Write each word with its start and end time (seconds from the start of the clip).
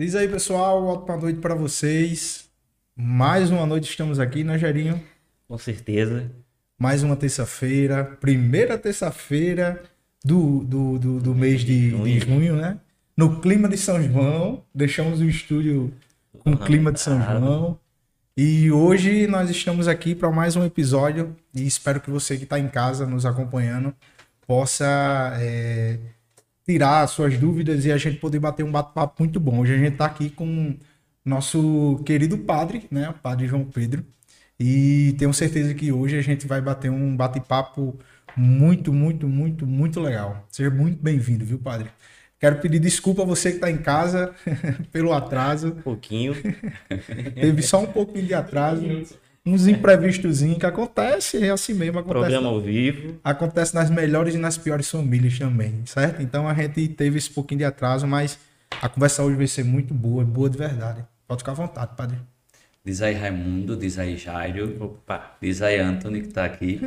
Diz 0.00 0.14
aí, 0.14 0.26
pessoal, 0.26 0.82
ótima 0.86 1.14
noite 1.18 1.40
para 1.40 1.54
vocês. 1.54 2.48
Mais 2.96 3.50
uma 3.50 3.66
noite 3.66 3.90
estamos 3.90 4.18
aqui, 4.18 4.42
né, 4.42 4.56
Gerinho? 4.56 4.98
Com 5.46 5.58
certeza. 5.58 6.30
Mais 6.78 7.02
uma 7.02 7.14
terça-feira, 7.14 8.16
primeira 8.18 8.78
terça-feira 8.78 9.82
do, 10.24 10.64
do, 10.64 10.98
do, 10.98 11.20
do 11.20 11.34
mês 11.34 11.60
de, 11.60 11.90
de 11.90 12.18
junho, 12.18 12.56
né? 12.56 12.78
No 13.14 13.42
clima 13.42 13.68
de 13.68 13.76
São 13.76 14.02
João, 14.02 14.64
deixamos 14.74 15.20
o 15.20 15.24
estúdio 15.26 15.92
com 16.38 16.52
o 16.52 16.56
clima 16.56 16.90
de 16.90 16.98
São 16.98 17.20
João. 17.20 17.78
E 18.34 18.72
hoje 18.72 19.26
nós 19.26 19.50
estamos 19.50 19.86
aqui 19.86 20.14
para 20.14 20.30
mais 20.30 20.56
um 20.56 20.64
episódio 20.64 21.36
e 21.54 21.66
espero 21.66 22.00
que 22.00 22.10
você 22.10 22.38
que 22.38 22.44
está 22.44 22.58
em 22.58 22.68
casa 22.68 23.04
nos 23.04 23.26
acompanhando 23.26 23.94
possa 24.46 25.36
é, 25.38 25.98
tirar 26.70 27.06
suas 27.08 27.36
dúvidas 27.36 27.84
e 27.84 27.90
a 27.90 27.96
gente 27.96 28.18
poder 28.18 28.38
bater 28.38 28.64
um 28.64 28.70
bate-papo 28.70 29.16
muito 29.18 29.40
bom. 29.40 29.58
Hoje 29.58 29.74
a 29.74 29.78
gente 29.78 29.94
está 29.94 30.06
aqui 30.06 30.30
com 30.30 30.76
nosso 31.24 32.00
querido 32.06 32.38
padre, 32.38 32.86
né, 32.90 33.10
o 33.10 33.14
padre 33.14 33.48
João 33.48 33.64
Pedro, 33.64 34.04
e 34.58 35.14
tenho 35.18 35.34
certeza 35.34 35.74
que 35.74 35.90
hoje 35.90 36.16
a 36.16 36.22
gente 36.22 36.46
vai 36.46 36.60
bater 36.60 36.88
um 36.90 37.16
bate-papo 37.16 37.98
muito, 38.36 38.92
muito, 38.92 39.26
muito, 39.26 39.66
muito 39.66 40.00
legal. 40.00 40.46
Seja 40.48 40.70
muito 40.70 41.02
bem-vindo, 41.02 41.44
viu, 41.44 41.58
padre? 41.58 41.88
Quero 42.38 42.60
pedir 42.60 42.78
desculpa 42.78 43.22
a 43.22 43.26
você 43.26 43.50
que 43.50 43.56
está 43.56 43.70
em 43.70 43.78
casa 43.78 44.32
pelo 44.92 45.12
atraso. 45.12 45.68
Um 45.68 45.82
pouquinho. 45.82 46.34
Teve 47.34 47.62
só 47.62 47.82
um 47.82 47.86
pouquinho 47.86 48.26
de 48.26 48.34
atraso. 48.34 48.82
Uns 49.44 49.66
imprevistos 49.66 50.40
que 50.40 50.66
acontece, 50.66 51.42
é 51.42 51.50
assim 51.50 51.72
mesmo. 51.72 51.98
Acontece, 51.98 52.20
Programa 52.20 52.48
ao 52.48 52.60
vivo. 52.60 53.18
Acontece 53.24 53.74
nas 53.74 53.88
melhores 53.88 54.34
e 54.34 54.38
nas 54.38 54.58
piores 54.58 54.90
famílias 54.90 55.38
também, 55.38 55.82
certo? 55.86 56.20
Então 56.22 56.46
a 56.46 56.52
gente 56.52 56.88
teve 56.88 57.16
esse 57.16 57.30
pouquinho 57.30 57.58
de 57.58 57.64
atraso, 57.64 58.06
mas 58.06 58.38
a 58.82 58.88
conversa 58.88 59.22
hoje 59.22 59.36
vai 59.36 59.46
ser 59.46 59.64
muito 59.64 59.94
boa, 59.94 60.24
boa 60.24 60.50
de 60.50 60.58
verdade. 60.58 61.04
Pode 61.26 61.40
ficar 61.40 61.52
à 61.52 61.54
vontade, 61.54 61.96
padre. 61.96 62.18
Diz 62.84 63.02
aí 63.02 63.14
Raimundo, 63.14 63.76
diz 63.76 63.98
aí 63.98 64.16
Jairo, 64.16 64.76
Opa. 64.82 65.36
diz 65.40 65.60
aí 65.62 65.78
Anthony 65.78 66.22
que 66.22 66.28
está 66.28 66.44
aqui 66.44 66.80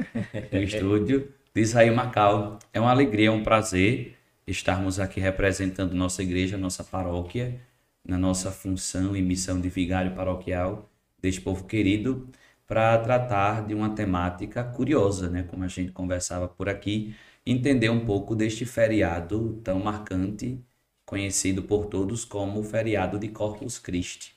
no 0.51 0.59
estúdio, 0.61 1.29
diz 1.55 1.75
aí 1.75 1.89
Macau. 1.91 2.59
É 2.71 2.79
uma 2.79 2.91
alegria, 2.91 3.27
é 3.27 3.31
um 3.31 3.43
prazer 3.43 4.15
estarmos 4.45 4.99
aqui 4.99 5.19
representando 5.19 5.93
nossa 5.93 6.21
igreja, 6.21 6.57
nossa 6.57 6.83
paróquia, 6.83 7.59
na 8.05 8.17
nossa 8.17 8.51
função 8.51 9.15
e 9.15 9.21
missão 9.21 9.61
de 9.61 9.69
vigário 9.69 10.11
paroquial 10.11 10.89
deste 11.21 11.39
povo 11.39 11.63
querido, 11.63 12.27
para 12.73 12.97
tratar 12.97 13.67
de 13.67 13.75
uma 13.75 13.93
temática 13.93 14.63
curiosa, 14.63 15.29
né? 15.29 15.43
Como 15.43 15.63
a 15.63 15.67
gente 15.67 15.91
conversava 15.91 16.47
por 16.47 16.67
aqui, 16.67 17.15
entender 17.45 17.89
um 17.89 18.03
pouco 18.03 18.35
deste 18.35 18.65
feriado 18.65 19.61
tão 19.63 19.77
marcante, 19.79 20.59
conhecido 21.05 21.61
por 21.61 21.85
todos 21.85 22.25
como 22.25 22.59
o 22.59 22.63
feriado 22.63 23.19
de 23.19 23.27
Corpus 23.27 23.77
Christi. 23.77 24.33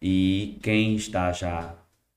E 0.00 0.58
quem 0.62 0.94
está 0.96 1.30
já 1.32 1.74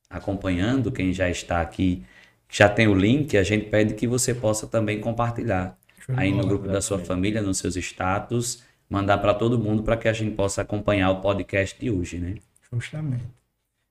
acompanhando, 0.10 0.94
quem 0.94 1.12
já 1.12 1.30
está 1.30 1.60
aqui, 1.60 2.06
já 2.50 2.70
tem 2.70 2.88
o 2.88 2.96
link, 2.96 3.38
a 3.38 3.44
gente 3.44 3.66
pede 3.70 3.96
que 3.96 4.08
você 4.08 4.34
possa 4.34 4.66
também 4.66 5.02
compartilhar 5.02 5.78
aí 6.16 6.32
no 6.32 6.48
grupo 6.48 6.70
da 6.70 6.82
sua 6.82 7.00
família, 7.00 7.42
nos 7.42 7.58
seus 7.58 7.76
status, 7.76 8.64
mandar 8.90 9.18
para 9.18 9.34
todo 9.34 9.60
mundo 9.60 9.84
para 9.84 9.98
que 9.98 10.08
a 10.08 10.14
gente 10.14 10.36
possa 10.38 10.62
acompanhar 10.62 11.10
o 11.12 11.20
podcast 11.20 11.78
de 11.78 11.92
hoje, 11.92 12.18
né? 12.18 12.36
Justamente. 12.72 13.39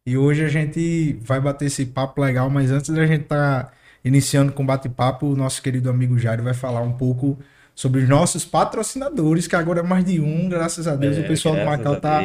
E 0.08 0.16
hoje 0.16 0.42
a 0.42 0.48
gente 0.48 1.18
vai 1.20 1.38
bater 1.38 1.66
esse 1.66 1.84
papo 1.84 2.22
legal, 2.22 2.48
mas 2.48 2.70
antes 2.70 2.88
da 2.88 3.06
gente 3.06 3.24
estar 3.24 3.64
tá 3.64 3.72
iniciando 4.02 4.50
com 4.52 4.64
bate-papo, 4.64 5.26
o 5.26 5.36
nosso 5.36 5.62
querido 5.62 5.90
amigo 5.90 6.18
Jairo 6.18 6.42
vai 6.42 6.54
falar 6.54 6.80
um 6.80 6.94
pouco 6.94 7.38
sobre 7.74 8.00
os 8.00 8.08
nossos 8.08 8.42
patrocinadores, 8.42 9.46
que 9.46 9.54
agora 9.54 9.80
é 9.80 9.82
mais 9.82 10.06
de 10.06 10.18
um, 10.18 10.48
graças 10.48 10.88
a 10.88 10.96
Deus. 10.96 11.18
É, 11.18 11.20
o 11.20 11.28
pessoal 11.28 11.56
do 11.56 11.62
Macau 11.62 12.00
tá 12.00 12.22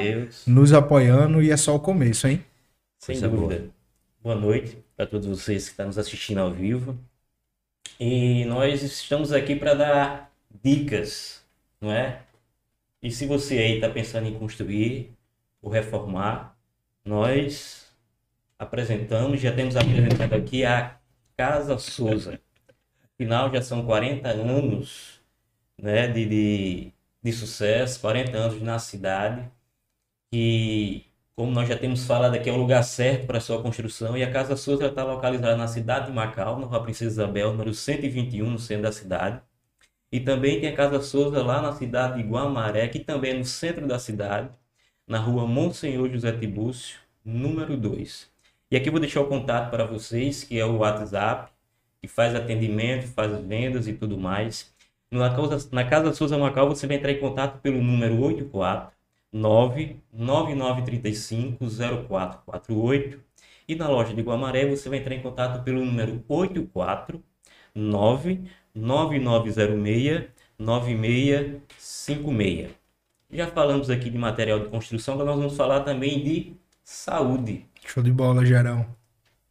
nos 0.47 0.71
apoiando 0.71 1.41
e 1.41 1.51
é 1.51 1.57
só 1.57 1.75
o 1.75 1.79
começo, 1.81 2.25
hein? 2.25 2.41
Sem 2.99 3.19
Coisa 3.19 3.27
dúvida. 3.27 3.65
Boa. 4.23 4.35
boa 4.37 4.47
noite 4.47 4.77
para 4.95 5.05
todos 5.05 5.27
vocês 5.27 5.65
que 5.65 5.71
estão 5.71 5.87
nos 5.87 5.97
assistindo 5.97 6.37
ao 6.37 6.53
vivo. 6.53 6.97
E 7.99 8.45
nós 8.45 8.81
estamos 8.81 9.33
aqui 9.33 9.57
para 9.57 9.73
dar 9.73 10.31
dicas, 10.63 11.43
não 11.81 11.91
é? 11.91 12.21
E 13.01 13.11
se 13.11 13.25
você 13.25 13.57
aí 13.57 13.75
está 13.75 13.89
pensando 13.89 14.25
em 14.25 14.39
construir 14.39 15.11
ou 15.61 15.69
reformar, 15.69 16.52
nós 17.05 17.87
apresentamos, 18.57 19.41
já 19.41 19.53
temos 19.53 19.75
apresentado 19.75 20.33
aqui 20.33 20.65
a 20.65 20.97
Casa 21.37 21.77
Souza. 21.77 22.39
Afinal, 23.13 23.51
já 23.53 23.61
são 23.61 23.85
40 23.85 24.29
anos 24.29 25.21
né, 25.77 26.07
de, 26.07 26.25
de, 26.25 26.93
de 27.21 27.33
sucesso, 27.33 27.99
40 28.01 28.37
anos 28.37 28.61
na 28.61 28.79
cidade, 28.79 29.49
que 30.31 31.05
como 31.35 31.51
nós 31.51 31.67
já 31.67 31.77
temos 31.77 32.05
falado 32.05 32.35
aqui, 32.35 32.49
é 32.49 32.53
o 32.53 32.57
lugar 32.57 32.83
certo 32.83 33.25
para 33.25 33.39
sua 33.39 33.61
construção. 33.61 34.15
E 34.17 34.23
a 34.23 34.31
Casa 34.31 34.55
Souza 34.55 34.87
está 34.87 35.03
localizada 35.03 35.55
na 35.57 35.67
cidade 35.67 36.07
de 36.07 36.11
Macau, 36.11 36.59
na 36.59 36.67
Rua 36.67 36.83
Princesa 36.83 37.11
Isabel, 37.11 37.51
número 37.51 37.73
121, 37.73 38.49
no 38.51 38.59
centro 38.59 38.83
da 38.83 38.91
cidade. 38.91 39.41
E 40.11 40.19
também 40.19 40.61
tem 40.61 40.69
a 40.69 40.75
Casa 40.75 41.01
Souza 41.01 41.43
lá 41.43 41.61
na 41.61 41.73
cidade 41.73 42.21
de 42.21 42.29
Guamaré, 42.29 42.87
que 42.87 42.99
também 42.99 43.31
é 43.31 43.37
no 43.37 43.45
centro 43.45 43.87
da 43.87 43.97
cidade, 43.99 44.49
na 45.07 45.19
Rua 45.19 45.45
Monsenhor 45.45 46.09
José 46.09 46.31
Tibúcio, 46.31 46.97
número 47.23 47.77
2. 47.77 48.27
E 48.71 48.75
aqui 48.75 48.89
eu 48.89 48.91
vou 48.91 49.01
deixar 49.01 49.21
o 49.21 49.27
contato 49.27 49.69
para 49.69 49.85
vocês, 49.85 50.43
que 50.43 50.59
é 50.59 50.65
o 50.65 50.77
WhatsApp, 50.77 51.51
que 52.01 52.07
faz 52.07 52.33
atendimento, 52.35 53.07
faz 53.07 53.31
vendas 53.45 53.87
e 53.87 53.93
tudo 53.93 54.17
mais. 54.17 54.73
Na 55.11 55.29
Casa, 55.35 55.69
na 55.71 55.85
Casa 55.85 56.13
Souza 56.13 56.37
Macau, 56.37 56.69
você 56.69 56.87
vai 56.87 56.97
entrar 56.97 57.11
em 57.11 57.19
contato 57.19 57.59
pelo 57.61 57.81
número 57.81 58.19
84 58.19 58.91
99935 59.31 61.65
0448 62.07 63.19
e 63.67 63.75
na 63.75 63.89
loja 63.89 64.13
de 64.13 64.21
Guamaré 64.21 64.65
você 64.67 64.89
vai 64.89 64.99
entrar 64.99 65.15
em 65.15 65.21
contato 65.21 65.63
pelo 65.63 65.83
número 65.85 66.23
84 66.27 67.23
9906 67.75 70.29
9656. 70.57 72.82
Já 73.33 73.47
falamos 73.47 73.89
aqui 73.89 74.11
de 74.11 74.17
material 74.17 74.59
de 74.59 74.69
construção, 74.69 75.15
agora 75.15 75.31
nós 75.31 75.39
vamos 75.39 75.57
falar 75.57 75.79
também 75.79 76.23
de 76.23 76.53
saúde. 76.83 77.65
Show 77.83 78.03
de 78.03 78.11
bola, 78.11 78.45
geral. 78.45 78.85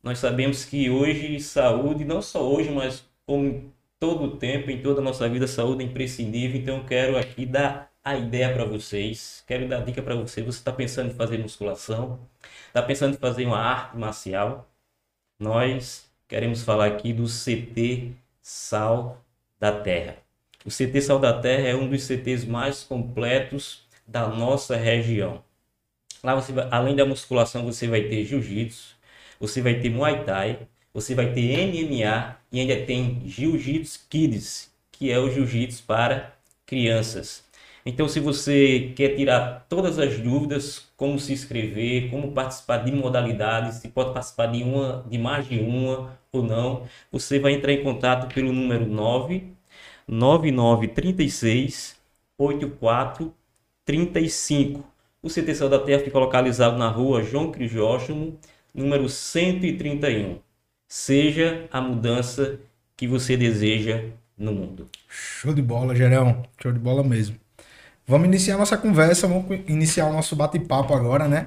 Nós 0.01 0.21
sabemos 0.21 0.65
que 0.65 0.89
hoje 0.89 1.41
saúde, 1.41 2.05
não 2.05 2.23
só 2.23 2.49
hoje, 2.49 2.71
mas 2.71 3.05
como 3.27 3.73
todo 3.99 4.25
o 4.25 4.37
tempo, 4.37 4.71
em 4.71 4.81
toda 4.81 5.01
a 5.01 5.05
nossa 5.05 5.29
vida, 5.29 5.49
saúde 5.49 5.83
é 5.83 5.87
imprescindível. 5.87 6.61
Então 6.61 6.77
eu 6.79 6.85
quero 6.85 7.19
aqui 7.19 7.45
dar 7.45 7.91
a 8.05 8.17
ideia 8.17 8.53
para 8.53 8.65
vocês, 8.65 9.43
quero 9.49 9.69
dar 9.69 9.85
dica 9.85 10.01
para 10.01 10.15
você. 10.15 10.43
Você 10.43 10.59
está 10.59 10.73
pensando 10.73 11.11
em 11.11 11.15
fazer 11.15 11.39
musculação, 11.39 12.21
está 12.69 12.83
pensando 12.83 13.15
em 13.15 13.19
fazer 13.19 13.47
uma 13.47 13.59
arte 13.59 13.97
marcial? 13.97 14.71
Nós 15.41 16.09
queremos 16.29 16.63
falar 16.63 16.87
aqui 16.87 17.13
do 17.13 17.25
CT 17.25 18.13
Sal 18.41 19.21
da 19.59 19.73
Terra. 19.73 20.22
O 20.65 20.71
CT 20.71 21.01
Sal 21.01 21.19
da 21.19 21.33
Terra 21.41 21.69
é 21.69 21.75
um 21.75 21.89
dos 21.89 22.05
CTs 22.05 22.45
mais 22.45 22.85
completos 22.85 23.83
da 24.07 24.29
nossa 24.29 24.77
região. 24.77 25.43
Lá 26.23 26.37
você 26.37 26.53
vai, 26.53 26.69
além 26.71 26.95
da 26.95 27.05
musculação, 27.05 27.65
você 27.65 27.89
vai 27.89 28.03
ter 28.03 28.25
jiu-jitsu, 28.25 28.97
você 29.41 29.61
vai 29.61 29.81
ter 29.81 29.91
muay 29.91 30.23
thai, 30.25 30.69
você 30.95 31.17
vai 31.17 31.33
ter 31.33 31.67
MMA 31.67 32.37
e 32.53 32.61
ainda 32.61 32.87
tem 32.87 33.23
jiu-jitsu 33.27 34.07
kids, 34.09 34.73
que 34.93 35.11
é 35.11 35.19
o 35.19 35.31
jiu-jitsu 35.31 35.83
para 35.85 36.33
crianças. 36.65 37.45
Então, 37.85 38.07
se 38.07 38.21
você 38.21 38.93
quer 38.95 39.17
tirar 39.17 39.67
todas 39.69 39.99
as 39.99 40.17
dúvidas, 40.21 40.87
como 40.97 41.19
se 41.19 41.33
inscrever, 41.33 42.09
como 42.11 42.31
participar 42.31 42.79
de 42.85 42.93
modalidades, 42.93 43.79
se 43.79 43.89
pode 43.89 44.13
participar 44.15 44.47
de 44.47 44.63
uma, 44.63 45.05
de 45.09 45.19
mais 45.19 45.49
de 45.49 45.59
uma 45.59 46.17
ou 46.31 46.45
não, 46.45 46.87
você 47.11 47.41
vai 47.41 47.53
entrar 47.55 47.73
em 47.73 47.83
contato 47.83 48.33
pelo 48.33 48.53
número 48.53 48.87
9 48.87 49.53
9936 50.13 51.97
8435. 52.37 54.85
O 55.23 55.29
CT 55.29 55.55
Céu 55.55 55.71
da 55.71 55.79
Terra 55.79 56.03
fica 56.03 56.19
localizado 56.19 56.77
na 56.77 56.89
rua 56.89 57.23
João 57.23 57.51
Crisóstomo, 57.51 58.37
número 58.75 59.09
131. 59.09 60.39
Seja 60.87 61.67
a 61.73 61.81
mudança 61.81 62.61
que 62.95 63.07
você 63.07 63.39
deseja 63.39 64.05
no 64.37 64.53
mundo. 64.53 64.87
Show 65.09 65.55
de 65.55 65.63
bola, 65.63 65.97
Gerão. 65.97 66.43
Show 66.61 66.73
de 66.73 66.79
bola 66.79 67.03
mesmo. 67.03 67.37
Vamos 68.07 68.27
iniciar 68.27 68.59
nossa 68.59 68.77
conversa, 68.77 69.27
vamos 69.27 69.61
iniciar 69.67 70.05
o 70.07 70.13
nosso 70.13 70.37
bate-papo 70.37 70.93
agora, 70.93 71.27
né? 71.27 71.47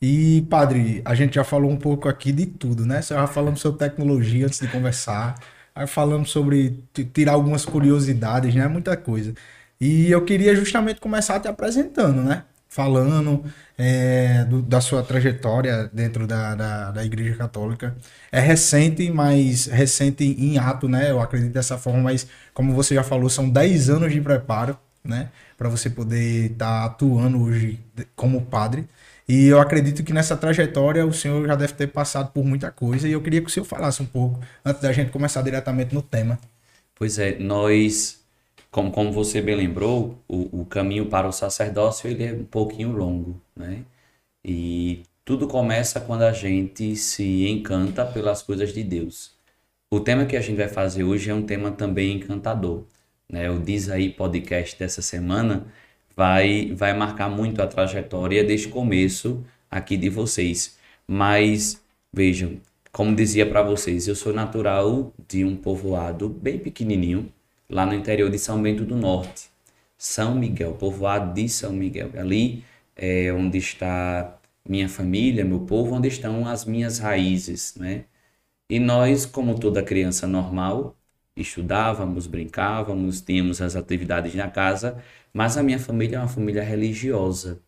E, 0.00 0.46
padre, 0.48 1.02
a 1.04 1.12
gente 1.14 1.34
já 1.34 1.42
falou 1.42 1.68
um 1.70 1.76
pouco 1.76 2.08
aqui 2.08 2.30
de 2.30 2.46
tudo, 2.46 2.86
né? 2.86 3.02
Já 3.02 3.26
falamos 3.26 3.60
sobre 3.60 3.80
tecnologia 3.80 4.46
antes 4.46 4.60
de 4.60 4.68
conversar, 4.68 5.34
aí 5.76 5.86
falamos 5.86 6.30
sobre 6.30 6.82
tirar 7.14 7.32
algumas 7.34 7.64
curiosidades, 7.64 8.54
né? 8.54 8.66
Muita 8.66 8.96
coisa. 8.96 9.34
E 9.80 10.10
eu 10.10 10.24
queria 10.24 10.56
justamente 10.56 11.00
começar 11.00 11.38
te 11.38 11.48
apresentando, 11.48 12.22
né? 12.22 12.44
Falando 12.68 13.44
é, 13.78 14.44
do, 14.44 14.62
da 14.62 14.80
sua 14.80 15.02
trajetória 15.02 15.90
dentro 15.92 16.26
da, 16.26 16.54
da, 16.54 16.90
da, 16.90 17.04
Igreja 17.04 17.36
Católica. 17.36 17.94
É 18.32 18.40
recente, 18.40 19.10
mas 19.10 19.66
recente 19.66 20.24
em 20.24 20.58
ato, 20.58 20.88
né? 20.88 21.10
Eu 21.10 21.20
acredito 21.20 21.52
dessa 21.52 21.78
forma, 21.78 22.00
mas 22.00 22.26
como 22.54 22.74
você 22.74 22.94
já 22.94 23.02
falou, 23.04 23.28
são 23.30 23.48
10 23.48 23.90
anos 23.90 24.12
de 24.12 24.20
preparo 24.20 24.78
né? 25.06 25.30
Para 25.56 25.68
você 25.68 25.88
poder 25.88 26.52
estar 26.52 26.80
tá 26.80 26.84
atuando 26.84 27.42
hoje 27.42 27.80
como 28.14 28.42
padre. 28.42 28.86
E 29.28 29.46
eu 29.48 29.60
acredito 29.60 30.04
que 30.04 30.12
nessa 30.12 30.36
trajetória 30.36 31.04
o 31.04 31.12
senhor 31.12 31.46
já 31.46 31.56
deve 31.56 31.72
ter 31.72 31.88
passado 31.88 32.32
por 32.32 32.44
muita 32.44 32.70
coisa 32.70 33.08
e 33.08 33.12
eu 33.12 33.20
queria 33.20 33.40
que 33.40 33.48
o 33.48 33.50
senhor 33.50 33.66
falasse 33.66 34.00
um 34.00 34.06
pouco 34.06 34.40
antes 34.64 34.80
da 34.80 34.92
gente 34.92 35.10
começar 35.10 35.42
diretamente 35.42 35.92
no 35.94 36.00
tema. 36.00 36.38
Pois 36.94 37.18
é, 37.18 37.36
nós, 37.38 38.24
como, 38.70 38.92
como 38.92 39.12
você 39.12 39.42
bem 39.42 39.56
lembrou, 39.56 40.22
o, 40.28 40.60
o 40.60 40.64
caminho 40.64 41.06
para 41.06 41.26
o 41.26 41.32
sacerdócio 41.32 42.08
ele 42.08 42.24
é 42.24 42.32
um 42.32 42.44
pouquinho 42.44 42.92
longo, 42.92 43.40
né? 43.54 43.84
E 44.44 45.02
tudo 45.24 45.48
começa 45.48 46.00
quando 46.00 46.22
a 46.22 46.32
gente 46.32 46.94
se 46.94 47.48
encanta 47.48 48.04
pelas 48.06 48.42
coisas 48.42 48.72
de 48.72 48.84
Deus. 48.84 49.34
O 49.90 49.98
tema 49.98 50.24
que 50.24 50.36
a 50.36 50.40
gente 50.40 50.56
vai 50.56 50.68
fazer 50.68 51.02
hoje 51.02 51.30
é 51.30 51.34
um 51.34 51.42
tema 51.42 51.72
também 51.72 52.16
encantador. 52.16 52.84
Né? 53.28 53.50
O 53.50 53.58
Diz 53.58 53.88
Aí 53.88 54.08
podcast 54.10 54.78
dessa 54.78 55.02
semana 55.02 55.66
vai, 56.16 56.72
vai 56.74 56.96
marcar 56.96 57.28
muito 57.28 57.62
a 57.62 57.66
trajetória 57.66 58.42
desde 58.42 58.68
o 58.68 58.70
começo 58.70 59.44
aqui 59.70 59.96
de 59.96 60.08
vocês. 60.08 60.78
Mas 61.06 61.82
vejam, 62.12 62.60
como 62.92 63.14
dizia 63.14 63.46
para 63.46 63.62
vocês, 63.62 64.08
eu 64.08 64.14
sou 64.16 64.32
natural 64.32 65.12
de 65.28 65.44
um 65.44 65.56
povoado 65.56 66.28
bem 66.28 66.58
pequenininho, 66.58 67.32
lá 67.68 67.84
no 67.86 67.94
interior 67.94 68.30
de 68.30 68.38
São 68.38 68.62
Bento 68.62 68.84
do 68.84 68.96
Norte. 68.96 69.50
São 69.98 70.34
Miguel, 70.34 70.74
povoado 70.74 71.34
de 71.34 71.48
São 71.48 71.72
Miguel. 71.72 72.10
Ali 72.16 72.64
é 72.96 73.32
onde 73.32 73.58
está 73.58 74.38
minha 74.68 74.88
família, 74.88 75.44
meu 75.44 75.60
povo, 75.60 75.94
onde 75.94 76.08
estão 76.08 76.46
as 76.46 76.64
minhas 76.64 76.98
raízes, 76.98 77.74
né? 77.76 78.04
E 78.68 78.78
nós, 78.80 79.26
como 79.26 79.58
toda 79.58 79.82
criança 79.82 80.26
normal, 80.26 80.96
estudávamos, 81.36 82.26
brincávamos, 82.26 83.20
tínhamos 83.20 83.60
as 83.60 83.76
atividades 83.76 84.34
na 84.34 84.48
casa, 84.50 85.02
mas 85.32 85.56
a 85.56 85.62
minha 85.62 85.78
família 85.78 86.16
é 86.16 86.18
uma 86.20 86.28
família 86.28 86.62
religiosa. 86.62 87.60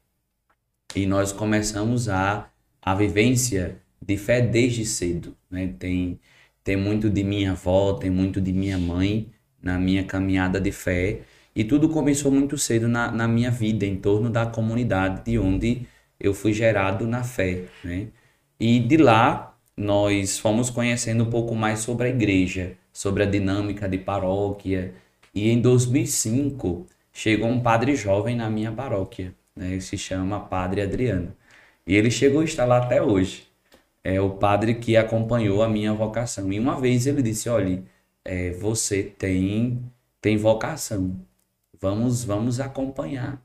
E 0.94 1.06
nós 1.06 1.32
começamos 1.32 2.08
a 2.08 2.50
a 2.80 2.94
vivência 2.94 3.80
de 4.00 4.16
fé 4.16 4.40
desde 4.40 4.84
cedo, 4.86 5.36
né? 5.50 5.74
Tem 5.78 6.18
tem 6.64 6.76
muito 6.76 7.08
de 7.10 7.24
minha 7.24 7.52
avó, 7.52 7.94
tem 7.94 8.10
muito 8.10 8.40
de 8.40 8.52
minha 8.52 8.78
mãe 8.78 9.30
na 9.62 9.78
minha 9.78 10.04
caminhada 10.04 10.60
de 10.60 10.70
fé, 10.72 11.22
e 11.54 11.64
tudo 11.64 11.88
começou 11.88 12.30
muito 12.30 12.56
cedo 12.58 12.86
na, 12.88 13.10
na 13.10 13.26
minha 13.26 13.50
vida, 13.50 13.84
em 13.86 13.96
torno 13.96 14.30
da 14.30 14.46
comunidade 14.46 15.24
de 15.24 15.38
onde 15.38 15.86
eu 16.20 16.32
fui 16.34 16.52
gerado 16.52 17.06
na 17.06 17.24
fé, 17.24 17.64
né? 17.84 18.08
E 18.60 18.80
de 18.80 18.96
lá 18.96 19.56
nós 19.76 20.38
fomos 20.38 20.70
conhecendo 20.70 21.24
um 21.24 21.30
pouco 21.30 21.54
mais 21.54 21.80
sobre 21.80 22.06
a 22.08 22.10
igreja, 22.10 22.76
sobre 22.98 23.22
a 23.22 23.26
dinâmica 23.26 23.88
de 23.88 23.96
paróquia. 23.96 24.92
E 25.32 25.48
em 25.50 25.60
2005 25.60 26.84
chegou 27.12 27.48
um 27.48 27.60
padre 27.60 27.94
jovem 27.94 28.34
na 28.34 28.50
minha 28.50 28.72
paróquia, 28.72 29.32
né? 29.54 29.70
Ele 29.70 29.80
se 29.80 29.96
chama 29.96 30.40
Padre 30.40 30.82
Adriano. 30.82 31.32
E 31.86 31.94
ele 31.94 32.10
chegou 32.10 32.40
a 32.40 32.44
estar 32.44 32.64
lá 32.64 32.78
até 32.78 33.00
hoje. 33.00 33.46
É 34.02 34.20
o 34.20 34.30
padre 34.30 34.74
que 34.74 34.96
acompanhou 34.96 35.62
a 35.62 35.68
minha 35.68 35.94
vocação. 35.94 36.52
E 36.52 36.58
uma 36.58 36.80
vez 36.80 37.06
ele 37.06 37.22
disse: 37.22 37.48
olhe, 37.48 37.84
é, 38.24 38.50
você 38.52 39.04
tem 39.04 39.80
tem 40.20 40.36
vocação. 40.36 41.20
Vamos 41.80 42.24
vamos 42.24 42.58
acompanhar. 42.58 43.40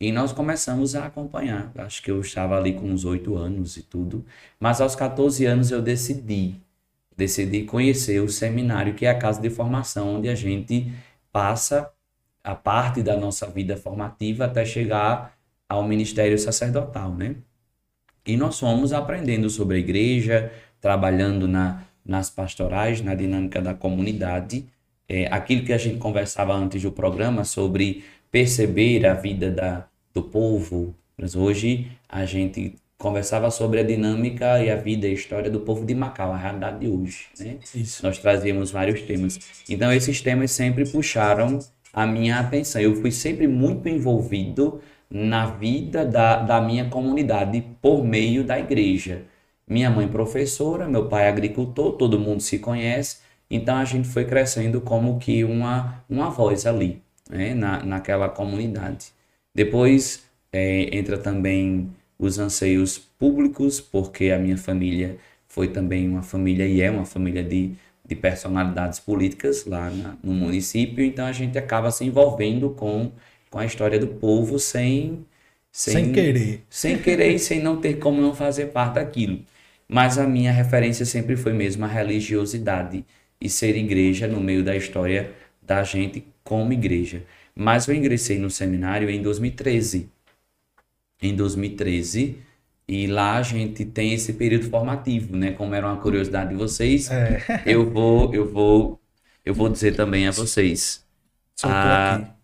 E 0.00 0.12
nós 0.12 0.32
começamos 0.32 0.94
a 0.94 1.06
acompanhar. 1.06 1.70
Acho 1.76 2.02
que 2.02 2.10
eu 2.10 2.20
estava 2.22 2.56
ali 2.56 2.72
com 2.72 2.86
uns 2.90 3.04
oito 3.04 3.36
anos 3.36 3.76
e 3.76 3.82
tudo. 3.82 4.24
Mas 4.58 4.80
aos 4.80 4.96
14 4.96 5.44
anos 5.44 5.70
eu 5.70 5.82
decidi. 5.82 6.63
Decidi 7.16 7.62
conhecer 7.62 8.20
o 8.20 8.28
seminário, 8.28 8.94
que 8.94 9.06
é 9.06 9.10
a 9.10 9.18
casa 9.18 9.40
de 9.40 9.50
formação, 9.50 10.16
onde 10.16 10.28
a 10.28 10.34
gente 10.34 10.92
passa 11.30 11.90
a 12.42 12.54
parte 12.54 13.02
da 13.02 13.16
nossa 13.16 13.46
vida 13.46 13.76
formativa 13.76 14.44
até 14.44 14.64
chegar 14.64 15.36
ao 15.68 15.86
ministério 15.86 16.38
sacerdotal, 16.38 17.14
né? 17.14 17.36
E 18.26 18.36
nós 18.36 18.58
fomos 18.58 18.92
aprendendo 18.92 19.48
sobre 19.50 19.76
a 19.76 19.80
igreja, 19.80 20.52
trabalhando 20.80 21.46
na, 21.46 21.84
nas 22.04 22.30
pastorais, 22.30 23.00
na 23.00 23.14
dinâmica 23.14 23.60
da 23.60 23.74
comunidade. 23.74 24.66
É, 25.08 25.26
aquilo 25.26 25.64
que 25.64 25.72
a 25.72 25.78
gente 25.78 25.98
conversava 25.98 26.54
antes 26.54 26.82
do 26.82 26.92
programa 26.92 27.44
sobre 27.44 28.04
perceber 28.30 29.06
a 29.06 29.14
vida 29.14 29.50
da, 29.50 29.86
do 30.12 30.22
povo. 30.22 30.94
Mas 31.16 31.36
hoje 31.36 31.90
a 32.08 32.24
gente 32.24 32.76
conversava 32.98 33.50
sobre 33.50 33.80
a 33.80 33.82
dinâmica 33.82 34.62
e 34.62 34.70
a 34.70 34.76
vida 34.76 35.06
e 35.06 35.10
a 35.10 35.14
história 35.14 35.50
do 35.50 35.60
povo 35.60 35.84
de 35.84 35.94
Macau, 35.94 36.32
a 36.32 36.36
realidade 36.36 36.80
de 36.80 36.88
hoje. 36.88 37.26
Né? 37.38 37.58
Nós 38.02 38.18
trazíamos 38.18 38.70
vários 38.70 39.02
temas. 39.02 39.38
Então 39.68 39.92
esses 39.92 40.20
temas 40.20 40.50
sempre 40.50 40.88
puxaram 40.88 41.58
a 41.92 42.06
minha 42.06 42.38
atenção. 42.38 42.80
Eu 42.80 42.96
fui 42.96 43.10
sempre 43.10 43.46
muito 43.46 43.88
envolvido 43.88 44.80
na 45.10 45.46
vida 45.46 46.04
da, 46.04 46.36
da 46.36 46.60
minha 46.60 46.88
comunidade 46.88 47.64
por 47.80 48.04
meio 48.04 48.42
da 48.44 48.58
igreja. 48.58 49.22
Minha 49.66 49.90
mãe 49.90 50.08
professora, 50.08 50.88
meu 50.88 51.08
pai 51.08 51.28
agricultor, 51.28 51.92
todo 51.92 52.18
mundo 52.18 52.40
se 52.40 52.58
conhece, 52.58 53.18
então 53.50 53.76
a 53.76 53.84
gente 53.84 54.08
foi 54.08 54.24
crescendo 54.24 54.80
como 54.80 55.18
que 55.18 55.42
uma, 55.44 56.04
uma 56.08 56.28
voz 56.30 56.66
ali 56.66 57.02
né, 57.30 57.54
na, 57.54 57.82
naquela 57.82 58.28
comunidade. 58.28 59.06
Depois 59.54 60.24
é, 60.52 60.94
entra 60.96 61.16
também 61.16 61.90
os 62.18 62.38
anseios 62.38 62.98
públicos, 62.98 63.80
porque 63.80 64.30
a 64.30 64.38
minha 64.38 64.56
família 64.56 65.16
foi 65.48 65.68
também 65.68 66.08
uma 66.08 66.22
família 66.22 66.66
e 66.66 66.80
é 66.80 66.90
uma 66.90 67.04
família 67.04 67.42
de, 67.42 67.72
de 68.04 68.14
personalidades 68.14 68.98
políticas 69.00 69.64
lá 69.66 69.90
na, 69.90 70.16
no 70.22 70.32
município, 70.32 71.04
então 71.04 71.26
a 71.26 71.32
gente 71.32 71.56
acaba 71.58 71.90
se 71.90 72.04
envolvendo 72.04 72.70
com, 72.70 73.12
com 73.50 73.58
a 73.58 73.66
história 73.66 73.98
do 73.98 74.06
povo 74.06 74.58
sem, 74.58 75.24
sem, 75.70 75.94
sem 75.94 76.12
querer. 76.12 76.64
Sem 76.68 76.98
querer 76.98 77.34
e 77.34 77.38
sem 77.38 77.60
não 77.60 77.80
ter 77.80 77.98
como 77.98 78.20
não 78.20 78.34
fazer 78.34 78.66
parte 78.66 78.94
daquilo. 78.94 79.40
Mas 79.88 80.18
a 80.18 80.26
minha 80.26 80.50
referência 80.50 81.04
sempre 81.04 81.36
foi 81.36 81.52
mesmo 81.52 81.84
a 81.84 81.88
religiosidade 81.88 83.04
e 83.40 83.48
ser 83.48 83.76
igreja 83.76 84.26
no 84.26 84.40
meio 84.40 84.64
da 84.64 84.74
história 84.74 85.32
da 85.62 85.82
gente 85.82 86.24
como 86.42 86.72
igreja. 86.72 87.22
Mas 87.54 87.86
eu 87.86 87.94
ingressei 87.94 88.38
no 88.38 88.50
seminário 88.50 89.08
em 89.08 89.22
2013. 89.22 90.08
Em 91.26 91.34
2013, 91.34 92.38
e 92.86 93.06
lá 93.06 93.36
a 93.36 93.42
gente 93.42 93.84
tem 93.84 94.12
esse 94.12 94.34
período 94.34 94.68
formativo, 94.68 95.36
né? 95.36 95.52
Como 95.52 95.74
era 95.74 95.86
uma 95.86 95.96
curiosidade 95.96 96.50
de 96.50 96.56
vocês, 96.56 97.10
é. 97.10 97.62
eu 97.64 97.90
vou 97.90 98.34
eu 98.34 98.46
vou 98.50 99.00
eu 99.44 99.54
vou 99.54 99.68
dizer 99.68 99.96
também 99.96 100.26
a 100.26 100.30
vocês. 100.30 101.04
A, 101.62 102.34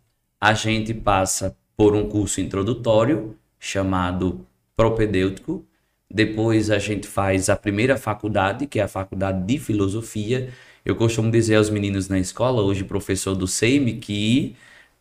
a 0.40 0.54
gente 0.54 0.94
passa 0.94 1.56
por 1.76 1.94
um 1.94 2.08
curso 2.08 2.40
introdutório 2.40 3.36
chamado 3.58 4.46
propedêutico. 4.76 5.64
Depois 6.10 6.70
a 6.70 6.78
gente 6.78 7.06
faz 7.06 7.48
a 7.48 7.56
primeira 7.56 7.96
faculdade, 7.96 8.66
que 8.66 8.80
é 8.80 8.82
a 8.82 8.88
faculdade 8.88 9.44
de 9.46 9.58
filosofia. 9.58 10.50
Eu 10.84 10.96
costumo 10.96 11.30
dizer 11.30 11.56
aos 11.56 11.70
meninos 11.70 12.08
na 12.08 12.18
escola, 12.18 12.62
hoje 12.62 12.84
professor 12.84 13.34
do 13.34 13.46
SEIME, 13.46 13.94
que 13.98 14.56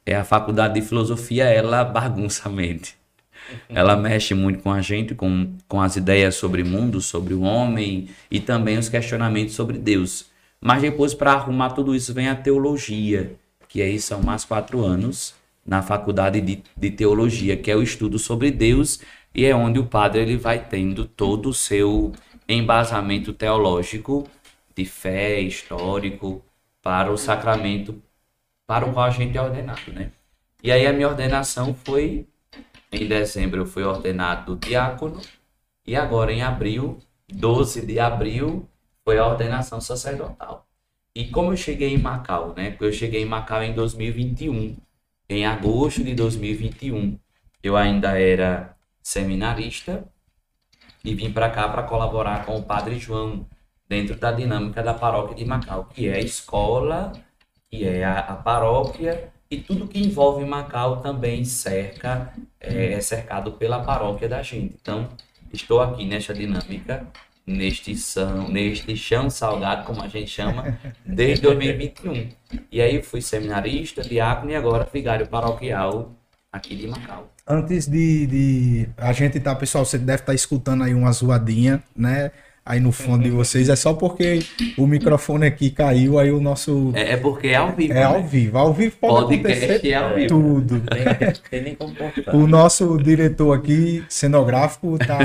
é 0.05 0.15
a 0.15 0.23
faculdade 0.23 0.75
de 0.75 0.81
filosofia, 0.81 1.45
ela 1.45 1.83
bagunça 1.83 2.49
a 2.49 2.51
mente. 2.51 2.98
Ela 3.67 3.95
mexe 3.95 4.33
muito 4.33 4.61
com 4.61 4.71
a 4.71 4.81
gente, 4.81 5.15
com, 5.15 5.53
com 5.67 5.81
as 5.81 5.95
ideias 5.95 6.35
sobre 6.35 6.61
o 6.61 6.65
mundo, 6.65 7.01
sobre 7.01 7.33
o 7.33 7.41
homem 7.41 8.09
e 8.29 8.39
também 8.39 8.77
os 8.77 8.89
questionamentos 8.89 9.55
sobre 9.55 9.77
Deus. 9.77 10.27
Mas 10.61 10.81
depois, 10.81 11.13
para 11.13 11.33
arrumar 11.33 11.71
tudo 11.71 11.95
isso, 11.95 12.13
vem 12.13 12.27
a 12.27 12.35
teologia, 12.35 13.35
que 13.67 13.81
aí 13.81 13.99
são 13.99 14.21
mais 14.21 14.43
quatro 14.43 14.83
anos 14.83 15.33
na 15.65 15.81
faculdade 15.81 16.41
de, 16.41 16.63
de 16.75 16.91
teologia, 16.91 17.55
que 17.55 17.69
é 17.69 17.75
o 17.75 17.83
estudo 17.83 18.17
sobre 18.17 18.51
Deus 18.51 18.99
e 19.33 19.45
é 19.45 19.55
onde 19.55 19.79
o 19.79 19.85
padre 19.85 20.21
ele 20.21 20.37
vai 20.37 20.59
tendo 20.59 21.05
todo 21.05 21.49
o 21.49 21.53
seu 21.53 22.11
embasamento 22.47 23.31
teológico 23.31 24.27
de 24.75 24.85
fé, 24.85 25.39
histórico, 25.39 26.43
para 26.81 27.11
o 27.11 27.17
sacramento 27.17 28.01
para 28.69 28.85
o 28.85 28.93
qual 28.93 29.07
a 29.07 29.09
gente 29.09 29.35
é 29.35 29.41
ordenado, 29.41 29.91
né? 29.91 30.11
E 30.61 30.71
aí 30.71 30.85
a 30.85 30.93
minha 30.93 31.07
ordenação 31.07 31.73
foi 31.73 32.27
em 32.91 33.07
dezembro 33.07 33.61
eu 33.61 33.65
fui 33.65 33.83
ordenado 33.83 34.55
diácono 34.55 35.21
e 35.85 35.95
agora 35.95 36.31
em 36.31 36.41
abril, 36.41 36.99
12 37.27 37.85
de 37.85 37.99
abril, 37.99 38.67
foi 39.03 39.17
a 39.17 39.27
ordenação 39.27 39.79
sacerdotal. 39.81 40.67
E 41.15 41.25
como 41.25 41.51
eu 41.51 41.57
cheguei 41.57 41.93
em 41.93 41.97
Macau, 41.97 42.53
né? 42.55 42.75
Eu 42.79 42.93
cheguei 42.93 43.23
em 43.23 43.25
Macau 43.25 43.63
em 43.63 43.73
2021, 43.73 44.77
em 45.29 45.45
agosto 45.45 46.03
de 46.03 46.13
2021. 46.13 47.17
Eu 47.61 47.75
ainda 47.75 48.19
era 48.19 48.75
seminarista 49.01 50.07
e 51.03 51.15
vim 51.15 51.31
para 51.31 51.49
cá 51.49 51.67
para 51.67 51.83
colaborar 51.83 52.45
com 52.45 52.57
o 52.57 52.63
Padre 52.63 52.99
João 52.99 53.47
dentro 53.87 54.15
da 54.15 54.31
dinâmica 54.31 54.83
da 54.83 54.93
paróquia 54.93 55.35
de 55.35 55.45
Macau, 55.45 55.85
que 55.85 56.07
é 56.07 56.15
a 56.15 56.19
escola 56.19 57.13
que 57.69 57.85
é 57.85 58.03
a, 58.03 58.19
a 58.19 58.35
paróquia, 58.35 59.31
e 59.51 59.57
tudo 59.57 59.87
que 59.87 59.99
envolve 59.99 60.45
Macau 60.45 61.01
também 61.01 61.43
cerca, 61.43 62.31
é, 62.59 62.93
é 62.93 63.01
cercado 63.01 63.53
pela 63.53 63.83
paróquia 63.83 64.29
da 64.29 64.41
gente. 64.41 64.75
Então, 64.79 65.09
estou 65.51 65.81
aqui 65.81 66.05
nesta 66.05 66.33
dinâmica 66.33 67.07
neste, 67.49 67.95
são, 67.95 68.47
neste 68.47 68.95
chão 68.95 69.29
salgado, 69.29 69.85
como 69.85 70.03
a 70.03 70.07
gente 70.07 70.29
chama, 70.29 70.77
desde 71.03 71.41
2021. 71.41 72.29
E 72.71 72.81
aí 72.81 73.01
fui 73.01 73.21
seminarista, 73.21 74.03
diácono 74.03 74.51
e 74.51 74.55
agora 74.55 74.87
vigário 74.91 75.27
paroquial 75.27 76.15
aqui 76.51 76.75
de 76.75 76.87
Macau. 76.87 77.31
Antes 77.47 77.87
de, 77.87 78.27
de 78.27 78.89
a 78.95 79.11
gente 79.11 79.39
tá, 79.39 79.55
pessoal, 79.55 79.83
você 79.83 79.97
deve 79.97 80.21
estar 80.21 80.25
tá 80.27 80.35
escutando 80.35 80.83
aí 80.83 80.93
uma 80.93 81.11
zoadinha, 81.11 81.83
né? 81.95 82.31
Aí 82.69 82.79
no 82.79 82.91
fundo 82.91 83.23
de 83.23 83.31
vocês. 83.31 83.67
É 83.67 83.75
só 83.75 83.95
porque 83.95 84.39
o 84.77 84.85
microfone 84.85 85.47
aqui 85.47 85.71
caiu, 85.71 86.19
aí 86.19 86.29
o 86.29 86.39
nosso. 86.39 86.91
É, 86.93 87.13
é 87.13 87.17
porque 87.17 87.47
é 87.47 87.55
ao 87.55 87.71
vivo. 87.71 87.93
É 87.93 87.95
né? 87.95 88.03
ao 88.03 88.23
vivo. 88.23 88.57
Ao 88.59 88.71
vivo 88.71 88.95
pode 88.97 89.25
Podcast 89.25 89.65
acontecer 89.65 89.89
é 89.89 89.95
ao 89.95 90.13
vivo. 90.13 90.27
tudo. 90.27 90.81
Tem, 90.81 91.33
tem 91.49 91.63
nem 91.63 91.75
como 91.75 91.95
O 92.31 92.45
nosso 92.45 92.95
diretor 92.97 93.53
aqui, 93.53 94.03
cenográfico, 94.07 94.99
tá 94.99 95.17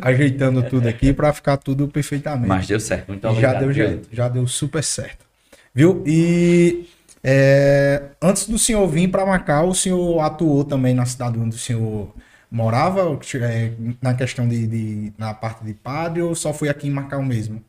ajeitando 0.00 0.62
tudo 0.62 0.88
aqui 0.88 1.12
para 1.12 1.30
ficar 1.34 1.58
tudo 1.58 1.86
perfeitamente. 1.86 2.48
Mas 2.48 2.66
deu 2.66 2.80
certo. 2.80 3.08
Muito 3.08 3.28
obrigado. 3.28 3.52
Já 3.52 3.60
deu 3.60 3.72
jeito. 3.72 4.08
Já 4.10 4.28
deu 4.28 4.46
super 4.46 4.82
certo. 4.82 5.26
Viu? 5.74 6.02
E. 6.06 6.88
É, 7.28 8.02
antes 8.22 8.48
do 8.48 8.56
senhor 8.56 8.86
vir 8.86 9.08
para 9.08 9.26
Macau, 9.26 9.70
o 9.70 9.74
senhor 9.74 10.20
atuou 10.20 10.64
também 10.64 10.94
na 10.94 11.04
cidade 11.04 11.36
onde 11.36 11.56
o 11.56 11.58
senhor 11.58 12.14
morava 12.56 13.18
é, 13.42 13.72
na 14.00 14.14
questão 14.14 14.48
de, 14.48 14.66
de, 14.66 15.12
na 15.18 15.34
parte 15.34 15.62
de 15.62 15.74
padre 15.74 16.22
ou 16.22 16.34
só 16.34 16.54
foi 16.54 16.70
aqui 16.70 16.88
em 16.88 16.90
Macau 16.90 17.22
mesmo? 17.22 17.62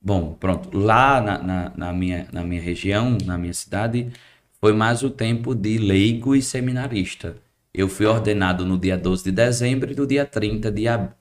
Bom, 0.00 0.32
pronto. 0.32 0.76
Lá 0.76 1.20
na, 1.20 1.38
na, 1.38 1.72
na, 1.76 1.92
minha, 1.92 2.26
na 2.32 2.42
minha 2.42 2.60
região, 2.60 3.18
na 3.26 3.36
minha 3.36 3.52
cidade, 3.52 4.10
foi 4.58 4.72
mais 4.72 5.02
o 5.02 5.10
tempo 5.10 5.54
de 5.54 5.76
leigo 5.76 6.34
e 6.34 6.40
seminarista. 6.40 7.36
Eu 7.74 7.88
fui 7.88 8.06
ordenado 8.06 8.64
no 8.64 8.78
dia 8.78 8.96
12 8.96 9.24
de 9.24 9.32
dezembro 9.32 9.92
e 9.92 9.94
no 9.94 10.06
dia 10.06 10.24
30 10.24 10.72
de 10.72 10.88
abril. 10.88 11.12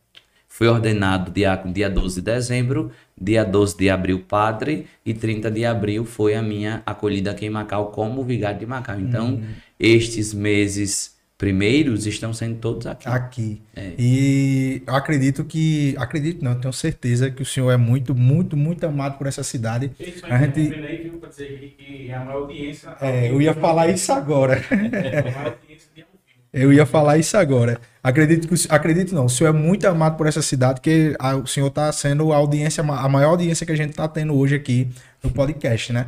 Fui 0.47 0.67
ordenado 0.67 1.31
diácono 1.31 1.73
dia 1.73 1.89
12 1.89 2.15
de 2.15 2.21
dezembro, 2.21 2.91
dia 3.19 3.43
12 3.45 3.77
de 3.77 3.89
abril 3.89 4.19
padre 4.19 4.85
e 5.05 5.13
30 5.13 5.49
de 5.49 5.65
abril 5.65 6.03
foi 6.03 6.35
a 6.35 6.41
minha 6.41 6.83
acolhida 6.85 7.31
aqui 7.31 7.45
em 7.45 7.49
Macau 7.49 7.91
como 7.91 8.21
vigário 8.21 8.59
de 8.59 8.65
Macau. 8.65 8.99
Então, 8.99 9.35
hum. 9.35 9.43
estes 9.79 10.33
meses 10.33 11.10
primeiros 11.41 12.05
estão 12.05 12.31
sendo 12.31 12.57
todos 12.57 12.85
aqui. 12.85 13.09
Aqui. 13.09 13.61
É. 13.75 13.93
E 13.97 14.83
eu 14.85 14.93
acredito 14.93 15.43
que. 15.43 15.95
Acredito 15.97 16.45
não, 16.45 16.53
tenho 16.53 16.71
certeza 16.71 17.31
que 17.31 17.41
o 17.41 17.45
senhor 17.45 17.71
é 17.71 17.77
muito, 17.77 18.13
muito, 18.13 18.55
muito 18.55 18.85
amado 18.85 19.17
por 19.17 19.25
essa 19.25 19.41
cidade. 19.41 19.91
Isso, 19.99 20.23
a 20.23 20.37
gente. 20.37 20.59
Aí, 20.59 21.01
viu, 21.01 21.19
dizer 21.27 21.75
que 21.75 22.11
é 22.11 22.13
a 22.13 22.19
maior 22.23 22.43
audiência. 22.43 22.95
É, 23.01 23.31
eu 23.31 23.41
ia 23.41 23.55
falar 23.55 23.87
isso 23.89 24.11
agora. 24.11 24.63
É, 24.71 25.19
a 25.19 25.23
maior 25.23 25.45
audiência 25.47 25.89
de 25.95 26.05
eu 26.53 26.71
ia 26.71 26.85
falar 26.85 27.17
isso 27.17 27.35
agora. 27.35 27.81
Acredito 28.03 28.47
que 28.47 28.53
acredito 28.69 29.15
não, 29.15 29.25
o 29.25 29.29
senhor 29.29 29.49
é 29.49 29.57
muito 29.57 29.87
amado 29.87 30.17
por 30.17 30.27
essa 30.27 30.41
cidade, 30.41 30.81
que 30.81 31.15
a, 31.17 31.37
o 31.37 31.47
senhor 31.47 31.67
está 31.67 31.91
sendo 31.91 32.33
a 32.33 32.35
audiência, 32.35 32.83
a 32.83 33.09
maior 33.09 33.29
audiência 33.29 33.65
que 33.65 33.71
a 33.71 33.75
gente 33.75 33.91
está 33.91 34.07
tendo 34.07 34.35
hoje 34.35 34.53
aqui 34.53 34.89
no 35.23 35.31
podcast, 35.31 35.91
né? 35.91 36.07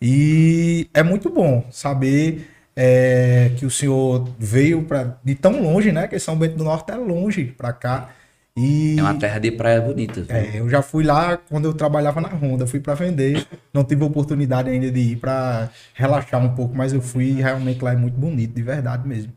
E 0.00 0.88
é 0.92 1.02
muito 1.02 1.30
bom 1.30 1.66
saber 1.70 2.46
é, 2.80 3.50
que 3.56 3.66
o 3.66 3.70
senhor 3.70 4.32
veio 4.38 4.84
para 4.84 5.18
de 5.24 5.34
tão 5.34 5.60
longe, 5.60 5.90
né? 5.90 6.06
Que 6.06 6.16
São 6.16 6.38
Bento 6.38 6.56
do 6.56 6.62
Norte 6.62 6.92
é 6.92 6.94
longe 6.94 7.46
para 7.46 7.72
cá. 7.72 8.10
E, 8.56 8.96
é 8.96 9.02
uma 9.02 9.18
terra 9.18 9.40
de 9.40 9.50
praia 9.50 9.80
bonita. 9.80 10.22
Viu? 10.22 10.36
É, 10.36 10.60
eu 10.60 10.68
já 10.68 10.80
fui 10.80 11.02
lá 11.02 11.36
quando 11.36 11.64
eu 11.64 11.74
trabalhava 11.74 12.20
na 12.20 12.28
Honda, 12.28 12.68
fui 12.68 12.78
para 12.78 12.94
vender, 12.94 13.44
não 13.74 13.82
tive 13.82 14.04
oportunidade 14.04 14.70
ainda 14.70 14.92
de 14.92 15.00
ir 15.00 15.16
para 15.16 15.70
relaxar 15.92 16.40
um 16.44 16.54
pouco, 16.54 16.72
mas 16.76 16.92
eu 16.92 17.02
fui 17.02 17.32
realmente 17.32 17.82
lá 17.82 17.94
é 17.94 17.96
muito 17.96 18.16
bonito, 18.16 18.54
de 18.54 18.62
verdade 18.62 19.08
mesmo. 19.08 19.32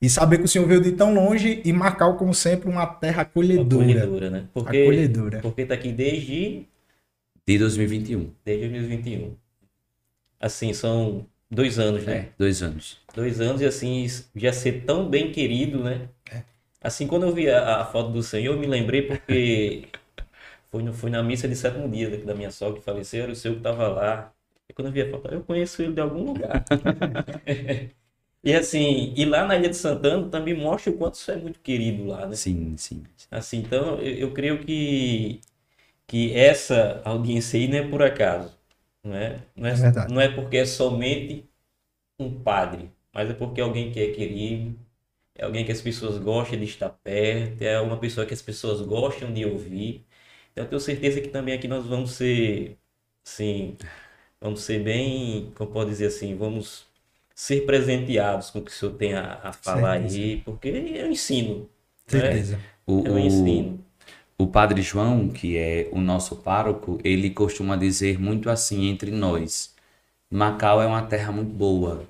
E 0.00 0.10
saber 0.10 0.36
que 0.36 0.44
o 0.44 0.48
senhor 0.48 0.68
veio 0.68 0.82
de 0.82 0.92
tão 0.92 1.14
longe 1.14 1.62
e 1.64 1.72
Macau, 1.72 2.18
como 2.18 2.34
sempre, 2.34 2.68
uma 2.68 2.84
terra 2.84 3.22
acolhedora. 3.22 3.84
Acolhedora, 3.84 4.30
né? 4.30 4.44
Porque, 4.52 4.82
acolhedora. 4.82 5.38
Porque 5.40 5.64
tá 5.64 5.72
aqui 5.72 5.92
desde... 5.92 6.66
De 7.46 7.58
2021. 7.58 8.30
Desde 8.44 8.68
2021. 8.68 9.34
Assim, 10.38 10.74
são 10.74 11.24
Dois 11.52 11.78
anos, 11.78 12.06
né? 12.06 12.16
É, 12.16 12.28
dois 12.38 12.62
anos. 12.62 12.98
Dois 13.14 13.38
anos 13.38 13.60
e 13.60 13.66
assim, 13.66 14.06
já 14.34 14.54
ser 14.54 14.84
tão 14.86 15.06
bem 15.06 15.30
querido, 15.30 15.84
né? 15.84 16.08
É. 16.30 16.44
Assim, 16.80 17.06
quando 17.06 17.26
eu 17.26 17.34
vi 17.34 17.50
a, 17.50 17.82
a, 17.82 17.84
foto 17.84 18.10
do 18.10 18.22
Senhor, 18.22 18.54
eu 18.54 18.58
me 18.58 18.66
lembrei 18.66 19.02
porque 19.02 19.84
foi, 20.72 20.82
no, 20.82 20.94
foi 20.94 21.10
na 21.10 21.22
missa 21.22 21.46
de 21.46 21.54
sétimo 21.54 21.86
dia 21.90 22.24
da 22.24 22.34
minha 22.34 22.50
sogra 22.50 22.78
que 22.78 22.84
faleceu, 22.84 23.24
era 23.24 23.32
o 23.32 23.36
Senhor 23.36 23.52
que 23.52 23.60
estava 23.60 23.86
lá. 23.86 24.32
E 24.66 24.72
quando 24.72 24.86
eu 24.86 24.92
vi 24.94 25.02
a 25.02 25.10
foto, 25.10 25.28
eu 25.30 25.42
conheço 25.42 25.82
ele 25.82 25.92
de 25.92 26.00
algum 26.00 26.24
lugar. 26.24 26.64
e 28.42 28.54
assim, 28.54 29.12
e 29.14 29.26
lá 29.26 29.46
na 29.46 29.54
Ilha 29.54 29.68
de 29.68 29.76
Santana 29.76 30.30
também 30.30 30.54
mostra 30.54 30.90
o 30.90 30.96
quanto 30.96 31.16
isso 31.16 31.30
é 31.30 31.36
muito 31.36 31.60
querido 31.60 32.06
lá, 32.06 32.26
né? 32.26 32.34
Sim, 32.34 32.78
sim. 32.78 33.02
Assim, 33.30 33.58
então, 33.58 33.98
eu, 34.00 34.14
eu 34.14 34.32
creio 34.32 34.64
que, 34.64 35.42
que 36.06 36.34
essa 36.34 37.02
audiência 37.04 37.60
aí 37.60 37.68
não 37.68 37.76
é 37.76 37.86
por 37.86 38.02
acaso. 38.02 38.61
Não 39.04 39.16
é, 39.16 39.42
não 39.56 39.68
é, 39.68 39.72
é 39.72 40.08
não 40.08 40.20
é 40.20 40.28
porque 40.28 40.56
é 40.58 40.64
somente 40.64 41.48
um 42.18 42.42
padre, 42.42 42.90
mas 43.12 43.30
é 43.30 43.34
porque 43.34 43.60
é 43.60 43.64
alguém 43.64 43.92
que 43.92 44.00
é 44.00 44.12
querido, 44.12 44.78
é 45.34 45.44
alguém 45.44 45.64
que 45.64 45.72
as 45.72 45.80
pessoas 45.80 46.18
gostam 46.18 46.58
de 46.58 46.64
estar 46.66 46.90
perto, 46.90 47.62
é 47.62 47.80
uma 47.80 47.98
pessoa 47.98 48.26
que 48.26 48.34
as 48.34 48.42
pessoas 48.42 48.80
gostam 48.82 49.32
de 49.32 49.44
ouvir. 49.44 50.04
Então 50.52 50.64
eu 50.64 50.68
tenho 50.70 50.80
certeza 50.80 51.20
que 51.20 51.28
também 51.28 51.54
aqui 51.54 51.68
nós 51.68 51.86
vamos 51.86 52.12
ser, 52.12 52.78
sim, 53.24 53.76
vamos 54.40 54.62
ser 54.62 54.82
bem, 54.82 55.52
como 55.56 55.70
pode 55.72 55.90
dizer 55.90 56.06
assim, 56.06 56.36
vamos 56.36 56.86
ser 57.34 57.66
presenteados 57.66 58.50
com 58.50 58.60
o 58.60 58.62
que 58.62 58.70
o 58.70 58.74
senhor 58.74 58.94
tem 58.94 59.14
a, 59.14 59.40
a 59.42 59.52
falar 59.52 59.98
certeza. 59.98 60.18
aí, 60.18 60.36
porque 60.44 60.68
eu 60.68 61.10
ensino. 61.10 61.68
Né? 62.12 62.20
Certeza. 62.20 62.56
Né? 62.56 62.62
O, 62.86 63.06
eu 63.06 63.18
ensino. 63.18 63.84
O 64.38 64.46
Padre 64.46 64.82
João, 64.82 65.28
que 65.28 65.56
é 65.56 65.88
o 65.92 66.00
nosso 66.00 66.36
pároco, 66.36 66.98
ele 67.04 67.30
costuma 67.30 67.76
dizer 67.76 68.18
muito 68.18 68.50
assim 68.50 68.86
entre 68.88 69.10
nós: 69.10 69.74
Macau 70.30 70.82
é 70.82 70.86
uma 70.86 71.02
terra 71.02 71.30
muito 71.30 71.52
boa, 71.52 72.04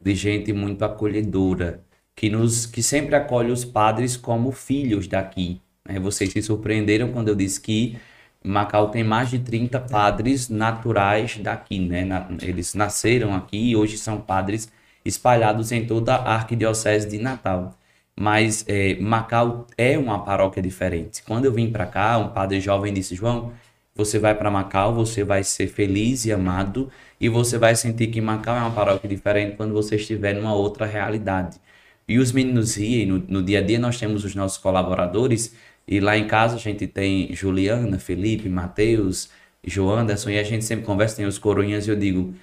de 0.00 0.14
gente 0.14 0.52
muito 0.52 0.84
acolhedora, 0.84 1.80
que 2.16 2.28
nos 2.30 2.66
que 2.66 2.82
sempre 2.82 3.14
acolhe 3.14 3.52
os 3.52 3.64
padres 3.64 4.16
como 4.16 4.50
filhos 4.50 5.06
daqui. 5.06 5.60
Né? 5.84 6.00
Vocês 6.00 6.32
se 6.32 6.42
surpreenderam 6.42 7.12
quando 7.12 7.28
eu 7.28 7.34
disse 7.34 7.60
que 7.60 7.98
Macau 8.42 8.90
tem 8.90 9.04
mais 9.04 9.30
de 9.30 9.38
30 9.38 9.80
padres 9.80 10.48
naturais 10.48 11.36
daqui, 11.38 11.78
né? 11.78 12.06
eles 12.42 12.74
nasceram 12.74 13.34
aqui 13.34 13.70
e 13.70 13.76
hoje 13.76 13.98
são 13.98 14.20
padres 14.20 14.72
espalhados 15.04 15.72
em 15.72 15.86
toda 15.86 16.14
a 16.16 16.34
arquidiocese 16.34 17.08
de 17.08 17.18
Natal 17.18 17.76
mas 18.18 18.64
é, 18.68 18.96
Macau 19.00 19.66
é 19.76 19.96
uma 19.98 20.24
paróquia 20.24 20.62
diferente. 20.62 21.22
Quando 21.22 21.46
eu 21.46 21.52
vim 21.52 21.70
para 21.70 21.86
cá, 21.86 22.18
um 22.18 22.28
padre 22.28 22.60
jovem 22.60 22.92
disse: 22.92 23.14
João, 23.14 23.52
você 23.94 24.18
vai 24.18 24.34
para 24.34 24.50
Macau, 24.50 24.94
você 24.94 25.24
vai 25.24 25.42
ser 25.44 25.68
feliz 25.68 26.24
e 26.24 26.32
amado, 26.32 26.90
e 27.20 27.28
você 27.28 27.58
vai 27.58 27.74
sentir 27.74 28.08
que 28.08 28.20
Macau 28.20 28.56
é 28.56 28.60
uma 28.60 28.70
paróquia 28.70 29.08
diferente 29.08 29.56
quando 29.56 29.72
você 29.72 29.96
estiver 29.96 30.34
numa 30.34 30.54
outra 30.54 30.86
realidade. 30.86 31.60
E 32.08 32.18
os 32.18 32.32
meninos 32.32 32.76
riem, 32.76 33.06
no, 33.06 33.18
no 33.28 33.42
dia 33.42 33.60
a 33.60 33.62
dia 33.62 33.78
nós 33.78 33.98
temos 33.98 34.24
os 34.24 34.34
nossos 34.34 34.58
colaboradores, 34.58 35.54
e 35.86 36.00
lá 36.00 36.16
em 36.16 36.26
casa 36.26 36.56
a 36.56 36.58
gente 36.58 36.86
tem 36.86 37.34
Juliana, 37.34 37.98
Felipe, 37.98 38.48
Matheus, 38.48 39.30
João 39.64 39.98
Anderson, 40.00 40.30
e 40.30 40.38
a 40.38 40.42
gente 40.42 40.64
sempre 40.64 40.84
conversa, 40.84 41.16
tem 41.16 41.26
os 41.26 41.38
coroinhas, 41.38 41.86
e 41.86 41.90
eu 41.90 41.96
digo, 41.96 42.34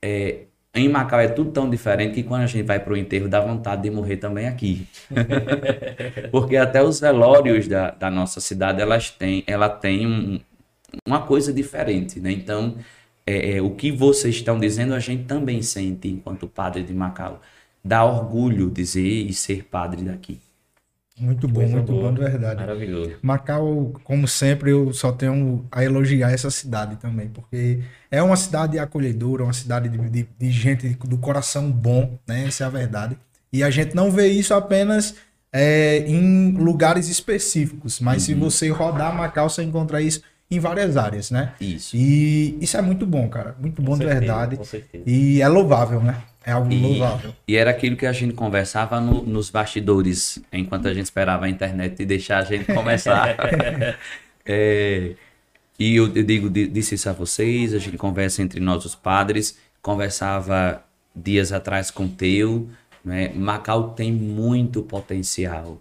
é, 0.00 0.44
em 0.74 0.88
Macau 0.88 1.20
é 1.20 1.28
tudo 1.28 1.50
tão 1.50 1.68
diferente 1.68 2.14
que 2.14 2.22
quando 2.22 2.42
a 2.42 2.46
gente 2.46 2.64
vai 2.64 2.80
para 2.80 2.94
o 2.94 2.96
enterro 2.96 3.28
dá 3.28 3.40
vontade 3.40 3.82
de 3.82 3.90
morrer 3.90 4.16
também 4.16 4.48
aqui. 4.48 4.86
Porque 6.32 6.56
até 6.56 6.82
os 6.82 6.98
velórios 6.98 7.68
da, 7.68 7.90
da 7.90 8.10
nossa 8.10 8.40
cidade, 8.40 8.80
elas 8.80 9.10
têm, 9.10 9.44
ela 9.46 9.68
tem 9.68 10.06
um, 10.06 10.40
uma 11.06 11.22
coisa 11.22 11.52
diferente, 11.52 12.18
né? 12.20 12.32
Então, 12.32 12.76
é, 13.26 13.56
é, 13.56 13.62
o 13.62 13.70
que 13.70 13.92
vocês 13.92 14.36
estão 14.36 14.58
dizendo, 14.58 14.94
a 14.94 14.98
gente 14.98 15.24
também 15.24 15.60
sente 15.62 16.08
enquanto 16.08 16.48
padre 16.48 16.82
de 16.82 16.94
Macau. 16.94 17.40
Dá 17.84 18.04
orgulho 18.04 18.70
dizer 18.70 19.02
e 19.02 19.32
ser 19.34 19.64
padre 19.64 20.02
daqui. 20.02 20.40
Muito 21.22 21.46
bom, 21.46 21.60
Coisa 21.60 21.76
muito 21.76 21.92
boa. 21.92 22.08
bom, 22.08 22.14
de 22.14 22.20
verdade. 22.20 22.60
Maravilhoso. 22.60 23.12
Macau, 23.22 23.92
como 24.02 24.26
sempre, 24.26 24.72
eu 24.72 24.92
só 24.92 25.12
tenho 25.12 25.64
a 25.70 25.84
elogiar 25.84 26.32
essa 26.32 26.50
cidade 26.50 26.96
também, 26.96 27.28
porque 27.28 27.78
é 28.10 28.20
uma 28.20 28.34
cidade 28.34 28.76
acolhedora, 28.76 29.44
uma 29.44 29.52
cidade 29.52 29.88
de, 29.88 29.98
de, 29.98 30.28
de 30.36 30.50
gente 30.50 30.88
do 31.04 31.16
coração 31.16 31.70
bom, 31.70 32.18
né? 32.26 32.46
Essa 32.48 32.64
é 32.64 32.66
a 32.66 32.70
verdade. 32.70 33.16
E 33.52 33.62
a 33.62 33.70
gente 33.70 33.94
não 33.94 34.10
vê 34.10 34.26
isso 34.26 34.52
apenas 34.52 35.14
é, 35.52 35.98
em 36.08 36.52
lugares 36.52 37.08
específicos, 37.08 38.00
mas 38.00 38.22
uhum. 38.22 38.26
se 38.26 38.34
você 38.34 38.68
rodar 38.70 39.14
Macau, 39.14 39.48
você 39.48 39.62
encontra 39.62 40.02
isso 40.02 40.22
em 40.50 40.58
várias 40.58 40.96
áreas, 40.96 41.30
né? 41.30 41.52
Isso. 41.60 41.96
E 41.96 42.58
isso 42.60 42.76
é 42.76 42.82
muito 42.82 43.06
bom, 43.06 43.28
cara. 43.28 43.54
Muito 43.60 43.80
bom 43.80 43.92
com 43.92 43.98
de 43.98 44.04
certeza, 44.04 44.20
verdade. 44.20 44.58
E 45.06 45.40
é 45.40 45.48
louvável, 45.48 46.02
né? 46.02 46.20
É 46.44 46.52
algo 46.52 46.72
e, 46.72 46.80
louvável. 46.80 47.34
E 47.46 47.56
era 47.56 47.70
aquilo 47.70 47.96
que 47.96 48.06
a 48.06 48.12
gente 48.12 48.34
conversava 48.34 49.00
no, 49.00 49.22
nos 49.22 49.50
bastidores, 49.50 50.42
enquanto 50.52 50.88
a 50.88 50.94
gente 50.94 51.04
esperava 51.04 51.46
a 51.46 51.48
internet 51.48 52.02
e 52.02 52.06
deixar 52.06 52.38
a 52.38 52.44
gente 52.44 52.72
começar. 52.72 53.36
é, 54.44 55.14
e 55.78 55.96
eu, 55.96 56.14
eu 56.14 56.22
digo, 56.22 56.50
disse 56.50 56.94
isso 56.94 57.08
a 57.08 57.12
vocês, 57.12 57.74
a 57.74 57.78
gente 57.78 57.96
conversa 57.96 58.42
entre 58.42 58.60
nós 58.60 58.84
os 58.84 58.94
padres, 58.94 59.58
conversava 59.80 60.82
dias 61.14 61.52
atrás 61.52 61.90
com 61.90 62.04
o 62.04 62.08
Teu, 62.08 62.68
né? 63.04 63.30
Macau 63.34 63.90
tem 63.90 64.12
muito 64.12 64.82
potencial, 64.82 65.80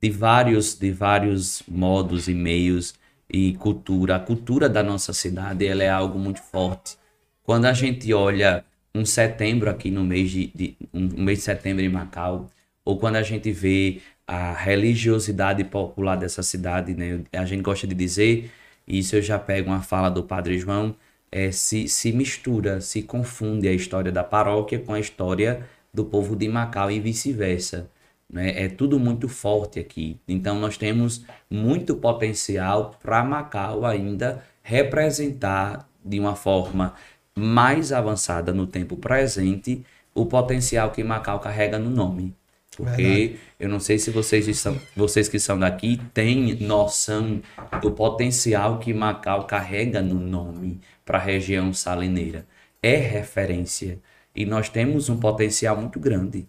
de 0.00 0.10
vários, 0.10 0.74
de 0.74 0.90
vários 0.90 1.62
modos 1.68 2.28
e 2.28 2.34
meios, 2.34 2.94
e 3.28 3.54
cultura. 3.54 4.16
A 4.16 4.20
cultura 4.20 4.68
da 4.68 4.82
nossa 4.82 5.12
cidade 5.12 5.66
ela 5.66 5.82
é 5.82 5.88
algo 5.88 6.18
muito 6.18 6.40
forte. 6.40 6.96
Quando 7.42 7.66
a 7.66 7.72
gente 7.72 8.12
olha 8.12 8.64
um 8.94 9.04
setembro 9.04 9.68
aqui 9.68 9.90
no 9.90 10.04
mês 10.04 10.30
de, 10.30 10.46
de 10.54 10.76
um 10.92 11.22
mês 11.22 11.38
de 11.38 11.44
setembro 11.44 11.82
em 11.82 11.88
Macau, 11.88 12.48
ou 12.84 12.98
quando 12.98 13.16
a 13.16 13.22
gente 13.22 13.50
vê 13.50 14.00
a 14.26 14.52
religiosidade 14.52 15.64
popular 15.64 16.16
dessa 16.16 16.42
cidade, 16.42 16.94
né? 16.94 17.20
A 17.32 17.44
gente 17.44 17.62
gosta 17.62 17.86
de 17.86 17.94
dizer, 17.94 18.50
e 18.86 18.98
isso 18.98 19.16
eu 19.16 19.22
já 19.22 19.38
pego 19.38 19.70
uma 19.70 19.82
fala 19.82 20.10
do 20.10 20.22
Padre 20.22 20.58
João, 20.58 20.94
é, 21.30 21.50
se, 21.50 21.88
se 21.88 22.12
mistura, 22.12 22.80
se 22.80 23.02
confunde 23.02 23.66
a 23.68 23.72
história 23.72 24.12
da 24.12 24.22
paróquia 24.22 24.78
com 24.78 24.92
a 24.94 25.00
história 25.00 25.66
do 25.92 26.04
povo 26.04 26.36
de 26.36 26.48
Macau 26.48 26.90
e 26.90 27.00
vice-versa. 27.00 27.90
Né? 28.30 28.64
É 28.64 28.68
tudo 28.68 28.98
muito 28.98 29.28
forte 29.28 29.78
aqui. 29.78 30.18
Então 30.28 30.58
nós 30.58 30.76
temos 30.78 31.24
muito 31.50 31.96
potencial 31.96 32.98
para 33.02 33.24
Macau 33.24 33.84
ainda 33.84 34.44
representar 34.62 35.88
de 36.04 36.20
uma 36.20 36.36
forma 36.36 36.94
mais 37.36 37.92
avançada 37.92 38.52
no 38.52 38.66
tempo 38.66 38.96
presente 38.96 39.84
o 40.14 40.26
potencial 40.26 40.90
que 40.90 41.02
Macau 41.02 41.40
carrega 41.40 41.78
no 41.78 41.90
nome. 41.90 42.34
Porque 42.76 43.02
Verdade. 43.02 43.40
eu 43.60 43.68
não 43.68 43.78
sei 43.78 43.98
se 43.98 44.10
vocês, 44.10 44.58
são, 44.58 44.78
vocês 44.96 45.28
que 45.28 45.38
são 45.38 45.58
daqui 45.58 46.00
têm 46.12 46.54
noção 46.60 47.40
do 47.80 47.92
potencial 47.92 48.78
que 48.78 48.92
Macau 48.92 49.46
carrega 49.46 50.02
no 50.02 50.16
nome 50.16 50.80
para 51.04 51.18
a 51.18 51.20
região 51.20 51.72
salineira. 51.72 52.46
É 52.82 52.96
referência. 52.96 53.98
E 54.34 54.44
nós 54.44 54.68
temos 54.68 55.08
um 55.08 55.18
potencial 55.18 55.76
muito 55.76 56.00
grande 56.00 56.46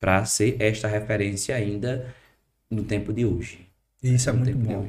para 0.00 0.24
ser 0.24 0.56
esta 0.60 0.88
referência 0.88 1.54
ainda 1.54 2.12
no 2.68 2.82
tempo 2.82 3.12
de 3.12 3.24
hoje. 3.24 3.66
Isso 4.02 4.28
é 4.28 4.32
é 4.32 4.36
muito 4.36 4.58
bom. 4.58 4.88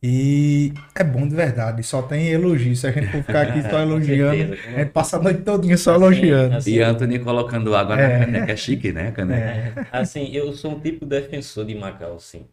E 0.00 0.72
é 0.94 1.02
bom 1.02 1.26
de 1.26 1.34
verdade, 1.34 1.82
só 1.82 2.02
tem 2.02 2.28
elogio. 2.28 2.74
Se 2.76 2.86
a 2.86 2.92
gente 2.92 3.08
for 3.08 3.22
ficar 3.22 3.48
aqui 3.48 3.62
só 3.68 3.80
elogiando, 3.80 4.52
a 4.52 4.78
gente 4.78 4.90
passa 4.90 5.16
a 5.16 5.22
noite 5.22 5.42
todinha 5.42 5.76
só 5.76 5.92
assim, 5.92 6.02
elogiando. 6.02 6.56
Assim, 6.56 6.74
e 6.74 6.80
Anthony 6.80 7.18
colocando 7.18 7.74
água 7.74 7.98
é. 7.98 8.18
na 8.18 8.24
caneca, 8.26 8.52
é 8.52 8.56
chique, 8.56 8.92
né? 8.92 9.10
Caneca. 9.10 9.88
É. 9.92 9.98
Assim, 9.98 10.30
eu 10.32 10.52
sou 10.52 10.72
um 10.72 10.80
tipo 10.80 11.04
defensor 11.04 11.64
de 11.64 11.74
Macau, 11.74 12.20
sim. 12.20 12.46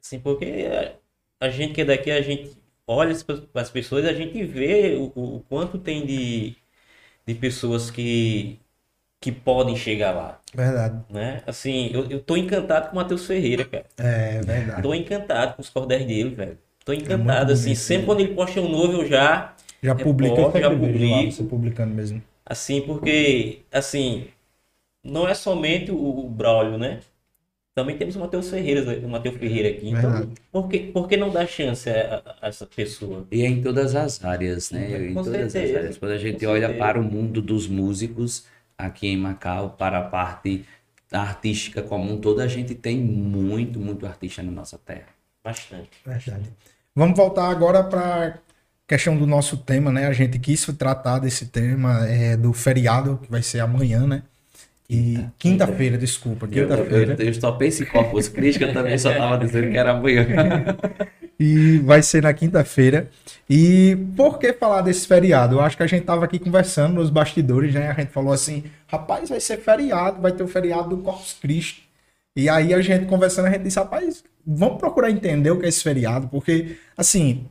Assim, 0.00 0.18
porque 0.18 0.66
a 1.38 1.50
gente 1.50 1.74
que 1.74 1.82
é 1.82 1.84
daqui, 1.84 2.10
a 2.10 2.22
gente 2.22 2.56
olha 2.86 3.14
para 3.52 3.62
as 3.62 3.70
pessoas, 3.70 4.06
a 4.06 4.12
gente 4.14 4.42
vê 4.44 4.94
o, 4.96 5.12
o 5.36 5.44
quanto 5.48 5.76
tem 5.78 6.06
de, 6.06 6.56
de 7.26 7.34
pessoas 7.34 7.90
que 7.90 8.58
que 9.24 9.32
podem 9.32 9.74
chegar 9.74 10.12
lá. 10.12 10.38
Verdade. 10.54 11.00
Né? 11.08 11.40
Assim, 11.46 11.90
eu, 11.94 12.04
eu 12.10 12.20
tô 12.20 12.36
encantado 12.36 12.88
com 12.88 12.92
o 12.92 12.96
Matheus 12.96 13.24
Ferreira, 13.24 13.64
cara. 13.64 13.86
É, 13.96 14.42
verdade. 14.42 14.82
Tô 14.82 14.92
encantado 14.92 15.54
com 15.54 15.62
os 15.62 15.70
cordéis 15.70 16.04
dele, 16.04 16.34
velho. 16.34 16.58
Tô 16.84 16.92
é 16.92 16.96
encantado, 16.96 17.50
é 17.50 17.54
assim. 17.54 17.68
Bonito, 17.70 17.78
sempre 17.78 18.02
né? 18.02 18.06
quando 18.06 18.20
ele 18.20 18.34
posta 18.34 18.60
um 18.60 18.68
novo, 18.68 19.00
eu 19.00 19.08
já. 19.08 19.54
Já 19.82 19.94
publica, 19.94 20.34
reporto, 20.34 20.60
já 20.60 20.68
publico. 20.68 21.32
Você 21.32 21.42
publicando 21.42 21.94
mesmo. 21.94 22.22
Assim, 22.44 22.82
porque, 22.82 23.60
assim, 23.72 24.26
não 25.02 25.26
é 25.26 25.32
somente 25.32 25.90
o, 25.90 25.96
o 25.96 26.28
Braulio, 26.28 26.76
né? 26.76 27.00
Também 27.74 27.96
temos 27.96 28.16
o 28.16 28.20
Matheus 28.20 28.50
Ferreira, 28.50 28.82
o 29.06 29.08
Matheus 29.08 29.38
Ferreira 29.38 29.70
aqui. 29.70 29.88
Então, 29.88 30.30
por 30.52 30.68
que, 30.68 30.78
por 30.80 31.08
que 31.08 31.16
não 31.16 31.30
dar 31.30 31.46
chance 31.46 31.88
a, 31.88 32.36
a, 32.42 32.48
essa 32.48 32.66
pessoa? 32.66 33.26
E 33.32 33.40
é 33.40 33.46
em 33.46 33.62
todas 33.62 33.96
as 33.96 34.22
áreas, 34.22 34.70
né? 34.70 34.86
Com 34.90 35.04
em 35.04 35.14
todas 35.14 35.50
certeza. 35.50 35.72
as 35.72 35.76
áreas. 35.78 35.98
Quando 35.98 36.12
a 36.12 36.18
gente 36.18 36.44
olha 36.44 36.74
para 36.74 37.00
o 37.00 37.02
mundo 37.02 37.40
dos 37.40 37.66
músicos, 37.66 38.46
aqui 38.76 39.08
em 39.08 39.16
Macau 39.16 39.70
para 39.70 39.98
a 39.98 40.02
parte 40.02 40.64
artística 41.12 41.82
comum 41.82 42.18
toda, 42.18 42.42
a 42.42 42.48
gente 42.48 42.74
tem 42.74 42.98
muito, 42.98 43.78
muito 43.78 44.06
artista 44.06 44.42
na 44.42 44.50
nossa 44.50 44.78
terra. 44.78 45.06
Bastante. 45.42 45.90
Verdade. 46.04 46.52
Vamos 46.94 47.16
voltar 47.16 47.50
agora 47.50 47.84
para 47.84 48.26
a 48.26 48.34
questão 48.86 49.16
do 49.16 49.26
nosso 49.26 49.56
tema, 49.56 49.92
né? 49.92 50.06
A 50.06 50.12
gente 50.12 50.38
quis 50.38 50.64
tratar 50.78 51.18
desse 51.18 51.46
tema 51.46 52.06
é, 52.06 52.36
do 52.36 52.52
feriado, 52.52 53.18
que 53.22 53.30
vai 53.30 53.42
ser 53.42 53.60
amanhã, 53.60 54.06
né? 54.06 54.22
E 54.88 55.18
quinta-feira, 55.38 55.96
desculpa, 55.96 56.46
quinta-feira. 56.46 57.14
Eu, 57.14 57.18
eu, 57.18 57.26
eu 57.26 57.34
só 57.34 57.52
penso 57.52 57.82
em 57.82 57.86
Corpus 57.86 58.30
eu 58.60 58.72
também 58.72 58.98
só 58.98 59.10
estava 59.10 59.38
dizendo 59.38 59.70
que 59.70 59.78
era 59.78 59.92
amanhã. 59.92 60.26
e 61.38 61.78
vai 61.78 62.02
ser 62.02 62.22
na 62.22 62.32
quinta-feira. 62.32 63.10
E 63.48 63.96
por 64.16 64.38
que 64.38 64.52
falar 64.52 64.82
desse 64.82 65.06
feriado? 65.06 65.56
Eu 65.56 65.60
acho 65.60 65.76
que 65.76 65.82
a 65.82 65.86
gente 65.86 66.04
tava 66.04 66.24
aqui 66.24 66.38
conversando 66.38 66.94
nos 66.94 67.10
bastidores, 67.10 67.74
né? 67.74 67.90
A 67.90 67.94
gente 67.94 68.12
falou 68.12 68.32
assim, 68.32 68.64
rapaz, 68.86 69.28
vai 69.28 69.40
ser 69.40 69.58
feriado, 69.58 70.20
vai 70.20 70.32
ter 70.32 70.42
o 70.42 70.48
feriado 70.48 70.90
do 70.90 70.98
Corpus 70.98 71.36
Christi. 71.40 71.88
E 72.36 72.48
aí 72.48 72.74
a 72.74 72.80
gente 72.80 73.06
conversando, 73.06 73.46
a 73.46 73.50
gente 73.50 73.62
disse, 73.62 73.78
rapaz, 73.78 74.24
vamos 74.46 74.78
procurar 74.78 75.10
entender 75.10 75.50
o 75.50 75.58
que 75.58 75.66
é 75.66 75.68
esse 75.68 75.82
feriado, 75.82 76.28
porque, 76.28 76.76
assim, 76.96 77.46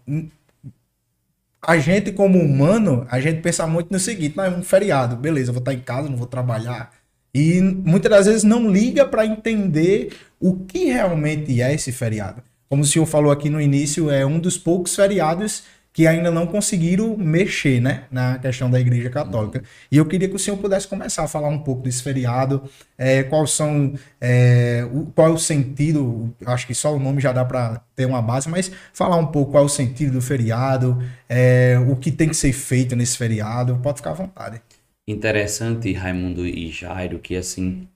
a 1.62 1.78
gente 1.78 2.12
como 2.12 2.40
humano, 2.40 3.08
a 3.10 3.20
gente 3.20 3.42
pensa 3.42 3.66
muito 3.66 3.92
no 3.92 4.00
seguinte, 4.00 4.36
não, 4.36 4.44
é 4.44 4.50
um 4.50 4.64
feriado, 4.64 5.16
beleza, 5.16 5.52
vou 5.52 5.60
estar 5.60 5.74
em 5.74 5.80
casa, 5.80 6.10
não 6.10 6.18
vou 6.18 6.28
trabalhar. 6.28 6.92
E 7.34 7.62
muitas 7.62 8.12
das 8.12 8.26
vezes 8.28 8.44
não 8.44 8.70
liga 8.70 9.06
para 9.06 9.26
entender 9.26 10.14
o 10.40 10.58
que 10.66 10.86
realmente 10.86 11.62
é 11.62 11.74
esse 11.74 11.92
feriado 11.92 12.44
como 12.70 12.82
o 12.82 12.86
senhor 12.86 13.06
falou 13.06 13.32
aqui 13.32 13.50
no 13.50 13.62
início, 13.62 14.10
é 14.10 14.26
um 14.26 14.40
dos 14.40 14.58
poucos 14.58 14.96
feriados 14.96 15.64
que 15.94 16.08
ainda 16.08 16.32
não 16.32 16.48
conseguiram 16.48 17.16
mexer 17.16 17.80
né, 17.80 18.06
na 18.10 18.40
questão 18.40 18.70
da 18.70 18.80
Igreja 18.80 19.12
Católica. 19.12 19.64
E 19.92 19.98
eu 19.98 20.06
queria 20.08 20.28
que 20.28 20.36
o 20.36 20.40
senhor 20.40 20.58
pudesse 20.58 20.88
começar 20.88 21.24
a 21.24 21.28
falar 21.28 21.50
um 21.50 21.60
pouco 21.60 21.84
desse 21.84 22.02
feriado, 22.02 22.64
é, 22.98 23.22
quais 23.22 23.52
são, 23.52 23.94
é, 24.20 24.88
o, 24.92 25.06
qual 25.14 25.28
é 25.28 25.32
o 25.32 25.38
sentido, 25.38 26.34
acho 26.48 26.66
que 26.66 26.74
só 26.74 26.96
o 26.96 27.00
nome 27.00 27.22
já 27.22 27.32
dá 27.32 27.46
para 27.46 27.80
ter 27.96 28.08
uma 28.08 28.24
base, 28.24 28.50
mas 28.50 28.72
falar 28.92 29.18
um 29.18 29.28
pouco 29.28 29.52
qual 29.52 29.64
é 29.64 29.66
o 29.68 29.70
sentido 29.70 30.14
do 30.14 30.22
feriado, 30.22 30.98
é, 31.30 31.78
o 31.88 31.96
que 31.96 32.12
tem 32.12 32.28
que 32.28 32.36
ser 32.36 32.54
feito 32.54 32.96
nesse 32.96 33.16
feriado, 33.16 33.80
pode 33.84 33.98
ficar 33.98 34.12
à 34.12 34.16
vontade. 34.16 34.60
Interessante, 35.08 35.94
Raimundo 35.94 36.48
e 36.48 36.72
Jairo, 36.72 37.20
que 37.20 37.36
assim, 37.36 37.88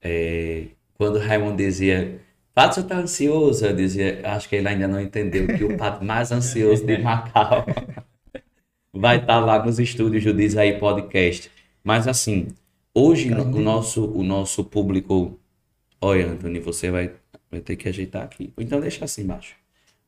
é, 0.00 0.68
quando 0.94 1.18
Raimundo 1.18 1.58
dizia 1.58 2.18
Pato 2.56 2.80
está 2.80 2.96
ansioso, 2.96 3.66
eu 3.66 3.76
dizia, 3.76 4.22
acho 4.24 4.48
que 4.48 4.56
ele 4.56 4.66
ainda 4.66 4.88
não 4.88 4.98
entendeu 4.98 5.46
que 5.46 5.62
o 5.62 5.76
pato 5.76 6.02
mais 6.02 6.32
ansioso 6.32 6.86
de 6.86 6.96
Macau 6.96 7.66
vai 8.94 9.16
estar 9.16 9.40
tá 9.40 9.44
lá 9.44 9.62
nos 9.62 9.78
estúdios 9.78 10.24
do 10.24 10.58
Aí 10.58 10.78
Podcast. 10.78 11.50
Mas 11.84 12.08
assim, 12.08 12.48
hoje 12.94 13.30
o 13.30 13.60
nosso, 13.60 14.06
o 14.06 14.22
nosso 14.22 14.64
público. 14.64 15.38
Olha, 16.00 16.28
Antônio, 16.28 16.62
você 16.62 16.90
vai, 16.90 17.12
vai 17.50 17.60
ter 17.60 17.76
que 17.76 17.90
ajeitar 17.90 18.22
aqui. 18.22 18.50
Então 18.56 18.80
deixa 18.80 19.04
assim 19.04 19.24
embaixo. 19.24 19.54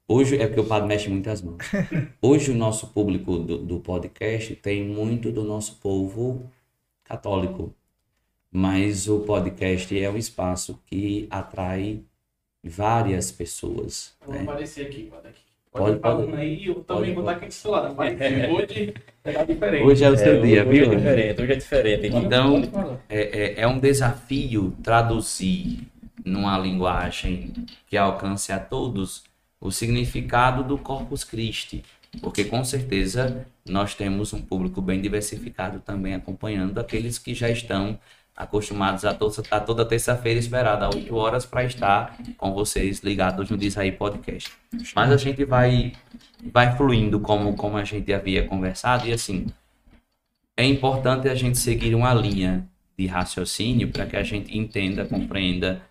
Hoje 0.08 0.40
é 0.40 0.46
porque 0.46 0.60
o 0.60 0.64
padre 0.64 0.88
mexe 0.88 1.10
muitas 1.10 1.42
mãos. 1.42 1.58
Hoje 2.22 2.50
o 2.50 2.54
nosso 2.54 2.86
público 2.86 3.36
do, 3.36 3.58
do 3.58 3.78
podcast 3.80 4.56
tem 4.56 4.82
muito 4.86 5.30
do 5.30 5.44
nosso 5.44 5.76
povo 5.82 6.50
católico. 7.04 7.74
Mas 8.50 9.06
o 9.06 9.20
podcast 9.20 10.00
é 10.00 10.08
um 10.08 10.16
espaço 10.16 10.80
que 10.86 11.26
atrai 11.28 12.02
várias 12.62 13.30
pessoas. 13.30 14.14
Vou 14.24 14.34
né? 14.34 14.42
aparecer 14.42 14.86
aqui, 14.86 15.04
pode 15.04 15.28
aqui. 15.28 15.40
Pode, 15.70 15.98
pode, 15.98 16.26
pode. 16.26 16.40
aí 16.40 16.66
eu 16.66 16.76
também 16.76 17.14
vou 17.14 17.22
estar 17.22 17.36
aqui 17.36 17.46
do 17.46 17.54
seu 17.54 17.70
lado. 17.70 17.94
Hoje 18.50 18.94
é 19.24 19.44
diferente. 19.44 19.84
Hoje 19.84 20.04
é 20.04 20.10
o 20.10 20.16
seu 20.16 20.36
é, 20.36 20.40
dia, 20.40 20.66
hoje 20.66 20.80
viu? 20.80 20.92
É 20.92 20.96
diferente, 20.96 21.42
hoje 21.42 21.52
é 21.52 21.56
diferente. 21.56 22.06
Então, 22.08 22.62
é, 23.08 23.20
é, 23.20 23.60
é 23.60 23.66
um 23.68 23.78
desafio 23.78 24.74
traduzir 24.82 25.86
numa 26.24 26.58
linguagem 26.58 27.52
que 27.86 27.96
alcance 27.96 28.52
a 28.52 28.58
todos 28.58 29.24
o 29.60 29.70
significado 29.70 30.62
do 30.64 30.78
Corpus 30.78 31.24
Christi. 31.24 31.84
Porque 32.22 32.44
com 32.44 32.64
certeza 32.64 33.46
nós 33.68 33.94
temos 33.94 34.32
um 34.32 34.40
público 34.40 34.80
bem 34.80 35.00
diversificado 35.00 35.80
também 35.80 36.14
acompanhando 36.14 36.78
aqueles 36.78 37.18
que 37.18 37.34
já 37.34 37.50
estão 37.50 37.98
acostumados 38.38 39.04
a, 39.04 39.12
to 39.12 39.32
a 39.50 39.58
toda 39.58 39.84
terça-feira 39.84 40.38
esperada, 40.38 40.86
às 40.86 40.94
8 40.94 41.14
horas, 41.16 41.44
para 41.44 41.64
estar 41.64 42.16
com 42.36 42.52
vocês 42.54 43.00
ligados 43.00 43.50
no 43.50 43.56
Diz 43.56 43.76
Aí 43.76 43.90
Podcast. 43.90 44.52
Mas 44.94 45.10
a 45.10 45.16
gente 45.16 45.44
vai, 45.44 45.92
vai 46.52 46.76
fluindo 46.76 47.18
como, 47.18 47.56
como 47.56 47.76
a 47.76 47.84
gente 47.84 48.12
havia 48.12 48.46
conversado, 48.46 49.08
e 49.08 49.12
assim, 49.12 49.46
é 50.56 50.64
importante 50.64 51.28
a 51.28 51.34
gente 51.34 51.58
seguir 51.58 51.96
uma 51.96 52.14
linha 52.14 52.64
de 52.96 53.06
raciocínio 53.06 53.88
para 53.90 54.06
que 54.06 54.16
a 54.16 54.22
gente 54.22 54.56
entenda, 54.56 55.04
compreenda 55.04 55.82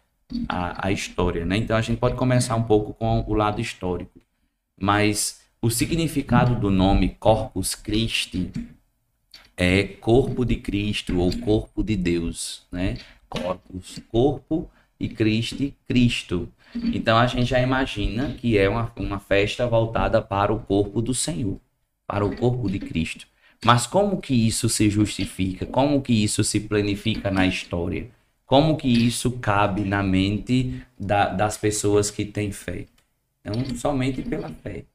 a, 0.48 0.88
a 0.88 0.92
história. 0.92 1.46
Né? 1.46 1.58
Então 1.58 1.76
a 1.76 1.82
gente 1.82 2.00
pode 2.00 2.16
começar 2.16 2.56
um 2.56 2.64
pouco 2.64 2.94
com 2.94 3.26
o 3.28 3.34
lado 3.34 3.60
histórico. 3.60 4.22
Mas 4.80 5.42
o 5.62 5.70
significado 5.70 6.56
do 6.56 6.70
nome 6.70 7.10
Corpus 7.20 7.76
Christi 7.76 8.52
é 9.58 9.84
corpo 9.84 10.46
de 10.46 10.56
Cristo 10.58 11.20
ou 11.20 11.36
corpo 11.40 11.84
de 11.84 11.96
Deus, 11.98 12.66
né? 12.72 12.98
Corpus, 13.28 14.00
corpo 14.08 14.70
e 15.00 15.10
Cristo, 15.10 15.74
Cristo. 15.88 16.48
Então 16.76 17.18
a 17.18 17.26
gente 17.28 17.46
já 17.46 17.60
imagina 17.60 18.34
que 18.34 18.58
é 18.58 18.70
uma, 18.70 18.92
uma 18.96 19.20
festa 19.20 19.68
voltada 19.68 20.22
para 20.22 20.54
o 20.54 20.60
corpo 20.60 21.02
do 21.02 21.14
Senhor, 21.14 21.60
para 22.06 22.26
o 22.26 22.36
corpo 22.36 22.70
de 22.70 22.80
Cristo. 22.80 23.28
Mas 23.66 23.88
como 23.88 24.22
que 24.22 24.34
isso 24.34 24.70
se 24.70 24.90
justifica? 24.90 25.66
Como 25.66 26.02
que 26.02 26.14
isso 26.14 26.44
se 26.44 26.60
planifica 26.60 27.32
na 27.32 27.46
história? 27.48 28.10
Como 28.46 28.78
que 28.78 28.88
isso 28.88 29.32
cabe 29.40 29.82
na 29.84 30.04
mente 30.04 30.82
da, 30.98 31.28
das 31.30 31.58
pessoas 31.58 32.12
que 32.12 32.24
têm 32.24 32.52
fé? 32.52 32.86
Então, 33.42 33.76
somente 33.76 34.22
pela 34.22 34.50
fé. 34.50 34.86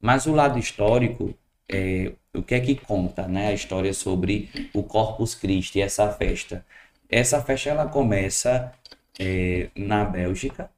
Mas 0.00 0.26
o 0.26 0.32
lado 0.32 0.58
histórico, 0.58 1.34
é, 1.72 2.12
o 2.34 2.42
que 2.42 2.54
é 2.54 2.60
que 2.60 2.74
conta, 2.74 3.26
né? 3.26 3.48
A 3.48 3.52
história 3.52 3.92
sobre 3.94 4.50
o 4.74 4.82
Corpus 4.82 5.34
Christi, 5.34 5.80
essa 5.80 6.10
festa. 6.12 6.64
Essa 7.08 7.42
festa 7.42 7.70
ela 7.70 7.86
começa 7.86 8.72
é, 9.18 9.68
na 9.76 10.04
Bélgica, 10.04 10.70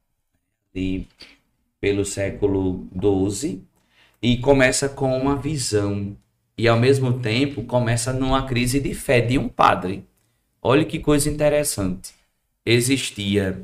e 0.74 1.06
pelo 1.80 2.04
século 2.04 2.86
XII, 2.98 3.62
e 4.22 4.38
começa 4.38 4.88
com 4.88 5.16
uma 5.16 5.36
visão 5.36 6.16
e 6.56 6.68
ao 6.68 6.78
mesmo 6.78 7.20
tempo 7.20 7.64
começa 7.64 8.12
numa 8.12 8.46
crise 8.46 8.80
de 8.80 8.94
fé 8.94 9.20
de 9.20 9.38
um 9.38 9.48
padre. 9.48 10.04
Olha 10.62 10.84
que 10.84 10.98
coisa 10.98 11.28
interessante. 11.28 12.14
Existia 12.64 13.62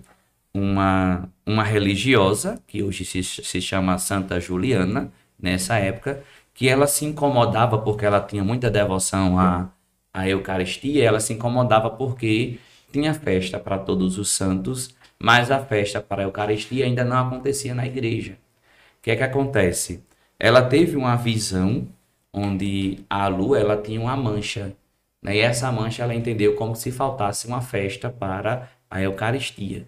uma, 0.53 1.29
uma 1.47 1.65
religiosa, 1.65 2.61
que 2.67 2.83
hoje 2.83 3.05
se, 3.05 3.23
se 3.23 3.63
chama 3.63 3.97
Santa 3.99 4.41
Juliana, 4.41 5.13
nessa 5.41 5.79
época, 5.79 6.23
que 6.55 6.69
ela 6.69 6.87
se 6.87 7.05
incomodava 7.05 7.79
porque 7.79 8.05
ela 8.05 8.21
tinha 8.21 8.45
muita 8.45 8.71
devoção 8.71 9.39
à, 9.39 9.71
à 10.13 10.29
Eucaristia, 10.29 11.05
ela 11.05 11.21
se 11.21 11.33
incomodava 11.33 11.91
porque 11.91 12.59
tinha 12.93 13.15
festa 13.15 13.59
para 13.59 13.79
todos 13.79 14.19
os 14.19 14.31
santos, 14.31 14.95
mas 15.19 15.51
a 15.51 15.59
festa 15.59 16.01
para 16.01 16.23
a 16.23 16.25
Eucaristia 16.25 16.85
ainda 16.85 17.05
não 17.05 17.19
acontecia 17.19 17.75
na 17.75 17.87
igreja. 17.87 18.33
O 18.99 19.03
que 19.03 19.11
é 19.11 19.17
que 19.17 19.23
acontece? 19.23 20.03
Ela 20.39 20.63
teve 20.63 20.97
uma 20.97 21.17
visão 21.17 21.89
onde 22.33 23.05
a 23.09 23.29
lua 23.29 23.59
ela 23.59 23.77
tinha 23.77 24.01
uma 24.01 24.17
mancha. 24.17 24.75
Né? 25.23 25.37
E 25.37 25.41
essa 25.41 25.71
mancha 25.71 26.03
ela 26.03 26.15
entendeu 26.15 26.55
como 26.57 26.75
se 26.75 26.91
faltasse 26.91 27.47
uma 27.47 27.61
festa 27.61 28.11
para 28.11 28.71
a 28.91 29.01
Eucaristia. 29.01 29.87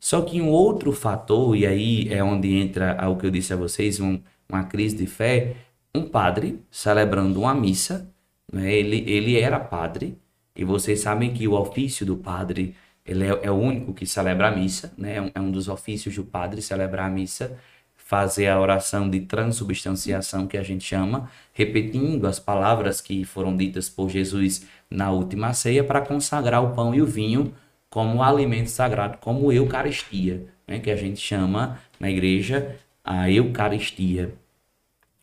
Só 0.00 0.22
que 0.22 0.40
um 0.40 0.48
outro 0.48 0.92
fator, 0.92 1.56
e 1.56 1.66
aí 1.66 2.12
é 2.12 2.22
onde 2.22 2.56
entra 2.56 2.96
o 3.08 3.16
que 3.16 3.26
eu 3.26 3.30
disse 3.30 3.52
a 3.52 3.56
vocês, 3.56 4.00
um, 4.00 4.20
uma 4.48 4.64
crise 4.64 4.96
de 4.96 5.06
fé, 5.06 5.56
um 5.98 6.08
padre 6.08 6.62
celebrando 6.70 7.40
uma 7.40 7.54
missa, 7.54 8.10
né? 8.52 8.72
ele, 8.72 9.04
ele 9.10 9.38
era 9.38 9.58
padre, 9.58 10.16
e 10.56 10.64
vocês 10.64 11.00
sabem 11.00 11.32
que 11.32 11.46
o 11.46 11.52
ofício 11.52 12.04
do 12.06 12.16
padre 12.16 12.74
ele 13.04 13.24
é, 13.24 13.40
é 13.42 13.50
o 13.50 13.54
único 13.54 13.94
que 13.94 14.06
celebra 14.06 14.48
a 14.48 14.50
missa, 14.50 14.92
né? 14.96 15.16
é 15.16 15.22
um, 15.22 15.30
é 15.34 15.40
um 15.40 15.50
dos 15.50 15.68
ofícios 15.68 16.14
do 16.14 16.24
padre 16.24 16.60
celebrar 16.60 17.06
a 17.06 17.10
missa, 17.10 17.58
fazer 17.96 18.48
a 18.48 18.60
oração 18.60 19.08
de 19.08 19.20
transubstanciação 19.20 20.46
que 20.46 20.56
a 20.56 20.62
gente 20.62 20.84
chama, 20.84 21.30
repetindo 21.52 22.26
as 22.26 22.38
palavras 22.38 23.00
que 23.00 23.24
foram 23.24 23.56
ditas 23.56 23.88
por 23.88 24.08
Jesus 24.08 24.66
na 24.90 25.10
última 25.10 25.52
ceia 25.52 25.84
para 25.84 26.00
consagrar 26.00 26.62
o 26.62 26.74
pão 26.74 26.94
e 26.94 27.02
o 27.02 27.06
vinho 27.06 27.52
como 27.90 28.22
alimento 28.22 28.70
sagrado, 28.70 29.18
como 29.18 29.52
Eucaristia, 29.52 30.46
né, 30.66 30.78
que 30.78 30.90
a 30.90 30.96
gente 30.96 31.20
chama 31.20 31.78
na 31.98 32.10
igreja 32.10 32.76
a 33.04 33.30
Eucaristia. 33.30 34.34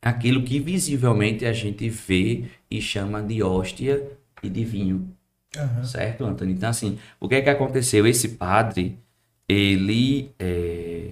Aquilo 0.05 0.43
que 0.43 0.59
visivelmente 0.59 1.47
a 1.47 1.51
gente 1.51 1.89
vê 1.89 2.43
e 2.69 2.79
chama 2.79 3.23
de 3.23 3.41
hóstia 3.41 4.07
e 4.43 4.47
de 4.47 4.63
vinho. 4.63 5.09
Uhum. 5.57 5.83
Certo, 5.83 6.23
Antônio? 6.23 6.53
Então, 6.53 6.69
assim, 6.69 6.99
o 7.19 7.27
que 7.27 7.33
é 7.33 7.41
que 7.41 7.49
aconteceu? 7.49 8.05
Esse 8.05 8.29
padre, 8.29 8.99
ele 9.49 10.29
é, 10.37 11.09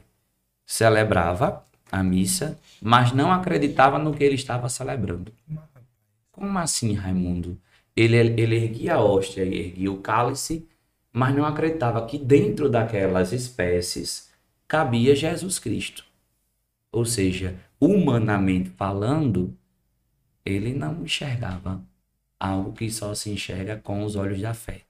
celebrava 0.64 1.64
a 1.92 2.04
missa, 2.04 2.60
mas 2.80 3.12
não 3.12 3.32
acreditava 3.32 3.98
no 3.98 4.14
que 4.14 4.24
ele 4.24 4.36
estava 4.36 4.70
celebrando. 4.70 5.34
Como 6.32 6.60
assim, 6.60 6.94
Raimundo? 6.94 7.58
Ele, 7.96 8.16
ele 8.16 8.56
erguia 8.56 8.94
a 8.94 9.04
hóstia, 9.04 9.42
erguia 9.42 9.92
o 9.92 9.98
cálice, 9.98 10.68
mas 11.12 11.34
não 11.34 11.46
acreditava 11.46 12.06
que 12.06 12.20
dentro 12.20 12.70
daquelas 12.70 13.32
espécies 13.32 14.30
cabia 14.68 15.16
Jesus 15.16 15.58
Cristo. 15.58 16.06
Ou 16.92 17.06
seja, 17.06 17.56
humanamente 17.84 18.70
falando, 18.70 19.56
ele 20.46 20.74
não 20.74 21.04
enxergava 21.04 21.84
algo 22.40 22.74
que 22.74 22.90
só 22.90 23.14
se 23.14 23.30
enxerga 23.30 23.78
com 23.78 24.04
os 24.04 24.16
olhos 24.16 24.42
da 24.42 24.54
fé. 24.54 24.82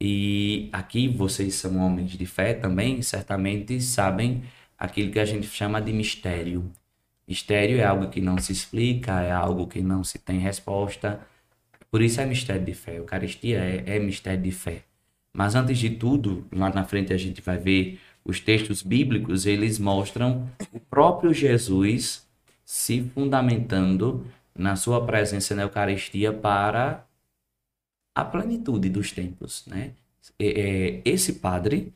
E 0.00 0.68
aqui 0.72 1.08
vocês 1.08 1.54
são 1.54 1.78
homens 1.78 2.12
de 2.12 2.26
fé 2.26 2.54
também, 2.54 3.02
certamente 3.02 3.80
sabem 3.80 4.42
aquilo 4.78 5.12
que 5.12 5.18
a 5.18 5.24
gente 5.24 5.46
chama 5.46 5.80
de 5.80 5.92
mistério. 5.92 6.70
Mistério 7.28 7.78
é 7.78 7.84
algo 7.84 8.08
que 8.08 8.20
não 8.20 8.38
se 8.38 8.52
explica, 8.52 9.20
é 9.20 9.30
algo 9.30 9.66
que 9.66 9.82
não 9.82 10.02
se 10.02 10.18
tem 10.18 10.38
resposta. 10.38 11.20
Por 11.90 12.02
isso 12.02 12.20
é 12.20 12.26
mistério 12.26 12.64
de 12.64 12.74
fé. 12.74 12.98
Eucaristia 12.98 13.58
é, 13.58 13.96
é 13.96 13.98
mistério 13.98 14.42
de 14.42 14.50
fé. 14.50 14.82
Mas 15.32 15.54
antes 15.54 15.78
de 15.78 15.90
tudo, 15.90 16.46
lá 16.52 16.70
na 16.70 16.84
frente 16.84 17.12
a 17.12 17.16
gente 17.16 17.40
vai 17.40 17.58
ver 17.58 18.00
os 18.24 18.40
textos 18.40 18.82
bíblicos, 18.82 19.46
eles 19.46 19.78
mostram 19.78 20.48
o 20.72 20.80
próprio 20.80 21.32
Jesus 21.32 22.26
se 22.64 23.02
fundamentando 23.14 24.26
na 24.56 24.76
sua 24.76 25.04
presença 25.04 25.54
na 25.54 25.62
Eucaristia 25.62 26.32
para 26.32 27.06
a 28.14 28.24
plenitude 28.24 28.88
dos 28.88 29.12
tempos, 29.12 29.64
né? 29.66 29.92
É, 30.38 31.00
esse 31.04 31.34
padre 31.34 31.92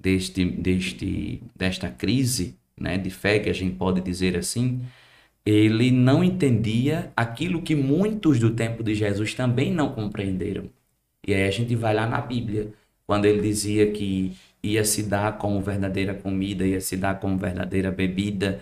deste, 0.00 0.44
deste, 0.44 1.42
desta 1.54 1.90
crise 1.90 2.56
né, 2.78 2.98
de 2.98 3.10
fé, 3.10 3.38
que 3.38 3.48
a 3.48 3.52
gente 3.52 3.76
pode 3.76 4.00
dizer 4.00 4.36
assim, 4.36 4.80
ele 5.44 5.90
não 5.90 6.24
entendia 6.24 7.12
aquilo 7.16 7.62
que 7.62 7.74
muitos 7.74 8.38
do 8.38 8.54
tempo 8.54 8.82
de 8.82 8.94
Jesus 8.94 9.34
também 9.34 9.72
não 9.72 9.92
compreenderam. 9.92 10.68
E 11.26 11.34
aí 11.34 11.44
a 11.44 11.50
gente 11.50 11.74
vai 11.74 11.94
lá 11.94 12.06
na 12.06 12.20
Bíblia, 12.20 12.72
quando 13.06 13.24
ele 13.26 13.40
dizia 13.40 13.90
que 13.92 14.36
ia 14.66 14.84
se 14.84 15.02
dar 15.02 15.38
como 15.38 15.60
verdadeira 15.60 16.14
comida, 16.14 16.66
ia 16.66 16.80
se 16.80 16.96
dar 16.96 17.18
como 17.20 17.38
verdadeira 17.38 17.90
bebida, 17.90 18.60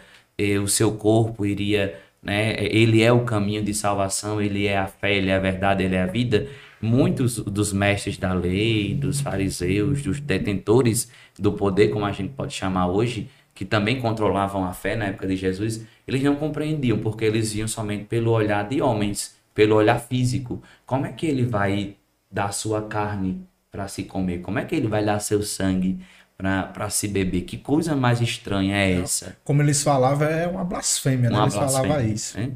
o 0.62 0.68
seu 0.68 0.92
corpo 0.92 1.46
iria, 1.46 1.98
né, 2.22 2.56
ele 2.58 3.02
é 3.02 3.12
o 3.12 3.24
caminho 3.24 3.62
de 3.62 3.72
salvação, 3.72 4.40
ele 4.40 4.66
é 4.66 4.78
a 4.78 4.86
fé, 4.86 5.16
ele 5.16 5.30
é 5.30 5.36
a 5.36 5.38
verdade, 5.38 5.84
ele 5.84 5.94
é 5.94 6.02
a 6.02 6.06
vida 6.06 6.48
muitos 6.84 7.38
dos 7.38 7.72
mestres 7.72 8.18
da 8.18 8.32
lei, 8.32 8.94
dos 8.94 9.20
fariseus, 9.20 10.02
dos 10.02 10.20
detentores 10.20 11.10
do 11.38 11.52
poder, 11.52 11.88
como 11.88 12.04
a 12.04 12.12
gente 12.12 12.32
pode 12.34 12.52
chamar 12.52 12.88
hoje, 12.88 13.28
que 13.54 13.64
também 13.64 14.00
controlavam 14.00 14.64
a 14.64 14.72
fé 14.72 14.94
na 14.94 15.06
época 15.06 15.26
de 15.26 15.36
Jesus, 15.36 15.84
eles 16.06 16.22
não 16.22 16.36
compreendiam, 16.36 16.98
porque 16.98 17.24
eles 17.24 17.52
viam 17.52 17.66
somente 17.66 18.04
pelo 18.04 18.30
olhar 18.30 18.68
de 18.68 18.82
homens, 18.82 19.36
pelo 19.54 19.76
olhar 19.76 19.98
físico. 19.98 20.62
Como 20.84 21.06
é 21.06 21.12
que 21.12 21.26
ele 21.26 21.44
vai 21.44 21.96
dar 22.30 22.52
sua 22.52 22.82
carne 22.82 23.40
para 23.74 23.88
se 23.88 24.04
comer? 24.04 24.38
Como 24.38 24.60
é 24.60 24.64
que 24.64 24.72
ele 24.72 24.86
vai 24.86 25.04
dar 25.04 25.18
seu 25.18 25.42
sangue 25.42 25.98
para 26.38 26.88
se 26.90 27.08
beber? 27.08 27.40
Que 27.40 27.58
coisa 27.58 27.96
mais 27.96 28.20
estranha 28.20 28.76
é 28.76 29.00
essa? 29.00 29.36
Como 29.42 29.60
eles 29.60 29.82
falavam, 29.82 30.28
é 30.28 30.46
uma 30.46 30.64
blasfêmia, 30.64 31.28
né? 31.28 31.42
Eles 31.42 31.54
falavam 31.54 32.06
isso. 32.06 32.38
É? 32.38 32.50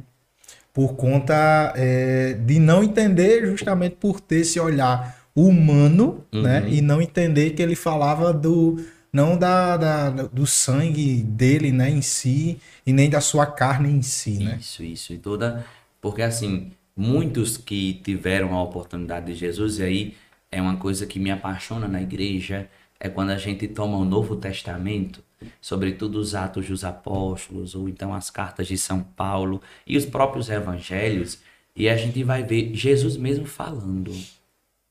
por 0.72 0.94
conta 0.94 1.72
é, 1.74 2.35
de 2.35 2.61
não 2.61 2.85
entender, 2.85 3.44
justamente 3.46 3.96
por 3.96 4.20
ter 4.20 4.42
esse 4.42 4.61
olhar 4.61 5.26
humano, 5.35 6.24
uhum. 6.33 6.42
né? 6.42 6.68
E 6.68 6.81
não 6.81 7.02
entender 7.02 7.50
que 7.50 7.61
ele 7.61 7.74
falava 7.74 8.33
do 8.33 8.76
não 9.12 9.37
da, 9.37 9.76
da, 9.76 10.11
do 10.11 10.46
sangue 10.46 11.20
dele, 11.24 11.72
né, 11.72 11.90
em 11.90 12.00
si, 12.00 12.61
e 12.87 12.92
nem 12.92 13.11
da 13.11 13.20
sua 13.20 13.44
carne 13.44 13.90
em 13.90 14.02
si, 14.02 14.38
né? 14.38 14.59
Isso, 14.61 14.85
isso. 14.85 15.12
E 15.12 15.18
toda. 15.18 15.66
Porque 16.00 16.22
assim, 16.22 16.70
muitos 16.96 17.57
que 17.57 17.94
tiveram 18.04 18.54
a 18.54 18.62
oportunidade 18.62 19.26
de 19.26 19.35
Jesus, 19.35 19.81
e 19.81 19.83
aí 19.83 20.14
é 20.50 20.61
uma 20.61 20.76
coisa 20.76 21.06
que 21.06 21.18
me 21.18 21.30
apaixona 21.30 21.88
na 21.88 22.02
igreja, 22.02 22.68
é 23.00 23.08
quando 23.08 23.30
a 23.30 23.38
gente 23.38 23.68
toma 23.68 23.96
o 23.96 24.04
Novo 24.04 24.37
Testamento 24.37 25.22
sobretudo 25.61 26.18
os 26.18 26.34
Atos 26.34 26.66
dos 26.68 26.84
Apóstolos, 26.84 27.74
ou 27.74 27.88
então 27.88 28.12
as 28.14 28.30
cartas 28.30 28.66
de 28.66 28.76
São 28.76 29.02
Paulo 29.02 29.61
e 29.87 29.96
os 29.96 30.04
próprios 30.04 30.48
evangelhos, 30.48 31.40
e 31.74 31.88
a 31.88 31.96
gente 31.96 32.22
vai 32.24 32.42
ver 32.42 32.74
Jesus 32.74 33.16
mesmo 33.16 33.46
falando. 33.46 34.12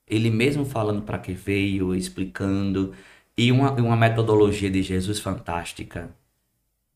Ele 0.07 0.29
mesmo 0.29 0.65
falando 0.65 1.01
para 1.01 1.19
que 1.19 1.33
veio, 1.33 1.93
explicando, 1.93 2.93
e 3.37 3.51
uma, 3.51 3.71
uma 3.73 3.95
metodologia 3.95 4.69
de 4.69 4.81
Jesus 4.81 5.19
fantástica. 5.19 6.09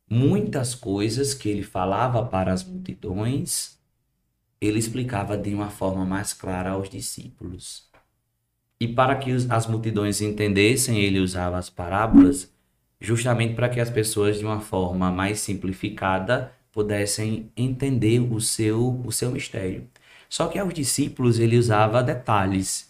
Muitas 0.09 0.75
coisas 0.75 1.33
que 1.33 1.49
ele 1.49 1.63
falava 1.63 2.25
para 2.25 2.51
as 2.53 2.63
multidões, 2.63 3.77
ele 4.59 4.79
explicava 4.79 5.37
de 5.37 5.53
uma 5.53 5.69
forma 5.69 6.05
mais 6.05 6.33
clara 6.33 6.71
aos 6.71 6.89
discípulos. 6.89 7.90
E 8.81 8.87
para 8.87 9.15
que 9.15 9.29
as 9.47 9.67
multidões 9.67 10.21
entendessem, 10.21 10.97
ele 10.97 11.19
usava 11.19 11.55
as 11.55 11.69
parábolas 11.69 12.51
justamente 12.99 13.53
para 13.53 13.69
que 13.69 13.79
as 13.79 13.91
pessoas, 13.91 14.39
de 14.39 14.43
uma 14.43 14.59
forma 14.59 15.11
mais 15.11 15.39
simplificada, 15.39 16.51
pudessem 16.71 17.51
entender 17.55 18.19
o 18.19 18.41
seu, 18.41 18.99
o 19.05 19.11
seu 19.11 19.29
mistério. 19.29 19.83
Só 20.27 20.47
que 20.47 20.57
aos 20.57 20.73
discípulos 20.73 21.37
ele 21.37 21.59
usava 21.59 22.01
detalhes, 22.01 22.89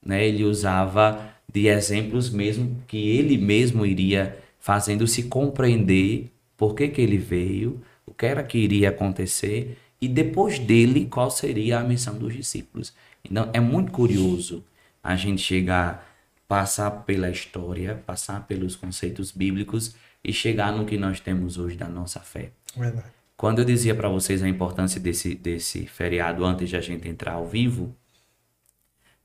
né? 0.00 0.24
ele 0.24 0.44
usava 0.44 1.34
de 1.52 1.66
exemplos 1.66 2.30
mesmo 2.30 2.80
que 2.86 3.08
ele 3.08 3.36
mesmo 3.36 3.84
iria 3.84 4.38
fazendo 4.60 5.08
se 5.08 5.24
compreender 5.24 6.30
por 6.56 6.72
que, 6.76 6.86
que 6.86 7.00
ele 7.00 7.18
veio, 7.18 7.82
o 8.06 8.14
que 8.14 8.26
era 8.26 8.44
que 8.44 8.58
iria 8.58 8.90
acontecer 8.90 9.76
e 10.00 10.06
depois 10.06 10.60
dele 10.60 11.06
qual 11.06 11.32
seria 11.32 11.80
a 11.80 11.84
missão 11.84 12.16
dos 12.16 12.32
discípulos. 12.32 12.94
Então 13.24 13.50
é 13.52 13.58
muito 13.58 13.90
curioso 13.90 14.62
a 15.02 15.16
gente 15.16 15.42
chegar 15.42 16.08
passar 16.52 16.90
pela 16.90 17.30
história, 17.30 18.02
passar 18.06 18.46
pelos 18.46 18.76
conceitos 18.76 19.32
bíblicos 19.32 19.96
e 20.22 20.34
chegar 20.34 20.70
no 20.70 20.84
que 20.84 20.98
nós 20.98 21.18
temos 21.18 21.56
hoje 21.56 21.76
da 21.76 21.88
nossa 21.88 22.20
fé. 22.20 22.52
Verdade. 22.76 23.06
quando 23.38 23.60
eu 23.60 23.64
dizia 23.64 23.94
para 23.94 24.10
vocês 24.10 24.42
a 24.42 24.48
importância 24.48 25.00
desse, 25.00 25.34
desse 25.34 25.86
feriado 25.86 26.44
antes 26.44 26.68
de 26.68 26.76
a 26.76 26.80
gente 26.82 27.08
entrar 27.08 27.32
ao 27.32 27.46
vivo, 27.46 27.96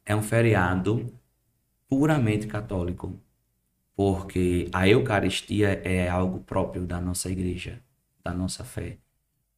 é 0.06 0.16
um 0.16 0.24
feriado 0.24 1.14
puramente 1.90 2.48
católico, 2.48 3.20
porque 3.94 4.70
a 4.72 4.88
Eucaristia 4.88 5.82
é 5.84 6.08
algo 6.08 6.40
próprio 6.40 6.86
da 6.86 7.02
nossa 7.02 7.30
igreja, 7.30 7.82
da 8.24 8.34
nossa 8.34 8.64
fé. 8.64 8.98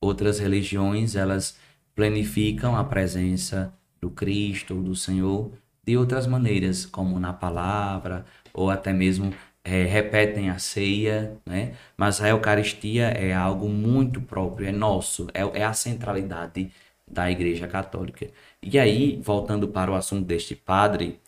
Outras 0.01 0.39
religiões, 0.39 1.15
elas 1.15 1.57
planificam 1.93 2.75
a 2.75 2.83
presença 2.83 3.71
do 4.01 4.09
Cristo 4.09 4.75
ou 4.75 4.81
do 4.81 4.95
Senhor 4.95 5.51
de 5.89 5.97
outras 5.97 6.27
maneiras, 6.27 6.85
como 6.85 7.19
na 7.19 7.33
palavra, 7.33 8.25
ou 8.53 8.69
até 8.69 8.93
mesmo 8.93 9.33
é, 9.63 9.83
repetem 9.85 10.49
a 10.49 10.59
ceia, 10.59 11.37
né? 11.45 11.75
Mas 11.97 12.21
a 12.21 12.29
Eucaristia 12.29 13.07
é 13.07 13.33
algo 13.33 13.67
muito 13.67 14.21
próprio, 14.21 14.67
é 14.67 14.71
nosso, 14.71 15.27
é, 15.33 15.41
é 15.59 15.63
a 15.65 15.73
centralidade 15.73 16.71
da 17.07 17.29
Igreja 17.31 17.67
Católica. 17.67 18.27
E 18.61 18.77
aí, 18.77 19.19
voltando 19.23 19.67
para 19.67 19.91
o 19.91 19.95
assunto 19.95 20.25
deste 20.25 20.55
padre, 20.55 21.19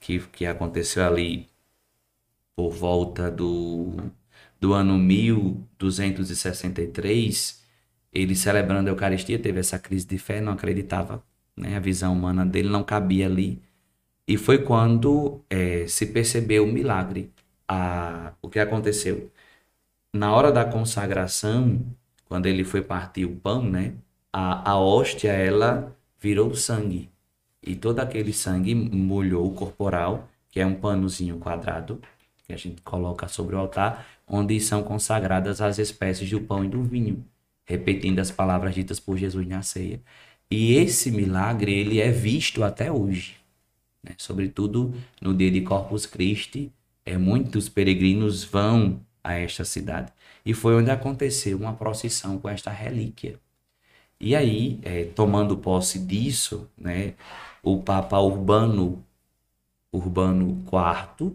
que, 0.00 0.18
que 0.32 0.46
aconteceu 0.46 1.06
ali 1.06 1.48
por 2.56 2.70
volta 2.72 3.30
do, 3.30 3.96
do 4.60 4.72
ano 4.72 4.98
1263, 4.98 7.62
ele 8.12 8.34
celebrando 8.34 8.88
a 8.88 8.92
Eucaristia 8.92 9.38
teve 9.38 9.60
essa 9.60 9.78
crise 9.78 10.06
de 10.06 10.18
fé, 10.18 10.40
não 10.40 10.52
acreditava, 10.54 11.22
né? 11.56 11.76
a 11.76 11.80
visão 11.80 12.12
humana 12.12 12.44
dele 12.44 12.68
não 12.68 12.82
cabia 12.82 13.26
ali. 13.26 13.62
E 14.28 14.36
foi 14.36 14.58
quando 14.58 15.40
é, 15.50 15.86
se 15.88 16.06
percebeu 16.06 16.64
o 16.64 16.72
milagre. 16.72 17.32
A, 17.66 18.32
o 18.42 18.48
que 18.48 18.58
aconteceu? 18.58 19.30
Na 20.12 20.34
hora 20.34 20.52
da 20.52 20.64
consagração, 20.64 21.80
quando 22.26 22.46
ele 22.46 22.64
foi 22.64 22.82
partir 22.82 23.24
o 23.24 23.36
pão, 23.36 23.62
né? 23.62 23.94
A, 24.32 24.72
a 24.72 24.78
hóstia, 24.78 25.32
ela 25.32 25.96
virou 26.20 26.54
sangue. 26.54 27.10
E 27.62 27.74
todo 27.74 28.00
aquele 28.00 28.32
sangue 28.32 28.74
molhou 28.74 29.46
o 29.46 29.54
corporal, 29.54 30.28
que 30.50 30.60
é 30.60 30.66
um 30.66 30.74
panozinho 30.74 31.38
quadrado, 31.38 32.00
que 32.46 32.52
a 32.52 32.56
gente 32.56 32.82
coloca 32.82 33.28
sobre 33.28 33.56
o 33.56 33.58
altar, 33.58 34.06
onde 34.26 34.60
são 34.60 34.82
consagradas 34.82 35.60
as 35.60 35.78
espécies 35.78 36.30
do 36.30 36.40
pão 36.40 36.64
e 36.64 36.68
do 36.68 36.82
vinho 36.82 37.24
repetindo 37.68 38.18
as 38.18 38.30
palavras 38.30 38.74
ditas 38.74 38.98
por 38.98 39.18
Jesus 39.18 39.46
na 39.46 39.62
ceia. 39.62 40.00
E 40.50 40.74
esse 40.74 41.10
milagre 41.10 41.70
ele 41.72 42.00
é 42.00 42.10
visto 42.10 42.64
até 42.64 42.90
hoje, 42.90 43.36
né? 44.02 44.12
sobretudo 44.18 44.94
no 45.20 45.34
dia 45.34 45.50
de 45.50 45.60
Corpus 45.62 46.06
Christi, 46.06 46.72
é, 47.04 47.16
muitos 47.16 47.68
peregrinos 47.68 48.44
vão 48.44 49.00
a 49.22 49.34
esta 49.34 49.64
cidade. 49.64 50.12
E 50.44 50.54
foi 50.54 50.74
onde 50.74 50.90
aconteceu 50.90 51.58
uma 51.58 51.74
procissão 51.74 52.38
com 52.38 52.48
esta 52.48 52.70
relíquia. 52.70 53.38
E 54.20 54.34
aí, 54.34 54.80
é, 54.82 55.04
tomando 55.04 55.56
posse 55.56 55.98
disso, 55.98 56.68
né, 56.76 57.14
o 57.62 57.82
Papa 57.82 58.18
Urbano, 58.18 59.04
Urbano 59.92 60.64
IV 61.20 61.32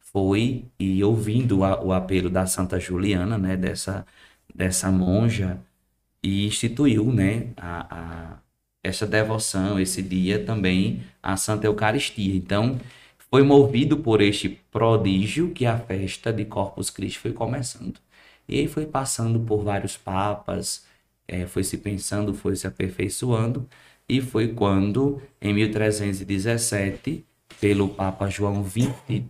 foi 0.00 0.64
e 0.78 1.02
ouvindo 1.04 1.60
o 1.60 1.92
apelo 1.92 2.30
da 2.30 2.46
Santa 2.46 2.78
Juliana, 2.80 3.36
né, 3.36 3.56
dessa 3.56 4.06
dessa 4.54 4.90
monja 4.90 5.60
e 6.22 6.46
instituiu 6.46 7.12
né, 7.12 7.48
a, 7.56 7.96
a, 7.96 8.38
essa 8.84 9.06
devoção, 9.06 9.80
esse 9.80 10.02
dia 10.02 10.44
também 10.44 11.02
à 11.22 11.36
Santa 11.38 11.66
Eucaristia. 11.66 12.36
Então, 12.36 12.78
foi 13.30 13.42
movido 13.42 13.96
por 13.96 14.20
este 14.20 14.60
prodígio 14.70 15.50
que 15.50 15.64
a 15.64 15.78
festa 15.78 16.30
de 16.32 16.44
Corpus 16.44 16.90
Christi 16.90 17.18
foi 17.18 17.32
começando. 17.32 17.98
E 18.46 18.60
aí 18.60 18.68
foi 18.68 18.84
passando 18.84 19.40
por 19.40 19.64
vários 19.64 19.96
papas, 19.96 20.86
é, 21.26 21.46
foi 21.46 21.64
se 21.64 21.78
pensando, 21.78 22.34
foi 22.34 22.54
se 22.54 22.66
aperfeiçoando, 22.66 23.66
e 24.06 24.20
foi 24.20 24.48
quando, 24.48 25.22
em 25.40 25.54
1317, 25.54 27.24
pelo 27.58 27.88
Papa 27.88 28.28
João 28.28 28.62
20, 28.62 29.26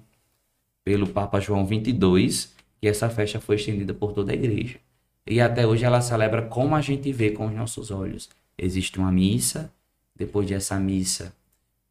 pelo 0.85 1.07
Papa 1.07 1.39
João 1.39 1.65
22, 1.65 2.53
que 2.81 2.89
essa 2.89 3.09
festa 3.09 3.41
foi 3.41 3.57
estendida 3.57 3.95
por 3.95 4.13
toda 4.13 4.33
a 4.33 4.35
igreja. 4.35 4.79
E 5.27 5.41
até 5.41 5.67
hoje 5.67 5.85
ela 5.85 6.01
celebra 6.01 6.43
como 6.43 6.75
a 6.75 6.81
gente 6.81 7.11
vê 7.13 7.31
com 7.31 7.47
os 7.47 7.55
nossos 7.55 7.91
olhos. 7.93 8.29
Existe 8.57 8.99
uma 8.99 9.11
missa, 9.11 9.73
depois 10.15 10.49
dessa 10.49 10.79
missa, 10.79 11.35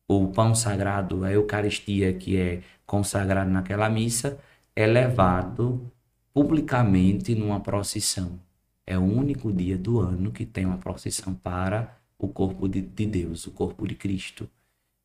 o 0.07 0.27
pão 0.27 0.53
sagrado, 0.53 1.23
a 1.23 1.31
Eucaristia 1.31 2.13
que 2.13 2.37
é 2.37 2.61
consagrado 2.85 3.49
naquela 3.49 3.89
missa, 3.89 4.39
é 4.75 4.85
levado 4.85 5.91
publicamente 6.33 7.35
numa 7.35 7.59
procissão. 7.59 8.39
É 8.85 8.97
o 8.97 9.03
único 9.03 9.51
dia 9.51 9.77
do 9.77 9.99
ano 9.99 10.31
que 10.31 10.45
tem 10.45 10.65
uma 10.65 10.77
procissão 10.77 11.33
para 11.33 11.97
o 12.17 12.27
corpo 12.27 12.67
de, 12.67 12.81
de 12.81 13.05
Deus, 13.05 13.45
o 13.47 13.51
corpo 13.51 13.87
de 13.87 13.95
Cristo. 13.95 14.49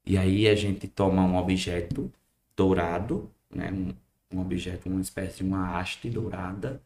E 0.06 0.16
aí 0.16 0.48
a 0.48 0.54
gente 0.54 0.88
toma 0.88 1.22
um 1.22 1.36
objeto 1.36 2.10
dourado, 2.56 3.30
né? 3.54 3.70
um, 3.70 3.94
um 4.36 4.40
objeto, 4.40 4.88
uma 4.88 5.00
espécie 5.00 5.38
de 5.38 5.44
uma 5.44 5.78
haste 5.78 6.08
dourada, 6.10 6.80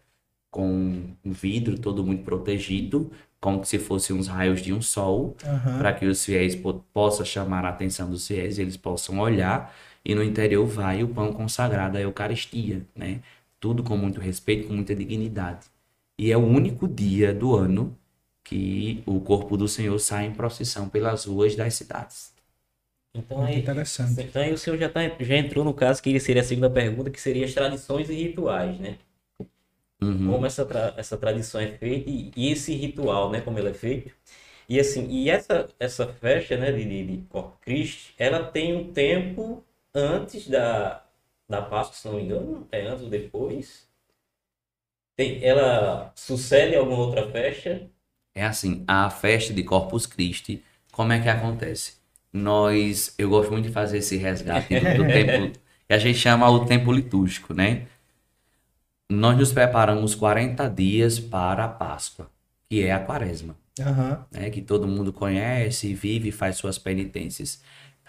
com 0.53 1.03
um 1.25 1.33
vidro 1.33 1.79
todo 1.79 2.05
muito 2.05 2.23
protegido, 2.23 3.11
como 3.41 3.65
se 3.65 3.79
fossem 3.79 4.15
uns 4.15 4.29
raios 4.29 4.61
de 4.61 4.73
um 4.73 4.83
sol, 4.83 5.35
uhum. 5.45 5.79
para 5.79 5.95
que 5.95 6.07
os 6.07 6.25
fiéis 6.25 6.55
po 6.55 6.75
possam 6.93 7.25
chamar 7.25 7.65
a 7.65 7.71
atenção 7.71 8.09
dos 8.11 8.29
fiéis, 8.29 8.59
eles 8.59 8.77
possam 8.77 9.19
olhar, 9.19 9.75
e 10.05 10.15
no 10.15 10.23
interior 10.23 10.67
vai 10.67 11.03
o 11.03 11.09
pão 11.09 11.33
consagrado, 11.33 11.97
a 11.97 12.01
Eucaristia, 12.03 12.83
né? 12.95 13.21
Tudo 13.59 13.83
com 13.83 13.97
muito 13.97 14.21
respeito, 14.21 14.69
com 14.69 14.75
muita 14.75 14.95
dignidade. 14.95 15.67
E 16.19 16.31
é 16.31 16.37
o 16.37 16.45
único 16.45 16.87
dia 16.87 17.33
do 17.33 17.57
ano 17.57 17.97
que 18.45 19.03
o 19.07 19.21
corpo 19.21 19.57
do 19.57 19.67
Senhor 19.67 19.99
sai 19.99 20.27
em 20.27 20.33
procissão 20.33 20.89
pelas 20.89 21.25
ruas 21.25 21.57
das 21.57 21.75
cidades. 21.75 22.33
Então 23.15 23.39
Muito 23.39 23.51
aí, 23.51 23.61
interessante. 23.61 24.21
Então 24.21 24.43
aí 24.43 24.53
o 24.53 24.59
senhor 24.59 24.79
já, 24.79 24.89
tá, 24.89 25.01
já 25.21 25.37
entrou 25.37 25.65
no 25.65 25.75
caso 25.75 26.03
que 26.03 26.19
seria 26.21 26.43
a 26.43 26.45
segunda 26.45 26.71
pergunta, 26.71 27.11
que 27.11 27.21
seria 27.21 27.45
as 27.45 27.53
tradições 27.55 28.09
e 28.09 28.15
rituais, 28.15 28.79
né? 28.79 28.99
Uhum. 30.03 30.33
Como 30.33 30.47
essa, 30.47 30.67
tra 30.67 30.95
essa 30.97 31.17
tradição 31.17 31.61
é 31.61 31.69
feita 31.69 32.11
e, 32.11 32.33
e, 32.35 32.51
esse 32.51 32.75
ritual, 32.75 33.31
né? 33.31 33.41
Como 33.41 33.59
ele 33.59 33.69
é 33.69 33.75
feito. 33.75 34.13
E 34.69 34.81
assim, 34.81 35.07
e 35.09 35.31
essa, 35.31 35.69
essa 35.79 36.07
festa, 36.07 36.57
né, 36.57 36.73
de, 36.73 36.85
de, 36.85 37.05
de 37.05 37.23
Corpus 37.29 37.59
Christi, 37.61 38.15
ela 38.19 38.45
tem 38.45 38.75
um 38.75 38.93
tempo 38.93 39.65
antes 39.95 40.49
da, 40.49 41.05
da 41.49 41.63
Páscoa, 41.63 41.95
se 41.95 42.09
não 42.09 42.15
me 42.15 42.23
engano, 42.23 42.67
é 42.73 42.87
antes 42.87 43.05
ou 43.05 43.11
depois. 43.11 43.87
Tem, 45.17 45.45
ela 45.45 46.13
sucede 46.17 46.75
a 46.75 46.81
alguma 46.81 46.99
outra 46.99 47.31
festa? 47.31 47.89
É 48.35 48.45
assim, 48.45 48.83
a 48.89 49.11
festa 49.11 49.53
de 49.53 49.63
Corpus 49.63 50.07
Christi, 50.07 50.65
como 50.91 51.13
é 51.13 51.21
que 51.21 51.29
acontece? 51.29 51.95
Nós, 52.33 53.15
eu 53.19 53.29
gosto 53.29 53.53
muito 53.53 53.67
de 53.67 53.73
fazer 53.73 53.99
esse 53.99 54.17
resgate 54.17 54.81
do, 54.81 55.05
do 55.05 55.07
tempo, 55.13 55.59
que 55.87 55.93
a 55.93 55.99
gente 55.99 56.19
chama 56.19 56.49
o 56.49 56.65
tempo 56.65 56.91
litúrgico, 56.91 57.53
né? 57.53 57.87
Nós 59.13 59.37
nos 59.37 59.53
preparamos 59.53 60.15
40 60.15 60.69
dias 60.69 61.21
para 61.21 61.65
a 61.65 61.69
Páscoa, 61.69 62.29
que 62.69 62.83
é 62.83 62.93
a 62.93 62.99
quaresma. 62.99 63.55
Uhum. 63.79 64.19
Né, 64.31 64.51
que 64.51 64.61
todo 64.61 64.87
mundo 64.87 65.13
conhece, 65.13 65.95
vive 65.95 66.29
e 66.29 66.33
faz 66.33 66.57
suas 66.57 66.79
penitências. 66.79 67.63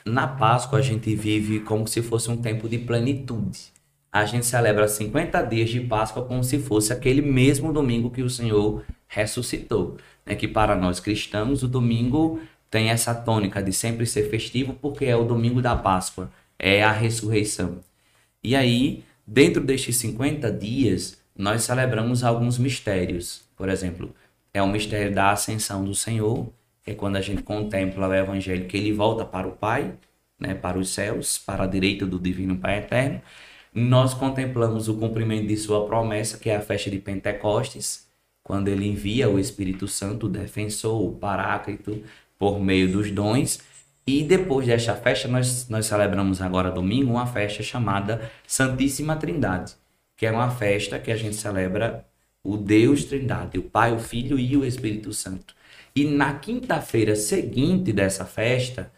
Na 0.05 0.27
Páscoa, 0.27 0.79
a 0.79 0.81
gente 0.81 1.15
vive 1.15 1.61
como 1.61 1.87
se 1.87 2.01
fosse 2.01 2.29
um 2.29 2.37
tempo 2.37 2.67
de 2.67 2.77
plenitude. 2.77 3.71
A 4.11 4.25
gente 4.25 4.45
celebra 4.45 4.87
50 4.87 5.41
dias 5.43 5.69
de 5.69 5.79
Páscoa 5.79 6.25
como 6.25 6.43
se 6.43 6.59
fosse 6.59 6.91
aquele 6.91 7.21
mesmo 7.21 7.71
domingo 7.71 8.11
que 8.11 8.21
o 8.21 8.29
Senhor 8.29 8.83
ressuscitou. 9.07 9.97
Né? 10.25 10.35
Que 10.35 10.47
para 10.47 10.75
nós 10.75 10.99
cristãos, 10.99 11.63
o 11.63 11.67
domingo 11.67 12.41
tem 12.69 12.89
essa 12.89 13.15
tônica 13.15 13.61
de 13.61 13.71
sempre 13.71 14.05
ser 14.05 14.29
festivo, 14.29 14.73
porque 14.73 15.05
é 15.05 15.15
o 15.15 15.23
domingo 15.23 15.61
da 15.61 15.75
Páscoa, 15.75 16.29
é 16.59 16.83
a 16.83 16.91
ressurreição. 16.91 17.79
E 18.43 18.55
aí, 18.55 19.03
Dentro 19.25 19.63
destes 19.63 19.95
50 19.97 20.51
dias, 20.51 21.17
nós 21.35 21.63
celebramos 21.63 22.23
alguns 22.23 22.57
mistérios. 22.57 23.43
Por 23.55 23.69
exemplo, 23.69 24.13
é 24.53 24.61
o 24.61 24.67
mistério 24.67 25.13
da 25.13 25.31
ascensão 25.31 25.83
do 25.83 25.95
Senhor, 25.95 26.47
que 26.83 26.91
é 26.91 26.93
quando 26.93 27.15
a 27.15 27.21
gente 27.21 27.41
contempla 27.41 28.07
o 28.07 28.13
evangelho 28.13 28.67
que 28.67 28.75
ele 28.75 28.91
volta 28.91 29.23
para 29.23 29.47
o 29.47 29.53
Pai, 29.53 29.93
né, 30.37 30.53
para 30.53 30.77
os 30.77 30.89
céus, 30.89 31.37
para 31.37 31.63
a 31.63 31.67
direita 31.67 32.05
do 32.05 32.19
divino 32.19 32.57
Pai 32.57 32.79
eterno. 32.79 33.21
Nós 33.73 34.13
contemplamos 34.13 34.89
o 34.89 34.95
cumprimento 34.95 35.47
de 35.47 35.55
sua 35.55 35.85
promessa, 35.87 36.37
que 36.37 36.49
é 36.49 36.57
a 36.57 36.61
festa 36.61 36.91
de 36.91 36.99
Pentecostes, 36.99 38.07
quando 38.43 38.67
ele 38.67 38.85
envia 38.85 39.29
o 39.29 39.39
Espírito 39.39 39.87
Santo, 39.87 40.25
o 40.25 40.29
defensor, 40.29 41.01
o 41.01 41.13
paráclito, 41.13 42.03
por 42.37 42.59
meio 42.59 42.91
dos 42.91 43.09
dons 43.09 43.59
e 44.05 44.23
depois 44.23 44.67
desta 44.67 44.95
festa, 44.95 45.27
nós, 45.27 45.69
nós 45.69 45.85
celebramos 45.85 46.41
agora 46.41 46.69
domingo 46.69 47.11
uma 47.11 47.25
festa 47.25 47.63
chamada 47.63 48.29
Santíssima 48.45 49.15
Trindade, 49.15 49.73
que 50.17 50.25
é 50.25 50.31
uma 50.31 50.51
festa 50.51 50.99
que 50.99 51.11
a 51.11 51.15
gente 51.15 51.35
celebra 51.35 52.05
o 52.43 52.57
Deus 52.57 53.05
Trindade, 53.05 53.57
o 53.57 53.63
Pai, 53.63 53.93
o 53.93 53.99
Filho 53.99 54.37
e 54.37 54.57
o 54.57 54.65
Espírito 54.65 55.13
Santo. 55.13 55.55
E 55.95 56.05
na 56.05 56.33
quinta-feira 56.33 57.15
seguinte 57.15 57.93
dessa 57.93 58.25
festa 58.25 58.91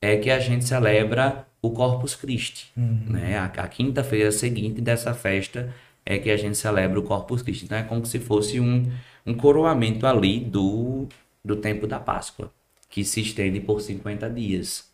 é 0.00 0.16
que 0.16 0.30
a 0.30 0.38
gente 0.38 0.64
celebra 0.64 1.46
o 1.60 1.70
Corpus 1.70 2.14
Christi. 2.14 2.72
Uhum. 2.76 3.00
Né? 3.08 3.36
A, 3.36 3.44
a 3.44 3.68
quinta-feira 3.68 4.30
seguinte 4.32 4.80
dessa 4.80 5.12
festa 5.12 5.74
é 6.04 6.18
que 6.18 6.30
a 6.30 6.36
gente 6.36 6.56
celebra 6.56 6.98
o 6.98 7.02
Corpus 7.02 7.42
Christi. 7.42 7.64
Então 7.64 7.76
é 7.76 7.82
como 7.82 8.06
se 8.06 8.18
fosse 8.18 8.60
um, 8.60 8.90
um 9.26 9.34
coroamento 9.34 10.06
ali 10.06 10.40
do, 10.40 11.08
do 11.44 11.56
tempo 11.56 11.86
da 11.86 11.98
Páscoa, 11.98 12.50
que 12.88 13.04
se 13.04 13.20
estende 13.20 13.60
por 13.60 13.80
50 13.80 14.28
dias. 14.30 14.90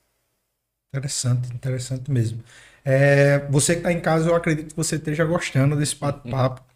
Interessante, 0.95 1.53
interessante 1.55 2.11
mesmo. 2.11 2.43
É, 2.85 3.39
você 3.49 3.75
que 3.75 3.81
está 3.81 3.93
em 3.93 4.01
casa, 4.01 4.29
eu 4.29 4.35
acredito 4.35 4.71
que 4.71 4.77
você 4.77 4.97
esteja 4.97 5.25
gostando 5.25 5.77
desse 5.77 5.97
bate-papo. 5.97 6.63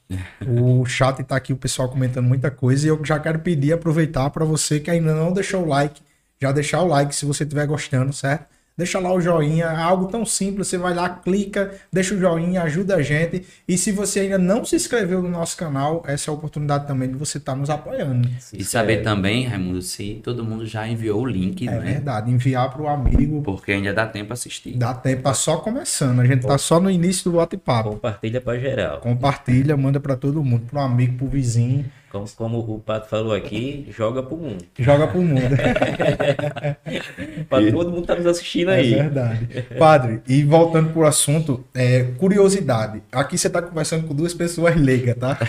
O 0.47 0.87
chat 0.87 1.21
está 1.21 1.35
aqui, 1.35 1.53
o 1.53 1.57
pessoal 1.57 1.89
comentando 1.89 2.27
muita 2.27 2.49
coisa. 2.49 2.87
E 2.87 2.89
eu 2.91 3.05
já 3.05 3.19
quero 3.19 3.41
pedir, 3.41 3.73
aproveitar 3.73 4.31
para 4.31 4.45
você 4.45 4.79
que 4.79 4.89
ainda 4.89 5.13
não 5.13 5.33
deixou 5.33 5.65
o 5.65 5.67
like, 5.67 6.01
já 6.41 6.53
deixar 6.53 6.81
o 6.83 6.87
like 6.87 7.13
se 7.13 7.27
você 7.27 7.43
estiver 7.43 7.67
gostando, 7.67 8.13
certo? 8.13 8.47
Deixa 8.77 8.99
lá 8.99 9.13
o 9.13 9.21
joinha, 9.21 9.65
é 9.65 9.77
algo 9.77 10.07
tão 10.07 10.25
simples, 10.27 10.69
você 10.69 10.77
vai 10.77 10.93
lá, 10.93 11.09
clica, 11.09 11.73
deixa 11.93 12.15
o 12.15 12.19
joinha, 12.19 12.63
ajuda 12.63 12.97
a 12.97 13.03
gente. 13.03 13.45
E 13.67 13.79
se 13.79 13.91
você 13.91 14.21
ainda 14.21 14.39
não 14.39 14.65
se 14.65 14.77
inscreveu 14.77 15.23
no 15.23 15.31
nosso 15.31 15.57
canal, 15.57 16.03
essa 16.07 16.31
é 16.31 16.33
a 16.33 16.35
oportunidade 16.35 16.87
também 16.87 17.09
de 17.09 17.15
você 17.15 17.39
estar 17.39 17.53
tá 17.53 17.59
nos 17.59 17.71
apoiando. 17.71 18.29
E 18.53 18.65
saber 18.65 19.03
também, 19.03 19.47
Raimundo, 19.47 19.81
se 19.81 20.21
todo 20.23 20.45
mundo 20.45 20.67
já 20.67 20.87
enviou 20.87 21.23
o 21.23 21.27
link, 21.27 21.67
é 21.67 21.71
né? 21.71 21.77
É 21.77 21.81
verdade, 21.95 22.31
enviar 22.31 22.71
para 22.71 22.83
o 22.83 22.89
amigo. 22.89 23.43
Porque 23.43 23.73
ainda 23.73 23.95
dá 23.95 24.07
tempo 24.07 24.33
assistir. 24.33 24.77
Dá 24.77 24.93
tempo, 24.93 25.23
tá 25.23 25.35
só 25.35 25.57
começando, 25.57 26.21
a 26.21 26.27
gente 26.27 26.47
tá 26.47 26.59
só 26.59 26.79
no 26.79 26.91
início 26.91 27.31
do 27.31 27.39
bate-papo. 27.39 27.91
Compartilha 27.91 28.41
para 28.41 28.59
geral. 28.59 29.01
Compartilha, 29.01 29.77
manda 29.77 29.99
para 29.99 30.17
todo 30.17 30.43
mundo, 30.45 30.67
para 30.71 30.81
um 30.81 30.85
amigo, 30.85 31.17
para 31.17 31.27
o 31.27 31.31
vizinho. 31.31 31.85
Como, 32.17 32.29
como 32.37 32.77
o 32.77 32.81
Pato 32.81 33.09
falou 33.09 33.35
aqui, 33.35 33.87
joga 33.91 34.23
pro 34.23 34.37
mundo. 34.37 34.65
Joga 34.79 35.07
pro 35.07 35.21
mundo. 35.21 35.41
Para 37.49 37.71
todo 37.71 37.91
mundo 37.91 38.07
tá 38.07 38.15
nos 38.15 38.27
assistindo 38.27 38.71
aí. 38.71 38.95
É 38.95 39.03
verdade. 39.03 39.67
Padre, 39.79 40.23
e 40.27 40.43
voltando 40.43 40.93
pro 40.93 41.05
assunto, 41.05 41.65
é, 41.75 42.05
curiosidade. 42.19 43.03
Aqui 43.13 43.37
você 43.37 43.51
tá 43.51 43.61
conversando 43.61 44.07
com 44.07 44.15
duas 44.15 44.33
pessoas 44.33 44.77
leigas, 44.77 45.17
tá? 45.17 45.39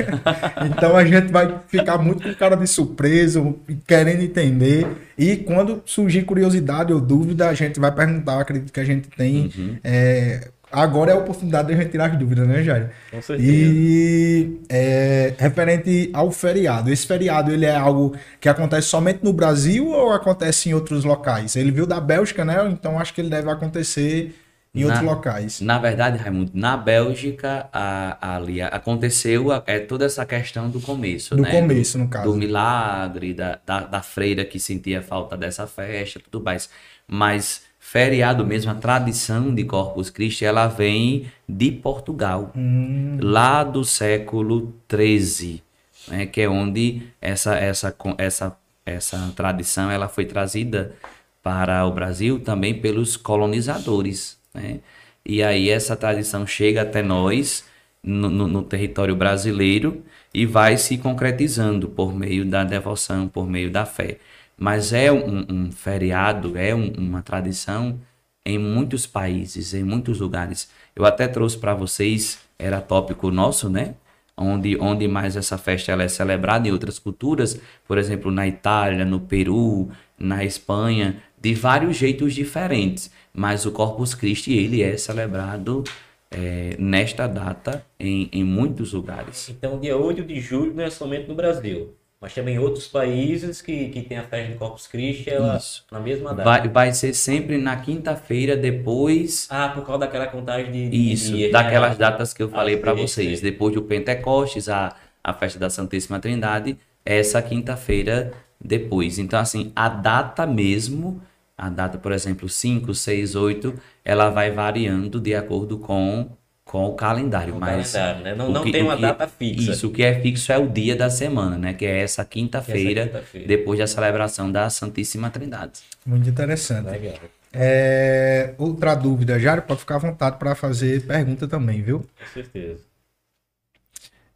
Então 0.68 0.96
a 0.96 1.06
gente 1.06 1.32
vai 1.32 1.60
ficar 1.68 1.98
muito 1.98 2.24
com 2.24 2.34
cara 2.34 2.56
de 2.56 2.68
surpreso, 2.68 3.58
querendo 3.86 4.22
entender. 4.22 4.88
E 5.18 5.38
quando 5.38 5.82
surgir 5.86 6.24
curiosidade 6.24 6.92
ou 6.92 7.00
dúvida, 7.00 7.48
a 7.48 7.54
gente 7.54 7.80
vai 7.80 7.92
perguntar. 7.92 8.42
Acredito 8.42 8.74
que 8.74 8.80
a 8.80 8.86
gente 8.86 9.08
tem 9.10 9.52
uhum. 9.58 9.78
é, 9.84 10.50
agora 10.72 11.12
é 11.12 11.14
a 11.14 11.18
oportunidade 11.18 11.68
de 11.68 11.74
a 11.74 11.78
gente 11.78 11.92
tirar 11.92 12.12
as 12.12 12.18
dúvidas, 12.18 12.48
né, 12.48 12.64
Jair? 12.64 12.92
Com 13.12 13.22
certeza. 13.22 13.52
E 13.52 14.60
é, 14.70 15.34
referente 15.38 16.10
ao 16.14 16.32
feriado, 16.32 16.92
esse 16.92 17.06
feriado 17.06 17.52
ele 17.52 17.66
é 17.66 17.76
algo 17.76 18.16
que 18.40 18.50
acontece 18.50 18.88
somente 18.88 19.24
no 19.24 19.34
Brasil 19.34 19.88
ou 19.88 20.12
acontece 20.12 20.70
em 20.70 20.74
outros 20.74 21.04
locais? 21.04 21.56
Ele 21.56 21.72
viu 21.72 21.86
da 21.86 22.00
Bélgica, 22.00 22.44
né? 22.44 22.68
Então 22.70 23.00
acho 23.00 23.14
que 23.14 23.22
ele 23.22 23.30
deve 23.30 23.50
acontecer 23.50 24.36
em 24.76 24.84
na, 24.84 24.88
outros 24.88 25.04
locais. 25.04 25.62
Na 25.62 25.80
verdade, 25.80 26.18
Raimundo, 26.18 26.52
na 26.54 26.78
Bélgica 26.78 27.68
a, 27.74 28.36
ali 28.36 28.62
aconteceu 28.62 29.52
a, 29.52 29.64
é 29.66 29.80
toda 29.80 30.06
essa 30.06 30.26
questão 30.26 30.70
do 30.70 30.80
começo, 30.80 31.36
do 31.36 31.42
né? 31.42 31.52
começo, 31.52 31.98
do, 31.98 32.04
no 32.04 32.10
caso. 32.10 32.32
Do 32.32 32.38
milagre, 32.38 33.34
da, 33.34 33.60
da, 33.66 33.82
da 33.82 34.02
freira 34.02 34.46
que 34.46 34.60
sentia 34.60 35.02
falta 35.02 35.36
dessa 35.36 35.66
festa, 35.66 36.20
tudo 36.20 36.44
mais. 36.44 36.70
Mas 37.08 37.67
feriado 37.90 38.46
mesmo, 38.46 38.70
a 38.70 38.76
tradição 38.76 39.56
de 39.56 39.64
Corpus 39.64 40.10
Christi, 40.10 40.44
ela 40.44 40.68
vem 40.68 41.32
de 41.48 41.72
Portugal, 41.72 42.52
hum. 42.54 43.18
lá 43.22 43.64
do 43.64 43.86
século 43.86 44.76
XIII, 44.92 45.64
né, 46.10 46.26
que 46.26 46.42
é 46.42 46.50
onde 46.50 47.04
essa, 47.22 47.56
essa, 47.56 47.96
essa, 48.18 48.58
essa 48.86 49.34
tradição 49.34 49.90
ela 49.90 50.10
foi 50.10 50.26
trazida 50.26 50.96
para 51.42 51.86
o 51.86 51.92
Brasil 51.94 52.42
também 52.42 52.74
pelos 52.74 53.16
colonizadores. 53.16 54.38
Né? 54.54 54.80
E 55.26 55.42
aí 55.42 55.70
essa 55.70 55.96
tradição 55.96 56.46
chega 56.46 56.82
até 56.82 57.02
nós, 57.02 57.64
no, 58.04 58.30
no, 58.30 58.50
no 58.50 58.64
território 58.64 59.16
brasileiro, 59.16 60.04
e 60.34 60.46
vai 60.46 60.76
se 60.76 60.98
concretizando 60.98 61.88
por 61.88 62.14
meio 62.14 62.44
da 62.44 62.66
devoção, 62.66 63.30
por 63.30 63.50
meio 63.50 63.72
da 63.72 63.86
fé 63.86 64.18
mas 64.58 64.92
é 64.92 65.12
um, 65.12 65.46
um 65.50 65.72
feriado, 65.72 66.58
é 66.58 66.74
um, 66.74 66.92
uma 66.98 67.22
tradição 67.22 68.00
em 68.46 68.58
muitos 68.58 69.06
países, 69.06 69.74
em 69.74 69.84
muitos 69.84 70.20
lugares. 70.20 70.70
Eu 70.96 71.06
até 71.06 71.28
trouxe 71.28 71.58
para 71.58 71.74
vocês, 71.74 72.40
era 72.58 72.82
tópico 72.82 73.30
nosso, 73.30 73.70
né? 73.70 73.96
Onde, 74.36 74.78
onde 74.80 75.08
mais 75.08 75.36
essa 75.36 75.58
festa 75.58 75.92
ela 75.92 76.04
é 76.04 76.08
celebrada 76.08 76.68
em 76.68 76.72
outras 76.72 76.98
culturas, 76.98 77.60
por 77.88 77.98
exemplo, 77.98 78.32
na 78.32 78.48
Itália, 78.48 79.04
no 79.04 79.20
Peru, 79.20 79.90
na 80.18 80.46
Espanha, 80.46 81.22
de 81.40 81.54
vários 81.54 81.98
jeitos 81.98 82.34
diferentes. 82.34 83.12
Mas 83.34 83.66
o 83.66 83.72
Corpus 83.72 84.14
Christi 84.14 84.54
ele 84.54 84.82
é 84.82 84.96
celebrado 84.96 85.84
é, 86.32 86.76
nesta 86.80 87.28
data 87.28 87.86
em, 88.00 88.30
em 88.32 88.44
muitos 88.44 88.94
lugares. 88.94 89.50
Então, 89.50 89.80
dia 89.80 89.98
8 89.98 90.24
de 90.24 90.40
julho 90.40 90.74
não 90.74 90.84
é 90.84 90.90
somente 90.90 91.28
no 91.28 91.36
Brasil. 91.36 91.97
Mas 92.20 92.34
também 92.34 92.58
outros 92.58 92.88
países 92.88 93.62
que, 93.62 93.90
que 93.90 94.02
tem 94.02 94.18
a 94.18 94.24
festa 94.24 94.52
de 94.52 94.58
Corpus 94.58 94.88
Christi 94.88 95.30
ela, 95.30 95.56
Isso. 95.56 95.86
na 95.92 96.00
mesma 96.00 96.34
data. 96.34 96.44
Vai, 96.44 96.68
vai 96.68 96.94
ser 96.94 97.14
sempre 97.14 97.60
na 97.60 97.78
quinta-feira 97.78 98.58
depois. 98.58 99.48
Ah, 99.52 99.70
por 99.70 99.86
causa 99.86 100.00
daquela 100.00 100.26
contagem 100.26 100.72
de. 100.72 100.90
de 100.90 101.14
Isso, 101.14 101.34
dias, 101.34 101.52
daquelas 101.52 101.92
né? 101.92 101.98
datas 101.98 102.34
que 102.34 102.42
eu 102.42 102.50
falei 102.50 102.76
ah, 102.76 102.80
para 102.80 102.94
vocês. 102.94 103.40
Depois 103.40 103.76
do 103.76 103.84
Pentecostes, 103.84 104.68
a, 104.68 104.96
a 105.24 105.34
festa 105.34 105.60
da 105.60 105.70
Santíssima 105.70 106.20
Trindade, 106.20 106.76
essa 107.06 107.40
quinta-feira 107.40 108.34
depois. 108.60 109.20
Então, 109.20 109.40
assim, 109.40 109.72
a 109.76 109.88
data 109.88 110.48
mesmo, 110.48 111.22
a 111.56 111.70
data, 111.70 112.00
por 112.00 112.12
exemplo, 112.12 112.50
5, 112.50 112.96
6, 112.96 113.36
8, 113.36 113.74
ela 114.04 114.32
vai 114.32 114.50
variando 114.50 115.20
de 115.20 115.36
acordo 115.36 115.78
com 115.78 116.30
com 116.68 116.86
o 116.86 116.96
calendário, 116.96 117.54
com 117.54 117.60
mas 117.60 117.94
calendário, 117.94 118.24
né? 118.24 118.36
não, 118.36 118.52
não 118.52 118.64
que, 118.64 118.72
tem 118.72 118.84
uma 118.84 118.98
que, 118.98 119.02
data 119.02 119.26
fixa. 119.28 119.72
Isso, 119.72 119.88
o 119.88 119.92
que 119.92 120.04
é 120.04 120.20
fixo 120.20 120.52
é 120.52 120.58
o 120.58 120.68
dia 120.68 120.96
da 120.96 121.10
semana, 121.10 121.58
né? 121.58 121.74
Que 121.74 121.86
é 121.86 122.02
essa 122.02 122.24
quinta-feira, 122.26 123.08
quinta 123.08 123.48
depois 123.48 123.80
da 123.80 123.88
celebração 123.88 124.52
da 124.52 124.70
Santíssima 124.70 125.30
Trindade. 125.30 125.80
Muito 126.06 126.30
interessante. 126.30 126.90
Legal. 126.90 127.16
É, 127.54 128.54
outra 128.58 128.94
dúvida, 128.94 129.40
Jário, 129.40 129.64
pode 129.64 129.80
ficar 129.80 129.96
à 129.96 130.00
vontade 130.00 130.38
para 130.38 130.54
fazer 130.54 131.08
pergunta 131.08 131.48
também, 131.48 131.82
viu? 131.82 132.00
Com 132.00 132.34
certeza. 132.34 132.82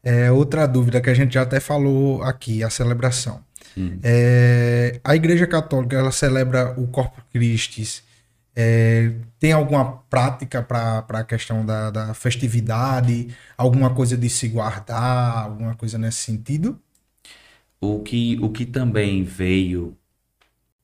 É, 0.01 0.31
outra 0.31 0.65
dúvida 0.65 1.01
que 1.01 1.09
a 1.09 1.13
gente 1.13 1.33
já 1.33 1.41
até 1.41 1.59
falou 1.59 2.23
aqui, 2.23 2.63
a 2.63 2.69
celebração. 2.69 3.43
Hum. 3.77 3.99
É, 4.01 4.99
a 5.03 5.15
Igreja 5.15 5.45
Católica 5.45 5.97
ela 5.97 6.11
celebra 6.11 6.73
o 6.77 6.87
Corpus 6.87 7.23
Christi 7.31 8.03
é, 8.55 9.13
tem 9.39 9.53
alguma 9.53 9.99
prática 10.09 10.61
para 10.61 11.05
a 11.07 11.23
questão 11.23 11.65
da, 11.65 11.89
da, 11.89 12.13
festividade? 12.13 13.29
Alguma 13.57 13.89
coisa 13.93 14.17
de 14.17 14.29
se 14.29 14.47
guardar? 14.47 15.45
Alguma 15.45 15.75
coisa 15.75 15.97
nesse 15.97 16.19
sentido? 16.19 16.79
O 17.79 17.99
que, 17.99 18.37
o 18.41 18.49
que 18.49 18.65
também 18.65 19.23
veio 19.23 19.97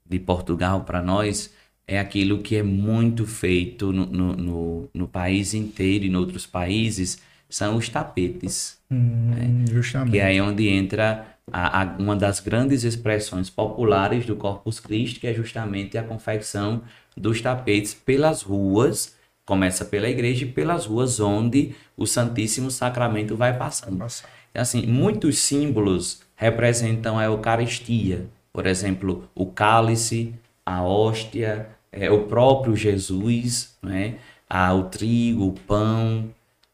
de 0.06 0.20
Portugal 0.20 0.84
para 0.84 1.02
nós 1.02 1.54
é 1.86 2.00
aquilo 2.00 2.40
que 2.40 2.56
é 2.56 2.64
muito 2.64 3.26
feito 3.26 3.94
no, 3.94 4.06
no, 4.06 4.36
no, 4.36 4.90
no, 4.94 5.08
país 5.08 5.54
inteiro 5.54 6.06
e 6.06 6.10
em 6.10 6.16
outros 6.16 6.46
países, 6.46 7.22
são 7.50 7.78
os 7.78 7.88
tapetes. 7.88 8.78
Hum, 8.92 9.32
né? 9.32 9.66
Justamente. 9.72 10.12
Que 10.12 10.20
é 10.20 10.26
aí 10.26 10.42
onde 10.42 10.68
entra 10.68 11.26
a, 11.52 11.82
a, 11.82 11.86
uma 11.98 12.16
das 12.16 12.40
grandes 12.42 12.84
expressões 12.84 13.50
populares 13.50 14.26
do 14.26 14.36
Corpus 14.36 14.80
Christi, 14.80 15.20
que 15.20 15.28
é 15.28 15.34
justamente 15.34 15.98
a 15.98 16.04
confecção 16.04 16.82
dos 17.18 17.42
tapetes 17.42 17.94
pelas 17.94 18.42
ruas, 18.42 19.16
começa 19.46 19.84
pela 19.84 20.08
igreja 20.08 20.46
e 20.46 20.52
pelas 20.52 20.86
ruas 20.86 21.20
onde 21.20 21.76
o 21.96 22.06
Santíssimo 22.06 22.70
Sacramento 22.70 23.36
vai 23.36 23.58
passando. 23.58 24.06
Assim, 24.54 24.86
muitos 24.86 25.40
símbolos 25.40 26.22
representam 26.36 27.18
a 27.18 27.26
Eucaristia. 27.26 28.28
Por 28.54 28.66
exemplo, 28.66 29.30
o 29.36 29.46
cálice, 29.46 30.34
a 30.66 30.84
hóstia, 30.84 31.70
é, 31.92 32.10
o 32.10 32.26
próprio 32.26 32.76
Jesus, 32.76 33.78
né? 33.82 34.16
Ah, 34.50 34.74
o 34.74 34.84
trigo, 34.84 35.48
o 35.48 35.54
pão, 35.54 36.30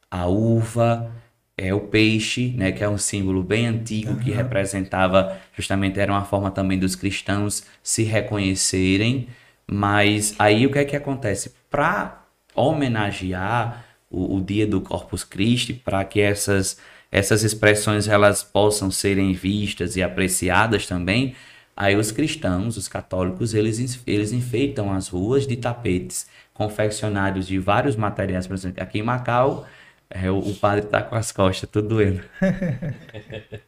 a 0.10 0.28
uva, 0.28 1.12
é 1.58 1.74
o 1.74 1.82
peixe, 1.82 2.54
né, 2.58 2.72
que 2.72 2.84
é 2.84 2.90
um 2.90 2.98
símbolo 2.98 3.44
bem 3.44 3.68
antigo 3.68 4.12
uhum. 4.12 4.20
que 4.20 4.32
representava 4.32 5.38
justamente 5.56 6.00
era 6.00 6.12
uma 6.12 6.26
forma 6.26 6.50
também 6.50 6.80
dos 6.80 6.96
cristãos 6.96 7.64
se 7.82 8.04
reconhecerem 8.04 9.28
mas 9.68 10.36
aí 10.38 10.66
o 10.66 10.72
que 10.72 10.80
é 10.80 10.86
que 10.86 10.96
acontece? 10.96 11.54
Para 11.70 12.26
homenagear 12.56 13.86
o, 14.10 14.38
o, 14.38 14.42
dia 14.42 14.68
do 14.68 14.82
Corpus 14.82 15.24
Christi, 15.24 15.74
para 15.74 16.04
que 16.06 16.22
essas, 16.22 16.78
essas 17.12 17.44
expressões 17.44 18.08
elas 18.08 18.44
possam 18.44 18.92
serem 18.92 19.34
vistas 19.34 19.96
e 19.96 20.04
apreciadas 20.04 20.86
também, 20.86 21.36
aí 21.76 21.96
os 21.96 22.12
cristãos, 22.12 22.78
os 22.78 22.88
católicos, 22.88 23.54
eles, 23.54 24.00
eles 24.06 24.32
enfeitam 24.32 24.94
as 24.94 25.08
ruas 25.08 25.48
de 25.48 25.56
tapetes 25.56 26.28
confeccionados 26.54 27.48
de 27.48 27.58
vários 27.58 27.96
materiais. 27.96 28.46
Por 28.46 28.54
exemplo, 28.54 28.84
aqui 28.84 29.00
em 29.00 29.04
Macau, 29.04 29.66
é, 30.10 30.30
o, 30.30 30.38
o 30.38 30.56
padre 30.56 30.86
está 30.86 31.02
com 31.02 31.16
as 31.16 31.32
costas 31.32 31.70
tudo 31.70 31.88
doendo. 31.90 32.22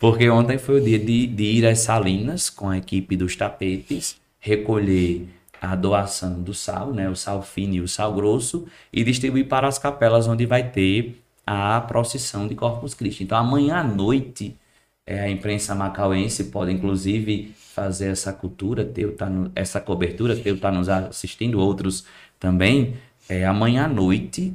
Porque 0.00 0.28
ontem 0.28 0.58
foi 0.58 0.80
o 0.80 0.84
dia 0.84 0.98
de, 0.98 1.28
de 1.28 1.44
ir 1.44 1.64
às 1.64 1.78
salinas 1.78 2.50
com 2.50 2.68
a 2.68 2.76
equipe 2.76 3.16
dos 3.16 3.36
tapetes 3.36 4.20
recolher 4.42 5.28
a 5.60 5.76
doação 5.76 6.42
do 6.42 6.52
sal, 6.52 6.92
né, 6.92 7.08
o 7.08 7.14
sal 7.14 7.40
fino 7.40 7.74
e 7.74 7.80
o 7.80 7.86
sal 7.86 8.12
grosso, 8.12 8.66
e 8.92 9.04
distribuir 9.04 9.46
para 9.46 9.68
as 9.68 9.78
capelas 9.78 10.26
onde 10.26 10.44
vai 10.44 10.68
ter 10.70 11.22
a 11.46 11.80
procissão 11.80 12.48
de 12.48 12.56
Corpus 12.56 12.92
Christi. 12.92 13.22
Então, 13.22 13.38
amanhã 13.38 13.76
à 13.76 13.84
noite, 13.84 14.58
é, 15.06 15.20
a 15.20 15.30
imprensa 15.30 15.74
macauense 15.74 16.44
pode, 16.44 16.72
inclusive, 16.72 17.54
fazer 17.56 18.08
essa 18.08 18.32
cultura, 18.32 18.84
ter, 18.84 19.12
tá 19.12 19.30
no, 19.30 19.52
essa 19.54 19.80
cobertura, 19.80 20.36
ter 20.36 20.54
está 20.54 20.72
nos 20.72 20.88
assistindo, 20.88 21.60
outros 21.60 22.04
também. 22.40 22.96
É, 23.28 23.46
amanhã 23.46 23.84
à 23.84 23.88
noite, 23.88 24.52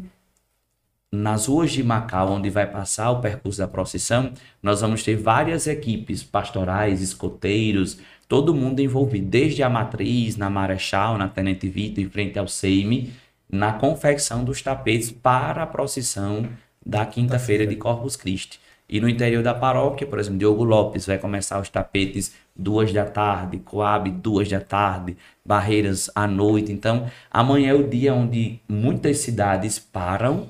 nas 1.12 1.48
ruas 1.48 1.72
de 1.72 1.82
Macau, 1.82 2.32
onde 2.34 2.50
vai 2.50 2.70
passar 2.70 3.12
o 3.12 3.22
percurso 3.22 3.60
da 3.60 3.68
procissão, 3.68 4.34
nós 4.62 4.82
vamos 4.82 5.04
ter 5.04 5.16
várias 5.16 5.66
equipes 5.66 6.22
pastorais, 6.22 7.02
escoteiros, 7.02 8.00
todo 8.28 8.54
mundo 8.54 8.80
envolvido, 8.82 9.28
desde 9.28 9.64
a 9.64 9.70
matriz, 9.70 10.36
na 10.36 10.50
Marechal, 10.50 11.18
na 11.18 11.28
Tenente 11.28 11.68
Vitor, 11.68 12.04
em 12.04 12.10
frente 12.10 12.38
ao 12.38 12.48
Seime, 12.48 13.14
na 13.50 13.74
confecção 13.74 14.44
dos 14.44 14.62
tapetes 14.62 15.12
para 15.12 15.64
a 15.64 15.68
procissão 15.68 16.48
da 16.86 17.06
quinta-feira 17.06 17.66
de 17.66 17.76
Corpus 17.76 18.16
Christi. 18.16 18.60
E 18.90 19.02
no 19.02 19.10
interior 19.10 19.44
da 19.44 19.54
paróquia, 19.54 20.08
por 20.08 20.18
exemplo, 20.18 20.40
Diogo 20.40 20.64
Lopes 20.64 21.06
vai 21.06 21.18
começar 21.18 21.60
os 21.60 21.70
tapetes 21.70 22.34
duas 22.56 22.94
da 22.94 23.04
tarde, 23.04 23.58
Coab 23.58 24.10
duas 24.10 24.48
da 24.50 24.62
tarde, 24.62 25.18
Barreiras 25.46 26.10
à 26.16 26.26
noite. 26.26 26.72
Então, 26.72 27.10
amanhã 27.30 27.72
é 27.72 27.74
o 27.74 27.88
dia 27.88 28.14
onde 28.14 28.60
muitas 28.68 29.18
cidades 29.20 29.78
param 29.78 30.50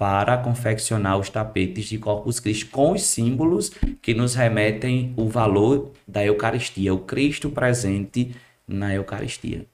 para 0.00 0.38
confeccionar 0.38 1.18
os 1.18 1.28
tapetes 1.28 1.84
de 1.84 1.98
Corpus 1.98 2.40
Christi 2.40 2.64
com 2.64 2.92
os 2.92 3.02
símbolos 3.02 3.70
que 4.00 4.14
nos 4.14 4.34
remetem 4.34 5.12
o 5.14 5.28
valor 5.28 5.92
da 6.08 6.24
Eucaristia, 6.24 6.94
o 6.94 7.00
Cristo 7.00 7.50
presente 7.50 8.34
na 8.66 8.94
Eucaristia 8.94 9.66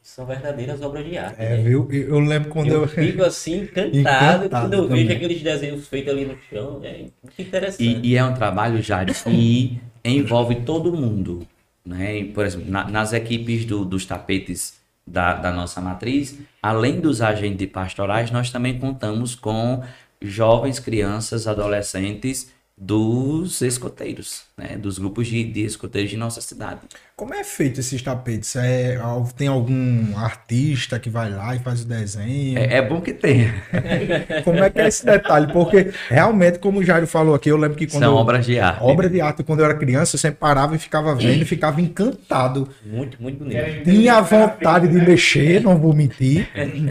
são 0.00 0.24
verdadeiras 0.24 0.80
obras 0.80 1.04
de 1.04 1.18
arte. 1.18 1.36
É, 1.38 1.50
né? 1.50 1.62
viu? 1.62 1.86
Eu 1.92 2.18
lembro 2.18 2.48
quando 2.48 2.68
eu. 2.68 2.80
Eu 2.80 2.88
fico 2.88 3.22
assim 3.22 3.60
encantado, 3.68 3.96
encantado 3.98 4.48
quando 4.48 4.72
eu 4.72 4.88
também. 4.88 5.06
vejo 5.06 5.16
aqueles 5.18 5.42
desenhos 5.42 5.86
feitos 5.86 6.14
ali 6.14 6.24
no 6.24 6.38
chão. 6.48 6.80
É 6.82 7.04
muito 7.22 7.42
interessante. 7.42 7.84
E, 7.84 8.12
e 8.12 8.16
é 8.16 8.24
um 8.24 8.32
trabalho, 8.32 8.82
Jade, 8.82 9.12
que 9.12 9.78
envolve 10.02 10.62
todo 10.62 10.96
mundo. 10.96 11.46
Né? 11.84 12.24
Por 12.32 12.46
exemplo, 12.46 12.70
na, 12.70 12.88
nas 12.88 13.12
equipes 13.12 13.66
do, 13.66 13.84
dos 13.84 14.06
tapetes 14.06 14.77
da, 15.10 15.34
da 15.34 15.50
nossa 15.50 15.80
matriz, 15.80 16.38
além 16.62 17.00
dos 17.00 17.20
agentes 17.20 17.68
pastorais, 17.70 18.30
nós 18.30 18.50
também 18.50 18.78
contamos 18.78 19.34
com 19.34 19.82
jovens, 20.20 20.78
crianças, 20.78 21.46
adolescentes 21.46 22.52
dos 22.80 23.60
escoteiros, 23.60 24.42
né? 24.56 24.76
dos 24.76 25.00
grupos 25.00 25.26
de, 25.26 25.42
de, 25.42 25.64
escoteiros 25.64 26.10
de 26.10 26.16
nossa 26.16 26.40
cidade. 26.40 26.80
Como 27.16 27.34
é 27.34 27.42
feito 27.42 27.80
esses 27.80 28.00
tapetes? 28.00 28.54
É, 28.54 28.96
tem 29.36 29.48
algum 29.48 30.16
artista 30.16 30.96
que 31.00 31.10
vai 31.10 31.28
lá 31.28 31.56
e 31.56 31.58
faz 31.58 31.82
o 31.82 31.84
desenho? 31.84 32.56
É, 32.56 32.76
é 32.76 32.82
bom 32.82 33.00
que 33.00 33.12
tenha. 33.12 33.52
como 34.44 34.62
é 34.62 34.70
que 34.70 34.80
é 34.80 34.86
esse 34.86 35.04
detalhe? 35.04 35.52
Porque 35.52 35.90
realmente, 36.08 36.60
como 36.60 36.78
o 36.78 36.84
Jairo 36.84 37.08
falou 37.08 37.34
aqui, 37.34 37.48
eu 37.48 37.56
lembro 37.56 37.76
que 37.76 37.88
quando. 37.88 38.04
São 38.04 38.12
eu, 38.12 38.16
obras 38.16 38.46
de 38.46 38.60
arte. 38.60 38.84
Obra 38.84 39.10
de 39.10 39.20
arte. 39.20 39.42
Quando 39.42 39.58
eu 39.58 39.64
era 39.64 39.74
criança, 39.74 40.14
eu 40.14 40.20
sempre 40.20 40.38
parava 40.38 40.76
e 40.76 40.78
ficava 40.78 41.12
vendo 41.16 41.42
e 41.42 41.44
ficava 41.44 41.80
encantado. 41.80 42.68
Muito, 42.86 43.20
muito 43.20 43.38
bonito. 43.38 43.82
Tinha 43.82 44.20
vontade 44.20 44.86
de 44.86 45.00
mexer, 45.04 45.60
não 45.60 45.76
vou 45.76 45.92
mentir. 45.92 46.48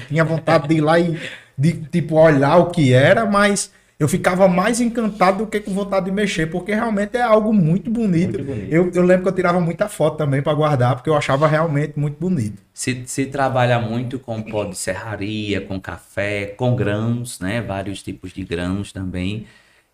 Tinha 0.10 0.26
vontade 0.26 0.68
de 0.68 0.76
ir 0.76 0.82
lá 0.82 1.00
e 1.00 1.18
de 1.58 1.72
tipo 1.74 2.16
olhar 2.16 2.58
o 2.58 2.70
que 2.70 2.94
era, 2.94 3.26
mas 3.26 3.72
eu 4.00 4.08
ficava 4.08 4.48
mais 4.48 4.80
encantado 4.80 5.39
do 5.39 5.48
que 5.48 5.60
com 5.60 5.74
vontade 5.74 6.06
de 6.06 6.12
mexer, 6.12 6.45
porque 6.48 6.72
realmente 6.74 7.18
é 7.18 7.22
algo 7.22 7.52
muito 7.52 7.89
bonito. 7.89 8.38
Muito 8.38 8.43
bonito. 8.43 8.72
Eu, 8.72 8.91
eu, 8.93 9.04
lembro 9.04 9.24
que 9.24 9.30
eu 9.30 9.36
tirava 9.36 9.60
muita 9.60 9.89
foto 9.89 10.18
também 10.18 10.41
para 10.41 10.54
guardar, 10.54 10.95
porque 10.95 11.10
eu 11.10 11.16
achava 11.16 11.48
realmente 11.48 11.98
muito 11.98 12.16
bonito. 12.20 12.62
Se, 12.72 13.04
se 13.08 13.26
trabalha 13.26 13.80
muito 13.80 14.20
com 14.20 14.39
pó 14.43 14.66
de 14.66 14.78
serraria, 14.78 15.62
com 15.62 15.82
café, 15.82 16.45
com 16.45 16.76
grãos, 16.76 17.39
né? 17.39 17.60
Vários 17.60 18.04
tipos 18.04 18.32
de 18.32 18.43
grãos 18.43 18.91
também. 18.91 19.48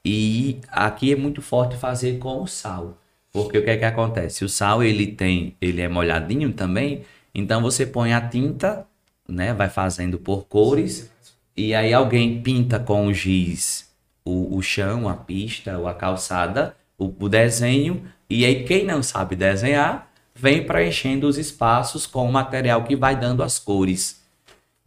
E 0.03 0.59
aqui 0.67 1.13
é 1.13 1.15
muito 1.15 1.41
forte 1.41 1.77
fazer 1.77 2.17
com 2.19 2.41
o 2.41 2.47
sal. 2.47 2.97
Porque 3.31 3.57
o 3.57 3.63
que 3.63 3.69
é 3.69 3.77
que 3.77 3.85
acontece? 3.85 4.43
O 4.43 4.49
sal 4.49 4.83
ele 4.83 5.07
tem, 5.07 5.55
ele 5.61 5.81
é 5.81 5.87
molhadinho 5.87 6.51
também, 6.51 7.03
então 7.33 7.61
você 7.61 7.85
põe 7.85 8.13
a 8.13 8.21
tinta, 8.21 8.85
né, 9.27 9.53
vai 9.53 9.69
fazendo 9.69 10.19
por 10.19 10.45
cores, 10.45 11.09
e 11.57 11.73
aí 11.73 11.93
alguém 11.93 12.43
pinta 12.43 12.79
com 12.79 13.07
o 13.07 13.13
giz 13.13 13.92
o, 14.25 14.57
o 14.57 14.61
chão, 14.61 15.07
a 15.09 15.13
pista, 15.13 15.77
ou 15.77 15.87
a 15.87 15.93
calçada, 15.93 16.75
o, 16.97 17.13
o 17.19 17.29
desenho, 17.29 18.03
e 18.29 18.45
aí 18.45 18.63
quem 18.63 18.85
não 18.85 19.03
sabe 19.03 19.35
desenhar 19.35 20.11
vem 20.33 20.65
preenchendo 20.65 21.27
os 21.27 21.37
espaços 21.37 22.07
com 22.07 22.27
o 22.27 22.31
material 22.31 22.83
que 22.83 22.95
vai 22.95 23.15
dando 23.15 23.43
as 23.43 23.59
cores. 23.59 24.21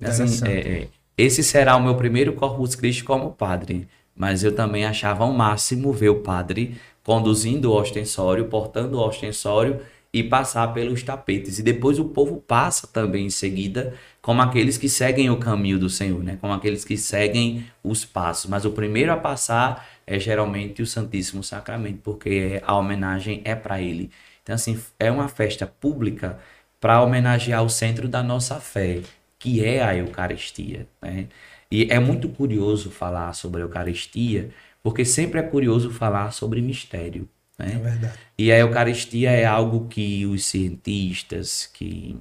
Assim, 0.03 0.47
é, 0.47 0.59
é, 0.59 0.89
esse 1.17 1.43
será 1.43 1.77
o 1.77 1.83
meu 1.83 1.95
primeiro 1.95 2.33
Corpus 2.33 2.75
Christi 2.75 3.05
como 3.05 3.33
padre, 3.33 3.89
mas 4.15 4.43
eu 4.43 4.55
também 4.55 4.85
achava 4.85 5.25
o 5.25 5.33
máximo 5.33 5.93
ver 5.93 6.11
o 6.11 6.21
padre 6.21 6.77
conduzindo 7.03 7.71
o 7.71 7.75
ostensório, 7.75 8.47
portando 8.47 8.99
o 8.99 9.07
ostensório 9.07 9.81
e 10.13 10.25
passar 10.25 10.75
pelos 10.75 11.03
tapetes. 11.03 11.59
E 11.59 11.63
depois 11.63 11.99
o 11.99 12.07
povo 12.07 12.43
passa 12.47 12.87
também 12.87 13.27
em 13.27 13.31
seguida, 13.31 13.95
como 14.27 14.43
aqueles 14.43 14.77
que 14.77 14.89
seguem 14.89 15.31
o 15.31 15.37
caminho 15.37 15.79
do 15.79 15.89
Senhor, 15.89 16.21
né? 16.21 16.37
como 16.41 16.53
aqueles 16.53 16.85
que 16.85 16.97
seguem 16.97 17.65
os 17.81 18.05
passos. 18.05 18.51
Mas 18.51 18.65
o 18.65 18.73
primeiro 18.73 19.13
a 19.13 19.17
passar 19.17 19.89
é 20.05 20.19
geralmente 20.19 20.83
o 20.83 20.87
Santíssimo 20.87 21.45
Sacramento, 21.45 22.01
porque 22.03 22.61
a 22.67 22.75
homenagem 22.77 23.41
é 23.45 23.55
para 23.55 23.81
ele. 23.81 24.11
Então, 24.43 24.57
assim, 24.57 24.83
é 24.99 25.13
uma 25.13 25.29
festa 25.29 25.65
pública 25.65 26.41
para 26.81 27.01
homenagear 27.03 27.63
o 27.63 27.71
centro 27.71 28.09
da 28.09 28.21
nossa 28.21 28.59
fé, 28.59 29.01
que 29.39 29.65
é 29.65 29.81
a 29.81 29.95
Eucaristia. 29.95 30.89
Né? 31.01 31.29
E 31.71 31.87
é 31.89 32.01
muito 32.01 32.29
curioso 32.29 32.91
falar 32.91 33.33
sobre 33.33 33.61
a 33.61 33.65
Eucaristia, 33.67 34.51
porque 34.83 35.05
sempre 35.05 35.39
é 35.39 35.43
curioso 35.45 35.93
falar 35.93 36.33
sobre 36.33 36.61
mistério. 36.61 37.29
Né? 37.57 37.75
É 37.77 37.79
verdade. 37.79 38.19
E 38.37 38.51
a 38.51 38.59
Eucaristia 38.59 39.31
é 39.31 39.45
algo 39.45 39.87
que 39.87 40.27
os 40.27 40.47
cientistas, 40.47 41.71
que 41.73 42.19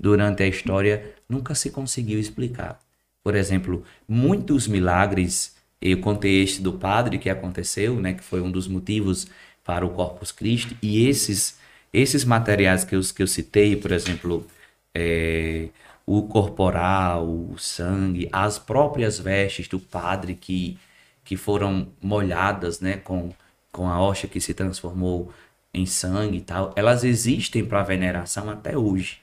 durante 0.00 0.42
a 0.42 0.46
história 0.48 1.17
nunca 1.28 1.54
se 1.54 1.70
conseguiu 1.70 2.18
explicar. 2.18 2.80
Por 3.22 3.34
exemplo, 3.34 3.84
muitos 4.08 4.66
milagres, 4.68 5.56
eu 5.80 6.00
contei 6.00 6.42
este 6.42 6.62
do 6.62 6.72
padre 6.72 7.18
que 7.18 7.30
aconteceu, 7.30 8.00
né, 8.00 8.14
que 8.14 8.24
foi 8.24 8.40
um 8.40 8.50
dos 8.50 8.68
motivos 8.68 9.26
para 9.64 9.84
o 9.86 9.90
Corpus 9.90 10.32
Christi, 10.32 10.76
e 10.82 11.06
esses, 11.06 11.58
esses 11.92 12.24
materiais 12.24 12.84
que 12.84 12.94
eu, 12.96 13.00
que 13.00 13.22
eu 13.22 13.26
citei, 13.26 13.76
por 13.76 13.92
exemplo, 13.92 14.46
é, 14.94 15.68
o 16.06 16.22
corporal, 16.22 17.26
o 17.28 17.58
sangue, 17.58 18.28
as 18.32 18.58
próprias 18.58 19.18
vestes 19.18 19.68
do 19.68 19.78
padre 19.78 20.34
que, 20.34 20.78
que 21.24 21.36
foram 21.36 21.88
molhadas 22.02 22.80
né, 22.80 22.96
com 22.96 23.32
com 23.72 23.88
a 23.88 24.00
hóstia 24.00 24.28
que 24.28 24.40
se 24.40 24.54
transformou 24.54 25.32
em 25.72 25.86
sangue 25.86 26.38
e 26.38 26.40
tal, 26.40 26.72
elas 26.76 27.04
existem 27.04 27.64
para 27.64 27.82
veneração 27.82 28.50
até 28.50 28.76
hoje. 28.76 29.18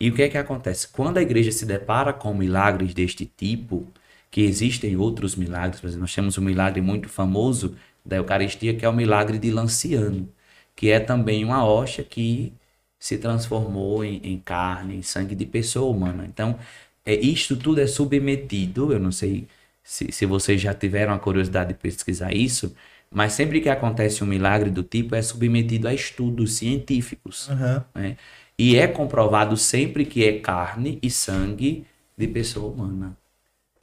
E 0.00 0.10
o 0.10 0.14
que 0.14 0.22
é 0.22 0.28
que 0.28 0.38
acontece? 0.38 0.88
Quando 0.88 1.18
a 1.18 1.22
igreja 1.22 1.50
se 1.50 1.66
depara 1.66 2.12
com 2.12 2.32
milagres 2.32 2.94
deste 2.94 3.26
tipo, 3.26 3.86
que 4.30 4.42
existem 4.42 4.96
outros 4.96 5.34
milagres, 5.36 5.80
por 5.80 5.88
exemplo, 5.88 6.02
nós 6.02 6.14
temos 6.14 6.38
um 6.38 6.42
milagre 6.42 6.80
muito 6.80 7.08
famoso 7.08 7.76
da 8.04 8.16
Eucaristia, 8.16 8.74
que 8.76 8.84
é 8.84 8.88
o 8.88 8.92
milagre 8.92 9.38
de 9.38 9.50
Lanciano, 9.50 10.28
que 10.76 10.90
é 10.90 11.00
também 11.00 11.44
uma 11.44 11.64
hóstia 11.64 12.04
que 12.04 12.52
se 12.98 13.18
transformou 13.18 14.04
em, 14.04 14.20
em 14.24 14.38
carne, 14.38 14.96
em 14.96 15.02
sangue 15.02 15.34
de 15.34 15.46
pessoa 15.46 15.90
humana. 15.90 16.24
Então, 16.26 16.58
é, 17.04 17.14
isto 17.14 17.56
tudo 17.56 17.80
é 17.80 17.86
submetido, 17.86 18.92
eu 18.92 18.98
não 19.00 19.12
sei 19.12 19.48
se, 19.82 20.12
se 20.12 20.26
vocês 20.26 20.60
já 20.60 20.74
tiveram 20.74 21.14
a 21.14 21.18
curiosidade 21.18 21.72
de 21.72 21.78
pesquisar 21.78 22.32
isso, 22.34 22.74
mas 23.10 23.32
sempre 23.32 23.60
que 23.60 23.68
acontece 23.68 24.22
um 24.22 24.26
milagre 24.26 24.70
do 24.70 24.82
tipo, 24.82 25.14
é 25.14 25.22
submetido 25.22 25.88
a 25.88 25.94
estudos 25.94 26.54
científicos. 26.54 27.48
Uhum. 27.48 27.82
Né? 27.94 28.16
E 28.58 28.76
é 28.76 28.88
comprovado 28.88 29.56
sempre 29.56 30.04
que 30.04 30.24
é 30.24 30.40
carne 30.40 30.98
e 31.00 31.10
sangue 31.10 31.86
de 32.16 32.26
pessoa 32.26 32.72
humana. 32.72 33.16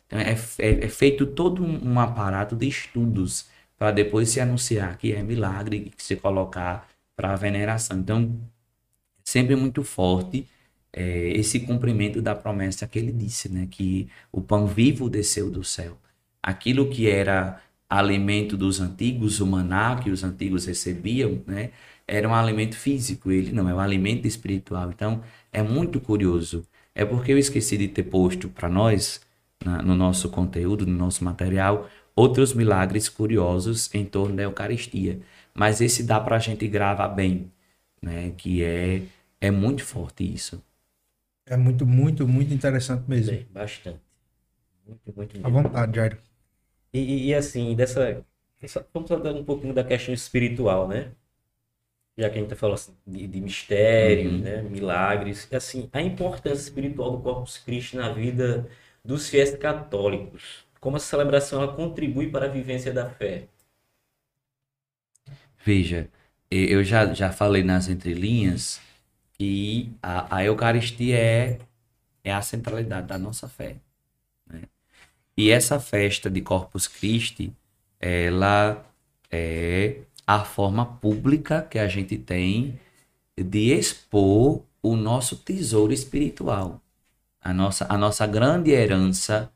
Então, 0.06 0.20
é, 0.20 0.38
é, 0.60 0.86
é 0.86 0.90
feito 0.90 1.26
todo 1.26 1.64
um, 1.64 1.94
um, 1.94 2.00
aparato 2.00 2.56
de 2.56 2.68
estudos 2.68 3.48
para 3.78 3.92
depois 3.92 4.30
se 4.30 4.40
anunciar 4.40 4.98
que 4.98 5.14
é 5.14 5.24
milagre 5.24 5.92
e 5.98 6.04
se 6.04 6.16
colocar 6.18 6.88
para 7.16 7.36
veneração. 7.36 7.98
Então, 8.00 8.38
sempre 9.24 9.56
muito 9.56 9.84
forte 9.84 10.48
é, 10.92 11.30
esse 11.30 11.62
cumprimento 11.62 12.22
da 12.22 12.36
promessa 12.36 12.88
que 12.88 13.00
ele 13.00 13.12
disse, 13.12 13.50
né? 13.50 13.68
que 13.70 14.10
o 14.32 14.42
pão 14.42 14.68
vivo 14.68 15.10
desceu 15.10 15.50
do 15.50 15.64
céu. 15.64 15.98
Aquilo 16.44 16.90
que 16.90 17.10
era 17.10 17.62
alimento 17.90 18.56
dos 18.58 18.80
antigos, 18.80 19.40
o 19.40 19.48
maná 19.48 19.96
que 19.98 20.10
os 20.10 20.24
antigos 20.24 20.66
recebiam, 20.66 21.42
né? 21.46 21.72
Era 22.08 22.28
um 22.30 22.34
alimento 22.36 22.76
físico, 22.78 23.32
ele 23.32 23.52
não, 23.52 23.68
é 23.70 23.74
um 23.74 23.80
alimento 23.80 24.28
espiritual. 24.28 24.92
Então, 24.92 25.24
é 25.52 25.62
muito 25.64 26.00
curioso. 26.00 26.68
É 26.94 27.04
porque 27.06 27.32
eu 27.32 27.38
esqueci 27.38 27.78
de 27.78 27.88
ter 27.88 28.04
posto 28.04 28.50
para 28.50 28.70
nós, 28.70 29.22
na, 29.64 29.82
no 29.82 29.96
nosso 29.96 30.30
conteúdo, 30.30 30.86
no 30.86 30.98
nosso 30.98 31.24
material, 31.24 31.90
outros 32.16 32.54
milagres 32.54 33.10
curiosos 33.10 33.94
em 33.94 34.06
torno 34.06 34.36
da 34.36 34.44
Eucaristia. 34.44 35.20
Mas 35.54 35.82
esse 35.82 36.04
dá 36.04 36.20
para 36.20 36.36
a 36.36 36.40
gente 36.40 36.68
gravar 36.68 37.10
bem, 37.10 37.52
né? 38.02 38.32
Que 38.38 38.64
é, 38.64 39.02
é 39.42 39.52
muito 39.52 39.84
forte 39.84 40.24
isso. 40.32 40.62
É 41.48 41.58
muito, 41.58 41.86
muito, 41.86 42.28
muito 42.28 42.54
interessante 42.54 43.08
mesmo. 43.08 43.32
Bem, 43.32 43.48
bastante. 43.52 44.00
Muito, 44.88 45.14
muito 45.16 45.46
À 45.46 45.50
vontade, 45.50 45.96
Jairo. 45.96 46.18
E, 46.94 47.28
e 47.28 47.36
assim, 47.36 47.76
dessa. 47.76 48.26
Vamos 48.94 49.10
falar 49.10 49.34
um 49.34 49.44
pouquinho 49.44 49.74
da 49.74 49.84
questão 49.84 50.14
espiritual, 50.14 50.88
né? 50.88 51.12
Já 52.18 52.30
que 52.30 52.38
a 52.38 52.42
gente 52.42 52.50
tá 52.50 52.56
falando 52.56 52.76
assim, 52.76 52.94
de, 53.06 53.28
de 53.28 53.42
mistério, 53.42 54.32
uhum. 54.32 54.38
né? 54.40 54.62
milagres. 54.62 55.48
Assim, 55.52 55.90
a 55.92 56.02
importância 56.02 56.64
espiritual 56.64 57.12
do 57.12 57.20
Corpus 57.20 57.58
Christi 57.58 57.98
na 57.98 58.12
vida 58.12 58.68
dos 59.04 59.30
fiéis 59.30 59.56
católicos. 59.56 60.66
Como 60.80 60.98
a 60.98 61.00
celebração 61.00 61.62
ela 61.62 61.74
contribui 61.74 62.30
para 62.30 62.46
a 62.46 62.50
vivência 62.50 62.94
da 62.94 63.10
fé. 63.10 63.48
Veja, 65.64 66.08
eu 66.50 66.84
já, 66.84 67.14
já 67.14 67.32
falei 67.32 67.64
nas 67.64 67.90
entrelinhas 67.90 68.80
que 69.34 69.92
a, 70.02 70.38
a 70.38 70.46
Eucaristia 70.46 71.18
é, 71.18 71.60
é 72.24 72.32
a 72.32 72.42
centralidade 72.42 73.08
da 73.08 73.18
nossa 73.18 73.50
fé. 73.50 73.76
Né? 74.48 74.62
E 75.36 75.50
essa 75.50 75.80
festa 75.80 76.30
de 76.30 76.42
Corpus 76.42 76.88
Christi, 76.88 77.52
ela 78.00 78.86
é 79.32 79.98
a 80.26 80.44
forma 80.44 80.86
pública 80.86 81.62
que 81.62 81.78
a 81.78 81.88
gente 81.88 82.18
tem 82.18 82.80
de 83.38 83.72
expor 83.72 84.62
o 84.82 84.96
nosso 84.96 85.38
tesouro 85.38 85.94
espiritual. 85.94 86.82
A 87.42 87.54
nossa, 87.54 87.86
a 87.90 87.98
nossa 87.98 88.26
grande 88.26 88.72
herança 88.72 89.52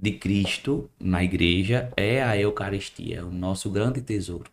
de 0.00 0.12
Cristo 0.12 0.88
na 0.98 1.22
igreja 1.22 1.92
é 1.96 2.22
a 2.22 2.36
Eucaristia, 2.36 3.24
o 3.24 3.30
nosso 3.30 3.70
grande 3.70 4.00
tesouro. 4.00 4.50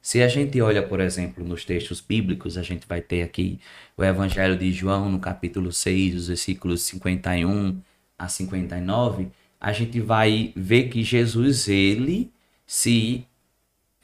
Se 0.00 0.22
a 0.22 0.28
gente 0.28 0.60
olha, 0.60 0.82
por 0.82 1.00
exemplo, 1.00 1.44
nos 1.44 1.64
textos 1.64 2.00
bíblicos, 2.00 2.58
a 2.58 2.62
gente 2.62 2.86
vai 2.86 3.00
ter 3.00 3.22
aqui 3.22 3.58
o 3.96 4.04
Evangelho 4.04 4.56
de 4.56 4.70
João, 4.70 5.10
no 5.10 5.18
capítulo 5.18 5.72
6, 5.72 6.14
os 6.14 6.28
versículos 6.28 6.82
51 6.82 7.80
a 8.18 8.28
59, 8.28 9.28
a 9.58 9.72
gente 9.72 10.00
vai 10.00 10.52
ver 10.54 10.88
que 10.90 11.02
Jesus, 11.02 11.68
ele 11.68 12.30
se, 12.66 13.26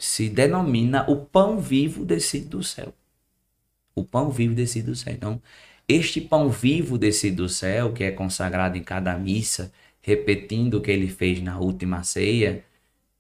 se 0.01 0.30
denomina 0.30 1.05
o 1.09 1.14
pão 1.14 1.61
vivo 1.61 2.07
descido 2.07 2.59
do 2.59 2.64
céu. 2.64 2.94
O 3.94 4.03
pão 4.03 4.30
vivo 4.30 4.55
descido 4.55 4.92
do 4.92 4.96
céu. 4.96 5.12
Então, 5.12 5.42
este 5.86 6.22
pão 6.22 6.48
vivo 6.48 6.96
descido 6.96 7.42
do 7.42 7.48
céu, 7.51 7.92
que 7.92 8.03
é 8.03 8.11
consagrado 8.11 8.78
em 8.78 8.82
cada 8.82 9.16
missa, 9.18 9.70
repetindo 10.01 10.78
o 10.78 10.80
que 10.80 10.90
ele 10.90 11.09
fez 11.09 11.42
na 11.42 11.59
última 11.59 12.03
ceia, 12.03 12.64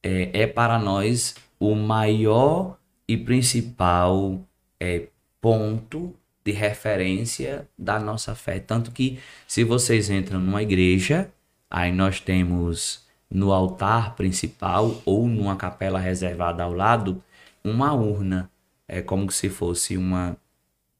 é, 0.02 0.30
é 0.42 0.46
para 0.46 0.78
nós 0.78 1.34
o 1.58 1.74
maior 1.74 2.78
e 3.06 3.14
principal 3.16 4.40
é, 4.80 5.08
ponto 5.38 6.16
de 6.42 6.52
referência 6.52 7.68
da 7.76 8.00
nossa 8.00 8.34
fé. 8.34 8.58
Tanto 8.58 8.90
que, 8.90 9.18
se 9.46 9.64
vocês 9.64 10.08
entram 10.08 10.40
numa 10.40 10.62
igreja, 10.62 11.30
aí 11.70 11.92
nós 11.92 12.20
temos 12.20 13.04
no 13.30 13.52
altar 13.52 14.16
principal 14.16 15.00
ou 15.04 15.28
numa 15.28 15.56
capela 15.56 16.00
reservada 16.00 16.62
ao 16.62 16.72
lado 16.72 17.22
uma 17.62 17.92
urna. 17.92 18.50
É 18.88 19.00
como 19.00 19.30
se 19.30 19.48
fosse 19.48 19.96
uma. 19.96 20.36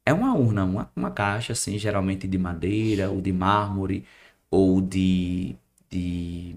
É 0.07 0.12
uma 0.12 0.35
urna, 0.35 0.64
uma, 0.64 0.91
uma 0.95 1.11
caixa, 1.11 1.53
assim, 1.53 1.78
geralmente 1.78 2.26
de 2.26 2.39
madeira, 2.39 3.11
ou 3.11 3.20
de 3.20 3.33
mármore, 3.33 4.05
ou 4.51 4.81
de, 4.81 5.55
de 5.91 6.57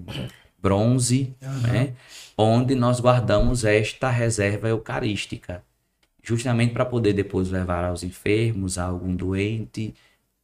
bronze, 0.57 1.35
uhum. 1.41 1.61
né? 1.61 1.93
onde 2.37 2.73
nós 2.73 2.99
guardamos 2.99 3.65
esta 3.65 4.09
reserva 4.09 4.69
eucarística, 4.69 5.61
justamente 6.23 6.73
para 6.73 6.85
poder 6.85 7.13
depois 7.13 7.49
levar 7.49 7.83
aos 7.83 8.03
enfermos, 8.03 8.77
a 8.77 8.85
algum 8.85 9.13
doente, 9.15 9.93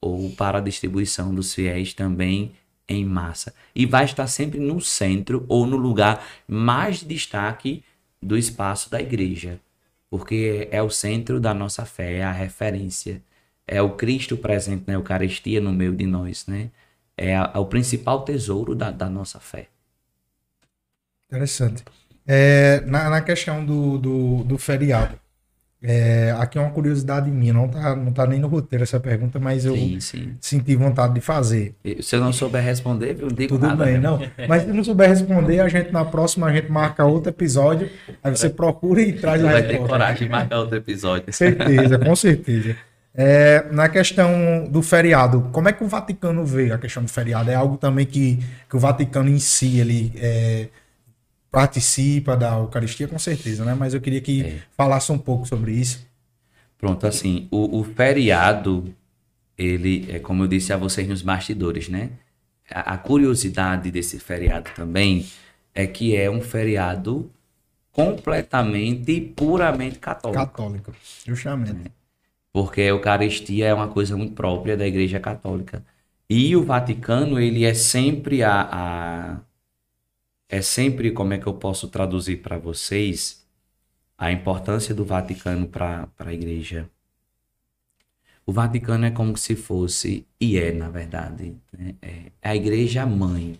ou 0.01 0.29
para 0.31 0.57
a 0.57 0.61
distribuição 0.61 1.33
dos 1.33 1.53
fiéis 1.53 1.93
também 1.93 2.51
em 2.89 3.05
massa. 3.05 3.53
E 3.75 3.85
vai 3.85 4.05
estar 4.05 4.27
sempre 4.27 4.59
no 4.59 4.81
centro 4.81 5.45
ou 5.47 5.65
no 5.65 5.77
lugar 5.77 6.25
mais 6.47 6.99
de 6.99 7.05
destaque 7.05 7.83
do 8.21 8.37
espaço 8.37 8.89
da 8.89 8.99
igreja, 8.99 9.59
porque 10.09 10.67
é 10.71 10.81
o 10.81 10.89
centro 10.89 11.39
da 11.39 11.53
nossa 11.53 11.85
fé, 11.85 12.17
é 12.17 12.23
a 12.23 12.31
referência, 12.31 13.21
é 13.65 13.81
o 13.81 13.91
Cristo 13.91 14.35
presente 14.35 14.83
na 14.87 14.93
Eucaristia 14.93 15.61
no 15.61 15.71
meio 15.71 15.95
de 15.95 16.05
nós, 16.05 16.45
né? 16.47 16.71
É, 17.15 17.35
a, 17.37 17.51
é 17.53 17.59
o 17.59 17.65
principal 17.65 18.25
tesouro 18.25 18.75
da, 18.75 18.91
da 18.91 19.09
nossa 19.09 19.39
fé. 19.39 19.67
Interessante. 21.27 21.83
É, 22.25 22.81
na, 22.81 23.09
na 23.09 23.21
questão 23.21 23.63
do, 23.65 23.97
do, 23.97 24.43
do 24.43 24.57
feriado, 24.57 25.19
é, 25.81 26.35
aqui 26.37 26.57
é 26.57 26.61
uma 26.61 26.71
curiosidade 26.71 27.31
minha, 27.31 27.53
não 27.53 27.69
tá, 27.69 27.95
não 27.95 28.11
tá 28.11 28.27
nem 28.27 28.37
no 28.37 28.49
roteiro 28.49 28.83
essa 28.83 28.99
pergunta, 28.99 29.39
mas 29.39 29.63
eu 29.63 29.73
sim, 29.75 29.99
sim. 30.01 30.33
senti 30.41 30.75
vontade 30.75 31.13
de 31.13 31.21
fazer. 31.21 31.73
Se 32.01 32.17
eu 32.17 32.19
não 32.19 32.33
souber 32.33 32.61
responder, 32.61 33.15
eu 33.19 33.29
digo 33.29 33.55
Tudo 33.55 33.67
nada. 33.67 33.85
bem, 33.85 33.97
não. 33.97 34.19
Mas 34.47 34.63
se 34.63 34.69
não 34.69 34.83
souber 34.83 35.07
responder, 35.07 35.61
a 35.61 35.69
gente 35.69 35.91
na 35.91 36.03
próxima 36.03 36.47
a 36.47 36.53
gente 36.53 36.69
marca 36.69 37.05
outro 37.05 37.29
episódio, 37.29 37.89
aí 38.21 38.35
você 38.35 38.49
procura 38.49 39.01
e 39.01 39.13
traz 39.13 39.41
Vai 39.41 39.53
a 39.53 39.55
resposta. 39.55 39.77
Vai 39.77 39.87
ter 39.87 39.89
coragem 39.89 40.27
de 40.27 40.29
marcar 40.29 40.59
outro 40.59 40.75
episódio. 40.75 41.31
Certeza, 41.31 41.97
com 41.97 42.15
certeza. 42.15 42.75
É, 43.15 43.65
na 43.71 43.87
questão 43.87 44.67
do 44.69 44.81
feriado, 44.81 45.47
como 45.51 45.69
é 45.69 45.73
que 45.73 45.83
o 45.83 45.87
Vaticano 45.87 46.45
vê 46.45 46.73
a 46.73 46.77
questão 46.77 47.03
do 47.03 47.09
feriado? 47.09 47.49
É 47.49 47.55
algo 47.55 47.77
também 47.77 48.05
que, 48.05 48.39
que 48.69 48.75
o 48.75 48.79
Vaticano 48.79 49.29
em 49.29 49.39
si, 49.39 49.79
ele... 49.79 50.11
É, 50.17 50.67
participa 51.51 52.37
da 52.37 52.55
Eucaristia, 52.55 53.07
com 53.07 53.19
certeza, 53.19 53.65
né? 53.65 53.73
Mas 53.73 53.93
eu 53.93 54.01
queria 54.01 54.21
que 54.21 54.43
é. 54.43 54.61
falasse 54.75 55.11
um 55.11 55.17
pouco 55.17 55.47
sobre 55.47 55.71
isso. 55.71 56.07
Pronto, 56.77 57.05
assim, 57.05 57.47
o, 57.51 57.79
o, 57.79 57.83
feriado, 57.83 58.93
ele, 59.57 60.09
é 60.09 60.19
como 60.19 60.43
eu 60.43 60.47
disse 60.47 60.71
a 60.71 60.77
vocês 60.77 61.07
nos 61.07 61.21
bastidores, 61.21 61.89
né? 61.89 62.11
A, 62.69 62.93
a, 62.93 62.97
curiosidade 62.97 63.91
desse 63.91 64.19
feriado 64.19 64.69
também 64.75 65.27
é 65.73 65.85
que 65.85 66.15
é 66.15 66.29
um 66.29 66.39
feriado 66.39 67.29
completamente 67.91 69.11
e 69.11 69.21
puramente 69.21 69.99
católico. 69.99 70.45
Católico, 70.45 70.93
justamente. 71.25 71.87
É. 71.87 71.91
Porque 72.53 72.81
a 72.81 72.85
Eucaristia 72.85 73.67
é 73.67 73.73
uma 73.73 73.87
coisa 73.87 74.15
muito 74.15 74.33
própria 74.33 74.77
da 74.77 74.87
Igreja 74.87 75.19
Católica. 75.19 75.83
E 76.29 76.55
o 76.55 76.63
Vaticano, 76.63 77.39
ele 77.39 77.65
é 77.65 77.73
sempre 77.73 78.43
a, 78.43 78.69
a 78.71 79.37
é 80.49 80.63
sempre 80.63 81.11
como 81.11 81.33
é 81.33 81.37
que 81.37 81.45
eu 81.45 81.53
posso 81.53 81.87
traduzir 81.87 82.37
para 82.37 82.57
vocês 82.57 83.47
a 84.17 84.31
importância 84.31 84.95
do 84.95 85.05
Vaticano 85.05 85.67
para 85.67 86.09
a 86.17 86.33
igreja. 86.33 86.89
O 88.45 88.51
Vaticano 88.51 89.05
é 89.05 89.11
como 89.11 89.37
se 89.37 89.55
fosse, 89.55 90.25
e 90.41 90.57
é 90.57 90.71
na 90.71 90.89
verdade, 90.89 91.55
né? 91.71 91.93
é 92.01 92.31
a 92.41 92.55
igreja 92.55 93.05
mãe, 93.05 93.59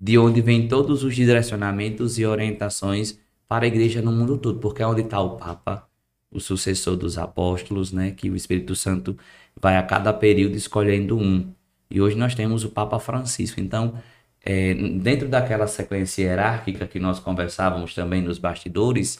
de 0.00 0.16
onde 0.16 0.40
vem 0.40 0.66
todos 0.66 1.04
os 1.04 1.14
direcionamentos 1.14 2.18
e 2.18 2.24
orientações 2.24 3.20
para 3.46 3.66
a 3.66 3.68
igreja 3.68 4.00
no 4.00 4.10
mundo 4.10 4.38
todo, 4.38 4.58
porque 4.58 4.82
é 4.82 4.86
onde 4.86 5.02
está 5.02 5.20
o 5.20 5.36
Papa, 5.36 5.86
o 6.30 6.40
sucessor 6.40 6.96
dos 6.96 7.18
apóstolos, 7.18 7.92
né? 7.92 8.10
que 8.10 8.30
o 8.30 8.34
Espírito 8.34 8.74
Santo 8.74 9.16
vai 9.60 9.76
a 9.76 9.82
cada 9.82 10.14
período 10.14 10.56
escolhendo 10.56 11.18
um. 11.18 11.52
E 11.90 12.00
hoje 12.00 12.16
nós 12.16 12.34
temos 12.34 12.64
o 12.64 12.70
Papa 12.70 12.98
Francisco. 12.98 13.60
Então, 13.60 14.00
é, 14.44 14.74
dentro 14.74 15.28
daquela 15.28 15.66
sequência 15.66 16.22
hierárquica 16.22 16.86
que 16.86 16.98
nós 16.98 17.18
conversávamos 17.18 17.94
também 17.94 18.20
nos 18.20 18.38
bastidores, 18.38 19.18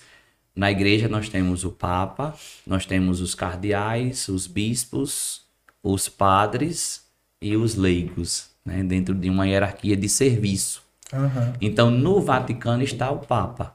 na 0.55 0.71
igreja 0.71 1.09
nós 1.09 1.29
temos 1.29 1.65
o 1.65 1.71
Papa, 1.71 2.35
nós 2.67 2.85
temos 2.85 3.21
os 3.21 3.35
cardeais, 3.35 4.29
os 4.29 4.47
bispos, 4.47 5.43
os 5.83 6.09
padres 6.09 7.07
e 7.41 7.57
os 7.57 7.75
leigos, 7.75 8.51
né, 8.65 8.83
dentro 8.83 9.15
de 9.15 9.31
uma 9.31 9.47
hierarquia 9.47 9.97
de 9.97 10.09
serviço. 10.09 10.83
Uhum. 11.13 11.53
Então, 11.61 11.91
no 11.91 12.21
Vaticano 12.21 12.83
está 12.83 13.11
o 13.11 13.19
Papa, 13.19 13.75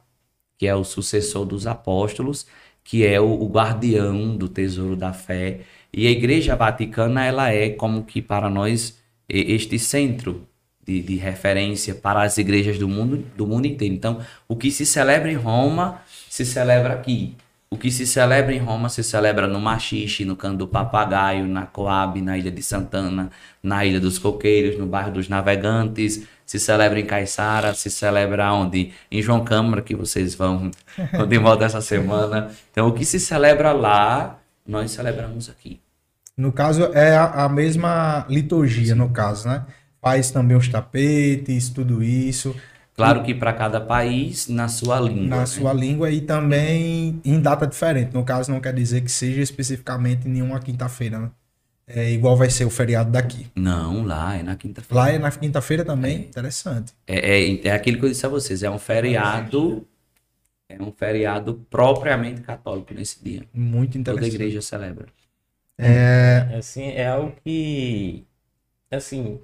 que 0.58 0.68
é 0.68 0.76
o 0.76 0.84
sucessor 0.84 1.46
dos 1.46 1.66
apóstolos, 1.68 2.46
que 2.84 3.06
é 3.06 3.20
o, 3.20 3.28
o 3.28 3.48
guardião 3.48 4.36
do 4.36 4.48
tesouro 4.48 4.96
da 4.96 5.14
fé. 5.14 5.62
E 5.92 6.08
a 6.08 6.12
Igreja 6.12 6.56
Vaticana, 6.56 7.26
ela 7.26 7.52
é 7.52 7.70
como 7.70 8.04
que 8.04 8.22
para 8.22 8.50
nós 8.50 8.98
este 9.28 9.78
centro 9.78 10.47
de, 10.88 11.02
de, 11.02 11.16
referência 11.18 11.94
para 11.94 12.24
as 12.24 12.38
igrejas 12.38 12.80
do 12.80 12.88
mundo, 12.88 13.26
do 13.36 13.46
mundo 13.46 13.68
inteiro. 13.68 13.94
Então, 13.94 14.20
o 14.48 14.56
que 14.56 14.72
se 14.72 14.86
celebra 14.86 15.30
em 15.30 15.36
Roma, 15.36 16.02
se 16.30 16.46
celebra 16.46 16.94
aqui. 16.94 17.36
O 17.70 17.78
que 17.78 17.92
se 17.92 18.08
celebra 18.08 18.54
em 18.54 18.60
Roma 18.60 18.88
se 18.88 19.04
celebra 19.04 19.46
no 19.46 19.60
Machixe, 19.60 20.24
no 20.24 20.38
Canto 20.38 20.60
do 20.60 20.68
Papagaio, 20.68 21.46
na 21.46 21.66
Coab, 21.66 22.22
na 22.22 22.38
Ilha 22.38 22.50
de 22.50 22.64
Santana, 22.64 23.30
na 23.62 23.86
Ilha 23.86 24.00
dos 24.00 24.18
Coqueiros, 24.18 24.80
no 24.80 24.86
bairro 24.86 25.12
dos 25.12 25.28
Navegantes. 25.28 26.26
Se 26.46 26.58
celebra 26.62 26.98
em 26.98 27.06
Caiçara, 27.06 27.74
se 27.74 27.92
celebra 27.92 28.54
onde? 28.54 28.94
Em 29.12 29.22
João 29.22 29.44
Câmara, 29.44 29.82
que 29.82 29.94
vocês 29.94 30.34
vão 30.34 30.72
de 31.28 31.38
volta 31.38 31.66
essa 31.66 31.82
semana. 31.82 32.50
Então, 32.72 32.88
o 32.88 32.94
que 32.94 33.04
se 33.04 33.20
celebra 33.20 33.74
lá, 33.74 34.40
nós 34.66 34.92
celebramos 34.92 35.50
aqui. 35.50 35.82
No 36.38 36.54
caso, 36.54 36.86
é 36.94 37.18
a, 37.18 37.46
a 37.46 37.50
mesma 37.50 38.26
liturgia, 38.30 38.94
Sim. 38.94 39.00
no 39.00 39.10
caso, 39.10 39.50
né? 39.50 39.66
Faz 40.08 40.32
também 40.32 40.56
os 40.56 40.70
tapetes, 40.70 41.68
tudo 41.68 42.02
isso. 42.02 42.56
Claro 42.96 43.24
que 43.24 43.34
para 43.34 43.52
cada 43.52 43.82
país, 43.82 44.48
na 44.48 44.70
sua 44.70 45.00
língua. 45.00 45.28
Na 45.28 45.38
né? 45.40 45.46
sua 45.46 45.74
língua 45.74 46.10
e 46.10 46.22
também 46.22 47.22
em 47.26 47.40
data 47.40 47.68
diferente. 47.68 48.14
No 48.14 48.24
caso, 48.24 48.50
não 48.50 48.62
quer 48.62 48.74
dizer 48.74 49.02
que 49.02 49.12
seja 49.12 49.42
especificamente 49.42 50.28
em 50.28 50.32
nenhuma 50.32 50.60
quinta-feira, 50.60 51.20
né? 51.20 51.32
é 51.86 52.10
igual 52.10 52.36
vai 52.36 52.50
ser 52.50 52.66
o 52.66 52.70
feriado 52.70 53.12
daqui. 53.12 53.48
Não, 53.54 54.04
lá 54.04 54.36
é 54.36 54.44
na 54.44 54.56
quinta-feira. 54.56 54.96
Lá 54.96 55.12
é 55.12 55.20
na 55.20 55.30
quinta-feira 55.30 55.84
também, 55.84 56.16
é. 56.16 56.20
interessante. 56.22 56.94
É, 57.06 57.38
é, 57.38 57.68
é 57.68 57.72
aquilo 57.72 58.00
que 58.00 58.06
eu 58.06 58.10
disse 58.10 58.26
a 58.26 58.30
vocês, 58.30 58.64
é 58.64 58.70
um 58.70 58.80
feriado, 58.80 59.86
é 60.70 60.82
um 60.82 60.92
feriado 60.92 61.66
propriamente 61.70 62.42
católico 62.42 62.94
nesse 62.94 63.24
dia. 63.24 63.44
Muito 63.54 63.98
interessante. 63.98 64.32
Toda 64.32 64.36
igreja 64.36 64.62
celebra. 64.62 65.06
É... 65.78 66.56
Assim, 66.58 66.92
é 66.92 67.08
algo 67.08 67.34
que, 67.44 68.26
assim, 68.90 69.40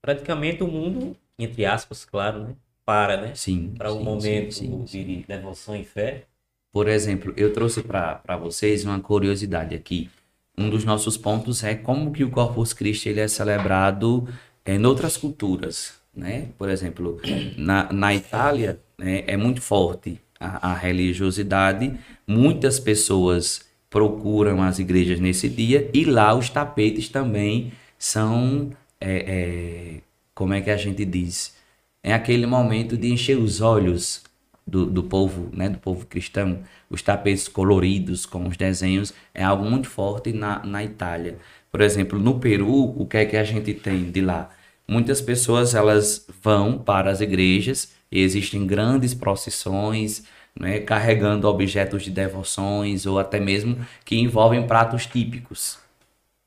praticamente 0.00 0.62
o 0.62 0.68
mundo, 0.68 1.16
entre 1.38 1.64
aspas, 1.64 2.04
claro, 2.04 2.40
né? 2.40 2.54
Para, 2.84 3.20
né? 3.20 3.34
Sim. 3.34 3.74
Para 3.76 3.92
um 3.92 4.02
momento 4.02 4.52
sim, 4.54 4.84
sim, 4.86 5.04
de 5.04 5.24
devoção 5.26 5.76
e 5.76 5.84
fé. 5.84 6.24
Por 6.72 6.88
exemplo, 6.88 7.32
eu 7.36 7.52
trouxe 7.52 7.82
para 7.82 8.36
vocês 8.36 8.84
uma 8.84 9.00
curiosidade 9.00 9.74
aqui. 9.74 10.10
Um 10.56 10.68
dos 10.68 10.84
nossos 10.84 11.16
pontos 11.16 11.62
é 11.64 11.74
como 11.74 12.12
que 12.12 12.24
o 12.24 12.30
Corpus 12.30 12.72
Christi 12.72 13.08
ele 13.08 13.20
é 13.20 13.28
celebrado 13.28 14.28
é, 14.64 14.74
em 14.74 14.84
outras 14.84 15.16
culturas, 15.16 15.94
né? 16.14 16.48
Por 16.58 16.68
exemplo, 16.68 17.20
na, 17.56 17.92
na 17.92 18.14
Itália 18.14 18.80
né, 18.98 19.24
é 19.26 19.36
muito 19.36 19.60
forte 19.60 20.20
a, 20.38 20.70
a 20.70 20.74
religiosidade. 20.74 21.98
Muitas 22.26 22.78
pessoas 22.78 23.68
procuram 23.88 24.62
as 24.62 24.78
igrejas 24.78 25.18
nesse 25.18 25.48
dia 25.48 25.90
e 25.92 26.04
lá 26.04 26.34
os 26.34 26.48
tapetes 26.48 27.08
também 27.08 27.72
são 27.98 28.70
é, 29.00 29.96
é, 29.96 30.00
como 30.34 30.54
é 30.54 30.60
que 30.60 30.70
a 30.70 30.76
gente 30.76 31.04
diz? 31.04 31.56
É 32.02 32.12
aquele 32.12 32.46
momento 32.46 32.96
de 32.96 33.12
encher 33.12 33.38
os 33.38 33.60
olhos 33.60 34.22
do, 34.66 34.86
do 34.86 35.02
povo 35.02 35.50
né 35.52 35.68
do 35.68 35.78
povo 35.78 36.06
cristão. 36.06 36.62
Os 36.88 37.02
tapetes 37.02 37.48
coloridos 37.48 38.26
com 38.26 38.46
os 38.46 38.56
desenhos 38.56 39.12
é 39.34 39.42
algo 39.42 39.64
muito 39.64 39.88
forte 39.88 40.32
na, 40.32 40.64
na 40.64 40.84
Itália. 40.84 41.38
Por 41.70 41.80
exemplo 41.80 42.18
no 42.18 42.38
Peru 42.38 42.94
o 42.96 43.06
que 43.06 43.18
é 43.18 43.24
que 43.26 43.36
a 43.36 43.44
gente 43.44 43.74
tem 43.74 44.10
de 44.10 44.20
lá? 44.20 44.50
Muitas 44.88 45.20
pessoas 45.20 45.74
elas 45.74 46.26
vão 46.42 46.78
para 46.78 47.10
as 47.10 47.20
igrejas 47.20 47.92
e 48.10 48.20
existem 48.20 48.66
grandes 48.66 49.14
procissões 49.14 50.24
né, 50.58 50.80
carregando 50.80 51.48
objetos 51.48 52.02
de 52.02 52.10
devoções 52.10 53.06
ou 53.06 53.18
até 53.18 53.38
mesmo 53.38 53.78
que 54.04 54.16
envolvem 54.18 54.66
pratos 54.66 55.06
típicos. 55.06 55.78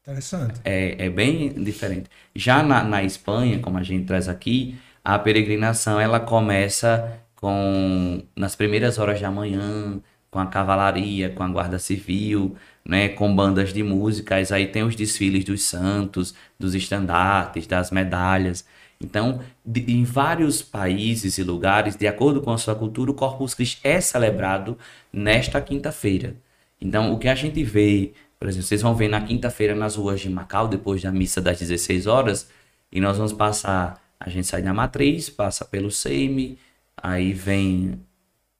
Interessante. 0.04 0.60
É, 0.66 1.06
é 1.06 1.10
bem 1.10 1.54
diferente. 1.64 2.10
Já 2.36 2.62
na, 2.62 2.84
na 2.84 3.04
Espanha, 3.04 3.60
como 3.60 3.78
a 3.78 3.84
gente 3.84 4.06
traz 4.06 4.28
aqui, 4.28 4.78
a 5.04 5.18
peregrinação 5.18 6.00
ela 6.00 6.20
começa 6.20 7.20
com 7.36 8.22
nas 8.36 8.56
primeiras 8.56 9.00
horas 9.00 9.20
da 9.22 9.32
manhã, 9.32 10.02
com 10.30 10.40
a 10.40 10.46
cavalaria, 10.48 11.30
com 11.30 11.44
a 11.44 11.48
guarda 11.48 11.80
civil, 11.80 12.56
né, 12.84 13.10
com 13.10 13.34
bandas 13.34 13.72
de 13.72 13.84
músicas, 13.84 14.52
aí 14.52 14.68
tem 14.68 14.84
os 14.84 14.96
desfiles 14.96 15.46
dos 15.46 15.64
santos, 15.64 16.34
dos 16.60 16.76
estandartes, 16.76 17.66
das 17.68 17.92
medalhas. 17.92 18.66
Então, 19.00 19.42
de, 19.66 19.82
em 19.92 20.04
vários 20.04 20.62
países 20.62 21.38
e 21.38 21.44
lugares, 21.44 21.96
de 21.96 22.08
acordo 22.08 22.42
com 22.42 22.52
a 22.52 22.58
sua 22.58 22.76
cultura, 22.76 23.12
o 23.12 23.14
Corpus 23.14 23.54
Christi 23.54 23.80
é 23.84 24.02
celebrado 24.02 24.78
nesta 25.12 25.62
quinta-feira. 25.62 26.36
Então, 26.82 27.14
o 27.14 27.20
que 27.20 27.28
a 27.28 27.36
gente 27.36 27.64
vê, 27.64 28.14
por 28.44 28.50
exemplo, 28.50 28.68
vocês 28.68 28.82
vão 28.82 28.94
ver 28.94 29.08
na 29.08 29.22
quinta-feira 29.22 29.74
nas 29.74 29.96
ruas 29.96 30.20
de 30.20 30.30
Macau, 30.30 30.68
depois 30.68 31.02
da 31.02 31.10
missa 31.14 31.40
das 31.40 31.60
16 31.60 32.08
horas, 32.08 32.50
e 32.92 33.00
nós 33.00 33.16
vamos 33.16 33.32
passar, 33.32 34.04
a 34.20 34.30
gente 34.30 34.46
sai 34.46 34.62
da 34.62 34.74
Matriz, 34.74 35.30
passa 35.30 35.64
pelo 35.64 35.90
Seime, 35.90 36.60
aí 36.98 37.32
vem 37.32 38.02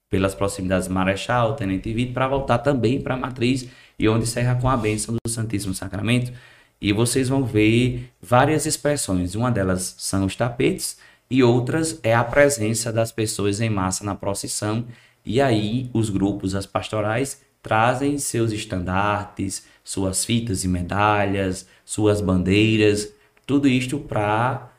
pelas 0.08 0.34
proximidades 0.34 0.88
Marechal, 0.88 1.54
Tenente 1.54 1.92
Vitor, 1.92 2.14
para 2.14 2.26
voltar 2.26 2.60
também 2.60 2.98
para 2.98 3.12
a 3.12 3.18
Matriz, 3.18 3.68
e 3.98 4.08
onde 4.08 4.22
encerra 4.22 4.54
com 4.54 4.70
a 4.70 4.76
bênção 4.78 5.14
do 5.22 5.30
Santíssimo 5.30 5.74
Sacramento. 5.74 6.32
E 6.80 6.90
vocês 6.90 7.28
vão 7.28 7.44
ver 7.44 8.10
várias 8.22 8.64
expressões. 8.64 9.34
Uma 9.34 9.50
delas 9.50 9.96
são 9.98 10.24
os 10.24 10.34
tapetes 10.34 10.96
e 11.28 11.42
outras 11.42 12.00
é 12.02 12.14
a 12.14 12.24
presença 12.24 12.90
das 12.90 13.12
pessoas 13.12 13.60
em 13.60 13.68
massa 13.68 14.02
na 14.02 14.14
procissão. 14.14 14.86
E 15.26 15.42
aí 15.42 15.90
os 15.92 16.08
grupos, 16.08 16.54
as 16.54 16.64
pastorais, 16.64 17.42
trazem 17.62 18.16
seus 18.16 18.50
estandartes, 18.50 19.73
suas 19.84 20.24
fitas 20.24 20.64
e 20.64 20.68
medalhas, 20.68 21.66
suas 21.84 22.20
bandeiras, 22.22 23.12
tudo 23.46 23.68
isto 23.68 23.98
para 23.98 24.70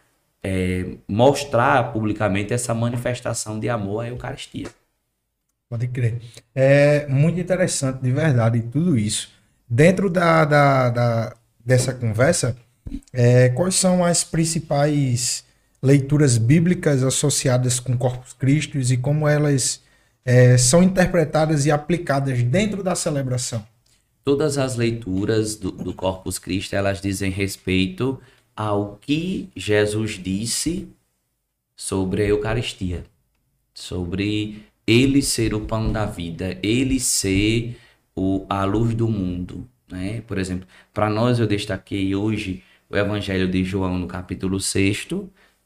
é, 0.44 0.98
mostrar 1.08 1.94
publicamente 1.94 2.54
essa 2.54 2.74
manifestação 2.74 3.60
de 3.60 3.70
amor 3.70 4.04
à 4.04 4.10
Eucaristia. 4.10 4.68
Pode 5.70 5.88
crer. 5.88 6.22
É 6.54 7.08
muito 7.08 7.40
interessante, 7.40 8.02
de 8.02 8.12
verdade, 8.12 8.62
tudo 8.72 8.98
isso. 8.98 9.30
Dentro 9.68 10.10
da, 10.10 10.46
da, 10.46 10.90
da 10.90 11.36
dessa 11.64 11.94
conversa, 11.94 12.56
é, 13.12 13.50
quais 13.50 13.76
são 13.76 14.04
as 14.04 14.24
principais 14.24 15.44
leituras 15.82 16.38
bíblicas 16.38 17.04
associadas 17.04 17.80
com 17.80 17.98
Corpus 17.98 18.34
Christi 18.34 18.78
e 18.78 18.98
como 18.98 19.28
elas 19.28 19.82
é, 20.24 20.58
são 20.58 20.84
interpretadas 20.84 21.66
e 21.66 21.72
aplicadas 21.72 22.44
dentro 22.44 22.84
da 22.84 22.96
celebração? 22.96 23.66
Todas 24.26 24.58
as 24.58 24.76
leituras 24.76 25.56
do, 25.56 25.70
do 25.70 25.94
Corpus 25.94 26.40
Christi 26.40 26.76
elas 26.76 27.00
dizem 27.00 27.30
respeito 27.30 28.20
ao 28.56 28.98
que 29.00 29.50
Jesus 29.56 30.14
disse 30.14 30.90
sobre 31.76 32.24
a 32.24 32.26
Eucaristia, 32.26 33.06
sobre 33.72 34.64
ele 34.88 35.22
ser 35.22 35.54
o 35.54 35.62
pão 35.62 35.92
da 35.92 36.08
vida, 36.08 36.58
ele 36.64 37.00
ser 37.00 37.78
o, 38.16 38.48
a 38.50 38.66
luz 38.66 38.96
do 38.96 39.08
mundo, 39.08 39.70
né? 39.88 40.22
Por 40.22 40.40
exemplo, 40.40 40.68
para 40.92 41.08
nós 41.08 41.38
eu 41.38 41.46
destaquei 41.46 42.16
hoje 42.16 42.64
o 42.90 42.98
Evangelho 42.98 43.48
de 43.48 43.64
João 43.64 44.00
no 44.00 44.08
capítulo 44.08 44.60
6 44.60 45.08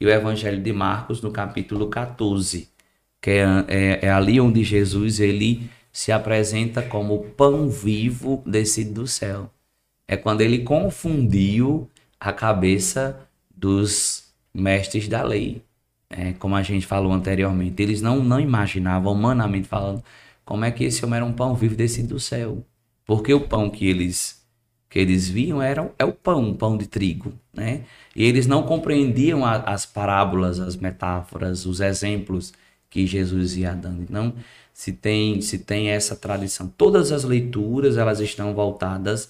e 0.01 0.05
o 0.05 0.09
Evangelho 0.09 0.61
de 0.61 0.73
Marcos 0.73 1.21
no 1.21 1.31
capítulo 1.31 1.87
14, 1.87 2.67
que 3.21 3.29
é, 3.31 3.45
é, 3.69 4.05
é 4.07 4.09
ali 4.11 4.41
onde 4.41 4.65
Jesus 4.65 5.21
ele 5.21 5.69
se 5.91 6.11
apresenta 6.11 6.81
como 6.81 7.23
pão 7.31 7.69
vivo 7.69 8.43
descido 8.45 9.01
do 9.01 9.07
céu. 9.07 9.51
É 10.07 10.17
quando 10.17 10.41
ele 10.41 10.59
confundiu 10.59 11.89
a 12.19 12.33
cabeça 12.33 13.27
dos 13.55 14.29
mestres 14.53 15.07
da 15.07 15.23
lei. 15.23 15.61
É, 16.09 16.33
como 16.33 16.55
a 16.55 16.63
gente 16.63 16.85
falou 16.85 17.11
anteriormente, 17.11 17.81
eles 17.81 18.01
não, 18.01 18.23
não 18.23 18.39
imaginavam, 18.39 19.13
humanamente 19.13 19.67
falando, 19.67 20.03
como 20.43 20.65
é 20.65 20.71
que 20.71 20.83
esse 20.83 21.05
homem 21.05 21.17
era 21.17 21.25
um 21.25 21.33
pão 21.33 21.53
vivo 21.53 21.75
descido 21.75 22.15
do 22.15 22.19
céu. 22.19 22.63
Porque 23.05 23.33
o 23.33 23.41
pão 23.41 23.69
que 23.69 23.87
eles 23.87 24.39
que 24.89 24.97
eles 24.97 25.29
viam 25.29 25.61
era 25.61 25.91
é 25.99 26.03
o 26.03 26.11
pão, 26.11 26.49
o 26.49 26.55
pão 26.55 26.75
de 26.75 26.87
trigo, 26.87 27.31
né? 27.53 27.83
E 28.15 28.23
eles 28.23 28.47
não 28.47 28.63
compreendiam 28.63 29.45
a, 29.45 29.57
as 29.57 29.85
parábolas, 29.85 30.59
as 30.59 30.75
metáforas, 30.75 31.65
os 31.65 31.79
exemplos 31.79 32.53
que 32.89 33.05
Jesus 33.05 33.55
ia 33.55 33.73
dando. 33.75 34.01
Então, 34.01 34.33
se 34.79 34.93
tem 34.93 35.41
se 35.41 35.59
tem 35.59 35.89
essa 35.89 36.15
tradição, 36.15 36.65
todas 36.77 37.11
as 37.11 37.25
leituras 37.25 37.97
elas 37.97 38.21
estão 38.21 38.53
voltadas 38.53 39.29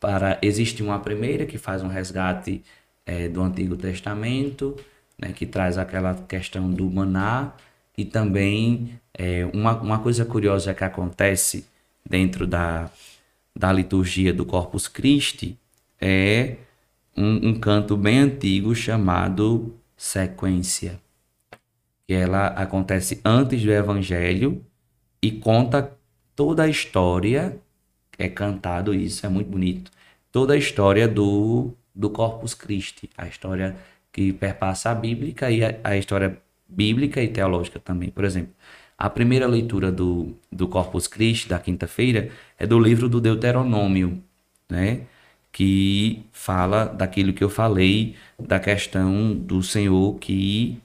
para 0.00 0.38
existe 0.40 0.82
uma 0.82 0.98
primeira 0.98 1.44
que 1.44 1.58
faz 1.58 1.82
um 1.82 1.88
resgate 1.88 2.64
é, 3.04 3.28
do 3.28 3.42
Antigo 3.42 3.76
Testamento, 3.76 4.74
né, 5.18 5.34
que 5.34 5.44
traz 5.44 5.76
aquela 5.76 6.14
questão 6.14 6.70
do 6.70 6.90
maná 6.90 7.52
e 7.96 8.06
também 8.06 8.98
é, 9.12 9.44
uma, 9.52 9.78
uma 9.78 9.98
coisa 9.98 10.24
curiosa 10.24 10.72
que 10.72 10.82
acontece 10.82 11.66
dentro 12.08 12.46
da 12.46 12.90
da 13.54 13.70
liturgia 13.70 14.32
do 14.32 14.46
Corpus 14.46 14.88
Christi 14.88 15.58
é 16.00 16.56
um, 17.14 17.50
um 17.50 17.60
canto 17.60 17.98
bem 17.98 18.18
antigo 18.20 18.74
chamado 18.74 19.74
sequência, 19.94 20.98
que 22.06 22.14
ela 22.14 22.46
acontece 22.48 23.20
antes 23.24 23.62
do 23.62 23.70
Evangelho 23.70 24.64
e 25.26 25.32
conta 25.32 25.92
toda 26.36 26.62
a 26.62 26.68
história, 26.68 27.58
é 28.16 28.28
cantado 28.28 28.94
isso, 28.94 29.26
é 29.26 29.28
muito 29.28 29.50
bonito, 29.50 29.90
toda 30.30 30.54
a 30.54 30.56
história 30.56 31.08
do, 31.08 31.72
do 31.94 32.08
Corpus 32.10 32.54
Christi, 32.54 33.10
a 33.16 33.26
história 33.26 33.76
que 34.12 34.32
perpassa 34.32 34.90
a 34.90 34.94
bíblica 34.94 35.50
e 35.50 35.64
a, 35.64 35.74
a 35.82 35.96
história 35.96 36.40
bíblica 36.68 37.20
e 37.22 37.28
teológica 37.28 37.80
também. 37.80 38.08
Por 38.08 38.24
exemplo, 38.24 38.52
a 38.96 39.10
primeira 39.10 39.46
leitura 39.46 39.90
do, 39.90 40.34
do 40.50 40.68
Corpus 40.68 41.08
Christi, 41.08 41.48
da 41.48 41.58
quinta-feira, 41.58 42.30
é 42.58 42.66
do 42.66 42.78
livro 42.78 43.08
do 43.08 43.20
Deuteronômio, 43.20 44.22
né? 44.70 45.02
que 45.50 46.22
fala 46.32 46.84
daquilo 46.84 47.32
que 47.32 47.42
eu 47.42 47.48
falei, 47.48 48.14
da 48.38 48.60
questão 48.60 49.34
do 49.34 49.62
Senhor 49.62 50.18
que 50.18 50.78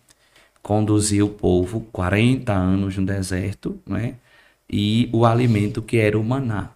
conduziu 0.63 1.25
o 1.25 1.29
povo 1.29 1.81
40 1.91 2.53
anos 2.53 2.97
no 2.97 3.05
deserto, 3.05 3.77
né? 3.85 4.15
E 4.71 5.09
o 5.11 5.25
alimento 5.25 5.81
que 5.81 5.97
era 5.97 6.17
o 6.17 6.23
maná. 6.23 6.69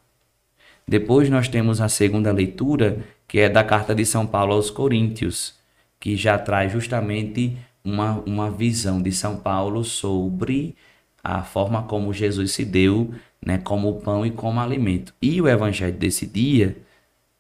Depois 0.86 1.30
nós 1.30 1.48
temos 1.48 1.80
a 1.80 1.88
segunda 1.88 2.32
leitura, 2.32 3.00
que 3.28 3.39
é 3.39 3.50
da 3.50 3.64
carta 3.64 3.96
de 3.96 4.06
São 4.06 4.28
Paulo 4.28 4.54
aos 4.54 4.70
Coríntios, 4.70 5.56
que 6.00 6.18
já 6.18 6.38
traz 6.38 6.72
justamente 6.72 7.58
uma, 7.84 8.22
uma 8.26 8.52
visão 8.52 9.02
de 9.02 9.12
São 9.12 9.38
Paulo 9.38 9.84
sobre 9.84 10.76
a 11.24 11.41
forma 11.41 11.84
como 11.84 12.14
Jesus 12.14 12.52
se 12.52 12.66
deu, 12.66 13.12
né, 13.43 13.58
como 13.58 14.02
pão 14.02 14.26
e 14.26 14.32
como 14.32 14.60
alimento. 14.60 15.14
E 15.22 15.41
o 15.41 15.48
evangelho 15.48 15.96
desse 15.98 16.28
dia 16.28 16.76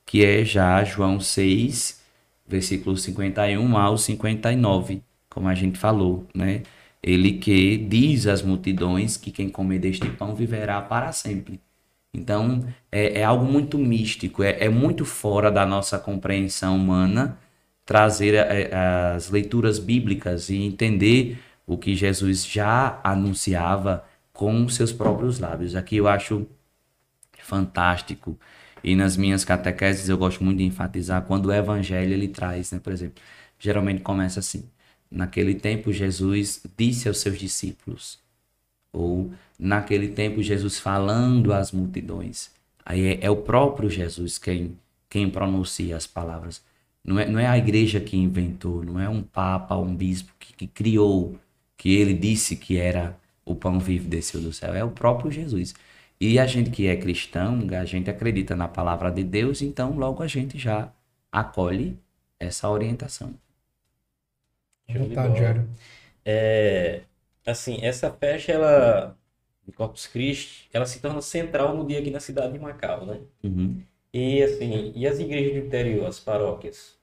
que 0.05 0.23
é 0.23 0.45
já 0.45 0.83
João 0.83 1.19
6, 1.19 2.01
versículo 2.47 2.95
51 2.95 3.77
ao 3.77 3.97
59, 3.97 5.01
como 5.29 5.47
a 5.47 5.55
gente 5.55 5.77
falou, 5.77 6.25
né? 6.33 6.61
Ele 7.05 7.33
que 7.33 7.77
diz 7.77 8.25
às 8.25 8.41
multidões 8.41 9.15
que 9.15 9.29
quem 9.29 9.47
comer 9.47 9.77
deste 9.77 10.09
pão 10.09 10.33
viverá 10.33 10.81
para 10.81 11.11
sempre. 11.11 11.61
Então, 12.11 12.65
é, 12.91 13.19
é 13.19 13.23
algo 13.23 13.45
muito 13.45 13.77
místico, 13.77 14.41
é, 14.41 14.57
é, 14.65 14.69
muito 14.69 15.05
fora 15.05 15.51
da 15.51 15.67
nossa 15.67 15.99
compreensão 15.99 16.75
humana 16.77 17.37
trazer 17.85 18.33
é, 18.33 18.73
as 19.15 19.29
leituras 19.29 19.77
bíblicas 19.77 20.49
e 20.49 20.55
entender 20.55 21.37
o 21.67 21.77
que 21.77 21.93
Jesus 21.95 22.43
já 22.43 22.99
anunciava 23.03 24.03
com 24.33 24.67
seus 24.67 24.91
próprios 24.91 25.39
lábios. 25.39 25.75
Aqui 25.75 25.97
eu 25.97 26.07
acho 26.07 26.47
fantástico. 27.39 28.39
E 28.83 28.95
nas 28.95 29.15
minhas 29.15 29.45
catequeses 29.45 30.09
eu 30.09 30.17
gosto 30.17 30.43
muito 30.43 30.57
de 30.57 30.63
enfatizar 30.63 31.21
quando 31.23 31.47
o 31.47 31.53
evangelho 31.53 32.13
ele 32.13 32.27
traz, 32.27 32.71
né, 32.71 32.79
por 32.79 32.91
exemplo, 32.91 33.21
geralmente 33.59 34.01
começa 34.01 34.39
assim: 34.39 34.67
Naquele 35.09 35.55
tempo, 35.55 35.93
Jesus 35.93 36.63
disse 36.77 37.07
aos 37.07 37.19
seus 37.19 37.37
discípulos, 37.37 38.19
ou 38.91 39.31
naquele 39.57 40.09
tempo, 40.09 40.41
Jesus 40.41 40.79
falando 40.79 41.53
às 41.53 41.71
multidões. 41.71 42.51
Aí 42.85 43.05
é, 43.05 43.25
é 43.25 43.29
o 43.29 43.37
próprio 43.37 43.89
Jesus 43.89 44.37
quem, 44.37 44.77
quem 45.09 45.29
pronuncia 45.29 45.95
as 45.95 46.07
palavras. 46.07 46.61
Não 47.03 47.19
é, 47.19 47.29
não 47.29 47.39
é 47.39 47.47
a 47.47 47.57
igreja 47.57 47.99
que 47.99 48.17
inventou, 48.17 48.83
não 48.83 48.99
é 48.99 49.07
um 49.07 49.21
papa, 49.21 49.77
um 49.77 49.95
bispo 49.95 50.33
que, 50.39 50.53
que 50.53 50.67
criou, 50.67 51.37
que 51.77 51.95
ele 51.95 52.13
disse 52.13 52.55
que 52.55 52.77
era 52.77 53.17
o 53.45 53.53
pão 53.55 53.79
vivo 53.79 54.07
desceu 54.07 54.41
do 54.41 54.51
céu. 54.51 54.73
É 54.73 54.83
o 54.83 54.89
próprio 54.89 55.31
Jesus. 55.31 55.75
E 56.19 56.39
a 56.39 56.47
gente 56.47 56.71
que 56.71 56.87
é 56.87 56.95
cristão, 56.95 57.59
a 57.79 57.85
gente 57.85 58.09
acredita 58.09 58.55
na 58.55 58.67
palavra 58.67 59.11
de 59.11 59.23
Deus, 59.23 59.61
então 59.61 59.97
logo 59.97 60.23
a 60.23 60.27
gente 60.27 60.57
já 60.57 60.89
acolhe 61.31 61.97
essa 62.39 62.69
orientação. 62.69 63.33
Vontade, 64.87 65.39
Jário. 65.39 65.69
É, 66.23 67.01
assim, 67.45 67.79
essa 67.81 68.11
festa, 68.11 68.51
ela, 68.51 69.17
de 69.65 69.71
Corpus 69.71 70.07
Christi, 70.07 70.69
ela 70.73 70.85
se 70.85 70.99
torna 70.99 71.21
central 71.21 71.75
no 71.75 71.85
dia 71.85 71.99
aqui 71.99 72.11
na 72.11 72.19
cidade 72.19 72.53
de 72.53 72.59
Macau, 72.59 73.05
né? 73.05 73.21
Uhum. 73.43 73.81
E, 74.13 74.41
assim, 74.43 74.93
e 74.95 75.07
as 75.07 75.19
igrejas 75.19 75.53
do 75.53 75.67
interior, 75.67 76.07
as 76.07 76.19
paróquias? 76.19 76.97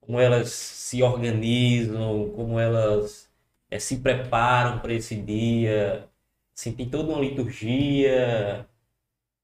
Como 0.00 0.18
elas 0.18 0.50
se 0.50 1.02
organizam, 1.02 2.30
como 2.34 2.58
elas 2.58 3.30
é, 3.70 3.78
se 3.78 3.98
preparam 3.98 4.80
para 4.80 4.94
esse 4.94 5.16
dia? 5.16 6.08
Assim, 6.56 6.72
tem 6.72 6.88
toda 6.88 7.12
uma 7.12 7.20
liturgia, 7.20 8.66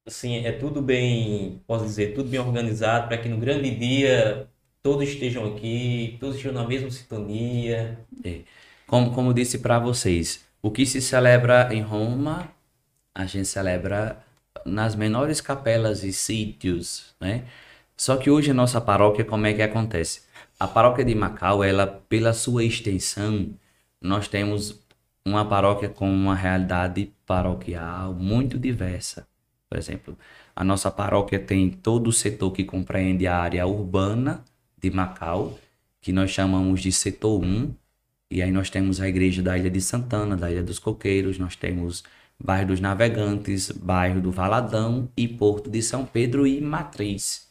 assim, 0.07 0.45
é 0.47 0.53
tudo 0.53 0.83
bem, 0.83 1.63
posso 1.67 1.85
dizer, 1.85 2.15
tudo 2.15 2.31
bem 2.31 2.41
organizado 2.41 3.09
para 3.09 3.19
que 3.19 3.29
no 3.29 3.39
grande 3.39 3.71
dia 3.75 4.49
todos 4.87 5.09
estejam 5.09 5.45
aqui, 5.47 6.17
todos 6.21 6.37
estejam 6.37 6.55
na 6.55 6.65
mesma 6.65 6.89
sintonia. 6.93 7.99
É. 8.23 8.43
Como, 8.87 9.13
como 9.13 9.35
disse 9.35 9.59
para 9.59 9.81
vocês, 9.81 10.47
o 10.63 10.71
que 10.71 10.87
se 10.87 11.03
celebra 11.03 11.75
em 11.75 11.83
Roma, 11.83 12.49
a 13.13 13.27
gente 13.27 13.49
celebra 13.49 14.25
nas 14.65 14.95
menores 14.95 15.41
capelas 15.41 16.05
e 16.05 16.13
sítios, 16.13 17.17
né? 17.21 17.47
Só 17.97 18.17
que 18.17 18.31
hoje 18.31 18.53
a 18.53 18.55
nossa 18.55 18.81
paróquia, 18.81 19.25
como 19.25 19.45
é 19.49 19.55
que 19.55 19.63
acontece? 19.63 20.23
A 20.57 20.69
paróquia 20.69 21.05
de 21.05 21.17
Macau, 21.17 21.65
ela, 21.65 21.89
pela 22.09 22.33
sua 22.33 22.63
extensão, 22.63 23.51
nós 24.01 24.29
temos 24.29 24.81
uma 25.25 25.45
paróquia 25.45 25.89
com 25.89 26.09
uma 26.09 26.37
realidade 26.37 27.13
paroquial 27.27 28.15
muito 28.15 28.57
diversa. 28.57 29.27
Por 29.69 29.79
exemplo, 29.79 30.17
a 30.55 30.63
nossa 30.63 30.93
paróquia 30.93 31.41
tem 31.41 31.71
todo 31.71 32.07
o 32.07 32.13
setor 32.13 32.53
que 32.53 32.63
compreende 32.63 33.27
a 33.27 33.37
área 33.37 33.67
urbana, 33.67 34.45
de 34.89 34.97
Macau, 34.97 35.59
que 36.01 36.13
nós 36.13 36.31
chamamos 36.31 36.81
de 36.81 36.93
setor 36.93 37.43
1. 37.43 37.75
E 38.31 38.43
aí 38.43 38.51
nós 38.51 38.71
temos 38.71 39.01
a 39.01 39.09
igreja 39.09 39.43
da 39.43 39.57
Ilha 39.57 39.71
de 39.71 39.81
Santana, 39.81 40.37
da 40.37 40.51
Ilha 40.51 40.63
dos 40.63 40.79
Coqueiros, 40.79 41.39
nós 41.39 41.57
temos 41.57 42.05
bairro 42.39 42.69
dos 42.69 42.81
Navegantes, 42.81 43.71
bairro 43.71 44.21
do 44.21 44.31
Valadão 44.31 45.09
e 45.17 45.27
Porto 45.27 45.71
de 45.71 45.83
São 45.83 46.05
Pedro 46.05 46.47
e 46.47 46.61
Matriz. 46.61 47.49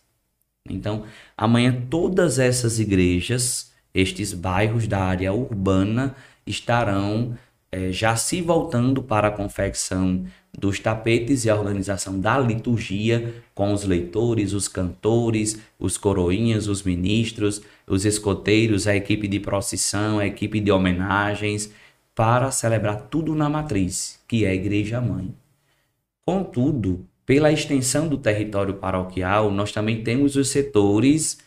Então, 0.69 1.05
amanhã 1.37 1.85
todas 1.89 2.39
essas 2.39 2.79
igrejas, 2.79 3.73
estes 3.93 4.33
bairros 4.33 4.87
da 4.87 5.03
área 5.03 5.33
urbana, 5.33 6.15
estarão 6.45 7.37
é, 7.71 7.91
já 7.91 8.15
se 8.15 8.41
voltando 8.41 9.03
para 9.03 9.27
a 9.27 9.31
confecção 9.31 10.25
dos 10.57 10.79
tapetes 10.79 11.45
e 11.45 11.49
a 11.49 11.55
organização 11.55 12.19
da 12.19 12.39
liturgia 12.39 13.43
com 13.53 13.73
os 13.73 13.83
leitores, 13.83 14.53
os 14.53 14.67
cantores, 14.67 15.59
os 15.77 15.97
coroinhas, 15.97 16.67
os 16.67 16.83
ministros, 16.83 17.61
os 17.85 18.05
escoteiros, 18.05 18.87
a 18.87 18.95
equipe 18.95 19.27
de 19.27 19.39
procissão, 19.39 20.19
a 20.19 20.25
equipe 20.25 20.59
de 20.59 20.71
homenagens, 20.71 21.71
para 22.13 22.49
celebrar 22.49 23.07
tudo 23.09 23.35
na 23.35 23.49
matriz, 23.49 24.21
que 24.27 24.45
é 24.45 24.49
a 24.49 24.55
Igreja 24.55 25.01
Mãe. 25.01 25.35
Contudo, 26.25 27.05
pela 27.25 27.51
extensão 27.51 28.07
do 28.07 28.17
território 28.17 28.75
paroquial, 28.75 29.51
nós 29.51 29.71
também 29.71 30.01
temos 30.01 30.35
os 30.35 30.47
setores 30.47 31.37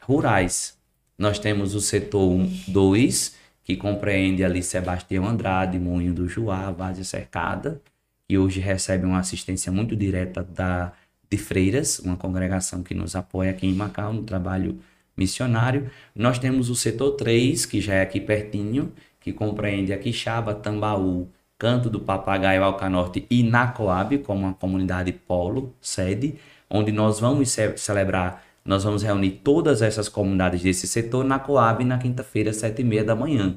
rurais. 0.00 0.76
Nós 1.16 1.38
temos 1.38 1.74
o 1.74 1.80
setor 1.80 2.40
2, 2.68 3.36
que 3.66 3.76
compreende 3.76 4.44
ali 4.44 4.62
Sebastião 4.62 5.26
Andrade, 5.26 5.76
Moinho 5.76 6.14
do 6.14 6.28
Juá, 6.28 6.70
Várzea 6.70 7.02
Cercada, 7.02 7.82
que 8.28 8.38
hoje 8.38 8.60
recebe 8.60 9.04
uma 9.04 9.18
assistência 9.18 9.72
muito 9.72 9.96
direta 9.96 10.44
da 10.44 10.92
de 11.28 11.36
Freiras, 11.36 11.98
uma 11.98 12.16
congregação 12.16 12.84
que 12.84 12.94
nos 12.94 13.16
apoia 13.16 13.50
aqui 13.50 13.66
em 13.66 13.74
Macau 13.74 14.12
no 14.12 14.22
trabalho 14.22 14.78
missionário. 15.16 15.90
Nós 16.14 16.38
temos 16.38 16.70
o 16.70 16.76
setor 16.76 17.12
3, 17.16 17.66
que 17.66 17.80
já 17.80 17.94
é 17.94 18.02
aqui 18.02 18.20
pertinho, 18.20 18.92
que 19.18 19.32
compreende 19.32 19.92
a 19.92 19.98
Quixaba, 19.98 20.54
Tambaú, 20.54 21.28
Canto 21.58 21.90
do 21.90 21.98
Papagaio, 21.98 22.62
Alcanorte 22.62 23.26
e 23.28 23.42
Nacoab, 23.42 24.18
como 24.18 24.42
uma 24.42 24.54
comunidade 24.54 25.10
polo, 25.10 25.74
sede, 25.80 26.36
onde 26.70 26.92
nós 26.92 27.18
vamos 27.18 27.50
ce 27.50 27.76
celebrar 27.76 28.45
nós 28.66 28.84
vamos 28.84 29.02
reunir 29.02 29.30
todas 29.42 29.80
essas 29.80 30.08
comunidades 30.08 30.62
desse 30.62 30.86
setor 30.86 31.24
na 31.24 31.38
Coab 31.38 31.84
na 31.84 31.98
quinta-feira, 31.98 32.52
sete 32.52 32.82
e 32.82 32.84
meia 32.84 33.04
da 33.04 33.14
manhã, 33.14 33.56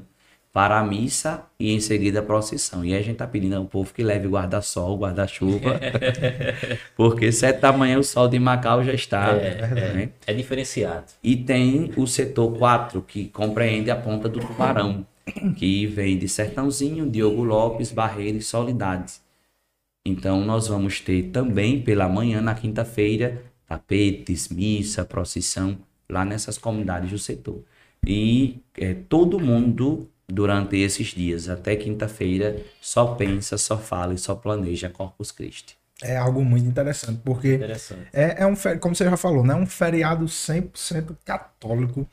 para 0.52 0.78
a 0.78 0.84
missa 0.84 1.44
e 1.58 1.72
em 1.72 1.80
seguida 1.80 2.20
a 2.20 2.22
procissão. 2.22 2.84
E 2.84 2.92
aí 2.92 3.00
a 3.00 3.02
gente 3.02 3.14
está 3.14 3.26
pedindo 3.26 3.56
ao 3.56 3.64
povo 3.64 3.92
que 3.92 4.02
leve 4.02 4.28
guarda-sol, 4.28 4.96
guarda-chuva, 4.98 5.80
porque 6.96 7.32
sete 7.32 7.60
da 7.60 7.72
manhã 7.72 7.98
o 7.98 8.04
sol 8.04 8.28
de 8.28 8.38
Macau 8.38 8.84
já 8.84 8.92
está. 8.92 9.30
É, 9.30 9.66
né? 9.66 10.10
é, 10.26 10.32
é 10.32 10.34
diferenciado. 10.34 11.06
E 11.22 11.36
tem 11.36 11.92
o 11.96 12.06
setor 12.06 12.56
4, 12.56 13.02
que 13.02 13.26
compreende 13.28 13.90
a 13.90 13.96
ponta 13.96 14.28
do 14.28 14.40
tubarão, 14.40 15.06
que 15.56 15.86
vem 15.86 16.16
de 16.18 16.28
Sertãozinho, 16.28 17.10
Diogo 17.10 17.42
Lopes, 17.42 17.90
Barreira 17.92 18.38
e 18.38 18.42
Solidade. 18.42 19.14
Então 20.06 20.44
nós 20.44 20.66
vamos 20.66 21.00
ter 21.00 21.24
também 21.24 21.82
pela 21.82 22.08
manhã, 22.08 22.40
na 22.40 22.54
quinta-feira, 22.54 23.49
tapetes, 23.70 24.48
missa, 24.48 25.04
procissão, 25.04 25.78
lá 26.08 26.24
nessas 26.24 26.58
comunidades 26.58 27.08
do 27.08 27.18
setor. 27.20 27.62
E 28.04 28.60
é, 28.76 28.94
todo 29.08 29.38
mundo, 29.38 30.10
durante 30.26 30.76
esses 30.76 31.08
dias, 31.08 31.48
até 31.48 31.76
quinta-feira, 31.76 32.56
só 32.80 33.14
pensa, 33.14 33.56
só 33.56 33.78
fala 33.78 34.12
e 34.12 34.18
só 34.18 34.34
planeja 34.34 34.90
Corpus 34.90 35.30
Christi. 35.30 35.78
É 36.02 36.16
algo 36.16 36.44
muito 36.44 36.66
interessante, 36.66 37.20
porque 37.24 37.54
interessante. 37.54 38.08
É, 38.12 38.42
é 38.42 38.46
um, 38.46 38.54
como 38.80 38.96
você 38.96 39.04
já 39.04 39.16
falou, 39.16 39.44
né? 39.44 39.54
um 39.54 39.66
feriado 39.66 40.24
100% 40.24 41.14
católico. 41.24 42.08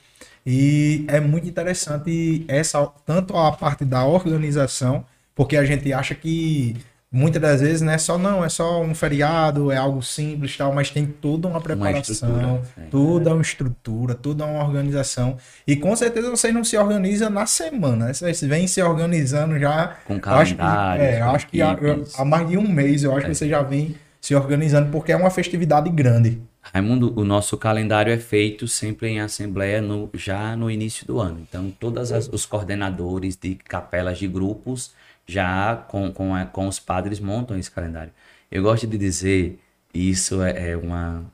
E 0.45 1.05
é 1.07 1.19
muito 1.19 1.47
interessante 1.47 2.45
essa 2.47 2.85
tanto 3.03 3.35
a 3.35 3.51
parte 3.51 3.83
da 3.83 4.05
organização, 4.05 5.03
porque 5.33 5.57
a 5.57 5.65
gente 5.65 5.91
acha 5.91 6.13
que 6.13 6.75
muitas 7.17 7.41
das 7.41 7.61
vezes, 7.61 7.81
né, 7.81 7.97
só 7.97 8.17
não, 8.17 8.45
é 8.45 8.49
só 8.49 8.81
um 8.81 8.93
feriado, 8.93 9.71
é 9.71 9.77
algo 9.77 10.03
simples 10.03 10.55
tal, 10.55 10.71
mas 10.71 10.91
tem 10.91 11.05
toda 11.05 11.47
uma 11.47 11.59
preparação, 11.59 12.29
uma 12.29 12.61
é. 12.77 12.81
toda 12.91 13.33
uma 13.33 13.41
estrutura, 13.41 14.13
toda 14.13 14.45
uma 14.45 14.63
organização. 14.63 15.35
E 15.65 15.75
com 15.75 15.95
certeza 15.95 16.29
vocês 16.29 16.53
não 16.53 16.63
se 16.63 16.77
organizam 16.77 17.31
na 17.31 17.47
semana, 17.47 18.07
né? 18.07 18.13
Vocês 18.13 18.39
vêm 18.41 18.67
se 18.67 18.81
organizando 18.81 19.57
já. 19.57 19.95
Com 20.05 20.19
calendário. 20.19 21.03
É, 21.03 21.21
acho 21.21 21.47
que 21.47 21.61
há, 21.61 21.75
há, 22.17 22.23
mais 22.23 22.47
de 22.47 22.57
um 22.57 22.67
mês 22.67 23.03
eu 23.03 23.11
acho 23.11 23.25
é. 23.25 23.29
que 23.29 23.35
você 23.35 23.49
já 23.49 23.63
vem 23.63 23.95
se 24.21 24.35
organizando, 24.35 24.91
porque 24.91 25.11
é 25.11 25.17
uma 25.17 25.31
festividade 25.31 25.89
grande. 25.89 26.39
Raimundo, 26.73 27.13
o 27.17 27.23
nosso 27.23 27.57
calendário 27.57 28.11
é 28.11 28.17
feito 28.17 28.67
sempre 28.67 29.07
em 29.07 29.19
assembleia 29.21 29.81
no, 29.81 30.09
já 30.13 30.55
no 30.55 30.69
início 30.69 31.07
do 31.07 31.19
ano. 31.19 31.39
Então, 31.47 31.73
todos 31.79 32.11
os 32.31 32.45
coordenadores 32.45 33.37
de 33.37 33.55
capelas 33.55 34.19
de 34.19 34.27
grupos 34.27 34.93
já 35.27 35.75
com, 35.75 36.11
com, 36.11 36.33
a, 36.33 36.45
com 36.45 36.67
os 36.67 36.79
padres 36.79 37.19
montam 37.19 37.57
esse 37.57 37.69
calendário. 37.69 38.13
Eu 38.49 38.63
gosto 38.63 38.87
de 38.87 38.97
dizer, 38.97 39.59
isso 39.93 40.41
é, 40.41 40.71
é 40.71 40.77
uma, 40.77 41.25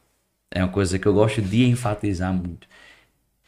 é 0.52 0.64
uma 0.64 0.72
coisa 0.72 0.98
que 0.98 1.08
eu 1.08 1.14
gosto 1.14 1.42
de 1.42 1.66
enfatizar 1.66 2.34
muito. 2.34 2.68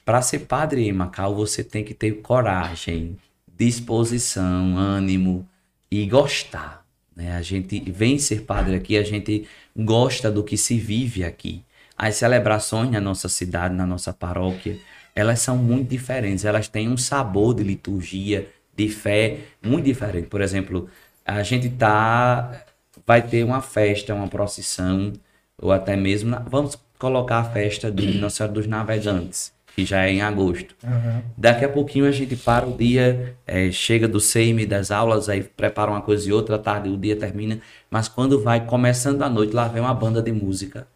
Para 0.06 0.22
ser 0.22 0.39
padre 0.39 0.88
em 0.88 0.93
Macau, 0.93 1.34
você 1.36 1.64
tem 1.64 1.84
que 1.84 1.96
ter 1.96 2.22
coragem, 2.22 3.18
disposição, 3.58 4.78
ânimo 4.78 5.48
e 5.89 6.06
gostar. 6.06 6.86
Né? 7.16 7.36
A 7.36 7.41
gente 7.41 7.80
vem 7.91 8.20
ser 8.20 8.41
padre 8.41 8.76
aqui, 8.76 8.98
a 8.98 9.04
gente 9.04 9.48
gosta 9.76 10.32
do 10.32 10.43
que 10.43 10.58
se 10.58 10.78
vive 10.78 11.24
aqui. 11.24 11.64
as 11.98 12.16
celebrações 12.18 12.91
na 12.91 13.00
nossa 13.00 13.30
cidade, 13.30 13.74
na 13.74 13.86
nossa 13.88 14.14
paróquia, 14.14 14.78
elas 15.16 15.39
são 15.39 15.58
muito 15.58 15.89
diferentes. 15.89 16.43
Elas 16.46 16.68
têm 16.68 16.89
um 16.89 16.98
sabor 16.98 17.56
de 17.56 17.64
liturgia, 17.64 18.52
de 18.76 18.89
fé 18.89 19.39
muito 19.61 19.86
diferente. 19.86 20.28
Por 20.28 20.41
exemplo, 20.41 20.89
a 21.26 21.41
gente 21.43 21.69
tá 21.69 22.65
vai 23.05 23.21
ter 23.21 23.43
uma 23.43 23.61
festa, 23.61 24.13
uma 24.13 24.28
procissão, 24.28 25.13
ou 25.61 25.71
até 25.71 25.95
mesmo 25.95 26.38
vamos 26.47 26.78
colocar 26.97 27.39
a 27.39 27.43
festa 27.43 27.91
de 27.91 28.17
Nossa 28.17 28.38
Senhora 28.38 28.53
dos 28.53 28.67
Navegantes, 28.67 29.53
que 29.76 29.86
já 29.86 30.05
é 30.05 30.11
em 30.11 30.21
agosto. 30.21 30.76
Uhum. 30.84 31.21
Daqui 31.38 31.65
a 31.65 31.69
pouquinho 31.69 32.07
a 32.07 32.11
gente 32.11 32.36
para 32.36 32.65
o 32.67 32.76
dia, 32.76 33.36
é, 33.45 33.71
chega 33.71 34.07
do 34.07 34.19
SEIME, 34.19 34.65
das 34.65 34.91
aulas, 34.91 35.30
aí 35.30 35.43
prepara 35.43 35.91
uma 35.91 36.01
coisa 36.01 36.28
e 36.28 36.34
outra, 36.34 36.55
à 36.55 36.59
tarde 36.59 36.89
o 36.89 36.97
dia 36.97 37.15
termina, 37.15 37.59
mas 37.91 38.07
quando 38.07 38.41
vai 38.41 38.65
começando 38.65 39.21
a 39.21 39.30
noite, 39.30 39.53
lá 39.53 39.67
vem 39.67 39.82
uma 39.82 39.93
banda 39.93 40.21
de 40.21 40.32
música 40.32 40.88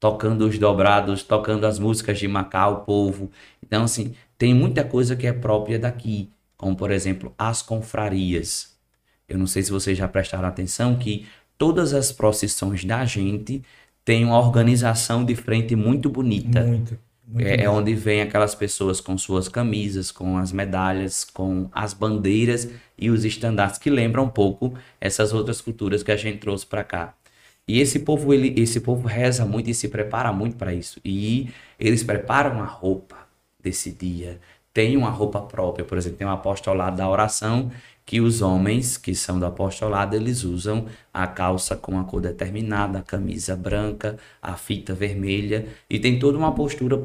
tocando 0.00 0.46
os 0.46 0.58
dobrados, 0.58 1.22
tocando 1.22 1.66
as 1.66 1.78
músicas 1.78 2.18
de 2.18 2.28
Macau, 2.28 2.84
povo. 2.84 3.30
Então, 3.62 3.84
assim, 3.84 4.14
tem 4.36 4.54
muita 4.54 4.84
coisa 4.84 5.16
que 5.16 5.26
é 5.26 5.32
própria 5.32 5.78
daqui, 5.78 6.30
como, 6.58 6.76
por 6.76 6.90
exemplo, 6.90 7.32
as 7.38 7.62
confrarias. 7.62 8.76
Eu 9.28 9.38
não 9.38 9.46
sei 9.46 9.62
se 9.62 9.70
vocês 9.70 9.96
já 9.96 10.08
prestaram 10.08 10.48
atenção 10.48 10.96
que 10.96 11.24
todas 11.56 11.94
as 11.94 12.12
procissões 12.12 12.84
da 12.84 13.04
gente 13.06 13.62
têm 14.04 14.24
uma 14.24 14.38
organização 14.38 15.24
de 15.24 15.34
frente 15.36 15.76
muito 15.76 16.10
bonita. 16.10 16.62
Muito. 16.62 16.98
muito 17.26 17.46
é, 17.46 17.62
é 17.62 17.70
onde 17.70 17.94
vem 17.94 18.22
aquelas 18.22 18.54
pessoas 18.54 19.00
com 19.00 19.16
suas 19.16 19.48
camisas, 19.48 20.10
com 20.10 20.36
as 20.36 20.50
medalhas, 20.50 21.24
com 21.24 21.68
as 21.72 21.94
bandeiras 21.94 22.68
e 22.98 23.08
os 23.08 23.24
estandartes 23.24 23.78
que 23.78 23.88
lembram 23.88 24.24
um 24.24 24.30
pouco 24.30 24.74
essas 25.00 25.32
outras 25.32 25.60
culturas 25.60 26.02
que 26.02 26.10
a 26.10 26.16
gente 26.16 26.38
trouxe 26.38 26.66
para 26.66 26.82
cá. 26.82 27.14
E 27.68 27.80
esse 27.80 27.98
povo, 27.98 28.32
ele, 28.32 28.58
esse 28.58 28.80
povo 28.80 29.06
reza 29.06 29.44
muito 29.44 29.68
e 29.68 29.74
se 29.74 29.88
prepara 29.88 30.32
muito 30.32 30.56
para 30.56 30.72
isso. 30.72 30.98
E 31.04 31.50
eles 31.78 32.02
preparam 32.02 32.62
a 32.62 32.64
roupa 32.64 33.28
desse 33.62 33.92
dia. 33.92 34.40
Tem 34.78 34.96
uma 34.96 35.10
roupa 35.10 35.40
própria, 35.40 35.84
por 35.84 35.98
exemplo, 35.98 36.18
tem 36.18 36.26
um 36.28 36.30
apostolado 36.30 36.96
da 36.98 37.08
oração 37.08 37.68
que 38.06 38.20
os 38.20 38.40
homens 38.40 38.96
que 38.96 39.12
são 39.12 39.36
do 39.36 39.44
apostolado, 39.44 40.14
eles 40.14 40.44
usam 40.44 40.86
a 41.12 41.26
calça 41.26 41.74
com 41.74 41.98
a 41.98 42.04
cor 42.04 42.20
determinada, 42.20 43.00
a 43.00 43.02
camisa 43.02 43.56
branca, 43.56 44.16
a 44.40 44.56
fita 44.56 44.94
vermelha, 44.94 45.66
e 45.90 45.98
tem 45.98 46.16
toda 46.16 46.38
uma 46.38 46.54
postura 46.54 46.96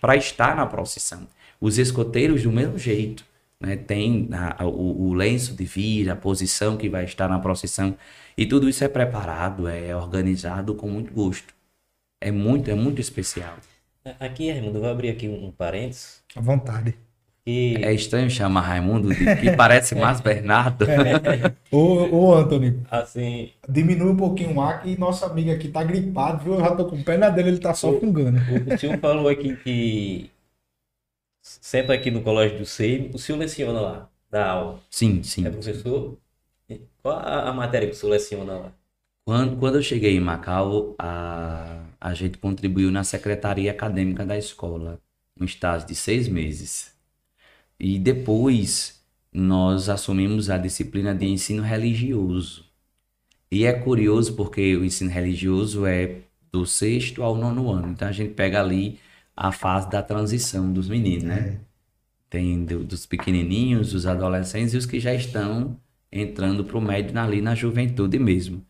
para 0.00 0.16
estar 0.16 0.56
na 0.56 0.66
procissão. 0.66 1.28
Os 1.60 1.78
escoteiros, 1.78 2.42
do 2.42 2.50
mesmo 2.50 2.76
jeito, 2.76 3.24
né? 3.60 3.76
tem 3.76 4.28
a, 4.32 4.66
o, 4.66 5.10
o 5.10 5.14
lenço 5.14 5.54
de 5.54 5.64
vira, 5.64 6.14
a 6.14 6.16
posição 6.16 6.76
que 6.76 6.88
vai 6.88 7.04
estar 7.04 7.28
na 7.28 7.38
procissão. 7.38 7.96
E 8.36 8.44
tudo 8.44 8.68
isso 8.68 8.82
é 8.82 8.88
preparado, 8.88 9.68
é 9.68 9.94
organizado 9.94 10.74
com 10.74 10.88
muito 10.88 11.14
gosto. 11.14 11.54
É 12.20 12.32
muito, 12.32 12.68
é 12.68 12.74
muito 12.74 13.00
especial. 13.00 13.56
Aqui, 14.18 14.50
Raimundo, 14.50 14.78
eu 14.78 14.82
vou 14.82 14.90
abrir 14.90 15.10
aqui 15.10 15.28
um 15.28 15.52
parênteses. 15.52 16.24
À 16.34 16.40
vontade. 16.40 16.96
E... 17.46 17.76
É 17.82 17.92
estranho 17.92 18.30
chamar 18.30 18.60
Raimundo 18.60 19.08
de 19.08 19.36
que 19.36 19.56
parece 19.56 19.94
mais 19.94 20.20
Bernardo. 20.22 20.84
É. 20.84 21.54
Ô, 21.74 22.08
ô, 22.14 22.34
Antônio. 22.34 22.82
Assim. 22.90 23.50
Diminui 23.68 24.10
um 24.10 24.16
pouquinho 24.16 24.54
o 24.54 24.60
ar 24.60 24.82
que 24.82 24.98
nosso 24.98 25.24
amigo 25.24 25.50
aqui 25.50 25.68
tá 25.68 25.82
gripado, 25.82 26.44
viu? 26.44 26.54
Eu 26.54 26.60
já 26.60 26.76
tô 26.76 26.84
com 26.84 27.02
perna 27.02 27.30
dele, 27.30 27.50
ele 27.50 27.58
tá 27.58 27.72
só 27.74 27.92
fungando. 27.98 28.38
O, 28.38 28.74
o 28.74 28.78
senhor 28.78 28.98
falou 28.98 29.28
aqui 29.28 29.56
que 29.56 30.30
senta 31.40 31.92
aqui 31.92 32.10
no 32.10 32.22
colégio 32.22 32.58
do 32.58 32.66
SEI, 32.66 33.10
o 33.14 33.18
senhor 33.18 33.38
leciona 33.38 33.80
lá, 33.80 34.08
da 34.30 34.50
aula. 34.50 34.80
Sim, 34.90 35.22
sim. 35.22 35.46
É 35.46 35.50
professor? 35.50 36.16
Qual 37.02 37.18
a, 37.18 37.48
a 37.48 37.52
matéria 37.52 37.88
que 37.88 37.94
o 37.94 37.96
senhor 37.96 38.12
leciona 38.12 38.52
lá? 38.52 38.72
Quando, 39.26 39.56
quando 39.58 39.76
eu 39.76 39.82
cheguei 39.82 40.16
em 40.16 40.20
Macau, 40.20 40.94
a, 40.98 41.84
a 42.00 42.14
gente 42.14 42.38
contribuiu 42.38 42.90
na 42.90 43.04
secretaria 43.04 43.70
acadêmica 43.70 44.24
da 44.24 44.36
escola, 44.36 45.00
um 45.38 45.44
estágio 45.44 45.86
de 45.86 45.94
seis 45.94 46.28
meses. 46.28 46.89
E 47.80 47.98
depois 47.98 49.02
nós 49.32 49.88
assumimos 49.88 50.50
a 50.50 50.58
disciplina 50.58 51.14
de 51.14 51.26
ensino 51.26 51.62
religioso. 51.62 52.66
E 53.50 53.64
é 53.64 53.72
curioso 53.72 54.34
porque 54.34 54.76
o 54.76 54.84
ensino 54.84 55.10
religioso 55.10 55.86
é 55.86 56.18
do 56.52 56.66
sexto 56.66 57.22
ao 57.22 57.34
nono 57.34 57.70
ano. 57.70 57.88
Então 57.88 58.06
a 58.06 58.12
gente 58.12 58.34
pega 58.34 58.60
ali 58.60 58.98
a 59.34 59.50
fase 59.50 59.88
da 59.90 60.02
transição 60.02 60.70
dos 60.72 60.88
meninos, 60.88 61.24
né? 61.24 61.58
É. 61.66 61.70
Tem 62.28 62.64
do, 62.64 62.84
dos 62.84 63.06
pequenininhos, 63.06 63.92
dos 63.92 64.06
adolescentes 64.06 64.74
e 64.74 64.76
os 64.76 64.86
que 64.86 65.00
já 65.00 65.14
estão 65.14 65.80
entrando 66.12 66.64
para 66.64 66.76
o 66.78 66.80
médio 66.80 67.18
ali 67.18 67.40
na 67.40 67.54
juventude 67.54 68.18
mesmo. 68.18 68.64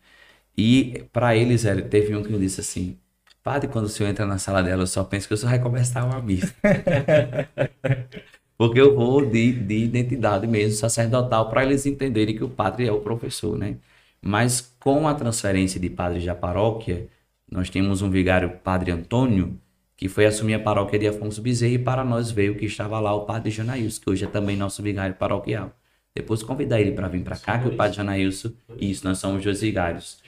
E 0.57 1.05
para 1.11 1.35
eles, 1.35 1.65
ele 1.65 1.83
teve 1.83 2.15
um 2.15 2.23
que 2.23 2.31
me 2.31 2.39
disse 2.39 2.61
assim: 2.61 2.97
Padre, 3.43 3.69
quando 3.69 3.85
o 3.85 3.89
senhor 3.89 4.09
entra 4.09 4.25
na 4.25 4.37
sala 4.37 4.63
dela, 4.63 4.83
eu 4.83 4.87
só 4.87 5.03
penso 5.03 5.27
que 5.27 5.33
o 5.33 5.37
senhor 5.37 5.51
vai 5.51 5.59
começar 5.59 6.05
uma 6.05 6.21
missa. 6.21 6.53
Porque 8.61 8.79
eu 8.79 8.93
vou 8.93 9.25
de, 9.25 9.53
de 9.53 9.73
identidade 9.73 10.45
mesmo, 10.45 10.77
sacerdotal, 10.77 11.49
para 11.49 11.65
eles 11.65 11.83
entenderem 11.87 12.35
que 12.35 12.43
o 12.43 12.47
padre 12.47 12.85
é 12.85 12.91
o 12.91 12.99
professor, 12.99 13.57
né? 13.57 13.77
Mas 14.21 14.61
com 14.79 15.07
a 15.07 15.15
transferência 15.15 15.79
de 15.79 15.89
padres 15.89 16.23
da 16.23 16.35
paróquia, 16.35 17.07
nós 17.49 17.71
temos 17.71 18.03
um 18.03 18.09
vigário, 18.11 18.51
Padre 18.63 18.91
Antônio, 18.91 19.59
que 19.97 20.07
foi 20.07 20.27
assumir 20.27 20.53
a 20.53 20.59
paróquia 20.59 20.99
de 20.99 21.07
Afonso 21.07 21.41
Bezerra, 21.41 21.73
e 21.73 21.79
para 21.79 22.05
nós 22.05 22.29
veio 22.29 22.55
que 22.55 22.65
estava 22.65 22.99
lá 22.99 23.15
o 23.15 23.25
Padre 23.25 23.49
Janaíus, 23.49 23.97
que 23.97 24.07
hoje 24.07 24.25
é 24.25 24.27
também 24.27 24.55
nosso 24.55 24.83
vigário 24.83 25.15
paroquial. 25.15 25.75
Depois 26.13 26.43
convidar 26.43 26.79
ele 26.79 26.91
para 26.91 27.07
vir 27.07 27.23
para 27.23 27.39
cá, 27.39 27.57
que 27.57 27.67
o 27.67 27.75
Padre 27.75 27.97
Janaílson, 27.97 28.51
isso, 28.77 29.03
nós 29.07 29.17
somos 29.17 29.43
dois 29.43 29.61
vigários. 29.61 30.21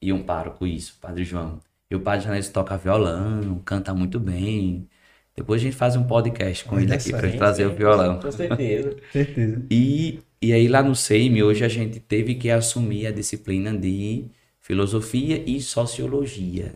E 0.00 0.14
um 0.14 0.22
pároco, 0.22 0.66
isso, 0.66 0.96
Padre 0.98 1.24
João. 1.24 1.60
E 1.90 1.94
o 1.94 2.00
Padre 2.00 2.24
Janaílson 2.24 2.52
toca 2.52 2.74
violão, 2.78 3.60
canta 3.66 3.92
muito 3.92 4.18
bem. 4.18 4.88
Depois 5.36 5.60
a 5.60 5.64
gente 5.64 5.76
faz 5.76 5.94
um 5.96 6.04
podcast 6.04 6.64
com 6.64 6.80
ele 6.80 6.94
aqui 6.94 7.10
para 7.10 7.30
trazer 7.30 7.66
o 7.66 7.74
violão. 7.74 8.18
Com 8.18 8.32
certeza. 8.32 8.96
certeza. 9.12 9.62
E, 9.70 10.20
e 10.40 10.52
aí 10.52 10.66
lá 10.66 10.82
no 10.82 10.96
SEIM, 10.96 11.42
hoje 11.42 11.62
a 11.62 11.68
gente 11.68 12.00
teve 12.00 12.36
que 12.36 12.50
assumir 12.50 13.06
a 13.06 13.10
disciplina 13.10 13.76
de 13.76 14.24
filosofia 14.60 15.42
e 15.46 15.60
sociologia. 15.60 16.72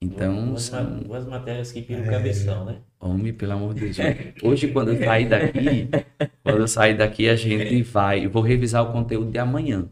Então, 0.00 0.50
duas, 0.50 0.62
são... 0.62 1.00
duas 1.00 1.26
matérias 1.26 1.72
que 1.72 1.82
piram 1.82 2.04
é... 2.04 2.08
cabeção, 2.08 2.64
né? 2.64 2.76
Homem, 3.00 3.32
pelo 3.32 3.52
amor 3.52 3.74
de 3.74 3.80
Deus. 3.80 3.96
Hoje, 4.40 4.68
quando 4.68 4.92
eu 4.92 5.04
sair 5.04 5.28
daqui, 5.28 5.88
quando 6.44 6.60
eu 6.60 6.68
sair 6.68 6.96
daqui, 6.96 7.28
a 7.28 7.34
gente 7.34 7.82
vai. 7.82 8.24
Eu 8.24 8.30
vou 8.30 8.42
revisar 8.42 8.84
o 8.84 8.92
conteúdo 8.92 9.32
de 9.32 9.38
amanhã. 9.38 9.88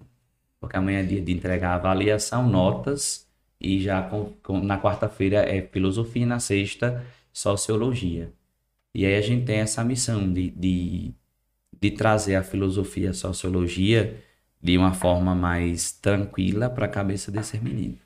Porque 0.61 0.77
amanhã 0.77 1.01
é 1.01 1.03
dia 1.03 1.21
de 1.21 1.33
entregar 1.33 1.75
avaliação, 1.75 2.49
notas, 2.49 3.27
e 3.61 3.81
já 3.81 4.03
com, 4.03 4.33
com, 4.43 4.61
na 4.61 4.81
quarta-feira 4.81 5.39
é 5.39 5.63
filosofia, 5.63 6.25
na 6.25 6.39
sexta 6.39 7.05
sociologia. 7.37 8.33
E 8.95 9.05
aí 9.05 9.15
a 9.15 9.21
gente 9.21 9.45
tem 9.45 9.59
essa 9.59 9.85
missão 9.85 10.33
de, 10.33 10.51
de, 10.53 11.15
de 11.79 11.91
trazer 11.91 12.35
a 12.35 12.43
filosofia 12.43 13.09
e 13.09 13.11
a 13.11 13.13
sociologia 13.13 14.19
de 14.63 14.79
uma 14.79 14.95
forma 14.95 15.35
mais 15.35 15.93
tranquila 15.93 16.71
para 16.71 16.87
a 16.87 16.89
cabeça 16.89 17.31
desses 17.31 17.61
meninos. 17.61 17.99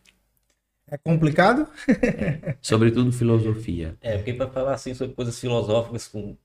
É 0.89 0.99
complicado? 0.99 1.69
É. 1.87 2.57
Sobretudo 2.61 3.13
filosofia. 3.13 3.97
É, 4.01 4.17
porque 4.17 4.35
para 4.35 4.51
falar 4.51 4.75
assim 4.75 4.95
sobre 4.95 5.15
coisas 5.15 5.39
filosóficas 5.39 6.09
com 6.09 6.37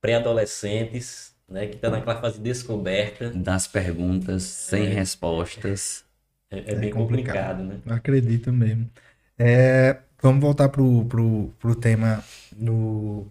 pré-adolescentes, 0.00 1.34
né, 1.48 1.66
que 1.66 1.74
está 1.74 1.90
naquela 1.90 2.20
fase 2.20 2.36
de 2.36 2.44
descoberta. 2.44 3.30
Das 3.30 3.66
perguntas 3.66 4.44
sem 4.44 4.86
é. 4.86 4.90
respostas. 4.90 6.04
É, 6.48 6.58
é 6.58 6.74
bem 6.76 6.90
complicado. 6.90 7.58
complicado, 7.58 7.62
né? 7.64 7.80
Acredito 7.92 8.52
mesmo. 8.52 8.88
É, 9.36 9.98
vamos 10.22 10.40
voltar 10.40 10.68
pro, 10.68 11.04
pro, 11.06 11.52
pro 11.58 11.74
tema 11.74 12.22
do, 12.52 13.26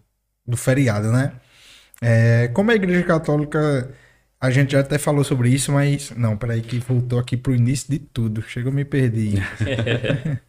do 0.46 0.58
feriado, 0.58 1.12
né? 1.12 1.34
É, 2.02 2.48
como 2.50 2.72
a 2.72 2.76
Igreja 2.76 3.04
Católica, 3.04 3.94
a 4.40 4.50
gente 4.50 4.72
já 4.72 4.80
até 4.82 4.98
falou 4.98 5.24
sobre 5.24 5.50
isso, 5.50 5.72
mas 5.72 6.12
não, 6.12 6.38
peraí 6.38 6.62
que 6.62 6.80
voltou 6.80 7.20
aqui 7.20 7.38
pro 7.38 7.54
início 7.56 7.90
de 7.90 8.00
tudo. 8.00 8.42
Chega, 8.42 8.70
eu 8.70 8.74
me 8.74 8.86
perdi. 8.86 9.34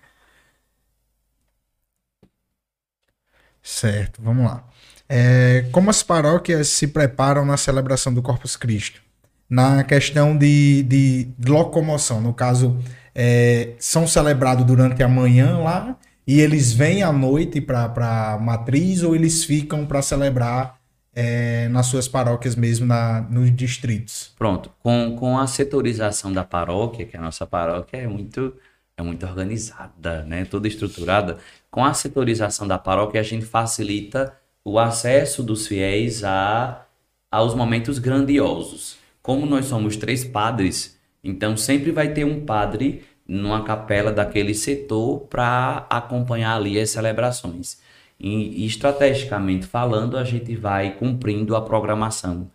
certo, 3.63 4.23
vamos 4.23 4.45
lá. 4.45 4.65
É, 5.09 5.67
como 5.73 5.91
as 5.91 6.03
paróquias 6.03 6.69
se 6.69 6.87
preparam 6.87 7.45
na 7.45 7.57
celebração 7.57 8.15
do 8.15 8.23
Corpus 8.23 8.57
Christi? 8.57 9.03
Na 9.49 9.83
questão 9.83 10.37
de, 10.39 10.85
de, 10.85 11.29
locomoção, 11.45 12.21
no 12.21 12.33
caso, 12.33 12.79
é, 13.13 13.75
são 13.81 14.07
celebrados 14.07 14.65
durante 14.65 15.03
a 15.03 15.09
manhã 15.09 15.59
lá 15.59 15.99
e 16.31 16.41
eles 16.41 16.73
vêm 16.73 17.03
à 17.03 17.13
noite 17.13 17.61
para 17.61 18.35
a 18.35 18.39
matriz 18.39 19.03
ou 19.03 19.17
eles 19.17 19.43
ficam 19.43 19.85
para 19.85 20.01
celebrar 20.01 20.79
é, 21.13 21.69
nas 21.71 21.87
suas 21.87 22.07
paróquias 22.07 22.55
mesmo, 22.55 22.87
na, 22.87 23.21
nos 23.23 23.53
distritos? 23.53 24.33
Pronto, 24.39 24.71
com, 24.79 25.17
com 25.19 25.37
a 25.37 25.49
setorização 25.49 26.33
da 26.33 26.45
paróquia, 26.45 27.05
que 27.05 27.17
a 27.17 27.21
nossa 27.21 27.45
paróquia 27.45 27.97
é 27.97 28.07
muito, 28.07 28.55
é 28.97 29.03
muito 29.03 29.27
organizada, 29.27 30.23
né? 30.23 30.45
toda 30.45 30.69
estruturada, 30.69 31.39
com 31.69 31.85
a 31.85 31.93
setorização 31.93 32.69
da 32.69 32.79
paróquia 32.79 33.21
a 33.21 33.25
gente 33.25 33.45
facilita 33.45 34.33
o 34.65 34.79
acesso 34.79 35.43
dos 35.43 35.67
fiéis 35.67 36.23
a, 36.23 36.87
aos 37.29 37.57
momentos 37.57 37.99
grandiosos. 37.99 38.99
Como 39.21 39.47
nós 39.47 39.65
somos 39.65 39.97
três 39.97 40.23
padres, 40.23 40.97
então 41.25 41.57
sempre 41.57 41.91
vai 41.91 42.13
ter 42.13 42.25
um 42.25 42.47
padre 42.47 43.03
numa 43.31 43.63
capela 43.65 44.13
daquele 44.13 44.55
setor 44.55 45.21
para 45.29 45.87
acompanhar 45.89 46.57
ali 46.57 46.79
as 46.81 46.91
celebrações. 46.91 47.81
E, 48.19 48.67
estrategicamente 48.67 49.67
falando, 49.67 50.17
a 50.19 50.25
gente 50.25 50.55
vai 50.57 50.97
cumprindo 50.97 51.55
a 51.57 51.63
programação 51.63 52.51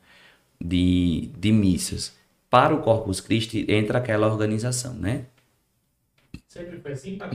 de, 0.62 1.32
de 1.38 1.52
missas. 1.52 2.18
Para 2.50 2.74
o 2.74 2.82
Corpus 2.82 3.22
Christi 3.22 3.66
entra 3.70 4.00
aquela 4.00 4.28
organização, 4.28 4.94
né? 4.94 5.26
Sempre 6.48 6.80
foi 6.80 6.92
assim, 6.92 7.18
para 7.18 7.32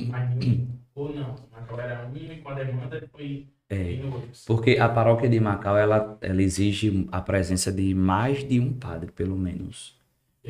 ou 0.95 1.15
não? 1.15 1.37
Macau 1.51 1.81
era 1.81 2.07
um 2.07 2.17
e 2.17 2.37
com 2.39 2.49
a 2.51 2.55
demanda 2.55 3.09
foi 3.11 3.47
é, 3.73 4.01
porque 4.47 4.79
a 4.79 4.89
paróquia 4.89 5.29
de 5.29 5.39
Macau 5.39 5.79
ela, 5.79 6.19
ela 6.21 6.43
exige 6.43 7.07
a 7.13 7.21
presença 7.21 7.71
de 7.71 7.95
mais 7.95 8.47
de 8.47 8.59
um 8.59 8.73
padre, 8.73 9.13
pelo 9.13 9.37
menos. 9.37 9.97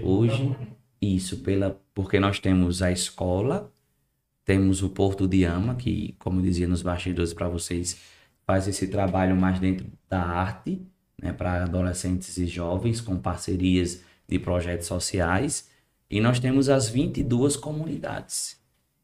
Hoje, 0.02 0.56
isso, 1.00 1.38
pela, 1.38 1.80
porque 1.94 2.20
nós 2.20 2.38
temos 2.38 2.82
a 2.82 2.92
escola, 2.92 3.72
temos 4.44 4.82
o 4.82 4.90
Porto 4.90 5.26
de 5.26 5.44
Ama, 5.44 5.74
que, 5.74 6.14
como 6.18 6.42
dizia 6.42 6.68
nos 6.68 6.82
bastidores 6.82 7.32
para 7.32 7.48
vocês, 7.48 8.00
faz 8.46 8.68
esse 8.68 8.88
trabalho 8.88 9.36
mais 9.36 9.58
dentro 9.58 9.86
da 10.08 10.22
arte, 10.22 10.82
né, 11.20 11.32
para 11.32 11.62
adolescentes 11.62 12.36
e 12.36 12.46
jovens, 12.46 13.00
com 13.00 13.16
parcerias 13.16 14.02
de 14.28 14.38
projetos 14.38 14.86
sociais. 14.86 15.68
E 16.10 16.20
nós 16.20 16.40
temos 16.40 16.68
as 16.68 16.88
22 16.88 17.56
comunidades. 17.56 18.60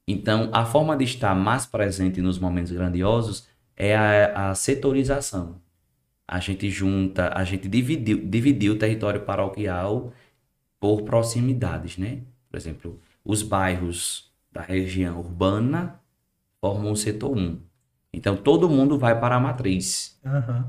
Então, 0.07 0.51
a 0.53 0.64
forma 0.64 0.97
de 0.97 1.05
estar 1.05 1.34
mais 1.34 1.66
presente 1.66 2.20
nos 2.20 2.38
momentos 2.38 2.72
grandiosos 2.72 3.47
é 3.76 3.97
a, 3.97 4.51
a 4.51 4.55
setorização. 4.55 5.61
A 6.28 6.40
gente 6.40 6.68
junta, 6.70 7.32
a 7.34 7.44
gente 7.44 7.68
dividiu, 7.68 8.18
dividiu 8.24 8.74
o 8.74 8.78
território 8.78 9.20
paroquial 9.22 10.12
por 10.87 11.03
proximidades, 11.03 11.99
né? 11.99 12.20
Por 12.49 12.57
exemplo, 12.57 13.01
os 13.24 13.43
bairros 13.43 14.32
da 14.53 14.62
região 14.62 15.18
urbana 15.18 15.99
formam 16.61 16.93
o 16.93 16.97
setor 16.97 17.37
1. 17.37 17.61
Então, 18.12 18.37
todo 18.37 18.70
mundo 18.70 18.97
vai 18.97 19.18
para 19.18 19.34
a 19.34 19.41
matriz. 19.41 20.16
Uhum. 20.24 20.64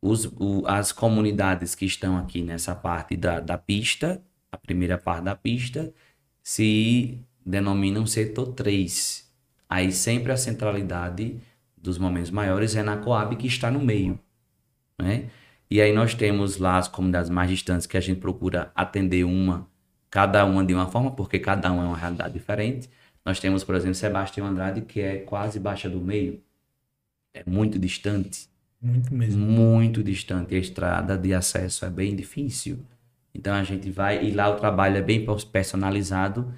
Os, 0.00 0.26
o, 0.38 0.62
as 0.68 0.92
comunidades 0.92 1.74
que 1.74 1.84
estão 1.84 2.16
aqui 2.16 2.42
nessa 2.42 2.76
parte 2.76 3.16
da, 3.16 3.40
da 3.40 3.58
pista, 3.58 4.22
a 4.52 4.56
primeira 4.56 4.96
parte 4.96 5.24
da 5.24 5.34
pista, 5.34 5.92
se 6.40 7.18
denominam 7.44 8.06
setor 8.06 8.52
3. 8.52 9.28
Aí 9.68 9.90
sempre 9.90 10.30
a 10.30 10.36
centralidade 10.36 11.40
dos 11.76 11.98
momentos 11.98 12.30
maiores 12.30 12.76
é 12.76 12.84
na 12.84 12.98
Coab, 12.98 13.34
que 13.34 13.48
está 13.48 13.68
no 13.68 13.80
meio. 13.80 14.16
Né? 14.96 15.28
E 15.70 15.80
aí 15.80 15.92
nós 15.92 16.14
temos 16.14 16.58
lá 16.58 16.78
as 16.78 16.88
comunidades 16.88 17.30
mais 17.30 17.50
distantes 17.50 17.86
que 17.86 17.96
a 17.96 18.00
gente 18.00 18.20
procura 18.20 18.70
atender 18.74 19.24
uma, 19.24 19.68
cada 20.10 20.44
uma 20.44 20.64
de 20.64 20.74
uma 20.74 20.86
forma, 20.86 21.10
porque 21.10 21.38
cada 21.38 21.70
uma 21.72 21.82
é 21.82 21.86
uma 21.86 21.96
realidade 21.96 22.34
diferente. 22.34 22.88
Nós 23.24 23.40
temos, 23.40 23.64
por 23.64 23.74
exemplo, 23.74 23.94
Sebastião 23.94 24.46
Andrade, 24.46 24.82
que 24.82 25.00
é 25.00 25.18
quase 25.18 25.58
Baixa 25.58 25.88
do 25.88 26.00
Meio. 26.00 26.40
É 27.32 27.42
muito 27.46 27.78
distante. 27.78 28.48
Muito 28.80 29.14
mesmo. 29.14 29.44
Muito 29.44 30.02
distante. 30.02 30.54
A 30.54 30.58
estrada 30.58 31.16
de 31.16 31.32
acesso 31.32 31.84
é 31.84 31.90
bem 31.90 32.14
difícil. 32.14 32.78
Então 33.34 33.54
a 33.54 33.64
gente 33.64 33.90
vai, 33.90 34.24
e 34.24 34.30
lá 34.30 34.48
o 34.48 34.56
trabalho 34.56 34.98
é 34.98 35.02
bem 35.02 35.26
personalizado, 35.50 36.52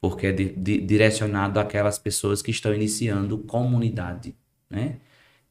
porque 0.00 0.26
é 0.26 0.32
de, 0.32 0.50
de, 0.50 0.80
direcionado 0.80 1.58
àquelas 1.58 1.98
pessoas 1.98 2.42
que 2.42 2.50
estão 2.50 2.74
iniciando 2.74 3.38
comunidade 3.38 4.34
né? 4.70 4.96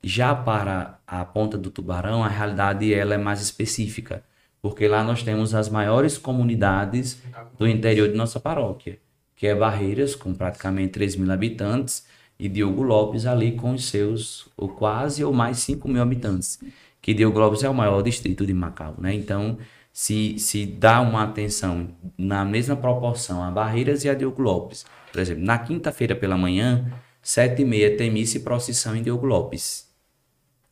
Já 0.03 0.33
para 0.35 0.99
a 1.07 1.25
ponta 1.25 1.57
do 1.57 1.71
Tubarão, 1.71 2.23
a 2.23 2.27
realidade 2.27 2.93
ela 2.93 3.15
é 3.15 3.17
mais 3.17 3.41
específica, 3.41 4.23
porque 4.61 4.87
lá 4.87 5.03
nós 5.03 5.23
temos 5.23 5.53
as 5.55 5.69
maiores 5.69 6.17
comunidades 6.17 7.21
do 7.57 7.67
interior 7.67 8.07
de 8.09 8.15
nossa 8.15 8.39
paróquia, 8.39 8.99
que 9.35 9.47
é 9.47 9.55
Barreiras, 9.55 10.15
com 10.15 10.33
praticamente 10.33 10.93
3 10.93 11.15
mil 11.15 11.31
habitantes, 11.31 12.05
e 12.39 12.47
Diogo 12.47 12.83
Lopes 12.83 13.25
ali 13.25 13.53
com 13.53 13.73
os 13.73 13.89
seus 13.89 14.47
ou 14.55 14.69
quase 14.69 15.23
ou 15.23 15.33
mais 15.33 15.57
5 15.59 15.87
mil 15.87 16.01
habitantes, 16.01 16.59
que 17.01 17.13
Diogo 17.13 17.39
Lopes 17.39 17.63
é 17.63 17.69
o 17.69 17.73
maior 17.73 18.01
distrito 18.03 18.45
de 18.45 18.53
Macau, 18.53 18.95
né? 18.99 19.13
Então, 19.13 19.57
se, 19.91 20.37
se 20.37 20.65
dá 20.65 21.01
uma 21.01 21.23
atenção 21.23 21.89
na 22.15 22.45
mesma 22.45 22.75
proporção 22.75 23.43
a 23.43 23.49
Barreiras 23.49 24.03
e 24.03 24.09
a 24.09 24.13
Diogo 24.13 24.41
Lopes, 24.41 24.85
por 25.11 25.19
exemplo, 25.19 25.43
na 25.43 25.57
quinta-feira 25.57 26.15
pela 26.15 26.37
manhã, 26.37 26.85
Sete 27.29 27.61
e 27.61 27.65
meia 27.65 27.97
tem 27.97 28.09
missa 28.09 28.37
e 28.37 28.39
procissão 28.39 28.95
em 28.95 29.03
Diogo 29.03 29.25
Lopes. 29.25 29.86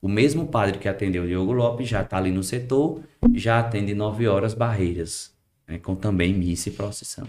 O 0.06 0.08
mesmo 0.08 0.46
padre 0.46 0.78
que 0.78 0.88
atendeu 0.88 1.26
Diogo 1.26 1.52
Lopes 1.52 1.90
já 1.90 2.04
está 2.04 2.18
ali 2.18 2.30
no 2.30 2.44
setor, 2.44 3.02
já 3.34 3.58
atende 3.58 3.96
nove 3.96 4.28
horas 4.28 4.54
Barreiras, 4.54 5.34
né, 5.68 5.80
com 5.80 5.96
também 5.96 6.32
missa 6.32 6.70
e 6.70 6.74
procissão. 6.74 7.26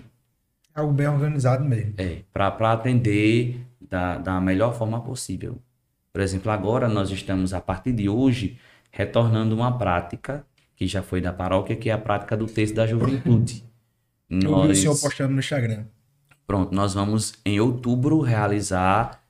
É 0.75 0.81
algo 0.81 0.93
bem 0.93 1.09
organizado 1.09 1.65
mesmo. 1.65 1.95
É, 1.97 2.21
para 2.31 2.73
atender 2.73 3.67
da, 3.81 4.19
da 4.19 4.39
melhor 4.43 4.77
forma 4.77 5.01
possível. 5.01 5.59
Por 6.13 6.21
exemplo, 6.21 6.53
agora 6.53 6.87
nós 6.87 7.11
estamos, 7.11 7.55
a 7.55 7.63
partir 7.63 7.95
de 7.95 8.11
hoje, 8.11 8.59
retornando 8.91 9.55
uma 9.55 9.79
prática 9.79 10.45
que 10.77 10.87
já 10.87 11.03
foi 11.03 11.23
da 11.23 11.33
paróquia, 11.33 11.77
que 11.77 11.89
é 11.89 11.95
a 11.95 11.99
prática 11.99 12.37
do 12.37 12.45
texto 12.45 12.75
da 12.75 12.87
juventude. 12.87 13.65
Eu 14.29 14.51
nós... 14.51 14.67
vi 14.67 14.73
o 14.73 14.77
senhor 14.77 15.01
postando 15.01 15.33
no 15.33 15.39
Instagram. 15.39 15.87
Pronto, 16.47 16.75
nós 16.75 16.93
vamos 16.93 17.33
em 17.43 17.59
outubro 17.59 18.21
realizar, 18.21 19.23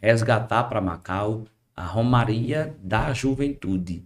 resgatar 0.00 0.64
para 0.64 0.80
Macau 0.80 1.44
a 1.76 1.84
Romaria 1.84 2.76
da 2.82 3.12
Juventude, 3.12 4.04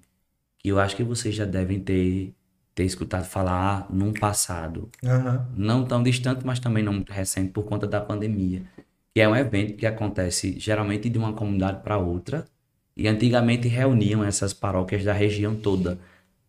que 0.58 0.68
eu 0.68 0.78
acho 0.78 0.96
que 0.96 1.04
vocês 1.04 1.34
já 1.34 1.44
devem 1.44 1.78
ter, 1.80 2.34
ter 2.74 2.84
escutado 2.84 3.24
falar 3.24 3.86
num 3.90 4.12
passado. 4.12 4.90
Uhum. 5.02 5.46
Não 5.56 5.84
tão 5.84 6.02
distante, 6.02 6.44
mas 6.44 6.58
também 6.58 6.82
não 6.82 6.92
muito 6.92 7.12
recente 7.12 7.50
por 7.50 7.64
conta 7.64 7.86
da 7.86 8.00
pandemia. 8.00 8.62
Que 9.14 9.20
é 9.20 9.28
um 9.28 9.36
evento 9.36 9.76
que 9.76 9.86
acontece 9.86 10.58
geralmente 10.58 11.08
de 11.08 11.18
uma 11.18 11.32
comunidade 11.32 11.82
para 11.82 11.98
outra. 11.98 12.44
E 12.96 13.06
antigamente 13.06 13.68
reuniam 13.68 14.24
essas 14.24 14.52
paróquias 14.52 15.04
da 15.04 15.12
região 15.12 15.54
toda. 15.54 15.98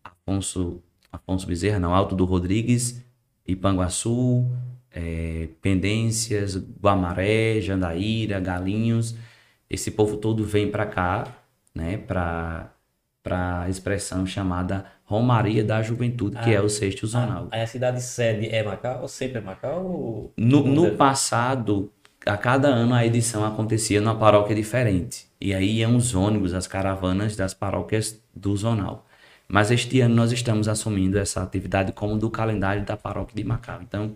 Afonso, 0.03 0.81
Afonso 1.11 1.45
Bezerra, 1.45 1.79
não, 1.79 1.93
Alto 1.93 2.15
do 2.15 2.25
Rodrigues, 2.25 3.03
Ipanguaçu, 3.47 4.49
é, 4.91 5.49
Pendências, 5.61 6.57
Guamaré, 6.57 7.61
Jandaíra, 7.61 8.39
Galinhos. 8.39 9.15
Esse 9.69 9.91
povo 9.91 10.17
todo 10.17 10.43
vem 10.43 10.71
para 10.71 10.85
cá, 10.85 11.27
né, 11.75 11.97
para 11.97 12.71
para 13.21 13.63
a 13.63 13.69
expressão 13.69 14.25
chamada 14.25 14.85
Romaria 15.03 15.63
da 15.63 15.81
Juventude, 15.81 16.37
ah, 16.37 16.41
que 16.41 16.53
é 16.53 16.61
o 16.61 16.69
sexto 16.69 17.05
zonal. 17.05 17.49
Ah, 17.51 17.61
a 17.61 17.67
cidade 17.67 18.01
sede 18.01 18.47
é 18.47 18.63
Macau 18.63 19.01
ou 19.01 19.07
sempre 19.07 19.39
é 19.39 19.41
Macau? 19.41 19.85
Ou... 19.85 20.33
No, 20.37 20.65
no 20.65 20.95
passado, 20.95 21.91
a 22.25 22.37
cada 22.37 22.69
ano 22.69 22.93
a 22.93 23.05
edição 23.05 23.45
acontecia 23.45 23.99
numa 23.99 24.15
paróquia 24.15 24.55
diferente. 24.55 25.27
E 25.39 25.53
aí 25.53 25.79
iam 25.79 25.95
os 25.95 26.15
ônibus, 26.15 26.53
as 26.53 26.65
caravanas 26.65 27.35
das 27.35 27.53
paróquias 27.53 28.21
do 28.35 28.55
zonal. 28.55 29.05
Mas 29.47 29.71
este 29.71 29.99
ano 30.01 30.15
nós 30.15 30.31
estamos 30.31 30.67
assumindo 30.67 31.17
essa 31.17 31.41
atividade 31.41 31.91
como 31.91 32.17
do 32.17 32.29
calendário 32.29 32.85
da 32.85 32.95
paróquia 32.95 33.35
de 33.35 33.43
Macau. 33.43 33.79
Então, 33.81 34.15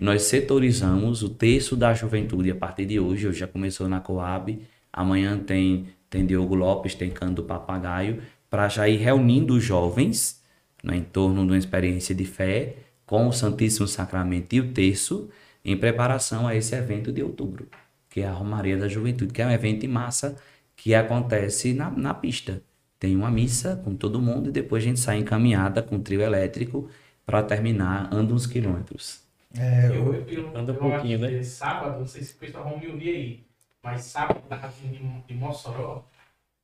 nós 0.00 0.22
setorizamos 0.22 1.22
o 1.22 1.28
terço 1.28 1.76
da 1.76 1.94
juventude 1.94 2.50
a 2.50 2.54
partir 2.54 2.86
de 2.86 2.98
hoje. 2.98 3.28
Hoje 3.28 3.38
já 3.38 3.46
começou 3.46 3.88
na 3.88 4.00
Coab. 4.00 4.60
Amanhã 4.92 5.38
tem, 5.38 5.88
tem 6.10 6.26
Diogo 6.26 6.54
Lopes, 6.54 6.94
tem 6.94 7.10
Cando 7.10 7.42
Papagaio, 7.44 8.22
para 8.50 8.68
já 8.68 8.88
ir 8.88 8.96
reunindo 8.96 9.54
os 9.54 9.64
jovens 9.64 10.42
né, 10.82 10.96
em 10.96 11.02
torno 11.02 11.42
de 11.42 11.52
uma 11.52 11.58
experiência 11.58 12.14
de 12.14 12.24
fé 12.24 12.76
com 13.06 13.28
o 13.28 13.32
Santíssimo 13.32 13.86
Sacramento 13.88 14.52
e 14.54 14.60
o 14.60 14.72
terço 14.72 15.30
em 15.64 15.76
preparação 15.76 16.46
a 16.46 16.54
esse 16.54 16.74
evento 16.74 17.12
de 17.12 17.22
outubro, 17.22 17.68
que 18.10 18.20
é 18.20 18.26
a 18.26 18.32
Romaria 18.32 18.76
da 18.76 18.88
Juventude, 18.88 19.32
que 19.32 19.40
é 19.40 19.46
um 19.46 19.50
evento 19.50 19.84
em 19.86 19.88
massa 19.88 20.36
que 20.76 20.94
acontece 20.94 21.72
na, 21.72 21.90
na 21.90 22.12
pista. 22.12 22.62
Tem 22.98 23.16
uma 23.16 23.30
missa 23.30 23.80
com 23.84 23.94
todo 23.94 24.20
mundo 24.20 24.48
e 24.48 24.52
depois 24.52 24.82
a 24.82 24.86
gente 24.86 25.00
sai 25.00 25.18
encaminhada 25.18 25.82
com 25.82 26.00
trio 26.00 26.20
elétrico 26.20 26.88
para 27.24 27.42
terminar, 27.42 28.12
anda 28.12 28.34
uns 28.34 28.46
quilômetros. 28.46 29.22
É, 29.58 29.88
eu, 29.88 30.14
eu, 30.14 30.26
eu, 30.26 30.56
anda 30.56 30.72
um 30.72 30.76
pouquinho, 30.76 31.18
né? 31.18 31.42
Sábado, 31.42 32.00
não 32.00 32.06
sei 32.06 32.22
se 32.22 32.34
o 32.34 32.36
pessoal 32.36 32.64
vão 32.64 32.78
me 32.78 32.88
ouvir 32.88 33.08
aí, 33.08 33.44
mas 33.82 34.02
sábado 34.02 34.40
eu 34.44 34.48
tava 34.48 34.68
vindo 34.68 34.92
de, 34.92 35.26
de 35.26 35.34
Mossoró. 35.34 36.04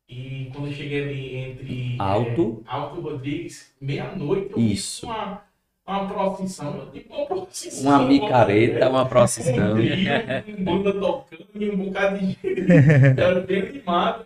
E 0.08 0.50
quando 0.54 0.68
eu 0.68 0.72
cheguei 0.72 1.02
ali 1.02 1.36
entre 1.36 1.96
Alto, 1.98 2.62
é, 2.66 2.70
Alto 2.70 3.00
Rodrigues, 3.00 3.74
meia-noite, 3.80 4.52
eu 4.52 4.58
Isso. 4.58 5.06
uma, 5.06 5.42
uma 5.86 6.08
procissão. 6.08 6.88
Digo, 6.92 7.14
uma 7.14 7.26
procissão. 7.26 7.90
Uma 7.90 8.08
micareta, 8.08 8.88
uma 8.88 9.06
procissão. 9.06 9.76
Um 10.48 10.64
banda 10.64 10.92
tocando 10.94 11.46
e 11.54 11.70
um 11.70 11.76
bocado 11.76 12.18
de 12.18 12.26
gente. 12.26 12.72
Era 13.20 13.40
bem 13.40 13.62
animado. 13.68 14.24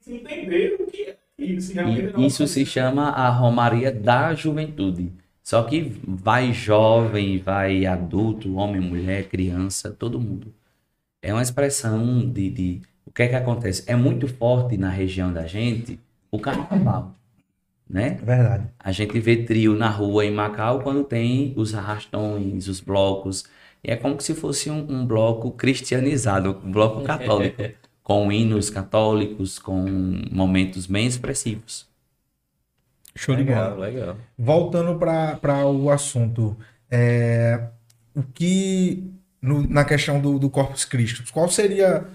Sem 0.00 0.16
entender 0.16 0.76
o 0.80 0.86
que 0.86 1.02
é 1.04 1.16
isso. 1.38 1.72
Isso 2.18 2.46
se 2.46 2.66
chama 2.66 3.10
a 3.10 3.28
Romaria 3.30 3.90
da 3.92 4.34
Juventude. 4.34 5.12
Só 5.42 5.62
que 5.62 5.92
vai 6.02 6.52
jovem, 6.52 7.38
vai 7.38 7.86
adulto, 7.86 8.56
homem, 8.56 8.80
mulher, 8.80 9.28
criança, 9.28 9.90
todo 9.90 10.20
mundo. 10.20 10.52
É 11.26 11.32
uma 11.32 11.42
expressão 11.42 12.24
de, 12.30 12.50
de 12.50 12.82
o 13.04 13.10
que 13.10 13.24
é 13.24 13.26
que 13.26 13.34
acontece? 13.34 13.82
É 13.88 13.96
muito 13.96 14.28
forte 14.28 14.76
na 14.76 14.88
região 14.88 15.32
da 15.32 15.44
gente 15.44 15.98
o 16.30 16.38
carnaval, 16.38 17.16
né? 17.90 18.10
Verdade. 18.22 18.68
A 18.78 18.92
gente 18.92 19.18
vê 19.18 19.38
trio 19.38 19.74
na 19.74 19.88
rua 19.88 20.24
em 20.24 20.30
Macau 20.30 20.82
quando 20.82 21.02
tem 21.02 21.52
os 21.56 21.74
arrastões, 21.74 22.68
os 22.68 22.80
blocos. 22.80 23.44
E 23.82 23.90
é 23.90 23.96
como 23.96 24.20
se 24.20 24.36
fosse 24.36 24.70
um, 24.70 24.86
um 24.88 25.04
bloco 25.04 25.50
cristianizado, 25.50 26.60
um 26.64 26.70
bloco 26.70 27.02
católico, 27.02 27.60
com 28.04 28.30
hinos 28.30 28.70
católicos, 28.70 29.58
com 29.58 29.84
momentos 30.30 30.86
bem 30.86 31.08
expressivos. 31.08 31.88
Show 33.16 33.34
legal, 33.34 33.70
de 33.70 33.74
bola. 33.74 33.86
Legal. 33.88 34.16
Voltando 34.38 34.96
para 34.96 35.66
o 35.66 35.90
assunto, 35.90 36.56
é, 36.88 37.66
o 38.14 38.22
que 38.22 39.15
no, 39.46 39.66
na 39.66 39.84
questão 39.84 40.20
do, 40.20 40.38
do 40.38 40.50
Corpus 40.50 40.84
Christi, 40.84 41.22
qual 41.32 41.48
seria 41.48 42.06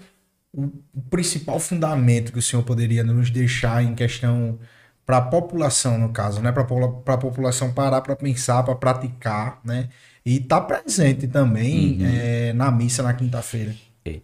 o, 0.54 0.66
o 0.94 1.02
principal 1.10 1.60
fundamento 1.60 2.32
que 2.32 2.40
o 2.40 2.42
senhor 2.42 2.64
poderia 2.64 3.04
nos 3.04 3.30
deixar 3.30 3.84
em 3.84 3.96
questão 3.96 4.60
para 5.06 5.18
a 5.18 5.22
população, 5.22 5.98
no 5.98 6.10
caso, 6.10 6.42
né? 6.42 6.52
Para 6.52 6.64
a 6.64 7.18
população 7.18 7.74
parar 7.74 8.02
para 8.02 8.16
pensar, 8.16 8.64
para 8.64 8.76
praticar, 8.76 9.60
né? 9.64 9.90
E 10.26 10.38
estar 10.38 10.62
tá 10.62 10.66
presente 10.66 11.28
também 11.28 12.00
uhum. 12.00 12.06
é, 12.06 12.54
na 12.54 12.70
missa 12.72 13.02
na 13.02 13.14
quinta-feira. 13.14 13.74
É. 14.06 14.20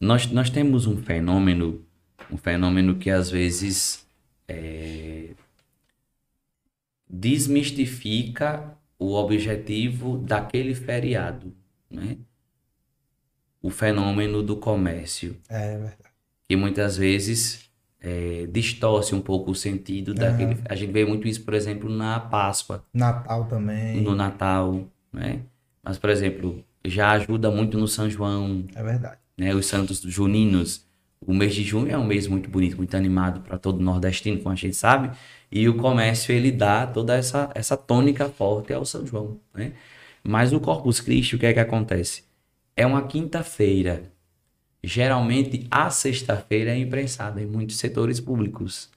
Nós, 0.00 0.26
nós 0.28 0.48
temos 0.48 0.86
um 0.86 0.96
fenômeno, 0.96 1.84
um 2.30 2.36
fenômeno 2.36 2.94
que 2.94 3.10
às 3.10 3.30
vezes 3.30 4.06
é, 4.48 5.30
desmistifica 7.08 8.74
o 8.98 9.14
objetivo 9.14 10.16
daquele 10.18 10.74
feriado, 10.74 11.52
né? 11.90 12.16
O 13.62 13.70
fenômeno 13.70 14.42
do 14.42 14.56
comércio. 14.56 15.36
É, 15.48 15.74
é 15.74 15.78
verdade. 15.78 15.96
Que 16.48 16.56
muitas 16.56 16.96
vezes 16.96 17.70
é, 18.00 18.48
distorce 18.50 19.14
um 19.14 19.20
pouco 19.20 19.52
o 19.52 19.54
sentido 19.54 20.12
daquele. 20.12 20.58
A 20.68 20.74
gente 20.74 20.92
vê 20.92 21.04
muito 21.04 21.28
isso, 21.28 21.42
por 21.42 21.54
exemplo, 21.54 21.88
na 21.88 22.18
Páscoa. 22.18 22.84
Natal 22.92 23.44
também. 23.44 24.00
No 24.02 24.14
Natal, 24.14 24.84
né? 25.12 25.40
Mas, 25.82 25.98
por 25.98 26.10
exemplo, 26.10 26.64
já 26.84 27.12
ajuda 27.12 27.50
muito 27.50 27.78
no 27.78 27.86
São 27.86 28.10
João. 28.10 28.64
É 28.74 28.82
verdade. 28.82 29.18
Né? 29.38 29.54
Os 29.54 29.66
santos 29.66 30.00
juninos. 30.00 30.84
O 31.24 31.32
mês 31.32 31.54
de 31.54 31.62
junho 31.62 31.88
é 31.88 31.96
um 31.96 32.04
mês 32.04 32.26
muito 32.26 32.50
bonito, 32.50 32.76
muito 32.76 32.96
animado 32.96 33.42
para 33.42 33.56
todo 33.56 33.80
nordestino, 33.80 34.38
como 34.38 34.52
a 34.52 34.56
gente 34.56 34.74
sabe. 34.74 35.16
E 35.52 35.68
o 35.68 35.76
comércio, 35.76 36.34
ele 36.34 36.50
dá 36.50 36.84
toda 36.84 37.16
essa, 37.16 37.48
essa 37.54 37.76
tônica 37.76 38.28
forte 38.28 38.72
ao 38.72 38.84
São 38.84 39.06
João, 39.06 39.38
né? 39.54 39.72
Mas 40.24 40.52
o 40.52 40.58
Corpus 40.58 41.00
Christi, 41.00 41.36
o 41.36 41.38
que 41.38 41.46
é 41.46 41.52
que 41.52 41.60
acontece? 41.60 42.24
É 42.76 42.86
uma 42.86 43.06
quinta-feira 43.06 44.12
geralmente 44.82 45.66
a 45.70 45.88
sexta-feira 45.90 46.72
é 46.72 46.78
imprensada 46.78 47.40
em 47.40 47.46
muitos 47.46 47.76
setores 47.76 48.18
públicos. 48.18 48.90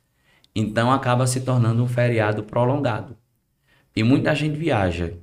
Então 0.56 0.92
acaba 0.92 1.28
se 1.28 1.42
tornando 1.42 1.84
um 1.84 1.88
feriado 1.88 2.44
prolongado. 2.44 3.16
E 3.96 4.04
muita 4.04 4.34
gente 4.34 4.58
viaja. 4.58 5.14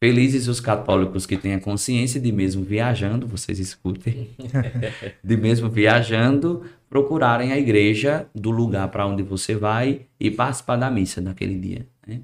Felizes 0.00 0.46
os 0.46 0.60
católicos 0.60 1.26
que 1.26 1.36
têm 1.36 1.54
a 1.54 1.60
consciência 1.60 2.20
de 2.20 2.30
mesmo 2.30 2.62
viajando, 2.62 3.26
vocês 3.26 3.58
escutem, 3.58 4.30
de 5.22 5.36
mesmo 5.36 5.68
viajando, 5.68 6.64
procurarem 6.88 7.50
a 7.50 7.58
igreja 7.58 8.28
do 8.32 8.52
lugar 8.52 8.88
para 8.88 9.06
onde 9.06 9.24
você 9.24 9.56
vai 9.56 10.02
e 10.18 10.30
participar 10.30 10.76
da 10.76 10.88
missa 10.88 11.20
naquele 11.20 11.58
dia. 11.58 11.86
Né? 12.06 12.20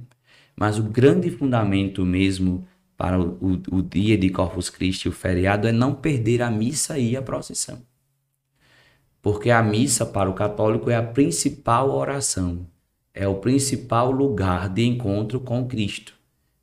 Mas 0.57 0.79
o 0.79 0.85
grande 0.85 1.31
fundamento 1.31 2.07
mesmo 2.07 2.65
para 2.97 3.21
o, 3.21 3.61
o, 3.71 3.83
dia 3.83 4.17
de 4.17 4.31
Corpus 4.31 4.71
Christi, 4.71 5.09
o 5.09 5.13
feriado, 5.13 5.67
é 5.67 5.73
não 5.73 5.95
perder 5.95 6.43
a 6.43 6.51
missa 6.51 6.99
e 6.99 7.17
a 7.17 7.23
procissão. 7.23 7.83
Porque 9.21 9.51
a 9.51 9.63
missa 9.63 10.05
para 10.07 10.31
o 10.31 10.35
católico 10.35 10.91
é 10.91 10.97
a 10.97 11.03
principal 11.03 11.91
oração, 11.91 12.67
é 13.13 13.27
o 13.27 13.37
principal 13.37 14.11
lugar 14.11 14.69
de 14.69 14.85
encontro 14.85 15.41
com 15.41 15.67
Cristo, 15.67 16.15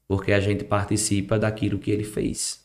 porque 0.07 0.31
a 0.31 0.39
gente 0.39 0.63
participa 0.63 1.39
daquilo 1.39 1.79
que 1.79 1.91
ele 1.91 2.03
fez. 2.03 2.63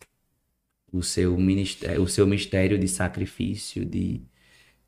O 0.93 1.03
seu, 1.03 1.37
ministério, 1.37 2.03
o 2.03 2.09
seu 2.09 2.27
mistério 2.27 2.79
de 2.79 2.89
sacrifício, 2.89 3.85
de, 3.85 4.23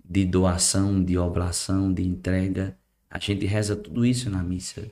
de 0.04 0.24
doação, 0.24 1.02
de 1.02 1.18
oblação, 1.18 1.92
de 1.92 2.02
entrega. 2.02 2.78
A 3.10 3.18
gente 3.18 3.44
reza 3.46 3.74
tudo 3.76 4.06
isso 4.06 4.30
na 4.30 4.42
missa. 4.42 4.90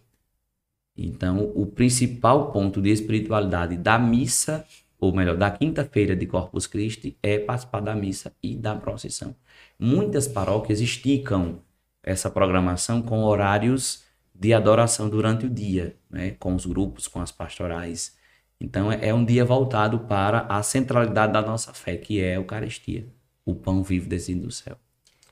Então, 0.96 1.52
o 1.54 1.66
principal 1.66 2.50
ponto 2.50 2.80
de 2.80 2.90
espiritualidade 2.90 3.76
da 3.76 3.98
missa, 3.98 4.64
ou 4.98 5.14
melhor, 5.14 5.36
da 5.36 5.50
quinta-feira 5.50 6.16
de 6.16 6.26
Corpus 6.26 6.66
Christi, 6.66 7.16
é 7.22 7.38
participar 7.38 7.80
da 7.80 7.94
missa 7.94 8.32
e 8.42 8.56
da 8.56 8.74
procissão. 8.74 9.36
Muitas 9.78 10.26
paróquias 10.26 10.80
esticam 10.80 11.60
essa 12.02 12.30
programação 12.30 13.02
com 13.02 13.24
horários 13.24 14.04
de 14.34 14.54
adoração 14.54 15.08
durante 15.08 15.46
o 15.46 15.50
dia, 15.50 15.96
né? 16.08 16.30
com 16.38 16.54
os 16.54 16.64
grupos, 16.64 17.06
com 17.08 17.20
as 17.20 17.30
pastorais. 17.30 18.16
Então, 18.58 18.90
é 18.90 19.12
um 19.12 19.24
dia 19.24 19.44
voltado 19.44 20.00
para 20.00 20.46
a 20.48 20.62
centralidade 20.62 21.32
da 21.32 21.42
nossa 21.42 21.74
fé, 21.74 21.96
que 21.96 22.20
é 22.20 22.32
a 22.32 22.36
Eucaristia, 22.36 23.06
o 23.44 23.54
pão 23.54 23.82
vivo 23.82 24.08
descido 24.08 24.46
do 24.46 24.50
céu. 24.50 24.78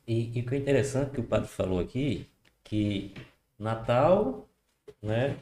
E, 0.07 0.39
e 0.39 0.43
o 0.43 0.47
que 0.47 0.55
é 0.55 0.59
interessante 0.59 1.13
que 1.13 1.21
o 1.21 1.25
padre 1.25 1.49
falou 1.49 1.81
aqui, 1.81 2.27
que 2.63 3.13
Natal 3.59 4.47
né? 5.03 5.37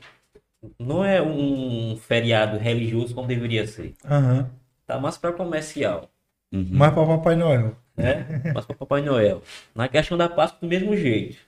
Não 0.79 1.05
é 1.05 1.21
um 1.21 1.97
feriado 1.97 2.59
religioso 2.59 3.15
como 3.15 3.27
deveria 3.27 3.67
ser. 3.67 3.95
Uhum. 4.05 4.47
Tá 4.87 4.99
mais 4.99 5.19
para 5.19 5.33
comercial. 5.33 6.09
Uhum. 6.53 6.69
Mais 6.71 6.93
para 6.93 7.07
Papai 7.07 7.37
Noel. 7.37 7.77
Né? 7.97 8.53
Mais 8.55 8.67
para 8.67 8.77
Papai 8.77 9.03
Noel. 9.03 9.43
Na 9.75 9.89
questão 9.89 10.17
da 10.17 10.29
Páscoa, 10.29 10.61
do 10.61 10.69
mesmo 10.69 10.97
jeito. 10.97 11.39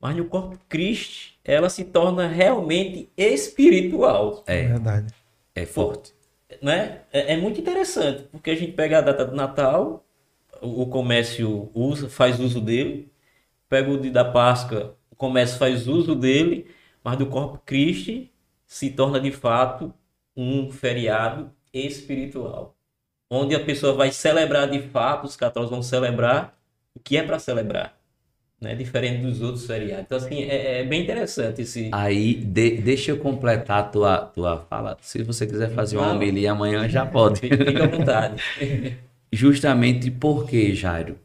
Mas 0.00 0.16
no 0.16 0.24
corpo 0.24 0.58
Cristo, 0.68 1.34
ela 1.44 1.68
se 1.70 1.84
torna 1.84 2.26
realmente 2.26 3.08
espiritual. 3.16 4.42
É, 4.46 4.66
verdade. 4.66 5.14
É 5.54 5.64
forte. 5.64 6.12
Né? 6.60 7.02
É, 7.12 7.34
é, 7.34 7.36
muito 7.36 7.60
interessante, 7.60 8.24
porque 8.30 8.50
a 8.50 8.56
gente 8.56 8.72
pega 8.72 8.98
a 8.98 9.00
data 9.00 9.24
do 9.24 9.36
Natal, 9.36 10.04
o, 10.60 10.82
o 10.82 10.86
comércio 10.86 11.70
usa, 11.72 12.08
faz 12.08 12.40
uso 12.40 12.60
dele, 12.60 13.10
pega 13.68 13.90
o 13.90 13.98
dia 13.98 14.10
da 14.10 14.24
Páscoa, 14.24 14.96
o 15.10 15.16
comércio 15.16 15.58
faz 15.58 15.86
uso 15.86 16.14
dele, 16.14 16.66
mas 17.02 17.18
do 17.18 17.26
Corpo 17.26 17.60
Christi 17.64 18.30
se 18.66 18.90
torna 18.90 19.20
de 19.20 19.30
fato 19.30 19.92
um 20.36 20.70
feriado 20.70 21.50
espiritual, 21.72 22.74
onde 23.30 23.54
a 23.54 23.60
pessoa 23.64 23.94
vai 23.94 24.10
celebrar 24.10 24.68
de 24.70 24.80
fato, 24.80 25.26
os 25.26 25.36
católicos 25.36 25.70
vão 25.70 25.82
celebrar 25.82 26.56
o 26.94 27.00
que 27.00 27.16
é 27.16 27.22
para 27.22 27.38
celebrar, 27.38 27.98
né? 28.60 28.74
Diferente 28.74 29.22
dos 29.22 29.42
outros 29.42 29.66
feriados. 29.66 30.04
Então, 30.04 30.18
assim, 30.18 30.42
é, 30.44 30.80
é 30.80 30.84
bem 30.84 31.02
interessante 31.02 31.62
esse. 31.62 31.90
Aí, 31.92 32.34
de, 32.34 32.78
deixa 32.78 33.10
eu 33.10 33.18
completar 33.18 33.80
a 33.80 33.82
tua, 33.82 34.18
tua 34.18 34.58
fala. 34.68 34.96
Se 35.00 35.22
você 35.22 35.46
quiser 35.46 35.70
fazer 35.70 35.96
uma 35.96 36.12
homilia 36.12 36.52
amanhã, 36.52 36.88
já 36.88 37.04
pode. 37.04 37.40
Fica 37.40 37.84
à 37.84 37.88
vontade. 37.88 38.42
Justamente 39.32 40.10
porque, 40.10 40.74
Jairo, 40.74 41.18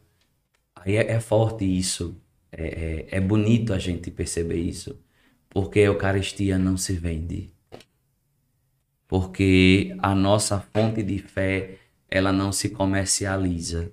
aí 0.76 0.96
é, 0.96 1.12
é 1.12 1.20
forte 1.20 1.64
isso. 1.64 2.16
É, 2.50 3.06
é, 3.10 3.18
é 3.18 3.20
bonito 3.20 3.74
a 3.74 3.78
gente 3.78 4.10
perceber 4.10 4.56
isso 4.56 4.98
porque 5.50 5.80
a 5.80 5.84
Eucaristia 5.84 6.58
não 6.58 6.76
se 6.76 6.94
vende. 6.94 7.50
Porque 9.06 9.96
a 10.00 10.14
nossa 10.14 10.60
fonte 10.60 11.02
de 11.02 11.18
fé, 11.18 11.76
ela 12.10 12.32
não 12.32 12.52
se 12.52 12.68
comercializa. 12.68 13.90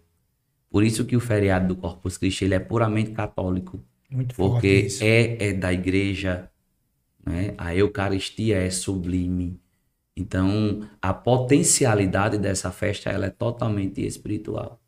Por 0.70 0.84
isso 0.84 1.06
que 1.06 1.16
o 1.16 1.22
feriado 1.22 1.70
do 1.70 1.76
Corpus 1.76 2.18
Christi 2.18 2.46
ele 2.46 2.56
é 2.56 2.60
puramente 2.60 3.12
católico. 3.12 3.80
Muito 4.10 4.36
porque 4.36 4.88
é, 5.02 5.50
é 5.50 5.54
da 5.54 5.72
igreja, 5.72 6.50
né? 7.26 7.54
a 7.58 7.74
Eucaristia 7.74 8.58
é 8.58 8.70
sublime. 8.70 9.60
Então, 10.18 10.88
a 11.02 11.14
potencialidade 11.14 12.38
dessa 12.38 12.72
festa 12.72 13.10
ela 13.10 13.26
é 13.26 13.30
totalmente 13.30 14.06
espiritual. 14.06 14.80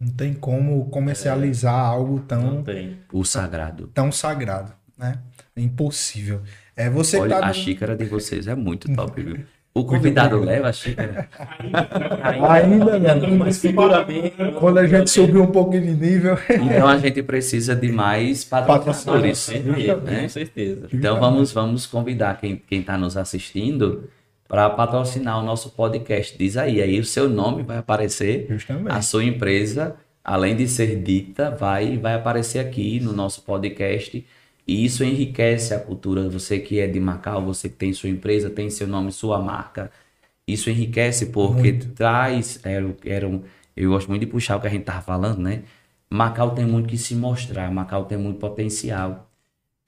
Não 0.00 0.08
tem 0.08 0.32
como 0.32 0.88
comercializar 0.90 1.74
é, 1.74 1.88
algo 1.88 2.20
tão 2.20 2.64
o 3.12 3.24
sagrado. 3.24 3.88
Tão 3.88 4.12
sagrado, 4.12 4.72
né? 4.96 5.20
É 5.58 5.60
impossível. 5.60 6.40
É 6.76 6.88
você 6.88 7.18
Olha, 7.18 7.40
tá 7.40 7.46
a 7.46 7.52
xícara 7.52 7.96
de 7.96 8.04
vocês 8.04 8.46
é 8.46 8.54
muito 8.54 8.94
top, 8.94 9.20
viu? 9.20 9.38
O 9.74 9.84
convidado 9.84 10.38
leva 10.40 10.68
a 10.68 10.72
xícara. 10.72 11.28
Ainda, 12.48 12.98
não, 12.98 13.36
mas 13.36 13.60
futuramente. 13.60 14.34
Quando 14.58 14.78
a 14.78 14.86
gente 14.86 15.10
subir 15.10 15.38
um 15.38 15.46
pouco 15.48 15.72
de 15.72 15.80
nível. 15.80 16.36
Então 16.48 16.88
a 16.88 16.98
gente 16.98 17.22
precisa 17.22 17.76
de 17.76 17.90
mais 17.92 18.44
patrocinadores. 18.44 19.48
Né? 19.48 20.22
Com 20.22 20.28
certeza. 20.28 20.88
Então 20.92 21.18
vamos, 21.20 21.52
vamos 21.52 21.86
convidar 21.86 22.40
quem 22.40 22.62
está 22.70 22.96
nos 22.96 23.16
assistindo 23.16 24.08
para 24.48 24.70
patrocinar 24.70 25.38
o 25.38 25.42
nosso 25.44 25.70
podcast. 25.70 26.36
Diz 26.36 26.56
aí, 26.56 26.80
aí 26.80 26.98
o 26.98 27.04
seu 27.04 27.28
nome 27.28 27.62
vai 27.62 27.78
aparecer, 27.78 28.46
Justamente. 28.48 28.90
a 28.90 29.02
sua 29.02 29.22
empresa, 29.24 29.96
além 30.24 30.56
de 30.56 30.66
ser 30.66 30.96
dita, 31.02 31.50
vai, 31.50 31.98
vai 31.98 32.14
aparecer 32.14 32.58
aqui 32.58 32.98
no 32.98 33.12
nosso 33.12 33.42
podcast 33.42 34.24
e 34.68 34.84
isso 34.84 35.02
enriquece 35.02 35.72
a 35.72 35.80
cultura. 35.80 36.28
Você 36.28 36.58
que 36.58 36.78
é 36.78 36.86
de 36.86 37.00
Macau, 37.00 37.42
você 37.42 37.70
que 37.70 37.76
tem 37.76 37.90
sua 37.94 38.10
empresa, 38.10 38.50
tem 38.50 38.68
seu 38.68 38.86
nome, 38.86 39.10
sua 39.10 39.40
marca. 39.40 39.90
Isso 40.46 40.68
enriquece 40.68 41.26
porque 41.26 41.72
muito. 41.72 41.88
traz. 41.94 42.60
Era, 42.62 42.94
era 43.06 43.26
um, 43.26 43.42
eu 43.74 43.90
gosto 43.90 44.08
muito 44.08 44.20
de 44.20 44.26
puxar 44.26 44.56
o 44.56 44.60
que 44.60 44.66
a 44.66 44.70
gente 44.70 44.82
estava 44.82 45.00
falando, 45.00 45.40
né? 45.40 45.62
Macau 46.10 46.50
tem 46.50 46.66
muito 46.66 46.86
que 46.86 46.98
se 46.98 47.14
mostrar, 47.14 47.70
Macau 47.72 48.04
tem 48.04 48.18
muito 48.18 48.38
potencial. 48.38 49.30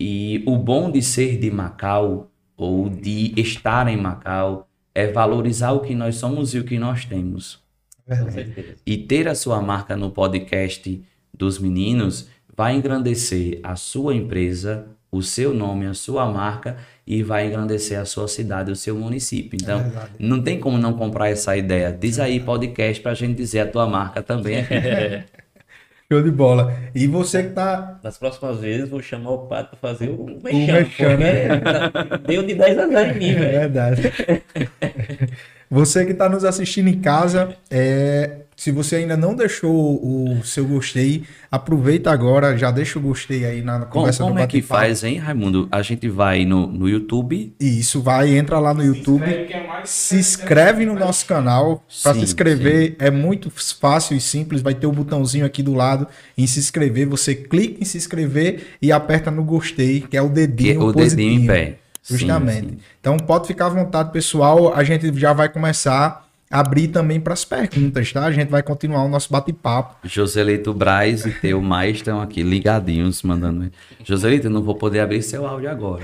E 0.00 0.42
o 0.46 0.56
bom 0.56 0.90
de 0.90 1.02
ser 1.02 1.38
de 1.38 1.50
Macau, 1.50 2.30
ou 2.56 2.88
de 2.88 3.34
estar 3.38 3.86
em 3.86 3.98
Macau, 3.98 4.66
é 4.94 5.06
valorizar 5.12 5.72
o 5.72 5.80
que 5.80 5.94
nós 5.94 6.16
somos 6.16 6.54
e 6.54 6.58
o 6.58 6.64
que 6.64 6.78
nós 6.78 7.04
temos. 7.04 7.62
Verdade. 8.06 8.76
E 8.86 8.96
ter 8.96 9.28
a 9.28 9.34
sua 9.34 9.60
marca 9.60 9.94
no 9.94 10.10
podcast 10.10 11.02
dos 11.32 11.58
meninos 11.58 12.28
vai 12.60 12.76
engrandecer 12.76 13.58
a 13.62 13.74
sua 13.74 14.14
empresa, 14.14 14.84
o 15.10 15.22
seu 15.22 15.54
nome, 15.54 15.86
a 15.86 15.94
sua 15.94 16.26
marca 16.30 16.76
e 17.06 17.22
vai 17.22 17.46
engrandecer 17.46 17.98
a 17.98 18.04
sua 18.04 18.28
cidade, 18.28 18.70
o 18.70 18.76
seu 18.76 18.94
município. 18.94 19.58
Então, 19.60 19.80
É 19.80 20.08
não 20.18 20.42
tem 20.42 20.60
como 20.60 20.76
não 20.76 20.92
comprar 20.92 21.30
essa 21.30 21.56
ideia. 21.56 21.90
Diz 21.90 22.18
aí 22.18 22.38
podcast 22.38 23.02
pra 23.02 23.14
gente 23.14 23.34
dizer 23.34 23.60
a 23.60 23.66
tua 23.66 23.86
marca 23.86 24.22
também. 24.22 24.58
Show 26.12 26.22
de 26.22 26.30
bola. 26.30 26.76
E 26.94 27.06
você 27.06 27.44
que 27.44 27.50
tá. 27.50 27.98
Das 28.02 28.18
próximas 28.18 28.58
vezes 28.60 28.90
vou 28.90 29.00
chamar 29.00 29.30
o 29.30 29.38
padre 29.46 29.70
para 29.70 29.78
fazer 29.78 30.10
o 30.10 30.24
O 30.24 30.42
mexão. 30.44 30.74
mexão, 30.74 31.16
né? 31.16 31.48
Deu 32.28 32.42
de 32.44 32.54
10 32.56 32.78
a 32.78 32.86
0 32.88 33.12
em 33.16 33.18
mim, 33.18 33.30
É 33.30 33.34
velho. 33.38 33.58
verdade. 33.60 34.02
Você 35.70 36.04
que 36.04 36.12
está 36.12 36.28
nos 36.28 36.44
assistindo 36.44 36.88
em 36.88 37.00
casa, 37.00 37.56
é, 37.70 38.40
se 38.60 38.70
você 38.70 38.96
ainda 38.96 39.16
não 39.16 39.34
deixou 39.34 39.72
o 39.72 40.44
seu 40.44 40.66
gostei, 40.66 41.24
aproveita 41.50 42.10
agora, 42.10 42.58
já 42.58 42.70
deixa 42.70 42.98
o 42.98 43.02
gostei 43.02 43.46
aí 43.46 43.62
na 43.62 43.78
Como, 43.78 43.90
conversa 43.90 44.22
como 44.22 44.34
do 44.34 44.40
é 44.42 44.46
que 44.46 44.60
faz, 44.60 45.02
hein, 45.02 45.16
Raimundo? 45.16 45.66
A 45.72 45.80
gente 45.80 46.06
vai 46.10 46.44
no, 46.44 46.66
no 46.66 46.86
YouTube. 46.86 47.54
E 47.58 47.80
isso 47.80 48.02
vai, 48.02 48.36
entra 48.36 48.58
lá 48.58 48.74
no 48.74 48.84
YouTube, 48.84 49.22
inscreve 49.22 49.44
que 49.46 49.54
é 49.54 49.66
mais 49.66 49.88
se 49.88 50.16
inscreve 50.16 50.84
no 50.84 50.94
nosso 50.94 51.24
canal. 51.24 51.82
Para 52.02 52.12
se 52.12 52.18
Sim, 52.18 52.24
inscrever 52.26 52.96
é 52.98 53.10
muito 53.10 53.50
fácil 53.80 54.14
e 54.14 54.20
simples, 54.20 54.60
vai 54.60 54.74
ter 54.74 54.86
o 54.86 54.92
botãozinho 54.92 55.46
aqui 55.46 55.62
do 55.62 55.72
lado 55.72 56.06
em 56.36 56.46
se 56.46 56.58
inscrever. 56.58 57.06
Você 57.08 57.34
clica 57.34 57.82
em 57.82 57.86
se 57.86 57.96
inscrever 57.96 58.76
e 58.82 58.92
aperta 58.92 59.30
no 59.30 59.42
gostei, 59.42 60.02
que 60.02 60.18
é 60.18 60.20
o 60.20 60.28
Que 60.28 60.34
dedinho 60.34 60.82
é 60.82 60.84
o 60.84 60.92
positivo. 60.92 61.16
dedinho 61.16 61.44
em 61.44 61.46
pé. 61.46 61.78
Sim, 62.02 62.18
Justamente. 62.18 62.68
sim. 62.68 62.78
Então 63.00 63.16
pode 63.16 63.46
ficar 63.46 63.66
à 63.66 63.70
vontade, 63.70 64.12
pessoal. 64.12 64.74
A 64.74 64.84
gente 64.84 65.18
já 65.18 65.32
vai 65.32 65.48
começar 65.48 66.29
abrir 66.50 66.88
também 66.88 67.20
para 67.20 67.32
as 67.32 67.44
perguntas, 67.44 68.12
tá? 68.12 68.24
A 68.24 68.32
gente 68.32 68.48
vai 68.48 68.60
continuar 68.62 69.04
o 69.04 69.08
nosso 69.08 69.30
bate-papo. 69.32 69.96
Joselito 70.08 70.74
Braz 70.74 71.24
e 71.24 71.30
Teu 71.30 71.62
Mais 71.62 71.96
estão 71.98 72.20
aqui 72.20 72.42
ligadinhos, 72.42 73.22
mandando. 73.22 73.70
Joselito, 74.04 74.48
eu 74.48 74.50
não 74.50 74.60
vou 74.62 74.74
poder 74.74 74.98
abrir 75.00 75.22
seu 75.22 75.46
áudio 75.46 75.70
agora. 75.70 76.02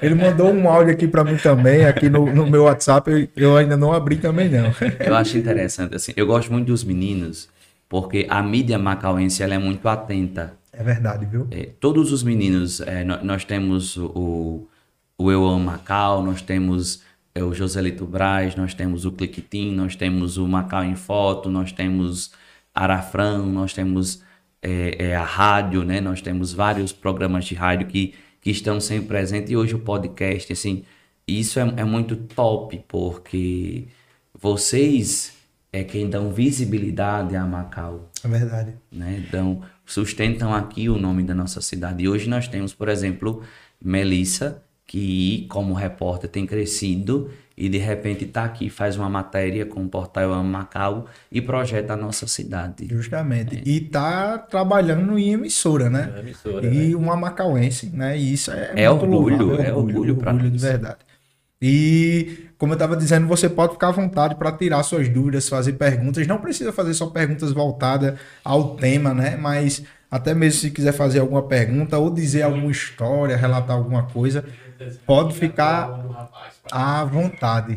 Ele 0.00 0.14
mandou 0.14 0.50
um 0.50 0.66
áudio 0.68 0.92
aqui 0.94 1.06
para 1.06 1.22
mim 1.22 1.36
também, 1.36 1.84
aqui 1.84 2.08
no, 2.08 2.24
no 2.34 2.46
meu 2.46 2.64
WhatsApp. 2.64 3.10
Eu, 3.10 3.28
eu 3.36 3.56
ainda 3.56 3.76
não 3.76 3.92
abri 3.92 4.16
também, 4.16 4.48
não. 4.48 4.72
Eu 4.98 5.14
acho 5.14 5.36
interessante, 5.36 5.94
assim. 5.94 6.12
Eu 6.16 6.26
gosto 6.26 6.50
muito 6.50 6.68
dos 6.68 6.82
meninos, 6.84 7.48
porque 7.86 8.26
a 8.30 8.42
mídia 8.42 8.78
macauense 8.78 9.42
ela 9.42 9.54
é 9.54 9.58
muito 9.58 9.86
atenta. 9.88 10.54
É 10.72 10.82
verdade, 10.82 11.26
viu? 11.26 11.46
É, 11.50 11.68
todos 11.78 12.12
os 12.12 12.22
meninos, 12.22 12.80
é, 12.80 13.04
nó- 13.04 13.18
nós 13.22 13.44
temos 13.44 13.98
o, 13.98 14.66
o 15.18 15.30
Eu 15.30 15.44
Amo 15.44 15.60
Macau, 15.66 16.22
nós 16.24 16.40
temos 16.40 17.02
é, 17.34 17.42
o 17.42 17.54
Joselito 17.54 18.06
Braz, 18.06 18.56
nós 18.56 18.74
temos 18.74 19.04
o 19.04 19.12
Cliquitim, 19.12 19.74
nós 19.74 19.96
temos 19.96 20.36
o 20.36 20.46
Macau 20.46 20.84
em 20.84 20.94
Foto, 20.94 21.50
nós 21.50 21.72
temos 21.72 22.32
Arafrão, 22.74 23.46
nós 23.46 23.72
temos 23.72 24.22
é, 24.60 24.96
é, 25.06 25.16
a 25.16 25.24
rádio, 25.24 25.84
né? 25.84 26.00
Nós 26.00 26.20
temos 26.20 26.52
vários 26.52 26.92
programas 26.92 27.44
de 27.44 27.54
rádio 27.54 27.86
que, 27.86 28.14
que 28.40 28.50
estão 28.50 28.80
sempre 28.80 29.08
presentes 29.08 29.50
e 29.50 29.56
hoje 29.56 29.74
o 29.74 29.78
podcast, 29.78 30.52
assim, 30.52 30.84
isso 31.26 31.58
é, 31.58 31.74
é 31.78 31.84
muito 31.84 32.16
top, 32.16 32.84
porque 32.86 33.88
vocês 34.34 35.36
é 35.72 35.82
quem 35.82 36.08
dão 36.10 36.30
visibilidade 36.30 37.34
a 37.34 37.46
Macau 37.46 38.10
É 38.22 38.28
verdade. 38.28 38.74
né? 38.90 39.24
Então, 39.26 39.62
sustentam 39.86 40.54
aqui 40.54 40.88
o 40.88 40.98
nome 40.98 41.22
da 41.22 41.34
nossa 41.34 41.62
cidade. 41.62 42.04
E 42.04 42.08
hoje 42.08 42.28
nós 42.28 42.46
temos, 42.46 42.74
por 42.74 42.88
exemplo, 42.88 43.42
Melissa, 43.82 44.62
que 44.92 45.46
como 45.48 45.72
repórter 45.72 46.28
tem 46.28 46.44
crescido 46.44 47.30
e 47.56 47.66
de 47.66 47.78
repente 47.78 48.26
está 48.26 48.44
aqui, 48.44 48.68
faz 48.68 48.94
uma 48.94 49.08
matéria 49.08 49.64
com 49.64 49.82
o 49.82 49.88
portal 49.88 50.24
Eu 50.24 50.34
Amo 50.34 50.50
Macau 50.50 51.06
e 51.30 51.40
projeta 51.40 51.94
a 51.94 51.96
nossa 51.96 52.26
cidade. 52.26 52.86
Justamente. 52.90 53.62
E 53.64 53.80
tá 53.80 54.36
trabalhando 54.36 55.18
em 55.18 55.32
emissora, 55.32 55.88
né? 55.88 56.12
É 56.14 56.20
emissora, 56.20 56.66
e 56.66 56.94
uma 56.94 57.16
macauense, 57.16 57.86
né? 57.86 58.18
E 58.18 58.34
isso 58.34 58.50
é, 58.50 58.72
É 58.76 58.90
muito 58.90 59.04
orgulho, 59.04 59.36
louvável, 59.46 59.64
é 59.64 59.72
orgulho 59.74 60.16
pra 60.16 60.30
orgulho 60.32 60.50
de 60.50 60.62
nós. 60.62 60.62
verdade. 60.62 60.98
E 61.62 62.48
como 62.58 62.72
eu 62.72 62.76
estava 62.76 62.94
dizendo, 62.94 63.26
você 63.26 63.48
pode 63.48 63.72
ficar 63.72 63.88
à 63.88 63.92
vontade 63.92 64.34
para 64.34 64.52
tirar 64.52 64.82
suas 64.82 65.08
dúvidas, 65.08 65.48
fazer 65.48 65.72
perguntas. 65.72 66.26
Não 66.26 66.36
precisa 66.36 66.70
fazer 66.70 66.92
só 66.92 67.06
perguntas 67.06 67.50
voltadas 67.50 68.18
ao 68.44 68.76
tema, 68.76 69.14
né? 69.14 69.38
Mas 69.40 69.82
até 70.12 70.34
mesmo 70.34 70.60
se 70.60 70.70
quiser 70.70 70.92
fazer 70.92 71.20
alguma 71.20 71.42
pergunta 71.44 71.96
ou 71.96 72.10
dizer 72.10 72.42
alguma 72.42 72.70
história, 72.70 73.34
relatar 73.34 73.74
alguma 73.74 74.02
coisa, 74.02 74.44
pode 75.06 75.34
ficar 75.34 75.90
à 76.70 77.04
vontade. 77.04 77.76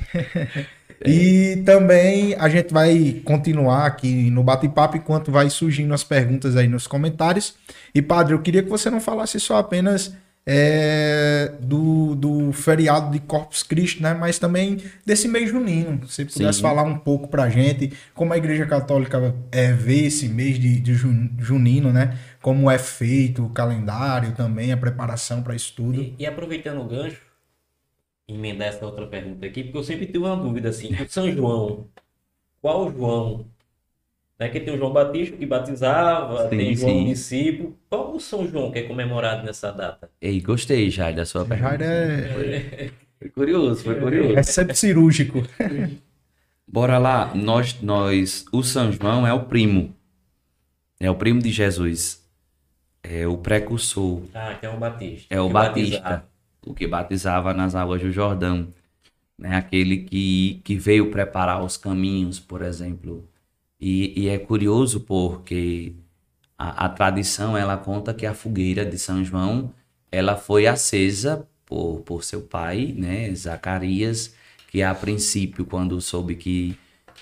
e 1.05 1.61
também 1.65 2.35
a 2.35 2.47
gente 2.49 2.73
vai 2.73 3.21
continuar 3.25 3.85
aqui 3.85 4.29
no 4.29 4.43
bate-papo 4.43 4.97
enquanto 4.97 5.31
vai 5.31 5.49
surgindo 5.49 5.93
as 5.93 6.03
perguntas 6.03 6.55
aí 6.55 6.67
nos 6.67 6.87
comentários. 6.87 7.55
E, 7.93 8.01
padre, 8.01 8.33
eu 8.33 8.41
queria 8.41 8.63
que 8.63 8.69
você 8.69 8.89
não 8.89 8.99
falasse 9.01 9.39
só 9.39 9.57
apenas 9.57 10.13
é, 10.47 11.53
do, 11.59 12.13
do 12.13 12.51
feriado 12.53 13.11
de 13.11 13.19
Corpus 13.19 13.63
Christi, 13.63 14.01
né? 14.01 14.13
Mas 14.13 14.37
também 14.37 14.77
desse 15.05 15.27
mês 15.27 15.49
junino. 15.49 16.07
Se 16.07 16.23
você 16.23 16.25
pudesse 16.25 16.57
Sim. 16.57 16.61
falar 16.61 16.83
um 16.83 16.97
pouco 16.97 17.27
pra 17.27 17.49
gente 17.49 17.91
como 18.13 18.31
a 18.31 18.37
Igreja 18.37 18.65
Católica 18.65 19.33
é, 19.51 19.71
vê 19.73 20.05
esse 20.05 20.27
mês 20.27 20.59
de, 20.59 20.79
de 20.79 20.93
jun- 20.93 21.29
junino, 21.39 21.91
né? 21.91 22.15
Como 22.45 22.69
é 22.69 22.77
feito 22.77 23.43
o 23.43 23.49
calendário 23.49 24.35
também, 24.35 24.71
a 24.71 24.77
preparação 24.77 25.41
para 25.41 25.55
isso 25.55 25.73
tudo. 25.75 25.99
E, 25.99 26.13
e 26.19 26.27
aproveitando 26.27 26.79
o 26.79 26.87
gancho, 26.87 27.19
emendar 28.27 28.67
essa 28.67 28.85
outra 28.85 29.07
pergunta 29.07 29.43
aqui, 29.47 29.63
porque 29.63 29.79
eu 29.79 29.83
sempre 29.83 30.05
tive 30.05 30.19
uma 30.19 30.37
dúvida 30.37 30.69
assim, 30.69 30.93
o 30.93 31.09
São 31.09 31.31
João, 31.31 31.87
qual 32.61 32.91
João? 32.91 33.47
Né, 34.37 34.47
que 34.49 34.59
tem 34.59 34.75
o 34.75 34.77
João 34.77 34.93
Batista 34.93 35.35
que 35.35 35.43
batizava, 35.47 36.43
Sim, 36.43 36.57
tem 36.57 36.75
João 36.75 36.91
sim. 36.99 37.05
discípulo. 37.05 37.79
Qual 37.89 38.13
o 38.15 38.19
São 38.19 38.47
João 38.47 38.71
que 38.71 38.77
é 38.77 38.83
comemorado 38.83 39.43
nessa 39.43 39.71
data? 39.71 40.11
Ei, 40.21 40.39
gostei 40.39 40.91
já 40.91 41.09
da 41.09 41.25
sua 41.25 41.45
pergunta. 41.45 41.83
é, 41.83 42.91
Foi 43.17 43.29
curioso, 43.29 43.83
foi 43.83 43.99
curioso. 43.99 44.37
é 44.37 44.43
sempre 44.43 44.75
cirúrgico. 44.75 45.41
Bora 46.67 46.99
lá, 46.99 47.33
nós, 47.33 47.81
nós, 47.81 48.45
o 48.53 48.61
São 48.61 48.91
João 48.91 49.25
é 49.25 49.33
o 49.33 49.45
primo, 49.45 49.95
é 50.99 51.09
o 51.09 51.15
primo 51.15 51.41
de 51.41 51.51
Jesus, 51.51 52.24
é 53.07 53.27
o 53.27 53.37
precursor, 53.37 54.21
Ah, 54.33 54.53
então 54.53 54.73
é 54.73 54.75
o 54.75 54.79
Batista. 54.79 55.27
é 55.29 55.41
o 55.41 55.47
que 55.47 55.53
Batista, 55.53 56.01
batizava. 56.01 56.29
o 56.65 56.73
que 56.73 56.87
batizava 56.87 57.53
nas 57.53 57.75
águas 57.75 58.01
do 58.01 58.11
Jordão, 58.11 58.73
né? 59.37 59.55
Aquele 59.57 59.99
que, 60.05 60.61
que 60.63 60.75
veio 60.77 61.11
preparar 61.11 61.63
os 61.63 61.77
caminhos, 61.77 62.39
por 62.39 62.61
exemplo. 62.61 63.27
E, 63.79 64.13
e 64.25 64.29
é 64.29 64.39
curioso 64.39 65.01
porque 65.01 65.95
a, 66.57 66.85
a 66.85 66.89
tradição 66.89 67.57
ela 67.57 67.77
conta 67.77 68.13
que 68.13 68.25
a 68.25 68.33
fogueira 68.33 68.85
de 68.85 68.97
São 68.99 69.23
João 69.23 69.73
ela 70.11 70.35
foi 70.37 70.67
acesa 70.67 71.47
por, 71.65 72.01
por 72.01 72.23
seu 72.23 72.41
pai, 72.43 72.93
né, 72.97 73.33
Zacarias, 73.35 74.35
que 74.71 74.83
a 74.83 74.95
princípio, 74.95 75.65
quando 75.65 75.99
soube 76.01 76.35
que 76.35 76.77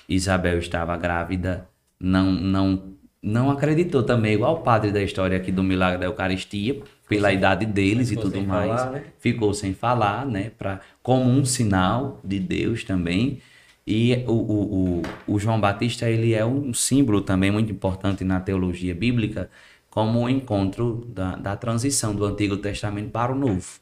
Isabel 0.08 0.60
estava 0.60 0.96
grávida, 0.98 1.68
não, 2.00 2.32
não, 2.32 2.96
não 3.24 3.50
acreditou 3.50 4.04
também, 4.04 4.34
igual 4.34 4.56
o 4.56 4.62
padre 4.62 4.92
da 4.92 5.02
história 5.02 5.38
aqui 5.38 5.50
do 5.50 5.64
milagre 5.64 5.98
da 5.98 6.06
Eucaristia, 6.06 6.82
pela 7.08 7.32
idade 7.32 7.66
deles 7.66 8.08
e 8.08 8.16
Ficou 8.16 8.24
tudo 8.26 8.36
sem 8.36 8.46
mais 8.46 8.82
falar, 8.82 8.92
né? 8.92 9.04
ficou 9.18 9.54
sem 9.54 9.74
falar, 9.74 10.26
né? 10.26 10.52
Pra, 10.58 10.82
como 11.02 11.30
um 11.30 11.46
sinal 11.46 12.20
de 12.24 12.38
Deus 12.40 12.84
também. 12.84 13.40
E 13.88 14.24
o, 14.28 14.32
o, 14.32 15.02
o, 15.28 15.34
o 15.36 15.40
João 15.40 15.60
Batista 15.60 16.10
ele 16.10 16.34
é 16.34 16.46
um 16.46 16.74
símbolo 16.74 17.22
também 17.22 17.50
muito 17.50 17.72
importante 17.72 18.24
na 18.26 18.40
teologia 18.42 18.94
bíblica, 18.94 19.50
como 19.90 20.22
o 20.22 20.30
encontro 20.30 21.06
da, 21.08 21.36
da 21.36 21.56
transição 21.56 22.14
do 22.14 22.26
Antigo 22.26 22.58
Testamento 22.58 23.10
para 23.10 23.32
o 23.32 23.36
Novo. 23.36 23.80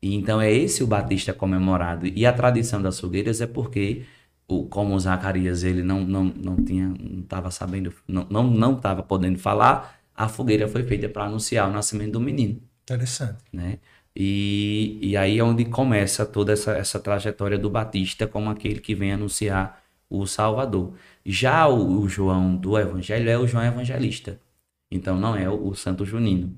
E 0.00 0.14
então 0.14 0.40
é 0.40 0.52
esse 0.52 0.82
o 0.82 0.86
Batista 0.86 1.32
comemorado. 1.32 2.06
E 2.06 2.24
a 2.26 2.32
tradição 2.32 2.80
das 2.80 3.00
fogueiras 3.00 3.40
é 3.40 3.46
porque, 3.46 4.02
o, 4.48 4.66
como 4.66 4.94
o 4.94 5.00
Zacarias 5.00 5.64
ele 5.64 5.82
não 5.82 6.04
não 6.04 6.24
não 6.24 6.56
tinha 6.64 6.88
não 6.88 7.20
estava 7.20 7.50
sabendo 7.50 7.92
não 8.06 8.26
não 8.30 8.44
não 8.50 8.76
estava 8.76 9.02
podendo 9.02 9.38
falar, 9.38 9.98
a 10.14 10.28
fogueira 10.28 10.68
foi 10.68 10.82
feita 10.84 11.08
para 11.08 11.24
anunciar 11.24 11.68
o 11.68 11.72
nascimento 11.72 12.12
do 12.12 12.20
menino 12.20 12.60
Interessante. 12.82 13.38
né? 13.52 13.78
E, 14.16 14.98
e 15.02 15.16
aí 15.16 15.38
é 15.38 15.44
onde 15.44 15.64
começa 15.64 16.24
toda 16.24 16.52
essa, 16.52 16.72
essa 16.72 17.00
trajetória 17.00 17.58
do 17.58 17.68
Batista 17.68 18.26
como 18.28 18.48
aquele 18.48 18.80
que 18.80 18.94
vem 18.94 19.12
anunciar 19.12 19.82
o 20.08 20.26
Salvador. 20.26 20.94
Já 21.26 21.66
o, 21.66 22.00
o 22.00 22.08
João 22.08 22.54
do 22.56 22.78
Evangelho 22.78 23.28
é 23.28 23.38
o 23.38 23.46
João 23.46 23.64
Evangelista. 23.64 24.40
Então 24.90 25.18
não 25.18 25.36
é 25.36 25.48
o, 25.48 25.68
o 25.68 25.74
Santo 25.74 26.04
Junino. 26.04 26.56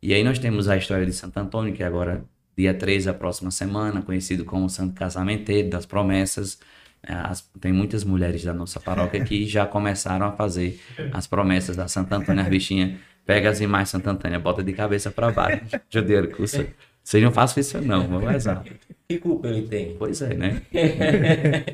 E 0.00 0.14
aí 0.14 0.22
nós 0.24 0.38
temos 0.38 0.68
a 0.68 0.76
história 0.76 1.06
de 1.06 1.12
Santo 1.12 1.36
Antônio, 1.38 1.74
que 1.74 1.82
agora, 1.82 2.24
dia 2.56 2.74
13, 2.74 3.08
a 3.08 3.14
próxima 3.14 3.50
semana, 3.50 4.02
conhecido 4.02 4.44
como 4.44 4.68
Santo 4.68 4.94
Casamenteiro 4.94 5.70
das 5.70 5.86
Promessas. 5.86 6.58
As- 7.06 7.48
tem 7.60 7.72
muitas 7.72 8.04
mulheres 8.04 8.44
da 8.44 8.52
nossa 8.52 8.78
paróquia 8.78 9.24
que 9.24 9.46
já 9.46 9.66
começaram 9.66 10.26
a 10.26 10.32
fazer 10.32 10.80
as 11.12 11.26
promessas 11.26 11.76
da 11.76 11.88
Santa 11.88 12.16
Antônia, 12.16 12.42
as 12.42 12.48
bichinhas. 12.48 12.92
Pega 13.24 13.50
as 13.50 13.60
imagens 13.60 13.90
Santa 13.90 14.10
Antônia, 14.10 14.38
bota 14.38 14.62
de 14.62 14.72
cabeça 14.72 15.10
para 15.10 15.30
baixo. 15.30 15.62
Judeiro, 15.90 16.30
curso. 16.30 16.64
Vocês 17.02 17.22
não 17.22 17.32
façam 17.32 17.60
isso 17.60 17.80
não, 17.80 18.06
vamos 18.06 18.30
rezar. 18.30 18.64
Que 19.08 19.18
culpa 19.18 19.48
ele 19.48 19.66
tem? 19.66 19.96
Pois 19.98 20.22
é, 20.22 20.34
né? 20.34 20.62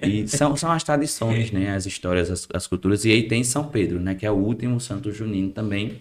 e 0.03 0.27
são, 0.27 0.57
são 0.57 0.73
as 0.73 0.83
tradições, 0.83 1.53
né? 1.53 1.75
As 1.75 1.85
histórias, 1.87 2.31
as, 2.31 2.49
as 2.53 2.67
culturas. 2.67 3.05
E 3.05 3.13
aí 3.13 3.29
tem 3.29 3.45
São 3.45 3.65
Pedro, 3.69 4.01
né? 4.01 4.15
Que 4.15 4.25
é 4.27 4.31
o 4.31 4.35
último 4.35 4.81
santo 4.81 5.13
junino 5.13 5.51
também, 5.51 6.01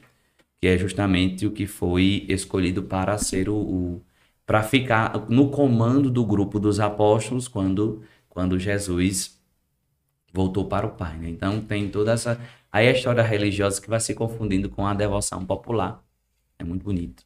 que 0.61 0.67
é 0.67 0.77
justamente 0.77 1.45
o 1.45 1.51
que 1.51 1.67
foi 1.67 2.25
escolhido 2.29 2.83
para 2.83 3.17
ser 3.17 3.49
o, 3.49 3.55
o 3.55 4.01
para 4.45 4.63
ficar 4.63 5.25
no 5.27 5.49
comando 5.49 6.09
do 6.09 6.25
grupo 6.25 6.57
dos 6.57 6.79
apóstolos 6.79 7.49
quando, 7.49 8.01
quando 8.37 8.59
Jesus 8.59 9.35
voltou 10.31 10.65
para 10.65 10.85
o 10.85 10.91
Pai. 10.91 11.17
Né? 11.17 11.27
Então 11.29 11.59
tem 11.59 11.89
toda 11.89 12.11
essa. 12.11 12.39
Aí 12.71 12.87
a 12.87 12.91
história 12.91 13.23
religiosa 13.23 13.81
que 13.81 13.89
vai 13.89 13.99
se 13.99 14.13
confundindo 14.13 14.69
com 14.69 14.85
a 14.85 14.93
devoção 14.93 15.43
popular. 15.43 16.03
É 16.59 16.63
muito 16.63 16.83
bonito. 16.83 17.23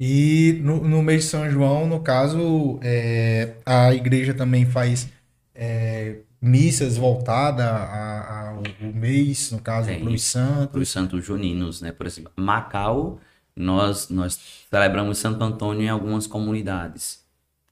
E 0.00 0.58
no, 0.62 0.82
no 0.82 1.02
mês 1.02 1.24
de 1.24 1.28
São 1.28 1.50
João, 1.50 1.86
no 1.86 2.00
caso, 2.00 2.78
é, 2.82 3.56
a 3.66 3.92
igreja 3.92 4.32
também 4.32 4.64
faz 4.64 5.06
é, 5.54 6.20
missas 6.40 6.96
voltadas 6.96 7.66
ao 7.66 8.62
mês, 8.90 9.50
no 9.50 9.60
caso, 9.60 9.90
para 9.94 10.08
os 10.08 10.22
santos. 10.22 10.72
Para 10.72 10.80
os 10.80 10.88
santos 10.88 11.24
juninos, 11.26 11.82
né? 11.82 11.92
Por 11.92 12.06
exemplo, 12.06 12.32
Macau, 12.36 13.20
nós, 13.54 14.08
nós 14.08 14.40
celebramos 14.70 15.18
Santo 15.18 15.44
Antônio 15.44 15.82
em 15.82 15.90
algumas 15.90 16.26
comunidades, 16.26 17.22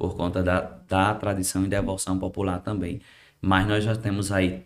por 0.03 0.17
conta 0.17 0.43
da, 0.43 0.61
da 0.89 1.15
tradição 1.15 1.65
e 1.65 1.69
devoção 1.69 2.19
popular 2.19 2.59
também. 2.59 3.01
Mas 3.41 3.69
nós 3.69 3.85
já 3.85 3.95
temos 3.95 4.33
aí 4.33 4.65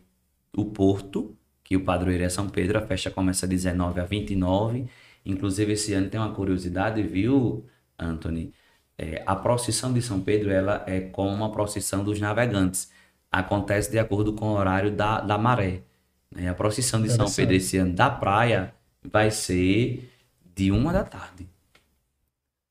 o 0.56 0.64
Porto, 0.64 1.36
que 1.62 1.76
o 1.76 1.84
padroeiro 1.84 2.24
é 2.24 2.30
São 2.30 2.48
Pedro, 2.48 2.78
a 2.78 2.80
festa 2.80 3.10
começa 3.10 3.46
19 3.46 4.00
a 4.00 4.04
29, 4.06 4.88
Inclusive, 5.26 5.72
esse 5.72 5.92
ano 5.92 6.08
tem 6.08 6.18
uma 6.18 6.32
curiosidade, 6.32 7.02
viu, 7.02 7.66
Anthony? 7.98 8.54
É, 8.96 9.22
a 9.26 9.34
procissão 9.34 9.92
de 9.92 10.00
São 10.00 10.20
Pedro 10.20 10.50
ela 10.50 10.84
é 10.86 11.00
como 11.00 11.34
uma 11.34 11.50
procissão 11.52 12.02
dos 12.02 12.18
navegantes. 12.18 12.90
Acontece 13.30 13.90
de 13.90 13.98
acordo 13.98 14.32
com 14.32 14.46
o 14.46 14.54
horário 14.54 14.90
da, 14.90 15.20
da 15.20 15.36
maré. 15.36 15.82
Né? 16.30 16.48
A 16.48 16.54
procissão 16.54 17.02
de 17.02 17.10
São 17.10 17.30
Pedro 17.30 17.56
esse 17.56 17.76
ano 17.76 17.92
da 17.92 18.08
praia 18.08 18.72
vai 19.02 19.30
ser 19.30 20.08
de 20.54 20.70
uma 20.70 20.92
da 20.92 21.02
tarde. 21.02 21.46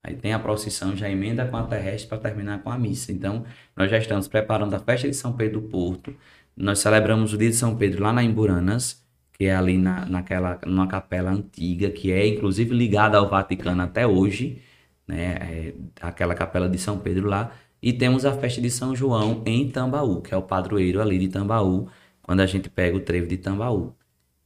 Aí 0.06 0.16
tem 0.16 0.34
a 0.34 0.40
procissão, 0.40 0.96
já 0.96 1.10
emenda 1.10 1.46
com 1.48 1.58
a 1.58 1.64
terrestre 1.64 2.08
para 2.10 2.20
terminar 2.20 2.62
com 2.62 2.70
a 2.70 2.78
missa. 2.78 3.12
Então, 3.12 3.46
nós 3.76 3.90
já 3.90 3.98
estamos 3.98 4.28
preparando 4.28 4.74
a 4.76 4.80
festa 4.80 5.08
de 5.08 5.16
São 5.16 5.34
Pedro 5.34 5.62
do 5.62 5.68
Porto. 5.68 6.16
Nós 6.56 6.80
celebramos 6.80 7.34
o 7.34 7.38
dia 7.38 7.50
de 7.50 7.56
São 7.56 7.76
Pedro 7.76 8.04
lá 8.04 8.14
na 8.14 8.24
Emburanas 8.24 9.06
que 9.38 9.46
é 9.46 9.56
ali 9.56 9.78
na, 9.78 10.06
naquela, 10.06 10.60
numa 10.66 10.88
capela 10.88 11.32
antiga, 11.32 11.90
que 11.92 12.12
é 12.12 12.28
inclusive 12.28 12.74
ligada 12.74 13.18
ao 13.18 13.30
Vaticano 13.30 13.82
até 13.82 14.08
hoje, 14.08 14.62
né? 15.08 15.36
É, 15.42 15.76
aquela 16.02 16.34
capela 16.36 16.70
de 16.70 16.78
São 16.78 17.00
Pedro 17.00 17.28
lá. 17.28 17.52
E 17.82 17.94
temos 17.94 18.26
a 18.26 18.34
festa 18.34 18.62
de 18.62 18.70
São 18.72 18.96
João 18.96 19.44
em 19.46 19.70
Tambaú, 19.70 20.22
que 20.22 20.34
é 20.34 20.38
o 20.38 20.42
padroeiro 20.42 21.02
ali 21.02 21.20
de 21.20 21.28
Tambaú, 21.30 21.90
quando 22.22 22.42
a 22.42 22.46
gente 22.46 22.70
pega 22.70 22.98
o 22.98 23.02
trevo 23.02 23.28
de 23.28 23.38
Tambaú, 23.38 23.96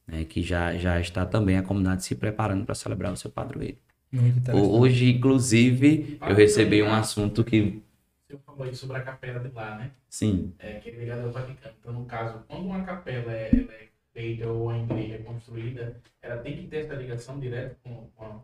né? 0.06 0.24
que 0.24 0.42
já, 0.42 0.76
já 0.76 1.00
está 1.00 1.24
também 1.26 1.56
a 1.56 1.62
comunidade 1.62 2.04
se 2.04 2.14
preparando 2.16 2.64
para 2.66 2.74
celebrar 2.74 3.12
o 3.12 3.16
seu 3.16 3.30
padroeiro. 3.30 3.78
Hoje, 4.52 5.10
inclusive, 5.10 6.20
eu 6.24 6.34
recebi 6.34 6.82
um 6.82 6.92
assunto 6.92 7.44
que 7.44 7.80
você 8.28 8.38
falou 8.44 8.64
aí 8.64 8.74
sobre 8.74 8.96
a 8.96 9.00
capela 9.00 9.40
de 9.40 9.50
lá, 9.54 9.76
né? 9.76 9.90
Sim. 10.08 10.52
É, 10.58 10.80
que 10.80 10.90
é 10.90 10.92
ligada 10.92 11.26
ao 11.26 11.32
Vaticano. 11.32 11.74
Então, 11.80 11.92
no 11.92 12.04
caso, 12.06 12.44
quando 12.48 12.66
uma 12.66 12.84
capela 12.84 13.32
é, 13.32 13.50
é 13.50 13.88
feita 14.12 14.48
ou 14.48 14.70
a 14.70 14.78
igreja 14.78 15.18
construída, 15.24 15.96
ela 16.22 16.38
tem 16.38 16.56
que 16.56 16.66
ter 16.68 16.78
essa 16.78 16.94
ligação 16.94 17.38
direta 17.40 17.76
com, 17.82 18.08
com 18.16 18.24
a, 18.24 18.40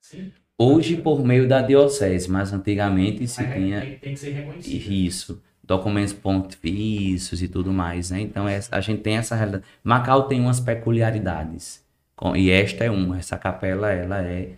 assim? 0.00 0.32
Hoje 0.58 0.96
por 0.96 1.24
meio 1.24 1.48
da 1.48 1.60
diocese, 1.62 2.30
mas 2.30 2.52
antigamente 2.52 3.26
se 3.26 3.44
mas 3.44 3.52
tinha 3.54 3.80
tem, 3.82 3.98
tem, 3.98 4.12
que 4.14 4.20
ser 4.20 4.30
reconhecido. 4.30 4.92
Isso, 4.92 5.42
documentos 5.62 6.12
pontifícios 6.12 7.42
e 7.42 7.48
tudo 7.48 7.72
mais, 7.72 8.10
né? 8.10 8.20
Então 8.20 8.48
é, 8.48 8.60
a 8.70 8.80
gente 8.80 9.02
tem 9.02 9.16
essa 9.16 9.34
realidade. 9.34 9.64
Macau 9.82 10.28
tem 10.28 10.40
umas 10.40 10.60
peculiaridades. 10.60 11.84
Com, 12.16 12.36
e 12.36 12.50
esta 12.50 12.84
é 12.84 12.90
uma, 12.90 13.18
essa 13.18 13.36
capela 13.36 13.90
ela 13.90 14.22
é, 14.22 14.56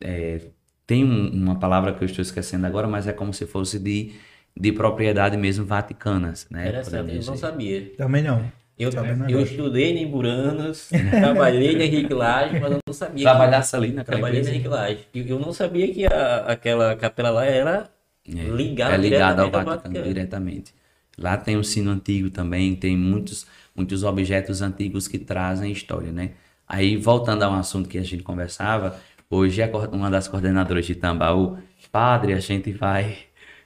é 0.00 0.40
tem 0.86 1.04
um, 1.04 1.30
uma 1.30 1.58
palavra 1.58 1.92
que 1.92 2.02
eu 2.02 2.06
estou 2.06 2.22
esquecendo 2.22 2.66
agora, 2.66 2.86
mas 2.86 3.08
é 3.08 3.12
como 3.12 3.34
se 3.34 3.44
fosse 3.44 3.78
de, 3.78 4.12
de 4.56 4.72
propriedade 4.72 5.36
mesmo 5.36 5.66
vaticanas, 5.66 6.46
né? 6.48 6.68
Interessante, 6.68 7.16
eu 7.16 7.24
não 7.24 7.36
sabia. 7.36 7.92
Também 7.96 8.22
não. 8.22 8.50
Eu, 8.78 8.90
eu 9.28 9.40
estudei 9.40 9.96
em 9.96 10.06
Buranas, 10.06 10.90
trabalhei 11.10 11.76
na 11.76 11.84
Henrique 11.84 12.12
Laje, 12.12 12.60
mas 12.60 12.72
eu 12.72 12.78
não 12.86 12.94
sabia. 12.94 13.24
Trabalhasse 13.24 13.74
ali 13.74 13.92
na 13.92 14.04
Trabalhei 14.04 14.42
na 14.42 14.50
Henrique 14.50 14.68
Laje. 14.68 15.06
Eu 15.14 15.38
não 15.40 15.52
sabia 15.52 15.92
que 15.92 16.06
a, 16.06 16.44
aquela 16.46 16.94
capela 16.94 17.30
lá 17.30 17.46
era 17.46 17.90
é, 18.28 18.32
ligada, 18.32 18.94
é 18.94 18.98
ligada 18.98 19.42
ao 19.42 19.50
Vaticano, 19.50 19.82
Vaticano 19.82 20.04
diretamente. 20.04 20.74
Lá 21.18 21.38
tem 21.38 21.56
um 21.56 21.64
sino 21.64 21.90
antigo 21.90 22.28
também, 22.28 22.76
tem 22.76 22.94
muitos, 22.94 23.46
muitos 23.74 24.04
objetos 24.04 24.60
antigos 24.60 25.08
que 25.08 25.18
trazem 25.18 25.72
história, 25.72 26.12
né? 26.12 26.32
Aí, 26.68 26.98
voltando 26.98 27.44
a 27.44 27.48
um 27.48 27.54
assunto 27.54 27.88
que 27.88 27.96
a 27.96 28.02
gente 28.02 28.22
conversava, 28.22 29.00
hoje 29.30 29.62
é 29.62 29.70
uma 29.92 30.10
das 30.10 30.28
coordenadoras 30.28 30.86
de 30.86 30.94
Tambaú, 30.94 31.58
padre, 31.90 32.32
a 32.32 32.40
gente 32.40 32.72
vai 32.72 33.16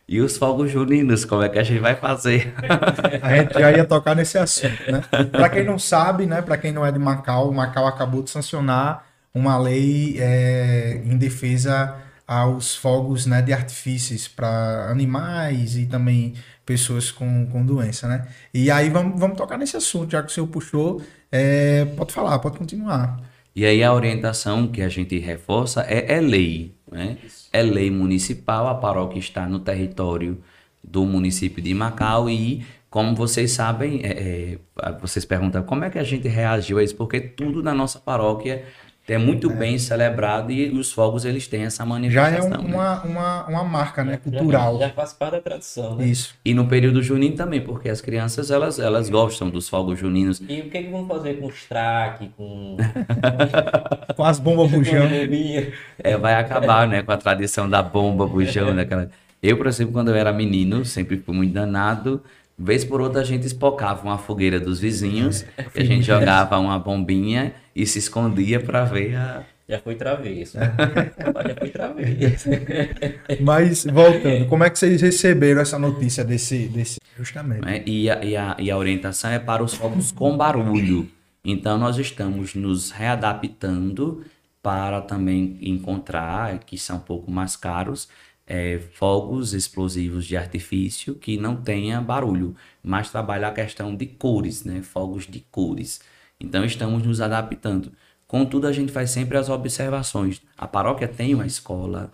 e 0.09 0.21
os 0.21 0.37
fogos 0.37 0.73
juninos, 0.73 1.25
como 1.25 1.45
é 1.45 1.49
que 1.49 1.59
a 1.59 1.63
gente 1.63 1.79
vai 1.79 1.95
fazer? 1.95 2.53
a 3.23 3.37
gente 3.37 3.55
já 3.55 3.71
ia 3.71 3.85
tocar 3.85 4.17
nesse 4.17 4.37
assunto, 4.37 4.91
né? 4.91 5.03
Para 5.31 5.49
quem 5.49 5.65
não 5.65 5.79
sabe, 5.79 6.27
né? 6.27 6.43
Para 6.43 6.59
quem 6.59 6.73
não 6.73 6.85
é 6.85 6.91
de 6.91 6.99
Macau, 6.99 7.53
Macau 7.53 7.87
acabou 7.87 8.21
de 8.21 8.31
sancionar 8.31 9.07
uma 9.33 9.57
lei 9.57 10.17
é, 10.19 11.01
em 11.05 11.17
defesa 11.17 11.97
aos 12.27 12.75
fogos 12.75 13.25
né, 13.27 13.41
de 13.41 13.53
artifícios 13.53 14.27
para 14.27 14.89
animais 14.91 15.77
e 15.77 15.87
também 15.87 16.35
pessoas 16.67 17.13
com, 17.13 17.47
com 17.47 17.65
doença, 17.65 18.09
né? 18.09 18.27
E 18.53 18.69
aí 18.69 18.91
vamos, 18.91 19.19
vamos 19.19 19.37
tocar 19.37 19.57
nesse 19.57 19.77
assunto, 19.77 20.11
já 20.11 20.23
que 20.23 20.31
o 20.31 20.35
senhor 20.35 20.47
puxou, 20.49 21.01
é, 21.31 21.85
pode 21.97 22.13
falar, 22.13 22.37
pode 22.41 22.59
continuar. 22.59 23.30
E 23.55 23.67
aí 23.67 23.83
a 23.83 23.93
orientação 23.93 24.69
que 24.69 24.81
a 24.83 24.89
gente 24.89 25.19
reforça 25.19 25.83
é, 25.89 26.17
é 26.17 26.21
lei, 26.21 26.75
né? 26.91 27.19
É 27.53 27.63
lei 27.63 27.91
municipal, 27.91 28.69
a 28.69 28.75
paróquia 28.75 29.19
está 29.19 29.47
no 29.49 29.59
território 29.59 30.43
do 30.83 31.05
município 31.05 31.63
de 31.63 31.75
Macau 31.75 32.31
e, 32.31 32.65
como 32.89 33.15
vocês 33.15 33.51
sabem, 33.53 34.01
é, 34.03 34.59
é, 34.83 34.93
vocês 35.01 35.25
perguntam 35.25 35.63
como 35.63 35.85
é 35.85 35.91
que 35.91 35.99
a 35.99 36.05
gente 36.05 36.29
reagiu 36.29 36.79
a 36.79 36.83
isso, 36.83 36.97
porque 36.97 37.21
tudo 37.21 37.63
na 37.63 37.75
nossa 37.75 37.99
paróquia 37.99 38.65
é 39.11 39.19
muito 39.19 39.51
é. 39.51 39.55
bem 39.55 39.77
celebrado 39.77 40.53
e 40.53 40.71
os 40.71 40.93
fogos 40.93 41.25
eles 41.25 41.49
têm 41.49 41.65
essa 41.65 41.85
manifestação. 41.85 42.49
Já 42.49 42.57
é 42.57 42.61
um, 42.61 42.63
né? 42.63 42.75
uma, 42.75 43.03
uma, 43.03 43.47
uma 43.49 43.65
marca 43.65 44.05
né, 44.05 44.17
cultural. 44.17 44.79
Já, 44.79 44.87
já 44.87 44.93
faz 44.93 45.13
parte 45.13 45.33
da 45.33 45.41
tradição. 45.41 45.97
Né? 45.97 46.07
Isso. 46.07 46.35
E 46.45 46.55
no 46.55 46.69
período 46.69 47.03
junino 47.03 47.35
também, 47.35 47.61
porque 47.61 47.89
as 47.89 48.01
crianças 48.01 48.53
elas, 48.53 48.79
elas 48.79 49.11
gostam 49.11 49.51
dos 49.51 49.69
fogos 49.69 49.99
juninos. 49.99 50.41
E 50.49 50.61
o 50.61 50.71
que, 50.71 50.79
é 50.79 50.83
que 50.85 50.91
vão 50.91 51.09
fazer 51.09 51.41
com 51.41 51.49
os 51.49 51.65
traques, 51.65 52.29
com... 52.37 52.77
com 54.15 54.25
as 54.25 54.39
bombas 54.39 54.71
bujão? 54.71 55.09
é, 55.99 56.17
vai 56.17 56.35
acabar 56.35 56.87
né, 56.87 57.03
com 57.03 57.11
a 57.11 57.17
tradição 57.17 57.69
da 57.69 57.83
bomba 57.83 58.29
bujão. 58.29 58.77
Daquela... 58.77 59.11
Eu, 59.43 59.57
por 59.57 59.67
exemplo, 59.67 59.93
quando 59.93 60.09
eu 60.09 60.15
era 60.15 60.33
menino, 60.33 60.85
sempre 60.85 61.17
fui 61.17 61.35
muito 61.35 61.53
danado 61.53 62.23
Vez 62.63 62.85
por 62.85 63.01
outra 63.01 63.23
a 63.23 63.25
gente 63.25 63.47
espocava 63.47 64.03
uma 64.03 64.19
fogueira 64.19 64.61
dos 64.61 64.79
vizinhos, 64.79 65.47
a 65.75 65.83
gente 65.83 66.03
jogava 66.03 66.59
uma 66.59 66.79
bombinha 66.79 67.55
e 67.75 67.87
se 67.87 67.99
escondia 67.99 68.61
para 68.61 68.85
ver 68.85 69.17
a. 69.17 69.45
Já 69.67 69.79
foi 69.79 69.95
travesso. 69.95 70.59
Já 70.59 71.55
foi 71.59 71.71
travesso. 71.71 72.51
Mas, 73.41 73.85
voltando, 73.85 74.47
como 74.47 74.65
é 74.65 74.69
que 74.69 74.79
vocês 74.79 75.01
receberam 75.01 75.63
essa 75.63 75.79
notícia 75.79 76.23
desse. 76.23 76.67
desse... 76.67 76.99
Justamente. 77.17 77.67
É, 77.67 77.83
e, 77.87 78.11
a, 78.11 78.25
e, 78.25 78.37
a, 78.37 78.57
e 78.59 78.71
a 78.71 78.77
orientação 78.77 79.31
é 79.31 79.39
para 79.39 79.63
os 79.63 79.73
fogos 79.73 80.13
com 80.13 80.37
barulho. 80.37 81.09
Então, 81.43 81.79
nós 81.79 81.97
estamos 81.99 82.55
nos 82.55 82.91
readaptando 82.91 84.23
para 84.63 85.01
também 85.01 85.57
encontrar, 85.63 86.59
que 86.59 86.77
são 86.77 86.97
um 86.97 87.01
pouco 87.01 87.31
mais 87.31 87.57
caros, 87.57 88.09
é, 88.53 88.81
fogos 88.95 89.55
explosivos 89.55 90.27
de 90.27 90.37
artifício 90.37 91.15
que 91.15 91.37
não 91.37 91.55
tenha 91.55 92.01
barulho, 92.01 92.57
mas 92.83 93.09
trabalha 93.09 93.47
a 93.47 93.53
questão 93.53 93.95
de 93.95 94.07
cores, 94.07 94.65
né? 94.65 94.83
Fogos 94.83 95.25
de 95.29 95.39
cores. 95.53 96.01
Então 96.41 96.65
estamos 96.65 97.05
nos 97.05 97.21
adaptando. 97.21 97.93
Contudo, 98.27 98.67
a 98.67 98.73
gente 98.73 98.91
faz 98.91 99.13
sempre 99.13 99.39
as 99.39 99.49
observações. 99.49 100.43
A 100.59 100.67
paróquia 100.67 101.07
tem 101.07 101.33
uma 101.33 101.47
escola, 101.47 102.13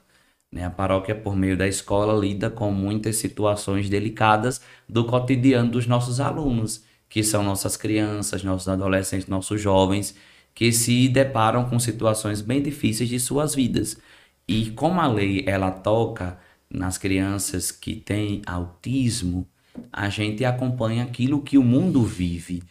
né? 0.52 0.66
A 0.66 0.70
paróquia, 0.70 1.14
por 1.14 1.34
meio 1.34 1.56
da 1.56 1.66
escola, 1.66 2.12
lida 2.12 2.50
com 2.50 2.70
muitas 2.70 3.16
situações 3.16 3.88
delicadas 3.88 4.60
do 4.86 5.06
cotidiano 5.06 5.70
dos 5.70 5.86
nossos 5.86 6.20
alunos, 6.20 6.84
que 7.08 7.22
são 7.22 7.42
nossas 7.42 7.78
crianças, 7.78 8.44
nossos 8.44 8.68
adolescentes, 8.68 9.26
nossos 9.26 9.58
jovens, 9.58 10.14
que 10.54 10.70
se 10.70 11.08
deparam 11.08 11.64
com 11.70 11.78
situações 11.78 12.42
bem 12.42 12.62
difíceis 12.62 13.08
de 13.08 13.18
suas 13.18 13.54
vidas. 13.54 13.96
E 14.48 14.70
como 14.70 15.00
a 15.00 15.08
lei 15.08 15.44
ela 15.46 15.70
toca 15.70 16.38
nas 16.70 16.98
crianças 16.98 17.70
que 17.72 17.96
têm 17.96 18.42
autismo, 18.46 19.48
a 19.92 20.08
gente 20.08 20.44
acompanha 20.44 21.04
aquilo 21.04 21.42
que 21.42 21.58
o 21.58 21.62
mundo 21.62 22.02
vive. 22.04 22.62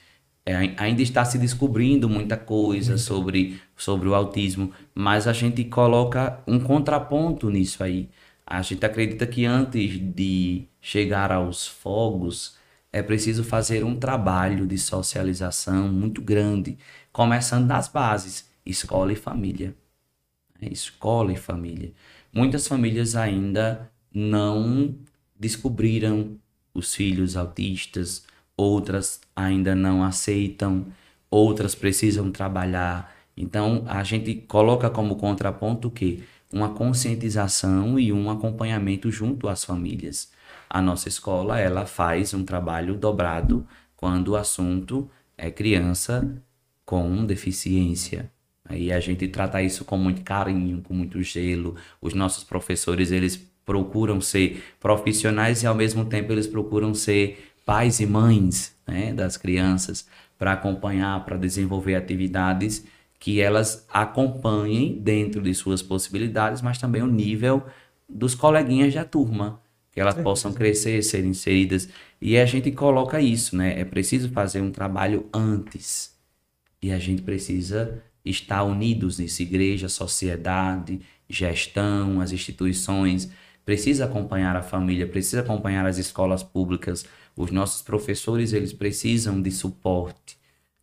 É, 0.45 0.55
ainda 0.77 1.01
está 1.01 1.25
se 1.25 1.37
descobrindo 1.37 2.07
muita 2.07 2.37
coisa 2.37 2.97
sobre, 2.97 3.59
sobre 3.75 4.07
o 4.07 4.15
autismo, 4.15 4.71
mas 4.93 5.27
a 5.27 5.33
gente 5.33 5.63
coloca 5.65 6.39
um 6.47 6.59
contraponto 6.59 7.49
nisso 7.49 7.83
aí. 7.83 8.09
A 8.45 8.61
gente 8.61 8.85
acredita 8.85 9.25
que 9.25 9.45
antes 9.45 9.99
de 9.99 10.67
chegar 10.79 11.31
aos 11.31 11.67
fogos, 11.67 12.57
é 12.93 13.01
preciso 13.01 13.43
fazer 13.43 13.83
um 13.83 13.95
trabalho 13.97 14.67
de 14.67 14.77
socialização 14.77 15.89
muito 15.89 16.21
grande, 16.21 16.77
começando 17.11 17.67
das 17.67 17.87
bases, 17.87 18.49
escola 18.65 19.11
e 19.11 19.15
família. 19.15 19.75
É, 20.65 20.71
escola 20.71 21.31
e 21.31 21.35
família. 21.35 21.91
Muitas 22.33 22.67
famílias 22.67 23.15
ainda 23.15 23.89
não 24.13 24.95
descobriram 25.39 26.37
os 26.73 26.93
filhos 26.93 27.37
autistas, 27.37 28.23
outras 28.57 29.21
ainda 29.35 29.75
não 29.75 30.03
aceitam, 30.03 30.87
outras 31.29 31.75
precisam 31.75 32.31
trabalhar. 32.31 33.15
Então, 33.37 33.83
a 33.87 34.03
gente 34.03 34.33
coloca 34.35 34.89
como 34.89 35.15
contraponto 35.17 35.91
que 35.91 36.23
uma 36.51 36.69
conscientização 36.69 37.99
e 37.99 38.11
um 38.11 38.29
acompanhamento 38.29 39.11
junto 39.11 39.47
às 39.47 39.63
famílias. 39.63 40.31
A 40.69 40.81
nossa 40.81 41.07
escola, 41.09 41.59
ela 41.59 41.85
faz 41.85 42.33
um 42.33 42.43
trabalho 42.43 42.95
dobrado 42.95 43.65
quando 43.95 44.29
o 44.29 44.35
assunto 44.35 45.09
é 45.37 45.51
criança 45.51 46.41
com 46.85 47.25
deficiência. 47.25 48.31
Aí 48.65 48.91
a 48.91 48.99
gente 48.99 49.27
trata 49.27 49.61
isso 49.61 49.85
com 49.85 49.97
muito 49.97 50.21
carinho, 50.21 50.81
com 50.81 50.93
muito 50.93 51.21
gelo. 51.21 51.75
Os 52.01 52.13
nossos 52.13 52.43
professores, 52.43 53.11
eles 53.11 53.37
procuram 53.65 54.19
ser 54.19 54.63
profissionais 54.79 55.63
e 55.63 55.67
ao 55.67 55.75
mesmo 55.75 56.05
tempo 56.05 56.31
eles 56.31 56.47
procuram 56.47 56.93
ser 56.93 57.53
pais 57.65 57.99
e 57.99 58.05
mães 58.05 58.75
né, 58.87 59.13
das 59.13 59.37
crianças 59.37 60.07
para 60.37 60.53
acompanhar, 60.53 61.23
para 61.25 61.37
desenvolver 61.37 61.95
atividades 61.95 62.85
que 63.19 63.41
elas 63.41 63.85
acompanhem 63.91 64.99
dentro 64.99 65.41
de 65.41 65.53
suas 65.53 65.81
possibilidades, 65.81 66.61
mas 66.61 66.77
também 66.77 67.01
o 67.01 67.07
nível 67.07 67.63
dos 68.07 68.35
coleguinhas 68.35 68.93
da 68.93 69.03
turma, 69.03 69.59
que 69.91 69.99
elas 69.99 70.15
possam 70.15 70.53
crescer, 70.53 71.01
serem 71.01 71.31
inseridas. 71.31 71.89
E 72.21 72.37
a 72.37 72.45
gente 72.45 72.71
coloca 72.71 73.19
isso, 73.19 73.55
né? 73.55 73.79
É 73.79 73.85
preciso 73.85 74.29
fazer 74.29 74.61
um 74.61 74.69
trabalho 74.69 75.25
antes. 75.33 76.13
E 76.81 76.91
a 76.91 76.99
gente 76.99 77.21
precisa 77.21 78.03
estar 78.25 78.63
unidos 78.63 79.19
nisso, 79.19 79.41
igreja, 79.41 79.87
sociedade, 79.87 81.01
gestão, 81.29 82.19
as 82.19 82.31
instituições, 82.31 83.31
precisa 83.65 84.05
acompanhar 84.05 84.55
a 84.55 84.61
família, 84.61 85.07
precisa 85.07 85.41
acompanhar 85.41 85.85
as 85.85 85.97
escolas 85.97 86.43
públicas, 86.43 87.05
os 87.35 87.51
nossos 87.51 87.81
professores, 87.81 88.53
eles 88.53 88.73
precisam 88.73 89.41
de 89.41 89.51
suporte. 89.51 90.37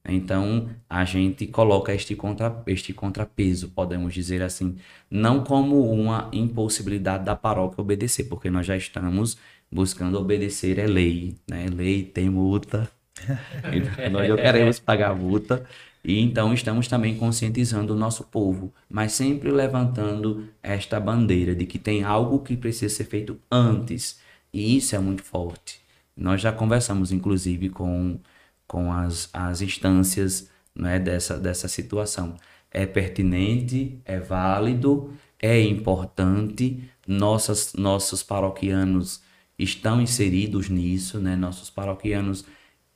Então, 0.05 0.69
a 0.91 1.05
gente 1.05 1.47
coloca 1.47 1.95
este, 1.95 2.17
contra, 2.17 2.63
este 2.67 2.93
contrapeso, 2.93 3.69
podemos 3.69 4.13
dizer 4.13 4.43
assim, 4.43 4.77
não 5.09 5.45
como 5.45 5.91
uma 5.93 6.29
impossibilidade 6.33 7.25
da 7.25 7.37
paróquia 7.37 7.81
obedecer, 7.81 8.25
porque 8.25 8.51
nós 8.51 8.67
já 8.67 8.77
estamos 8.77 9.39
buscando 9.71 10.19
obedecer 10.19 10.79
é 10.79 10.87
lei, 10.87 11.37
né? 11.49 11.67
Lei 11.73 12.03
tem 12.05 12.29
multa, 12.29 12.91
nós 14.11 14.29
já 14.29 14.37
queremos 14.37 14.81
pagar 14.81 15.15
multa, 15.15 15.65
e 16.05 16.19
então 16.21 16.53
estamos 16.53 16.89
também 16.89 17.17
conscientizando 17.17 17.95
o 17.95 17.97
nosso 17.97 18.25
povo, 18.25 18.73
mas 18.89 19.13
sempre 19.13 19.51
levantando 19.51 20.49
esta 20.63 20.99
bandeira 20.99 21.55
de 21.55 21.65
que 21.65 21.79
tem 21.79 22.03
algo 22.03 22.41
que 22.41 22.57
precisa 22.57 22.95
ser 22.95 23.05
feito 23.05 23.39
antes, 23.51 24.19
e 24.53 24.77
isso 24.77 24.97
é 24.97 24.99
muito 24.99 25.23
forte. 25.23 25.81
Nós 26.17 26.41
já 26.41 26.53
conversamos, 26.53 27.13
inclusive, 27.13 27.69
com, 27.71 28.19
com 28.67 28.93
as, 28.93 29.31
as 29.33 29.63
instâncias 29.63 30.51
né, 30.75 30.99
dessa, 30.99 31.39
dessa 31.39 31.69
situação. 31.69 32.37
É 32.71 32.85
pertinente, 32.87 34.01
é 34.05 34.19
válido, 34.19 35.13
é 35.41 35.61
importante, 35.61 36.83
nossas, 37.07 37.75
nossos 37.75 38.23
paroquianos 38.23 39.23
estão 39.59 40.01
inseridos 40.01 40.69
nisso, 40.69 41.19
né? 41.19 41.37
nossos 41.37 41.71
paroquianos 41.71 42.45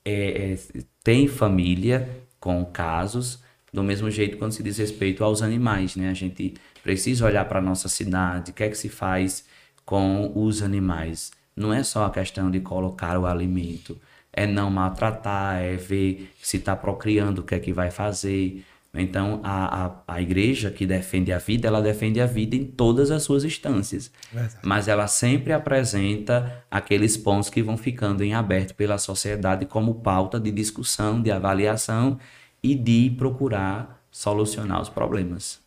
é, 0.05 0.53
é, 0.53 0.59
têm 1.03 1.29
família, 1.29 2.09
com 2.47 2.65
casos, 2.65 3.43
do 3.73 3.83
mesmo 3.83 4.09
jeito 4.09 4.37
quando 4.37 4.53
se 4.53 4.63
diz 4.63 4.79
respeito 4.79 5.25
aos 5.25 5.43
animais, 5.43 5.97
né? 5.97 6.09
A 6.09 6.15
gente 6.15 6.55
precisa 6.81 7.27
olhar 7.27 7.45
para 7.47 7.59
a 7.59 7.63
nossa 7.63 7.89
cidade, 7.89 8.53
o 8.53 8.55
que 8.55 8.63
é 8.63 8.69
que 8.69 8.79
se 8.79 8.89
faz 8.89 9.45
com 9.85 10.31
os 10.33 10.63
animais. 10.63 11.33
Não 11.57 11.73
é 11.73 11.83
só 11.83 12.05
a 12.05 12.11
questão 12.11 12.49
de 12.49 12.61
colocar 12.61 13.19
o 13.19 13.27
alimento, 13.27 13.99
é 14.33 14.47
não 14.47 14.71
maltratar, 14.71 15.57
é 15.57 15.75
ver 15.75 16.31
se 16.41 16.59
está 16.59 16.77
procriando, 16.77 17.41
o 17.41 17.45
que 17.45 17.57
é 17.57 17.59
que 17.59 17.73
vai 17.73 17.91
fazer. 17.91 18.65
Então, 19.03 19.41
a, 19.43 19.87
a, 19.87 20.03
a 20.09 20.23
igreja 20.23 20.71
que 20.71 20.87
defende 20.87 21.33
a 21.33 21.39
vida, 21.39 21.69
ela 21.69 21.81
defende 21.81 22.21
a 22.21 22.27
vida 22.27 22.57
em 22.57 22.65
todas 22.65 23.11
as 23.11 23.23
suas 23.23 23.45
instâncias. 23.45 24.11
Verdade. 24.33 24.57
Mas 24.63 24.89
ela 24.89 25.07
sempre 25.07 25.53
apresenta 25.53 26.65
aqueles 26.71 27.17
pontos 27.17 27.51
que 27.51 27.63
vão 27.63 27.77
ficando 27.77 28.23
em 28.23 28.35
aberto 28.35 28.75
pela 28.75 28.99
sociedade 28.99 29.67
como 29.67 29.97
pauta 29.97 30.39
de 30.39 30.51
discussão, 30.51 31.23
de 31.23 31.31
avaliação 31.31 32.19
e 32.63 32.75
de 32.75 33.15
procurar 33.17 34.03
solucionar 34.11 34.81
os 34.81 34.89
problemas. 34.89 35.61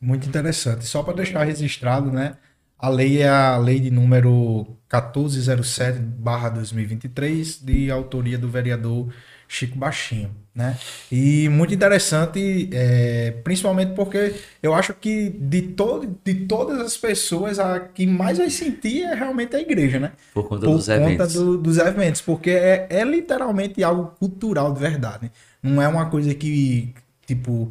Muito 0.00 0.28
interessante. 0.28 0.84
Só 0.84 1.02
para 1.02 1.14
deixar 1.14 1.42
registrado, 1.44 2.12
né? 2.12 2.36
A 2.78 2.88
lei 2.88 3.22
é 3.22 3.28
a 3.28 3.56
lei 3.56 3.80
de 3.80 3.90
número 3.90 4.76
1407/2023, 4.88 7.64
de 7.64 7.90
autoria 7.90 8.38
do 8.38 8.48
vereador 8.48 9.12
Chico 9.48 9.78
Baixinho, 9.78 10.30
né? 10.54 10.76
E 11.10 11.48
muito 11.48 11.72
interessante, 11.72 12.68
é, 12.72 13.30
principalmente 13.44 13.94
porque 13.94 14.34
eu 14.62 14.74
acho 14.74 14.92
que 14.94 15.30
de, 15.30 15.62
todo, 15.62 16.18
de 16.24 16.34
todas 16.46 16.80
as 16.80 16.96
pessoas, 16.96 17.58
a 17.58 17.78
que 17.80 18.06
mais 18.06 18.38
vai 18.38 18.50
sentir 18.50 19.02
é 19.04 19.14
realmente 19.14 19.54
a 19.54 19.60
igreja, 19.60 20.00
né? 20.00 20.12
Por 20.34 20.48
conta 20.48 20.66
Por 20.66 20.76
dos 20.76 20.86
conta 20.86 20.96
eventos. 20.96 21.34
Do, 21.34 21.58
dos 21.58 21.78
eventos, 21.78 22.20
porque 22.20 22.50
é, 22.50 22.86
é 22.90 23.04
literalmente 23.04 23.82
algo 23.84 24.12
cultural 24.18 24.72
de 24.72 24.80
verdade. 24.80 25.30
Não 25.62 25.80
é 25.80 25.86
uma 25.86 26.06
coisa 26.10 26.34
que, 26.34 26.92
tipo, 27.24 27.70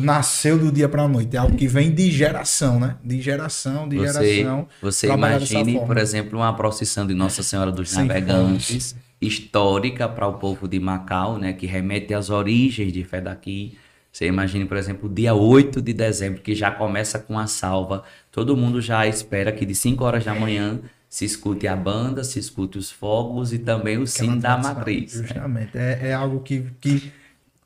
nasceu 0.00 0.58
do 0.58 0.70
dia 0.70 0.88
para 0.88 1.02
a 1.02 1.08
noite. 1.08 1.36
É 1.36 1.40
algo 1.40 1.56
que 1.56 1.66
vem 1.66 1.92
de 1.92 2.10
geração, 2.10 2.78
né? 2.78 2.96
De 3.02 3.20
geração, 3.20 3.88
de 3.88 3.96
você, 3.96 4.34
geração. 4.36 4.68
Você 4.80 5.06
imagine, 5.08 5.80
por 5.80 5.98
exemplo, 5.98 6.38
uma 6.38 6.54
procissão 6.54 7.04
de 7.04 7.14
Nossa 7.14 7.42
Senhora 7.42 7.72
dos 7.72 7.90
Sim, 7.90 8.04
Navegantes 8.04 8.94
histórica 9.22 10.08
para 10.08 10.26
o 10.26 10.34
povo 10.34 10.66
de 10.66 10.80
Macau, 10.80 11.38
né, 11.38 11.52
que 11.52 11.64
remete 11.64 12.12
às 12.12 12.28
origens 12.28 12.92
de 12.92 13.04
fé 13.04 13.20
daqui. 13.20 13.78
Você 14.10 14.26
imagine, 14.26 14.66
por 14.66 14.76
exemplo, 14.76 15.08
o 15.08 15.12
dia 15.12 15.32
8 15.32 15.80
de 15.80 15.94
dezembro, 15.94 16.42
que 16.42 16.54
já 16.54 16.70
começa 16.70 17.18
com 17.18 17.38
a 17.38 17.46
salva. 17.46 18.02
Todo 18.30 18.56
mundo 18.56 18.80
já 18.80 19.06
espera 19.06 19.52
que 19.52 19.64
de 19.64 19.74
5 19.74 20.04
horas 20.04 20.24
da 20.24 20.34
manhã 20.34 20.80
se 21.08 21.24
escute 21.24 21.68
a 21.68 21.76
banda, 21.76 22.24
se 22.24 22.38
escute 22.38 22.76
os 22.76 22.90
fogos 22.90 23.52
e 23.52 23.58
também 23.58 23.96
o 23.96 24.06
sino 24.06 24.38
da 24.38 24.58
matriz. 24.58 25.14
Né? 25.14 25.26
Justamente. 25.28 25.76
Né? 25.76 25.98
É, 26.02 26.08
é, 26.08 26.12
algo 26.14 26.40
que, 26.40 26.66
que 26.80 27.12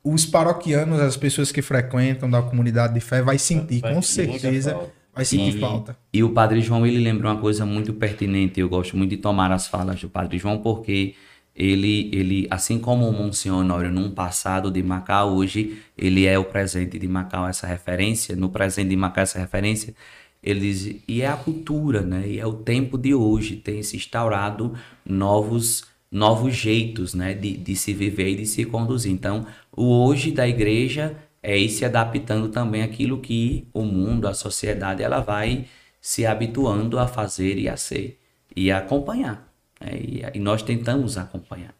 os 0.03 0.25
paroquianos, 0.25 0.99
as 0.99 1.17
pessoas 1.17 1.51
que 1.51 1.61
frequentam 1.61 2.29
da 2.29 2.41
comunidade 2.41 2.93
de 2.93 2.99
fé, 2.99 3.21
vai 3.21 3.37
sentir, 3.37 3.81
vai 3.81 3.93
com 3.93 4.01
certeza. 4.01 4.77
Vai 5.13 5.25
sentir 5.25 5.57
e, 5.57 5.59
falta. 5.59 5.97
E 6.13 6.23
o 6.23 6.29
Padre 6.29 6.61
João, 6.61 6.85
ele 6.85 6.99
lembra 6.99 7.29
uma 7.29 7.41
coisa 7.41 7.65
muito 7.65 7.93
pertinente. 7.93 8.59
Eu 8.59 8.69
gosto 8.69 8.95
muito 8.95 9.09
de 9.09 9.17
tomar 9.17 9.51
as 9.51 9.67
falas 9.67 9.99
do 9.99 10.07
Padre 10.07 10.37
João, 10.37 10.59
porque 10.59 11.15
ele, 11.57 12.09
ele, 12.13 12.47
assim 12.51 12.77
como 12.77 13.09
o 13.09 13.11
Monsenhor 13.11 13.63
num 13.63 14.11
passado 14.11 14.69
de 14.69 14.83
Macau, 14.83 15.35
hoje 15.35 15.79
ele 15.97 16.27
é 16.27 16.37
o 16.37 16.45
presente 16.45 16.99
de 16.99 17.07
Macau, 17.07 17.47
essa 17.47 17.65
referência, 17.65 18.35
no 18.35 18.49
presente 18.49 18.89
de 18.89 18.95
Macau 18.95 19.23
essa 19.23 19.39
referência, 19.39 19.95
ele 20.43 20.59
diz, 20.59 21.01
e 21.07 21.23
é 21.23 21.27
a 21.27 21.35
cultura, 21.35 22.01
né? 22.01 22.27
E 22.27 22.39
é 22.39 22.45
o 22.45 22.53
tempo 22.53 22.95
de 22.95 23.13
hoje, 23.15 23.55
tem 23.55 23.81
se 23.81 23.97
instaurado 23.97 24.75
novos 25.03 25.83
novos 26.09 26.55
jeitos, 26.55 27.13
né, 27.13 27.33
de, 27.33 27.57
de 27.57 27.75
se 27.75 27.93
viver 27.93 28.29
e 28.29 28.35
de 28.37 28.45
se 28.45 28.63
conduzir. 28.63 29.11
Então, 29.11 29.45
o 29.75 30.05
hoje 30.05 30.31
da 30.31 30.47
igreja 30.47 31.17
é 31.43 31.57
ir 31.57 31.69
se 31.69 31.83
adaptando 31.83 32.47
também 32.49 32.81
àquilo 32.81 33.19
que 33.19 33.67
o 33.73 33.83
mundo, 33.83 34.25
a 34.25 34.33
sociedade, 34.33 35.03
ela 35.03 35.19
vai 35.19 35.65
se 35.99 36.25
habituando 36.25 36.97
a 36.97 37.07
fazer 37.07 37.57
e 37.57 37.67
a 37.67 37.75
ser 37.75 38.17
e 38.55 38.71
a 38.71 38.77
acompanhar. 38.77 39.46
Né? 39.79 39.99
E, 39.99 40.21
e 40.33 40.39
nós 40.39 40.61
tentamos 40.61 41.17
acompanhar. 41.17 41.73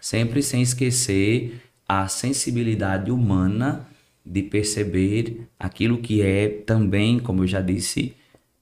Sempre 0.00 0.42
sem 0.42 0.62
esquecer 0.62 1.60
a 1.88 2.06
sensibilidade 2.08 3.10
humana 3.10 3.86
de 4.24 4.42
perceber 4.42 5.48
aquilo 5.58 5.98
que 5.98 6.20
é 6.22 6.48
também, 6.48 7.18
como 7.18 7.42
eu 7.42 7.46
já 7.46 7.60
disse, 7.60 8.14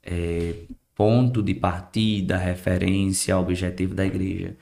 é, 0.02 0.54
ponto 0.94 1.42
de 1.42 1.54
partida, 1.54 2.36
referência, 2.36 3.36
objetivo 3.36 3.94
da 3.94 4.06
igreja. 4.06 4.56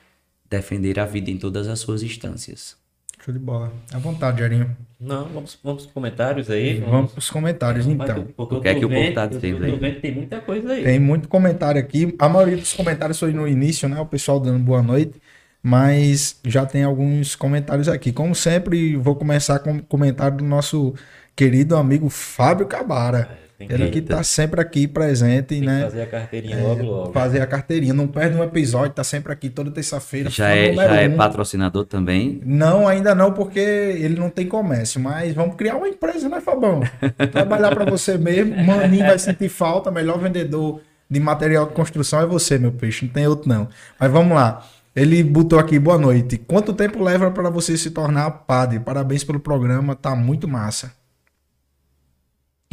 Defender 0.48 0.98
a 0.98 1.04
vida 1.04 1.30
em 1.30 1.36
todas 1.36 1.68
as 1.68 1.78
suas 1.80 2.02
instâncias. 2.02 2.76
Show 3.24 3.32
de 3.32 3.40
bola. 3.40 3.72
À 3.90 3.98
vontade, 3.98 4.40
Jarinho. 4.40 4.76
Não, 5.00 5.24
vamos, 5.28 5.58
vamos 5.64 5.84
para 5.84 5.88
os 5.88 5.92
comentários 5.94 6.50
aí. 6.50 6.74
Vamos, 6.74 6.90
vamos 6.90 7.12
para 7.12 7.18
os 7.20 7.30
comentários, 7.30 7.86
então. 7.86 8.26
o 8.36 8.60
que 8.60 8.68
é 8.68 8.74
que 8.74 8.84
o 8.84 8.88
povo 8.90 9.00
está 9.00 9.24
dizendo 9.24 9.64
aí? 9.64 9.94
Tem 9.94 10.14
muita 10.14 10.40
coisa 10.42 10.70
aí. 10.70 10.84
Tem 10.84 11.00
muito 11.00 11.26
comentário 11.26 11.80
aqui. 11.80 12.14
A 12.18 12.28
maioria 12.28 12.58
dos 12.58 12.74
comentários 12.74 13.18
foi 13.18 13.32
no 13.32 13.48
início, 13.48 13.88
né? 13.88 13.98
O 13.98 14.04
pessoal 14.04 14.38
dando 14.38 14.58
boa 14.58 14.82
noite. 14.82 15.22
Mas 15.62 16.38
já 16.44 16.66
tem 16.66 16.84
alguns 16.84 17.34
comentários 17.34 17.88
aqui. 17.88 18.12
Como 18.12 18.34
sempre, 18.34 18.94
vou 18.96 19.16
começar 19.16 19.58
com 19.60 19.76
o 19.76 19.82
comentário 19.82 20.36
do 20.36 20.44
nosso 20.44 20.92
querido 21.34 21.76
amigo 21.76 22.10
Fábio 22.10 22.66
Cabara. 22.66 23.38
Ele 23.58 23.88
que 23.90 24.02
tá 24.02 24.22
sempre 24.22 24.60
aqui 24.60 24.88
presente, 24.88 25.46
Tem 25.46 25.60
né? 25.60 25.82
fazer 25.82 26.02
a 26.02 26.06
carteirinha 26.06 26.58
logo, 26.58 26.82
logo. 26.82 27.12
Fazer 27.12 27.40
a 27.40 27.46
carteirinha. 27.46 27.94
Não 27.94 28.08
perde 28.08 28.36
um 28.36 28.42
episódio, 28.42 28.90
tá 28.92 29.04
sempre 29.04 29.32
aqui 29.32 29.48
toda 29.48 29.70
terça-feira. 29.70 30.28
Já 30.28 30.50
é, 30.50 30.74
já 30.74 31.00
é 31.00 31.08
um. 31.08 31.16
patrocinador 31.16 31.84
também. 31.86 32.40
Não, 32.44 32.88
ainda 32.88 33.14
não, 33.14 33.32
porque 33.32 33.60
ele 33.60 34.18
não 34.18 34.28
tem 34.28 34.46
comércio, 34.46 35.00
mas 35.00 35.32
vamos 35.32 35.54
criar 35.54 35.76
uma 35.76 35.88
empresa, 35.88 36.28
né, 36.28 36.40
Fabão? 36.40 36.80
Trabalhar 37.30 37.74
para 37.74 37.84
você 37.88 38.18
mesmo. 38.18 38.56
Maninho 38.56 39.06
vai 39.06 39.18
sentir 39.18 39.48
falta, 39.48 39.90
melhor 39.90 40.18
vendedor 40.18 40.80
de 41.08 41.20
material 41.20 41.66
de 41.66 41.74
construção 41.74 42.20
é 42.20 42.26
você, 42.26 42.58
meu 42.58 42.72
peixe, 42.72 43.04
não 43.04 43.12
tem 43.12 43.26
outro 43.26 43.48
não. 43.48 43.68
Mas 43.98 44.10
vamos 44.10 44.34
lá. 44.34 44.66
Ele 44.96 45.22
botou 45.22 45.58
aqui, 45.58 45.78
boa 45.78 45.98
noite. 45.98 46.38
Quanto 46.38 46.72
tempo 46.72 47.02
leva 47.02 47.30
para 47.30 47.50
você 47.50 47.76
se 47.76 47.90
tornar 47.90 48.30
padre? 48.30 48.78
Parabéns 48.78 49.24
pelo 49.24 49.40
programa, 49.40 49.94
tá 49.94 50.14
muito 50.14 50.46
massa. 50.46 50.92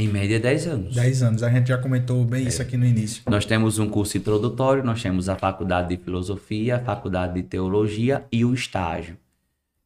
Em 0.01 0.07
média, 0.07 0.39
10 0.39 0.67
anos. 0.67 0.95
10 0.95 1.21
anos, 1.21 1.43
a 1.43 1.49
gente 1.51 1.67
já 1.67 1.77
comentou 1.77 2.25
bem 2.25 2.47
isso 2.47 2.59
aqui 2.59 2.75
no 2.75 2.87
início. 2.87 3.21
Nós 3.29 3.45
temos 3.45 3.77
um 3.77 3.87
curso 3.87 4.17
introdutório, 4.17 4.83
nós 4.83 4.99
temos 4.99 5.29
a 5.29 5.35
faculdade 5.35 5.95
de 5.95 6.03
filosofia, 6.03 6.77
a 6.77 6.79
faculdade 6.79 7.35
de 7.35 7.43
teologia 7.43 8.25
e 8.31 8.43
o 8.43 8.51
estágio. 8.51 9.15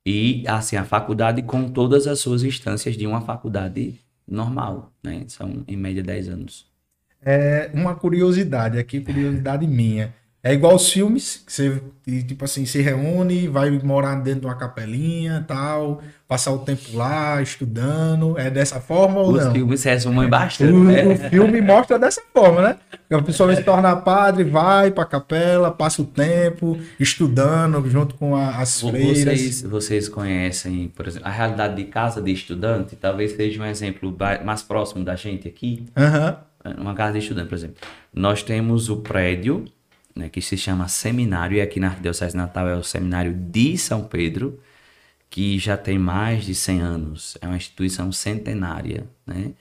E, 0.06 0.48
assim, 0.48 0.78
a 0.78 0.86
faculdade 0.86 1.42
com 1.42 1.68
todas 1.68 2.08
as 2.08 2.22
suas 2.22 2.44
instâncias 2.44 2.96
de 2.96 3.06
uma 3.06 3.20
faculdade 3.20 3.96
normal, 4.26 4.94
né? 5.04 5.26
São, 5.28 5.66
em 5.68 5.76
média, 5.76 6.02
10 6.02 6.30
anos. 6.30 6.66
É 7.22 7.70
uma 7.74 7.94
curiosidade 7.94 8.78
aqui, 8.78 9.02
curiosidade 9.02 9.68
minha. 9.68 10.14
É 10.48 10.54
igual 10.54 10.76
os 10.76 10.92
filmes, 10.92 11.42
que 11.44 11.52
você, 11.52 11.82
tipo 12.28 12.46
assim, 12.46 12.68
se 12.68 12.80
reúne, 12.80 13.48
vai 13.48 13.72
morar 13.80 14.14
dentro 14.22 14.42
de 14.42 14.46
uma 14.46 14.54
capelinha 14.56 15.44
tal, 15.48 16.04
passar 16.28 16.52
o 16.52 16.60
tempo 16.60 16.84
lá, 16.94 17.42
estudando. 17.42 18.38
É 18.38 18.52
dessa 18.52 18.80
forma 18.80 19.22
ou 19.22 19.32
Os 19.34 19.44
não? 19.44 19.52
filmes 19.52 19.80
se 19.80 19.90
resumem 19.90 20.30
bastante, 20.30 20.72
O, 20.72 20.84
né? 20.84 21.04
o 21.04 21.18
filme 21.32 21.60
mostra 21.62 21.98
dessa 21.98 22.22
forma, 22.32 22.62
né? 22.62 22.78
A 23.10 23.22
pessoa 23.24 23.56
se 23.56 23.64
tornar 23.64 23.96
padre, 23.98 24.44
vai 24.44 24.92
pra 24.92 25.04
capela, 25.04 25.72
passa 25.72 26.04
o 26.04 26.06
tempo 26.06 26.78
estudando 27.00 27.84
junto 27.90 28.14
com 28.14 28.36
a- 28.36 28.58
as 28.58 28.80
freiras. 28.82 29.18
Vocês, 29.42 29.62
vocês 29.64 30.08
conhecem, 30.08 30.90
por 30.96 31.08
exemplo, 31.08 31.28
a 31.28 31.32
realidade 31.32 31.76
de 31.76 31.86
casa 31.86 32.22
de 32.22 32.32
estudante, 32.32 32.96
talvez 32.96 33.32
seja 33.36 33.64
um 33.64 33.66
exemplo 33.66 34.16
mais 34.46 34.62
próximo 34.62 35.04
da 35.04 35.16
gente 35.16 35.48
aqui. 35.48 35.86
Aham. 35.98 36.38
uma 36.80 36.94
casa 36.96 37.14
de 37.14 37.20
estudante, 37.20 37.48
por 37.48 37.56
exemplo. 37.56 37.76
Nós 38.14 38.42
temos 38.42 38.90
o 38.90 38.98
prédio, 38.98 39.66
né, 40.16 40.30
que 40.30 40.42
se 40.42 40.58
chama 40.58 40.88
Seminário, 40.88 41.58
e 41.58 41.62
aqui 41.62 41.80
na 41.80 41.88
Arquidiocese 41.88 42.36
Natal 42.38 42.68
é 42.68 42.76
o 42.76 42.84
Seminário 42.84 43.34
de 43.34 43.78
São 43.78 44.04
Pedro, 44.06 44.60
que 45.30 45.60
já 45.60 45.76
tem 45.76 46.00
mais 46.00 46.46
de 46.46 46.56
100 46.56 46.80
anos. 46.82 47.38
É 47.42 47.48
uma 47.48 47.58
instituição 47.58 48.12
centenária, 48.12 49.06
né? 49.28 49.52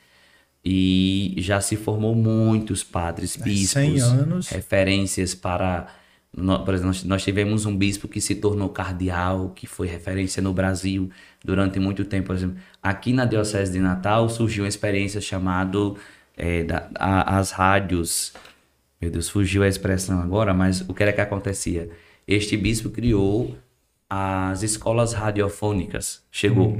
E 0.64 1.34
já 1.38 1.60
se 1.60 1.76
formou 1.76 2.14
muitos 2.14 2.82
padres, 2.82 3.36
bispos, 3.36 3.70
100 3.70 4.00
anos. 4.00 4.48
referências 4.48 5.34
para... 5.34 5.88
Por 6.32 6.74
exemplo, 6.74 6.86
nós- 6.88 7.04
nós 7.04 7.22
tivemos 7.22 7.64
um 7.64 7.76
bispo 7.76 8.08
que 8.08 8.20
se 8.20 8.34
tornou 8.34 8.68
cardeal, 8.68 9.50
que 9.50 9.66
foi 9.68 9.86
referência 9.86 10.42
no 10.42 10.52
Brasil 10.52 11.08
durante 11.44 11.78
muito 11.78 12.04
tempo. 12.04 12.28
Por 12.28 12.36
exemplo, 12.36 12.56
aqui 12.82 13.12
na 13.12 13.24
Diocese 13.24 13.70
de 13.72 13.78
Natal 13.78 14.28
surgiu 14.28 14.64
uma 14.64 14.68
experiência 14.68 15.20
chamada 15.20 15.78
é, 16.36 16.64
da- 16.64 16.88
a- 16.96 17.38
as 17.38 17.52
rádios. 17.52 18.32
Meu 19.04 19.10
Deus, 19.10 19.28
fugiu 19.28 19.62
a 19.62 19.68
expressão 19.68 20.18
agora, 20.22 20.54
mas 20.54 20.80
o 20.80 20.94
que 20.94 21.02
era 21.02 21.12
que 21.12 21.20
acontecia? 21.20 21.90
Este 22.26 22.56
bispo 22.56 22.88
criou 22.88 23.54
as 24.08 24.62
escolas 24.62 25.12
radiofônicas. 25.12 26.22
Chegou. 26.32 26.78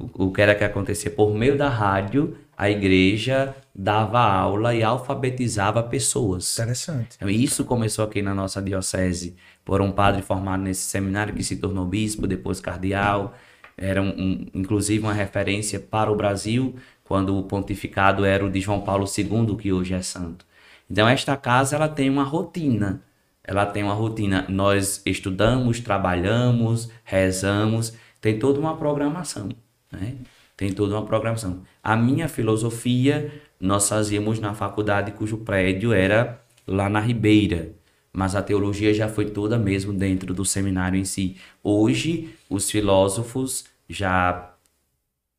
O, 0.00 0.24
o 0.28 0.32
que 0.32 0.40
era 0.40 0.54
que 0.54 0.64
acontecia? 0.64 1.10
Por 1.10 1.34
meio 1.34 1.54
da 1.58 1.68
rádio, 1.68 2.34
a 2.56 2.70
igreja 2.70 3.54
dava 3.74 4.20
aula 4.20 4.74
e 4.74 4.82
alfabetizava 4.82 5.82
pessoas. 5.82 6.54
Interessante. 6.58 7.16
Então, 7.16 7.28
Isso 7.28 7.62
começou 7.62 8.06
aqui 8.06 8.22
na 8.22 8.34
nossa 8.34 8.62
diocese 8.62 9.36
por 9.62 9.82
um 9.82 9.92
padre 9.92 10.22
formado 10.22 10.62
nesse 10.62 10.80
seminário 10.82 11.34
que 11.34 11.44
se 11.44 11.56
tornou 11.56 11.84
bispo, 11.84 12.26
depois 12.26 12.58
cardeal. 12.58 13.34
Era 13.76 14.00
um, 14.00 14.08
um- 14.08 14.46
inclusive 14.54 15.04
uma 15.04 15.12
referência 15.12 15.78
para 15.78 16.10
o 16.10 16.16
Brasil, 16.16 16.74
quando 17.04 17.36
o 17.36 17.42
pontificado 17.42 18.24
era 18.24 18.42
o 18.46 18.50
de 18.50 18.62
João 18.62 18.80
Paulo 18.80 19.06
II, 19.06 19.56
que 19.56 19.70
hoje 19.74 19.92
é 19.92 20.00
santo. 20.00 20.45
Então 20.90 21.08
esta 21.08 21.36
casa 21.36 21.76
ela 21.76 21.88
tem 21.88 22.08
uma 22.08 22.24
rotina. 22.24 23.02
Ela 23.42 23.66
tem 23.66 23.82
uma 23.82 23.94
rotina. 23.94 24.46
Nós 24.48 25.02
estudamos, 25.06 25.80
trabalhamos, 25.80 26.90
rezamos, 27.04 27.94
tem 28.20 28.38
toda 28.38 28.58
uma 28.58 28.76
programação, 28.76 29.48
né? 29.90 30.16
Tem 30.56 30.72
toda 30.72 30.94
uma 30.94 31.04
programação. 31.04 31.62
A 31.82 31.96
minha 31.96 32.28
filosofia 32.28 33.30
nós 33.60 33.88
fazíamos 33.88 34.38
na 34.38 34.54
faculdade 34.54 35.12
cujo 35.12 35.38
prédio 35.38 35.92
era 35.92 36.40
lá 36.66 36.88
na 36.88 37.00
Ribeira, 37.00 37.72
mas 38.12 38.34
a 38.34 38.42
teologia 38.42 38.92
já 38.92 39.08
foi 39.08 39.26
toda 39.26 39.58
mesmo 39.58 39.92
dentro 39.92 40.32
do 40.34 40.44
seminário 40.44 40.98
em 40.98 41.04
si. 41.04 41.36
Hoje 41.62 42.34
os 42.48 42.70
filósofos 42.70 43.64
já 43.88 44.54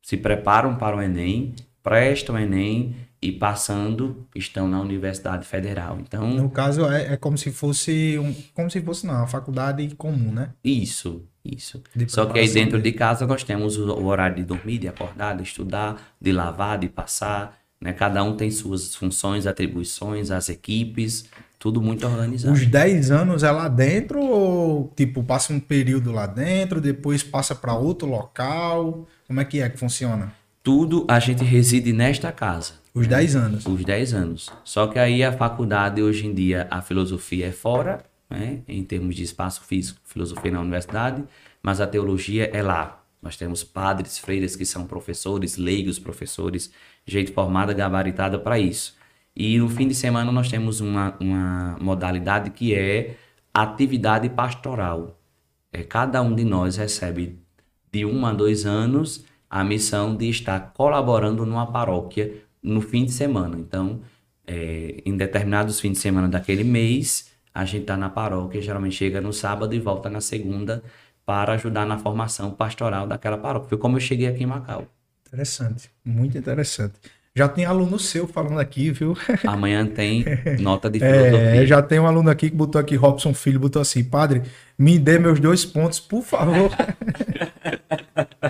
se 0.02 0.16
preparam 0.16 0.76
para 0.76 0.96
o 0.96 1.02
Enem, 1.02 1.54
prestam 1.82 2.36
o 2.36 2.38
Enem 2.38 2.94
e 3.20 3.32
passando 3.32 4.26
estão 4.34 4.68
na 4.68 4.80
Universidade 4.80 5.44
Federal. 5.46 5.98
Então, 6.00 6.28
No 6.28 6.50
caso, 6.50 6.86
é, 6.86 7.14
é 7.14 7.16
como 7.16 7.36
se 7.36 7.50
fosse 7.50 8.16
um, 8.18 8.34
como 8.54 8.70
se 8.70 8.80
fosse 8.80 9.06
não, 9.06 9.14
uma 9.14 9.26
faculdade 9.26 9.88
comum, 9.96 10.32
né? 10.32 10.50
isso, 10.62 11.24
isso. 11.44 11.82
De 11.94 12.10
Só 12.10 12.26
que 12.26 12.38
aí 12.38 12.48
dentro 12.48 12.80
de 12.80 12.92
casa 12.92 13.26
nós 13.26 13.42
temos 13.42 13.76
o 13.76 13.88
o 13.98 14.06
horário 14.06 14.36
de 14.36 14.44
dormir, 14.44 14.78
de 14.78 14.86
acordar, 14.88 15.36
de 15.36 15.42
estudar, 15.42 16.14
de 16.20 16.30
lavar, 16.30 16.78
de 16.78 16.88
passar. 16.88 17.58
Né? 17.80 17.92
Cada 17.92 18.22
um 18.22 18.36
tem 18.36 18.50
suas 18.50 18.94
funções, 18.94 19.46
atribuições, 19.46 20.30
as 20.30 20.48
equipes, 20.48 21.28
tudo 21.58 21.82
muito 21.82 22.06
organizado. 22.06 22.54
Os 22.54 22.64
10 22.64 23.10
anos 23.10 23.42
é 23.42 23.50
lá 23.50 23.68
dentro 23.68 24.20
ou 24.20 24.92
tipo 24.94 25.24
passa 25.24 25.52
um 25.52 25.58
período 25.58 26.12
lá 26.12 26.26
dentro, 26.26 26.80
depois 26.80 27.22
passa 27.22 27.54
para 27.54 27.74
outro 27.74 28.08
local? 28.08 29.06
Como 29.26 29.40
é 29.40 29.44
que 29.44 29.60
é 29.60 29.68
que 29.68 29.78
funciona? 29.78 30.32
Tudo 30.62 31.04
a 31.08 31.18
gente 31.18 31.42
reside 31.42 31.92
nesta 31.92 32.30
casa. 32.30 32.74
Os 32.94 33.06
10 33.06 33.36
anos. 33.36 33.66
Os 33.66 33.84
10 33.84 34.14
anos. 34.14 34.50
Só 34.64 34.86
que 34.86 34.98
aí 34.98 35.22
a 35.22 35.32
faculdade, 35.32 36.02
hoje 36.02 36.26
em 36.26 36.34
dia, 36.34 36.66
a 36.70 36.80
filosofia 36.80 37.46
é 37.46 37.52
fora, 37.52 38.04
né? 38.28 38.60
em 38.66 38.82
termos 38.82 39.14
de 39.14 39.22
espaço 39.22 39.62
físico, 39.62 40.00
filosofia 40.04 40.50
na 40.50 40.60
universidade, 40.60 41.24
mas 41.62 41.80
a 41.80 41.86
teologia 41.86 42.50
é 42.52 42.62
lá. 42.62 43.02
Nós 43.20 43.36
temos 43.36 43.64
padres, 43.64 44.18
freiras 44.18 44.54
que 44.54 44.64
são 44.64 44.86
professores, 44.86 45.56
leigos 45.56 45.98
professores, 45.98 46.72
gente 47.04 47.32
formada, 47.32 47.72
gabaritada 47.72 48.38
para 48.38 48.58
isso. 48.58 48.96
E 49.34 49.58
no 49.58 49.68
fim 49.68 49.88
de 49.88 49.94
semana 49.94 50.30
nós 50.32 50.48
temos 50.48 50.80
uma, 50.80 51.14
uma 51.20 51.76
modalidade 51.80 52.50
que 52.50 52.74
é 52.74 53.16
atividade 53.52 54.28
pastoral. 54.28 55.18
É, 55.72 55.82
cada 55.82 56.22
um 56.22 56.34
de 56.34 56.44
nós 56.44 56.76
recebe 56.76 57.38
de 57.92 58.04
um 58.04 58.24
a 58.24 58.32
dois 58.32 58.66
anos 58.66 59.24
a 59.50 59.64
missão 59.64 60.16
de 60.16 60.28
estar 60.28 60.72
colaborando 60.74 61.44
numa 61.44 61.66
paróquia 61.66 62.47
no 62.62 62.80
fim 62.80 63.04
de 63.04 63.12
semana. 63.12 63.56
Então, 63.58 64.00
é, 64.46 65.02
em 65.04 65.16
determinados 65.16 65.80
fins 65.80 65.92
de 65.92 65.98
semana 65.98 66.28
daquele 66.28 66.64
mês, 66.64 67.30
a 67.54 67.64
gente 67.64 67.82
está 67.82 67.96
na 67.96 68.08
paróquia, 68.08 68.60
geralmente 68.60 68.96
chega 68.96 69.20
no 69.20 69.32
sábado 69.32 69.74
e 69.74 69.78
volta 69.78 70.08
na 70.08 70.20
segunda 70.20 70.82
para 71.26 71.52
ajudar 71.54 71.84
na 71.84 71.98
formação 71.98 72.50
pastoral 72.50 73.06
daquela 73.06 73.36
paróquia. 73.36 73.68
Foi 73.68 73.78
como 73.78 73.96
eu 73.96 74.00
cheguei 74.00 74.26
aqui 74.26 74.44
em 74.44 74.46
Macau. 74.46 74.86
Interessante, 75.26 75.90
muito 76.04 76.38
interessante. 76.38 76.94
Já 77.36 77.46
tem 77.46 77.64
aluno 77.64 77.98
seu 77.98 78.26
falando 78.26 78.58
aqui, 78.58 78.90
viu? 78.90 79.16
Amanhã 79.46 79.86
tem 79.86 80.24
nota 80.58 80.90
de 80.90 80.98
filosofia. 80.98 81.62
É, 81.62 81.66
já 81.66 81.80
tem 81.80 82.00
um 82.00 82.06
aluno 82.06 82.30
aqui 82.30 82.50
que 82.50 82.56
botou 82.56 82.80
aqui, 82.80 82.96
Robson 82.96 83.32
Filho, 83.34 83.60
botou 83.60 83.80
assim, 83.80 84.02
padre, 84.02 84.42
me 84.78 84.98
dê 84.98 85.18
meus 85.18 85.38
dois 85.38 85.64
pontos, 85.64 86.00
por 86.00 86.22
favor. 86.24 86.70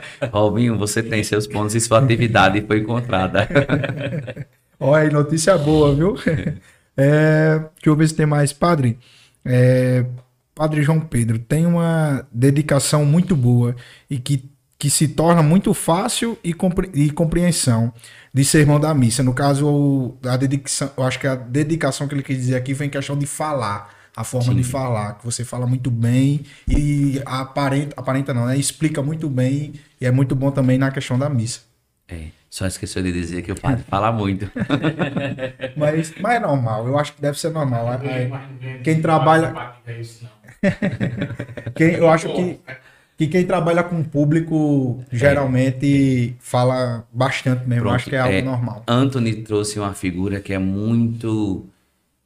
Robinho, 0.33 0.77
você 0.79 1.03
tem 1.03 1.23
seus 1.25 1.47
pontos 1.47 1.75
e 1.75 1.81
sua 1.81 1.99
atividade 1.99 2.61
foi 2.67 2.79
encontrada. 2.81 3.49
Olha 4.81 5.03
aí, 5.05 5.11
notícia 5.11 5.57
boa, 5.59 5.95
viu? 5.95 6.15
É, 7.01 7.59
deixa 7.61 7.71
eu 7.87 7.95
ver 7.95 8.09
se 8.09 8.15
tem 8.17 8.27
mais. 8.27 8.53
Padre, 8.53 8.99
é, 9.45 10.05
Padre 10.53 10.83
João 10.83 10.99
Pedro 10.99 11.39
tem 11.39 11.65
uma 11.65 12.27
dedicação 12.33 13.05
muito 13.05 13.37
boa 13.37 13.77
e 14.11 14.19
que, 14.19 14.51
que 14.77 14.91
se 14.91 15.07
torna 15.07 15.41
muito 15.41 15.73
fácil 15.73 16.37
e, 16.43 16.53
compre- 16.53 16.91
e 16.93 17.09
compreensão 17.13 17.93
de 18.35 18.45
sermão 18.45 18.81
da 18.81 18.93
missa. 18.95 19.23
No 19.23 19.33
caso, 19.33 20.17
a 20.25 20.37
dedicação, 20.37 20.91
eu 20.99 21.05
acho 21.05 21.21
que 21.21 21.29
a 21.29 21.37
dedicação 21.37 22.09
que 22.09 22.17
ele 22.17 22.23
quis 22.25 22.37
dizer 22.37 22.57
aqui 22.57 22.75
foi 22.75 22.87
em 22.87 22.91
questão 22.91 23.17
de 23.17 23.27
falar. 23.27 23.95
A 24.19 24.25
forma 24.25 24.53
de 24.53 24.65
falar, 24.65 25.15
que 25.19 25.25
você 25.25 25.45
fala 25.45 25.65
muito 25.65 25.93
bem 25.93 26.41
e 26.67 27.23
aparenta, 27.25 27.95
aparenta 27.97 28.35
não, 28.35 28.47
né? 28.47 28.57
Explica 28.57 29.01
muito 29.01 29.29
bem 29.29 29.75
e 30.01 30.07
é 30.07 30.11
muito 30.11 30.35
bom 30.35 30.51
também 30.51 30.77
na 30.77 30.91
questão 30.91 31.17
da 31.17 31.29
missa. 31.29 31.61
É, 32.09 32.25
só 32.51 32.67
esqueceu 32.67 33.01
de 33.01 33.13
dizer 33.13 33.43
que 33.43 33.53
o 33.53 33.55
padre 33.61 33.85
fala 33.89 34.11
muito. 34.11 34.51
Mas, 35.77 36.13
mas 36.21 36.35
é 36.35 36.41
normal, 36.41 36.89
eu 36.89 36.99
acho 36.99 37.13
que 37.15 37.23
deve 37.23 37.39
ser 37.39 37.51
normal. 37.51 37.93
É- 38.03 38.31
é- 38.61 38.79
quem 38.79 39.01
trabalha- 39.01 39.53
não. 39.53 40.29
Quem, 41.77 41.91
eu 41.93 42.09
acho 42.09 42.33
que 42.35 42.59
que 43.17 43.27
quem 43.27 43.45
trabalha 43.45 43.83
com 43.83 44.03
público 44.03 45.05
geralmente 45.13 46.31
é. 46.31 46.35
fala 46.41 47.05
bastante 47.13 47.69
mesmo. 47.69 47.83
Pronto, 47.83 47.97
acho 47.97 48.11
que 48.11 48.17
é 48.17 48.21
algo 48.21 48.35
é, 48.35 48.43
normal. 48.43 48.83
Anthony 48.87 49.43
trouxe 49.43 49.79
uma 49.79 49.93
figura 49.93 50.41
que 50.41 50.53
é 50.53 50.59
muito 50.59 51.69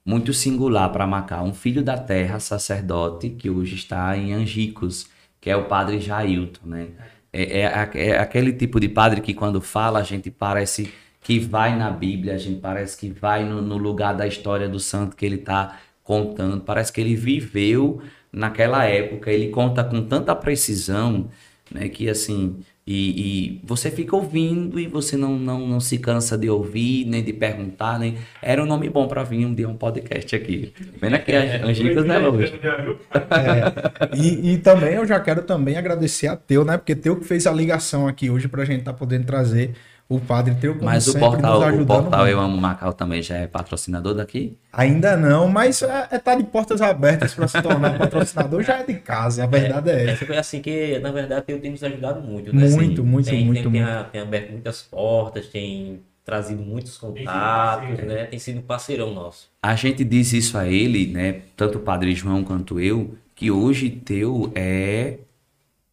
muito 0.04 0.32
singular 0.32 0.90
para 0.90 1.06
Macau. 1.06 1.44
Um 1.44 1.54
filho 1.54 1.82
da 1.82 1.96
terra, 1.96 2.40
sacerdote, 2.40 3.30
que 3.30 3.48
hoje 3.48 3.76
está 3.76 4.16
em 4.16 4.32
Angicos, 4.32 5.06
que 5.40 5.50
é 5.50 5.56
o 5.56 5.64
padre 5.66 6.00
Jailton, 6.00 6.66
né? 6.66 6.88
É, 7.32 7.60
é, 7.60 7.90
é, 7.94 8.18
aquele 8.18 8.52
tipo 8.52 8.78
de 8.78 8.88
padre 8.88 9.20
que 9.22 9.32
quando 9.32 9.60
fala 9.60 10.00
a 10.00 10.02
gente 10.02 10.30
parece 10.30 10.92
que 11.22 11.38
vai 11.38 11.76
na 11.76 11.90
Bíblia, 11.90 12.34
a 12.34 12.38
gente 12.38 12.60
parece 12.60 12.96
que 12.98 13.08
vai 13.08 13.44
no, 13.44 13.62
no 13.62 13.78
lugar 13.78 14.12
da 14.14 14.26
história 14.26 14.68
do 14.68 14.78
santo 14.78 15.16
que 15.16 15.24
ele 15.24 15.36
está 15.36 15.78
contando, 16.02 16.60
parece 16.62 16.92
que 16.92 17.00
ele 17.00 17.14
viveu 17.14 18.02
naquela 18.30 18.84
época, 18.84 19.30
ele 19.30 19.48
conta 19.48 19.84
com 19.84 20.02
tanta 20.02 20.34
precisão, 20.34 21.28
né, 21.70 21.88
que 21.88 22.08
assim, 22.08 22.60
e, 22.84 22.94
e, 22.94 23.60
você 23.64 23.92
fica 23.92 24.16
ouvindo 24.16 24.78
e 24.78 24.88
você 24.88 25.16
não, 25.16 25.38
não, 25.38 25.66
não 25.68 25.78
se 25.78 25.98
cansa 25.98 26.36
de 26.36 26.50
ouvir, 26.50 27.04
nem 27.04 27.22
de 27.22 27.32
perguntar, 27.32 27.96
nem. 27.96 28.16
Era 28.42 28.60
um 28.60 28.66
nome 28.66 28.88
bom 28.88 29.06
para 29.06 29.22
vir 29.22 29.46
um 29.46 29.54
dia 29.54 29.68
um 29.68 29.76
podcast 29.76 30.34
aqui. 30.34 30.72
Vendo 31.00 31.14
aqui 31.14 31.32
as 31.32 31.62
Angicas, 31.62 32.04
né, 32.04 32.18
Luiz? 32.18 32.52
É, 32.52 34.16
e, 34.16 34.54
e 34.54 34.58
também 34.58 34.94
eu 34.94 35.06
já 35.06 35.20
quero 35.20 35.42
também 35.42 35.76
agradecer 35.76 36.26
a 36.26 36.34
Teu, 36.34 36.64
né? 36.64 36.76
Porque 36.76 36.96
Teu 36.96 37.14
que 37.16 37.24
fez 37.24 37.46
a 37.46 37.52
ligação 37.52 38.08
aqui 38.08 38.28
hoje 38.28 38.48
para 38.48 38.62
a 38.62 38.64
gente 38.64 38.80
estar 38.80 38.92
tá 38.92 38.98
podendo 38.98 39.26
trazer 39.26 39.74
o 40.08 40.20
Padre 40.20 40.54
Teu 40.56 40.74
como 40.74 40.84
Mas 40.84 41.08
o 41.08 41.18
portal, 41.18 41.60
o 41.74 41.86
portal 41.86 42.28
Eu 42.28 42.38
Amo 42.38 42.56
Macau 42.56 42.92
também 42.92 43.22
já 43.22 43.36
é 43.36 43.46
patrocinador 43.46 44.14
daqui? 44.14 44.58
Ainda 44.72 45.16
não, 45.16 45.48
mas 45.48 45.82
é, 45.82 46.08
é 46.10 46.18
tá 46.18 46.34
de 46.34 46.44
portas 46.44 46.82
abertas 46.82 47.34
para 47.34 47.48
se 47.48 47.62
tornar 47.62 47.96
patrocinador, 47.98 48.62
já 48.62 48.78
é 48.78 48.84
de 48.84 48.94
casa, 48.94 49.44
a 49.44 49.46
verdade 49.46 49.90
é, 49.90 50.04
é 50.04 50.10
essa. 50.10 50.24
É 50.32 50.38
assim 50.38 50.60
que, 50.60 50.98
na 50.98 51.10
verdade, 51.10 51.46
Teu 51.46 51.60
tem 51.60 51.70
nos 51.70 51.82
ajudado 51.82 52.20
muito, 52.20 52.54
né? 52.54 52.60
Muito, 52.62 52.74
assim, 52.74 52.78
muito, 52.80 52.94
tem, 52.94 53.04
muito, 53.04 53.26
tem, 53.30 53.44
muito. 53.44 53.70
Tem, 53.70 54.10
tem 54.12 54.20
aberto 54.20 54.50
muitas 54.50 54.82
portas, 54.82 55.46
tem 55.46 56.00
trazido 56.24 56.62
muitos 56.62 56.96
contatos, 56.96 57.98
né? 58.04 58.24
Tem 58.24 58.38
sido 58.38 58.58
um 58.58 58.62
parceirão 58.62 59.12
nosso. 59.12 59.50
A 59.62 59.74
gente 59.74 60.04
diz 60.04 60.32
isso 60.32 60.56
a 60.56 60.68
ele, 60.68 61.06
né? 61.06 61.42
Tanto 61.56 61.78
o 61.78 61.80
Padre 61.80 62.14
João 62.14 62.44
quanto 62.44 62.78
eu, 62.78 63.14
que 63.34 63.50
hoje 63.50 63.90
Teu 63.90 64.52
é 64.54 65.18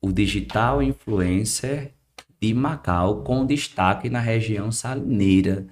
o 0.01 0.11
digital 0.11 0.81
influencer 0.81 1.91
de 2.41 2.53
Macau, 2.53 3.23
com 3.23 3.45
destaque 3.45 4.09
na 4.09 4.19
região 4.19 4.71
salineira. 4.71 5.65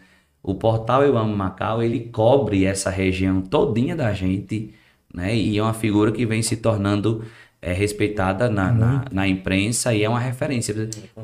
O 0.43 0.55
portal 0.55 1.03
Eu 1.03 1.17
Amo 1.17 1.35
Macau, 1.35 1.81
ele 1.81 1.99
cobre 2.11 2.65
essa 2.65 2.89
região 2.89 3.41
todinha 3.41 3.95
da 3.95 4.13
gente, 4.13 4.73
né? 5.13 5.35
E 5.35 5.57
é 5.57 5.61
uma 5.61 5.73
figura 5.73 6.11
que 6.11 6.25
vem 6.25 6.41
se 6.41 6.57
tornando 6.57 7.23
é, 7.61 7.73
respeitada 7.73 8.49
na, 8.49 8.71
na, 8.71 9.05
na, 9.11 9.27
imprensa 9.27 9.93
e 9.93 10.03
é 10.03 10.09
uma 10.09 10.19
referência. 10.19 10.73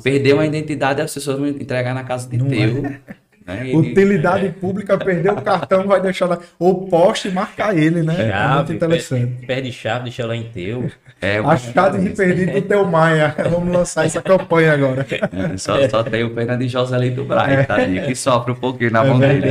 Perdeu 0.01 0.39
a 0.39 0.45
identidade, 0.45 1.01
as 1.01 1.13
pessoas 1.13 1.37
vão 1.37 1.47
entregar 1.47 1.93
na 1.93 2.03
casa 2.03 2.29
de 2.29 2.37
Não 2.37 2.47
teu. 2.47 2.85
É. 2.85 3.01
Né? 3.45 3.69
Ele, 3.69 3.75
Utilidade 3.75 4.47
é. 4.47 4.49
pública, 4.49 4.97
perdeu 4.97 5.33
o 5.33 5.41
cartão, 5.41 5.85
vai 5.85 6.01
deixar 6.01 6.27
lá. 6.27 6.39
Ou 6.57 6.87
poste 6.87 7.27
e 7.27 7.31
marcar 7.31 7.77
ele, 7.77 8.01
né? 8.01 8.15
Chave, 8.15 8.31
é 8.31 8.55
muito 8.55 8.73
interessante. 8.73 9.45
Perde 9.45 9.71
chave, 9.71 10.03
deixa 10.05 10.25
lá 10.25 10.35
em 10.35 10.43
teu. 10.43 10.89
É, 11.21 11.39
Achado 11.39 11.99
de 11.99 12.09
perdido 12.09 12.53
do 12.53 12.61
teu 12.61 12.85
Maia. 12.85 13.35
Vamos 13.49 13.73
lançar 13.73 14.05
essa 14.05 14.21
campanha 14.21 14.73
agora. 14.73 15.05
É, 15.09 15.57
só, 15.57 15.87
só 15.89 16.03
tem 16.03 16.23
o 16.23 16.31
pena 16.31 16.57
de 16.57 16.67
Joselito 16.67 17.23
Braga, 17.23 17.53
é. 17.53 17.63
tadinho, 17.63 18.05
que 18.05 18.15
sofre 18.15 18.51
um 18.51 18.55
pouquinho 18.55 18.91
na 18.91 19.05
é 19.05 19.09
mão 19.09 19.19
dele. 19.19 19.47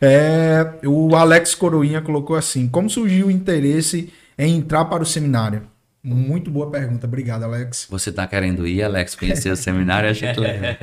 É, 0.00 0.66
o 0.84 1.14
Alex 1.16 1.54
Coroinha 1.54 2.00
colocou 2.02 2.36
assim: 2.36 2.68
Como 2.68 2.90
surgiu 2.90 3.28
o 3.28 3.30
interesse 3.30 4.12
em 4.36 4.56
entrar 4.56 4.84
para 4.84 5.02
o 5.02 5.06
seminário? 5.06 5.62
Muito 6.02 6.50
boa 6.50 6.70
pergunta, 6.70 7.06
obrigado, 7.06 7.44
Alex. 7.44 7.86
Você 7.88 8.10
está 8.10 8.26
querendo 8.26 8.66
ir, 8.66 8.82
Alex, 8.82 9.14
conhecer 9.14 9.50
o 9.50 9.56
seminário? 9.56 10.10
A 10.10 10.12
gente 10.12 10.38
leva. 10.38 10.76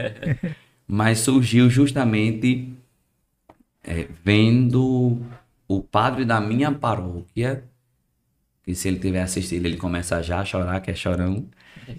Mas 0.92 1.20
surgiu 1.20 1.70
justamente 1.70 2.68
é, 3.82 4.10
vendo 4.26 5.22
o 5.66 5.82
padre 5.82 6.26
da 6.26 6.42
minha 6.42 6.70
paróquia, 6.70 7.64
que 8.62 8.76
se 8.76 8.90
ele 8.90 9.00
tiver 9.00 9.22
assistido, 9.22 9.66
ele 9.66 9.78
começa 9.78 10.22
já 10.22 10.42
a 10.42 10.46
chorar, 10.46 10.82
que 10.82 10.92
é 10.92 10.94
chorão, 10.94 11.46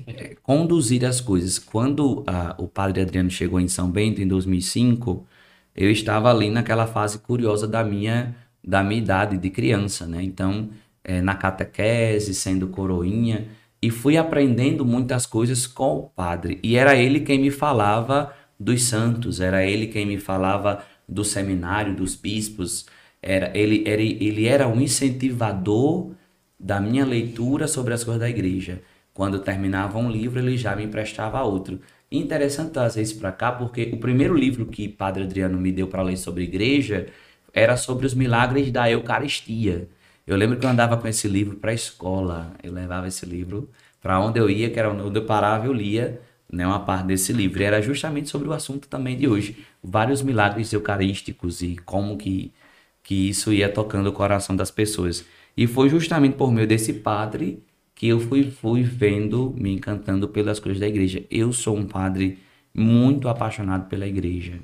é, 0.07 0.37
conduzir 0.43 1.07
as 1.07 1.23
coisas. 1.23 1.59
Quando 1.59 2.23
a, 2.27 2.55
o 2.59 2.69
padre 2.69 3.01
Adriano 3.01 3.31
chegou 3.31 3.59
em 3.59 3.67
São 3.67 3.91
Bento, 3.91 4.21
em 4.21 4.29
2005, 4.29 5.27
eu 5.75 5.91
estava 5.91 6.31
ali 6.31 6.51
naquela 6.51 6.87
fase 6.87 7.19
curiosa 7.19 7.67
da 7.67 7.83
minha, 7.83 8.37
da 8.63 8.85
minha 8.85 9.01
idade 9.01 9.39
de 9.39 9.49
criança, 9.49 10.07
né? 10.07 10.23
Então, 10.23 10.69
é, 11.03 11.23
na 11.23 11.35
catequese, 11.35 12.35
sendo 12.35 12.69
coroinha, 12.69 13.49
e 13.81 13.91
fui 13.91 14.19
aprendendo 14.19 14.85
muitas 14.85 15.25
coisas 15.25 15.67
com 15.67 15.97
o 15.97 16.03
padre. 16.11 16.61
E 16.63 16.77
era 16.77 16.95
ele 16.95 17.21
quem 17.21 17.41
me 17.41 17.51
falava 17.51 18.35
dos 18.63 18.85
santos, 18.85 19.41
era 19.41 19.65
ele 19.65 19.89
quem 19.89 20.07
me 20.07 20.19
falava 20.19 20.85
do 21.09 21.25
seminário, 21.25 21.95
dos 21.95 22.15
bispos, 22.15 22.87
era 23.21 23.57
ele, 23.57 23.85
era, 23.87 24.03
ele 24.03 24.47
era 24.47 24.69
um 24.69 24.81
incentivador 24.81 26.13
da 26.59 26.81
minha 26.81 27.05
leitura 27.05 27.67
sobre 27.67 27.93
as 27.93 28.05
coisas 28.05 28.21
da 28.21 28.31
igreja. 28.31 28.81
Quando 29.13 29.41
terminava 29.41 29.99
um 29.99 30.11
livro, 30.11 30.39
ele 30.39 30.57
já 30.57 30.75
me 30.75 30.85
emprestava 30.85 31.43
outro. 31.43 31.81
Interessante 32.11 32.71
trazer 32.71 33.03
isso 33.03 33.19
para 33.19 33.33
cá, 33.33 33.53
porque 33.53 33.91
o 33.93 33.99
primeiro 33.99 34.35
livro 34.35 34.67
que 34.67 34.89
Padre 34.89 35.25
Adriano 35.25 35.59
me 35.59 35.73
deu 35.73 35.89
para 35.89 36.03
ler 36.03 36.17
sobre 36.17 36.45
igreja 36.45 37.09
era 37.53 37.77
sobre 37.77 38.07
os 38.07 38.15
milagres 38.15 38.71
da 38.71 38.91
Eucaristia. 38.91 39.89
Eu 40.27 40.37
lembro 40.37 40.59
que 40.59 40.65
eu 40.65 40.71
andava 40.71 40.97
com 40.97 41.09
esse 41.09 41.29
livro 41.29 41.57
para 41.57 41.73
a 41.73 41.75
escola. 41.75 42.55
Eu 42.63 42.73
levava 42.73 43.09
esse 43.09 43.27
livro 43.27 43.69
para 44.01 44.19
onde 44.21 44.39
eu 44.39 44.49
ia, 44.49 44.71
que 44.71 44.79
era 44.79 44.91
onde 44.91 45.19
eu 45.19 45.27
parava, 45.27 45.67
eu 45.67 45.73
lia 45.73 46.21
né, 46.53 46.67
uma 46.67 46.81
parte 46.81 47.07
desse 47.07 47.33
livro. 47.33 47.63
Era 47.63 47.81
justamente 47.81 48.29
sobre 48.29 48.49
o 48.49 48.53
assunto 48.53 48.87
também 48.87 49.17
de 49.17 49.27
hoje. 49.27 49.57
Vários 49.83 50.23
milagres 50.23 50.73
eucarísticos 50.73 51.63
e 51.63 51.77
como 51.85 52.17
que, 52.19 52.53
que 53.03 53.31
isso 53.31 53.53
ia 53.53 53.69
tocando 53.69 54.09
o 54.09 54.13
coração 54.13 54.55
das 54.55 54.71
pessoas. 54.71 55.25
E 55.57 55.67
foi 55.67 55.89
justamente 55.89 56.37
por 56.37 56.53
meio 56.53 56.67
desse 56.67 56.93
padre 56.93 57.63
que 57.95 58.09
eu 58.09 58.21
fui, 58.21 58.51
fui 58.51 58.83
vendo, 58.83 59.55
me 59.57 59.73
encantando 59.73 60.29
pelas 60.29 60.61
coisas 60.61 60.81
da 60.81 60.89
igreja. 60.89 61.25
Eu 61.31 61.53
sou 61.53 61.77
um 61.77 61.87
padre 61.87 62.39
muito 62.75 63.29
apaixonado 63.29 63.89
pela 63.89 64.07
igreja, 64.07 64.59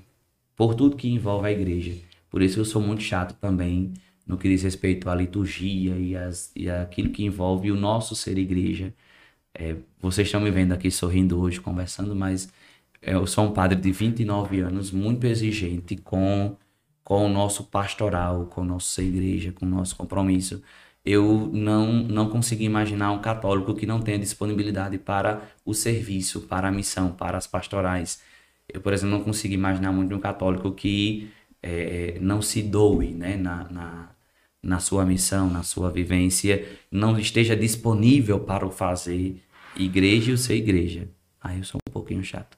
por 0.56 0.74
tudo 0.74 0.96
que 0.96 1.08
envolve 1.08 1.46
a 1.46 1.52
igreja. 1.52 1.94
Por 2.30 2.42
isso 2.42 2.60
eu 2.60 2.64
sou 2.64 2.82
muito 2.82 3.02
chato 3.02 3.34
também 3.40 3.92
no 4.26 4.36
que 4.36 4.48
diz 4.48 4.62
respeito 4.62 5.08
à 5.08 5.14
liturgia 5.14 5.96
e, 5.96 6.14
as, 6.14 6.52
e 6.54 6.68
aquilo 6.68 7.10
que 7.10 7.24
envolve 7.24 7.70
o 7.72 7.76
nosso 7.76 8.14
ser 8.14 8.36
igreja. 8.36 8.92
É, 9.58 9.74
vocês 10.00 10.28
estão 10.28 10.40
me 10.40 10.50
vendo 10.52 10.72
aqui 10.72 10.88
sorrindo 10.88 11.40
hoje, 11.40 11.60
conversando, 11.60 12.14
mas 12.14 12.48
eu 13.02 13.26
sou 13.26 13.44
um 13.46 13.52
padre 13.52 13.76
de 13.80 13.90
29 13.90 14.60
anos, 14.60 14.92
muito 14.92 15.26
exigente 15.26 15.96
com, 15.96 16.56
com 17.02 17.26
o 17.26 17.28
nosso 17.28 17.64
pastoral, 17.64 18.46
com 18.46 18.60
a 18.62 18.64
nossa 18.64 19.02
igreja, 19.02 19.52
com 19.52 19.66
o 19.66 19.68
nosso 19.68 19.96
compromisso. 19.96 20.62
Eu 21.04 21.50
não, 21.52 21.92
não 21.92 22.30
consigo 22.30 22.62
imaginar 22.62 23.10
um 23.12 23.20
católico 23.20 23.74
que 23.74 23.84
não 23.86 24.00
tenha 24.00 24.18
disponibilidade 24.18 24.96
para 24.98 25.42
o 25.64 25.74
serviço, 25.74 26.42
para 26.42 26.68
a 26.68 26.72
missão, 26.72 27.10
para 27.12 27.36
as 27.36 27.46
pastorais. 27.46 28.22
Eu, 28.68 28.80
por 28.80 28.92
exemplo, 28.92 29.16
não 29.16 29.24
consigo 29.24 29.54
imaginar 29.54 29.90
muito 29.92 30.14
um 30.14 30.20
católico 30.20 30.70
que 30.72 31.30
é, 31.62 32.18
não 32.20 32.40
se 32.42 32.62
doe 32.62 33.12
né, 33.12 33.36
na, 33.36 33.64
na, 33.70 34.10
na 34.62 34.78
sua 34.80 35.04
missão, 35.04 35.50
na 35.50 35.62
sua 35.64 35.90
vivência, 35.90 36.64
não 36.90 37.18
esteja 37.18 37.56
disponível 37.56 38.40
para 38.40 38.66
o 38.66 38.70
fazer 38.70 39.42
igreja 39.84 40.30
e 40.30 40.34
o 40.34 40.38
ser 40.38 40.54
igreja. 40.54 41.08
Aí 41.40 41.58
eu 41.58 41.64
sou 41.64 41.80
um 41.88 41.92
pouquinho 41.92 42.22
chato. 42.22 42.56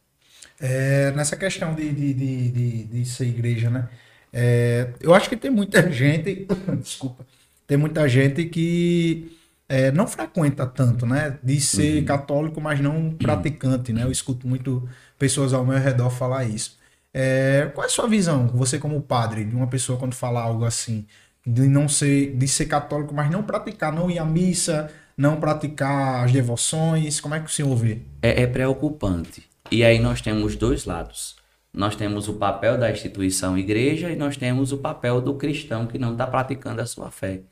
É, 0.59 1.11
nessa 1.13 1.37
questão 1.37 1.75
de, 1.75 1.91
de, 1.91 2.15
de, 2.15 2.51
de, 2.51 2.85
de 2.85 3.05
ser 3.07 3.27
igreja, 3.27 3.71
né? 3.71 3.89
É, 4.33 4.93
eu 5.01 5.15
acho 5.15 5.29
que 5.29 5.37
tem 5.37 5.51
muita 5.51 5.89
gente, 5.91 6.47
desculpa, 6.81 7.27
tem 7.67 7.77
muita 7.77 8.09
gente 8.09 8.45
que 8.45 9.37
é, 9.69 9.91
não 9.93 10.07
frequenta 10.07 10.67
tanto, 10.67 11.07
né? 11.07 11.39
De 11.43 11.61
ser 11.61 12.01
uhum. 12.01 12.05
católico, 12.05 12.61
mas 12.61 12.81
não 12.81 13.13
praticante, 13.13 13.93
né? 13.93 14.03
Eu 14.05 14.11
escuto 14.11 14.47
muito 14.47 14.89
pessoas 15.19 15.53
ao 15.53 15.65
meu 15.65 15.79
redor 15.79 16.11
falar 16.11 16.45
isso. 16.45 16.79
É, 17.13 17.71
qual 17.75 17.85
é 17.85 17.87
a 17.87 17.91
sua 17.91 18.09
visão, 18.09 18.47
você 18.49 18.79
como 18.79 19.01
padre, 19.01 19.45
de 19.45 19.55
uma 19.55 19.67
pessoa 19.67 19.99
quando 19.99 20.15
fala 20.15 20.41
algo 20.41 20.65
assim, 20.65 21.07
de 21.47 21.63
não 21.69 21.89
ser, 21.89 22.37
de 22.37 22.47
ser 22.47 22.67
católico, 22.67 23.15
mas 23.15 23.31
não 23.31 23.43
praticar, 23.43 23.93
não 23.93 24.11
ir 24.11 24.19
à 24.19 24.25
missa, 24.25 24.91
não 25.21 25.39
praticar 25.39 26.25
as 26.25 26.33
devoções? 26.33 27.21
Como 27.21 27.35
é 27.35 27.41
que 27.41 27.45
o 27.45 27.53
senhor 27.53 27.77
vê? 27.77 27.99
É, 28.23 28.45
é 28.45 28.47
preocupante. 28.47 29.43
E 29.71 29.85
aí 29.85 29.99
nós 29.99 30.23
temos 30.23 30.57
dois 30.57 30.87
lados. 30.87 31.37
Nós 31.75 31.95
temos 31.95 32.27
o 32.27 32.35
papel 32.35 32.79
da 32.79 32.91
instituição 32.91 33.59
igreja 33.59 34.11
e 34.11 34.17
nós 34.17 34.39
temos 34.39 34.73
o 34.73 34.79
papel 34.79 35.21
do 35.21 35.35
cristão 35.35 35.87
que 35.87 35.99
não 35.99 36.13
está 36.13 36.27
praticando 36.27 36.81
a 36.81 36.87
sua 36.87 37.11
fé. 37.11 37.43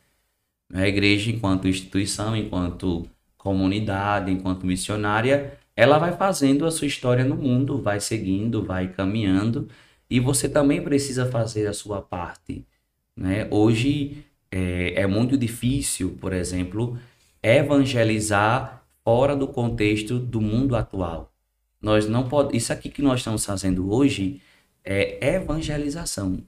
A 0.72 0.88
igreja, 0.88 1.30
enquanto 1.30 1.68
instituição, 1.68 2.34
enquanto 2.34 3.06
comunidade, 3.36 4.32
enquanto 4.32 4.66
missionária, 4.66 5.58
ela 5.76 5.98
vai 5.98 6.16
fazendo 6.16 6.64
a 6.64 6.70
sua 6.70 6.86
história 6.86 7.22
no 7.22 7.36
mundo, 7.36 7.82
vai 7.82 8.00
seguindo, 8.00 8.64
vai 8.64 8.88
caminhando, 8.88 9.68
e 10.08 10.18
você 10.18 10.48
também 10.48 10.82
precisa 10.82 11.26
fazer 11.26 11.66
a 11.66 11.74
sua 11.74 12.00
parte. 12.00 12.66
Né? 13.14 13.46
Hoje 13.50 14.24
é, 14.50 15.02
é 15.02 15.06
muito 15.06 15.36
difícil, 15.36 16.16
por 16.18 16.32
exemplo, 16.32 16.98
evangelizar 17.43 18.82
fora 19.05 19.35
do 19.35 19.47
contexto 19.47 20.19
do 20.19 20.40
mundo 20.40 20.77
atual. 20.77 21.32
Nós 21.81 22.09
não 22.09 22.28
pode, 22.28 22.56
isso 22.56 22.73
aqui 22.73 22.89
que 22.89 23.01
nós 23.01 23.20
estamos 23.20 23.44
fazendo 23.44 23.93
hoje 23.93 24.40
é 24.85 25.35
evangelização. 25.35 26.43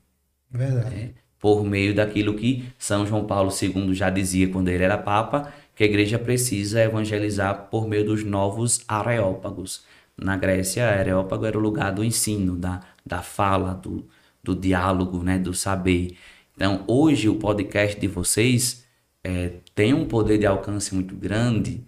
Verdade. 0.51 0.95
Né? 0.95 1.11
Por 1.39 1.65
meio 1.65 1.95
daquilo 1.95 2.35
que 2.35 2.65
São 2.79 3.07
João 3.07 3.25
Paulo 3.25 3.51
II 3.51 3.95
já 3.95 4.11
dizia 4.11 4.49
quando 4.49 4.69
ele 4.69 4.85
era 4.85 4.99
papa, 4.99 5.53
que 5.75 5.85
a 5.85 5.87
igreja 5.87 6.19
precisa 6.19 6.83
evangelizar 6.83 7.69
por 7.71 7.89
meio 7.89 8.05
dos 8.05 8.25
novos 8.25 8.85
areópagos. 8.87 9.85
Na 10.17 10.37
Grécia, 10.37 10.87
areópago 10.87 11.47
era 11.47 11.57
o 11.57 11.61
lugar 11.61 11.93
do 11.93 12.05
ensino, 12.05 12.57
da, 12.57 12.83
da 13.07 13.23
fala, 13.23 13.73
do, 13.73 14.07
do 14.43 14.55
diálogo, 14.55 15.23
né, 15.23 15.39
do 15.39 15.55
saber. 15.55 16.17
Então, 16.55 16.85
hoje 16.87 17.29
o 17.29 17.37
podcast 17.37 17.99
de 17.99 18.07
vocês 18.07 18.85
é, 19.25 19.53
tem 19.81 19.95
um 19.95 20.05
poder 20.05 20.37
de 20.37 20.45
alcance 20.45 20.95
muito 20.95 21.17
grande 21.17 21.83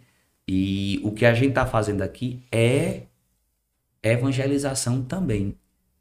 e 0.49 0.99
o 1.05 1.13
que 1.13 1.27
a 1.27 1.35
gente 1.35 1.51
está 1.51 1.67
fazendo 1.67 2.01
aqui 2.01 2.43
é 2.51 3.03
evangelização 4.03 5.03
também. 5.03 5.55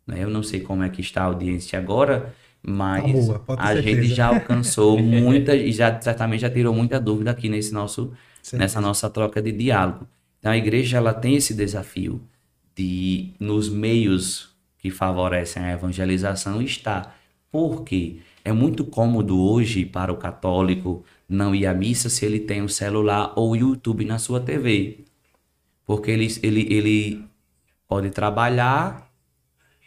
Né? 0.08 0.24
Eu 0.24 0.30
não 0.30 0.42
sei 0.42 0.62
como 0.62 0.84
é 0.84 0.90
que 0.90 1.02
está 1.02 1.24
a 1.24 1.26
audiência 1.26 1.78
agora, 1.78 2.34
mas 2.64 3.28
tá 3.28 3.38
boa, 3.40 3.60
a 3.60 3.82
gente 3.82 4.06
já 4.06 4.28
alcançou 4.28 4.98
muita 5.04 5.54
e 5.54 5.74
já 5.74 6.00
certamente 6.00 6.40
já 6.40 6.50
tirou 6.50 6.74
muita 6.74 6.98
dúvida 6.98 7.32
aqui 7.32 7.50
nesse 7.50 7.74
nosso 7.74 8.14
nessa 8.54 8.80
nossa 8.80 9.10
troca 9.10 9.42
de 9.42 9.52
diálogo. 9.52 10.08
Então 10.40 10.50
a 10.50 10.58
igreja 10.58 10.96
ela 10.96 11.14
tem 11.14 11.36
esse 11.36 11.54
desafio 11.54 12.22
de 12.74 13.32
nos 13.38 13.68
meios 13.68 14.56
que 14.78 14.90
favorecem 14.90 15.62
a 15.62 15.74
evangelização 15.74 16.62
estar. 16.62 17.20
Porque 17.52 18.20
é 18.46 18.54
muito 18.54 18.86
cômodo 18.86 19.38
hoje 19.38 19.84
para 19.86 20.14
o 20.14 20.16
católico 20.16 21.04
não 21.32 21.56
ir 21.56 21.66
à 21.66 21.74
missa 21.74 22.10
se 22.10 22.26
ele 22.26 22.40
tem 22.40 22.62
um 22.62 22.68
celular 22.68 23.34
ou 23.36 23.56
YouTube 23.56 24.06
na 24.06 24.20
sua 24.20 24.40
TV. 24.40 25.06
Porque 25.86 26.12
ele, 26.12 26.28
ele, 26.44 26.74
ele 26.74 27.26
pode 27.88 28.10
trabalhar 28.10 29.10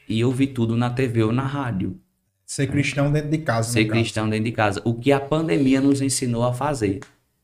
e 0.08 0.24
ouvir 0.24 0.48
tudo 0.48 0.76
na 0.76 0.90
TV 0.90 1.22
ou 1.22 1.32
na 1.32 1.46
rádio. 1.46 1.98
Ser 2.44 2.66
cristão 2.66 3.10
dentro 3.10 3.30
de 3.30 3.38
casa. 3.38 3.70
Ser 3.70 3.86
cristão 3.86 4.24
caso. 4.24 4.30
dentro 4.30 4.44
de 4.44 4.52
casa. 4.52 4.82
O 4.84 4.94
que 4.94 5.12
a 5.12 5.20
pandemia 5.20 5.80
nos 5.80 6.00
ensinou 6.00 6.44
a 6.44 6.52
fazer. 6.52 7.00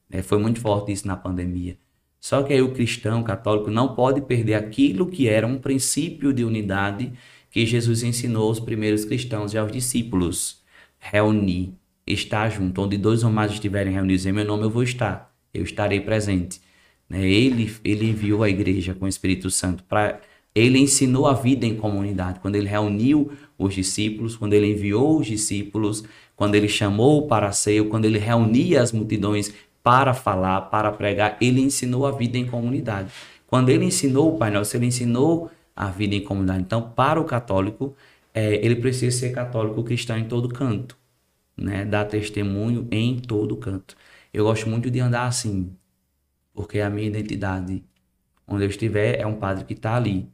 Né? 0.09 0.23
Foi 0.23 0.39
muito 0.39 0.61
forte 0.61 0.93
isso 0.93 1.07
na 1.07 1.17
pandemia. 1.17 1.79
Só 2.21 2.43
que 2.43 2.53
aí 2.53 2.61
o 2.61 2.73
cristão 2.73 3.23
católico 3.23 3.71
não 3.71 3.95
pode 3.95 4.21
perder 4.21 4.55
aquilo 4.55 5.07
que 5.07 5.27
era 5.27 5.47
um 5.47 5.59
princípio 5.59 6.33
de 6.35 6.45
unidade 6.45 7.13
que 7.51 7.65
Jesus 7.65 8.03
ensinou 8.03 8.49
aos 8.49 8.61
primeiros 8.61 9.05
cristãos 9.05 9.55
e 9.55 9.59
aos 9.59 9.73
discípulos. 9.73 10.61
Reunir, 10.99 11.73
estar 12.13 12.49
junto. 12.51 12.83
Onde 12.83 12.97
dois 12.97 13.25
ou 13.25 13.31
mais 13.31 13.53
estiverem 13.53 13.93
reunidos 13.93 14.27
em 14.27 14.33
meu 14.33 14.45
nome, 14.45 14.65
eu 14.65 14.71
vou 14.71 14.83
estar. 14.83 15.33
Eu 15.53 15.63
estarei 15.63 16.01
presente. 16.01 16.61
Né? 17.09 17.29
Ele, 17.29 17.73
ele 17.85 18.11
enviou 18.11 18.43
a 18.43 18.49
igreja 18.49 18.95
com 18.95 19.05
o 19.05 19.09
Espírito 19.09 19.51
Santo 19.51 19.83
para 19.85 20.21
ele 20.55 20.79
ensinou 20.79 21.27
a 21.27 21.33
vida 21.33 21.65
em 21.65 21.77
comunidade, 21.77 22.41
quando 22.41 22.57
ele 22.57 22.67
reuniu 22.67 23.31
os 23.57 23.75
discípulos, 23.75 24.37
quando 24.37 24.53
ele 24.53 24.73
enviou 24.73 25.21
os 25.21 25.27
discípulos, 25.27 26.03
quando 26.35 26.55
ele 26.55 26.69
chamou 26.69 27.27
para 27.27 27.49
a 27.49 27.53
ceia, 27.53 27.85
quando 27.85 28.05
ele 28.05 28.19
reunia 28.19 28.83
as 28.83 28.93
multidões 28.93 29.53
para 29.83 30.13
falar, 30.13 30.63
para 30.63 30.91
pregar, 30.91 31.37
ele 31.41 31.61
ensinou 31.61 32.07
a 32.07 32.11
vida 32.11 32.37
em 32.37 32.47
comunidade. 32.47 33.11
Quando 33.47 33.69
ele 33.69 33.85
ensinou 33.85 34.35
o 34.35 34.39
Pai 34.39 34.51
Nosso, 34.51 34.77
ele 34.77 34.87
ensinou 34.87 35.51
a 35.75 35.87
vida 35.87 36.15
em 36.15 36.21
comunidade. 36.21 36.61
Então, 36.63 36.83
para 36.83 37.21
o 37.21 37.25
católico, 37.25 37.95
é, 38.35 38.65
ele 38.65 38.77
precisa 38.77 39.17
ser 39.17 39.31
católico 39.31 39.83
cristão 39.83 40.17
em 40.19 40.25
todo 40.25 40.49
canto, 40.49 40.97
né? 41.61 41.85
dar 41.85 42.07
testemunho 42.07 42.89
em 42.91 43.19
todo 43.19 43.57
canto. 43.57 43.97
Eu 44.33 44.45
gosto 44.45 44.69
muito 44.69 44.91
de 44.91 45.01
andar 45.01 45.27
assim, 45.27 45.73
porque 46.55 46.81
a 46.81 46.91
minha 46.91 47.09
identidade, 47.09 47.85
onde 48.47 48.65
eu 48.65 48.69
estiver, 48.69 49.21
é 49.21 49.27
um 49.27 49.37
padre 49.37 49.65
que 49.65 49.75
está 49.75 49.97
ali. 49.97 50.29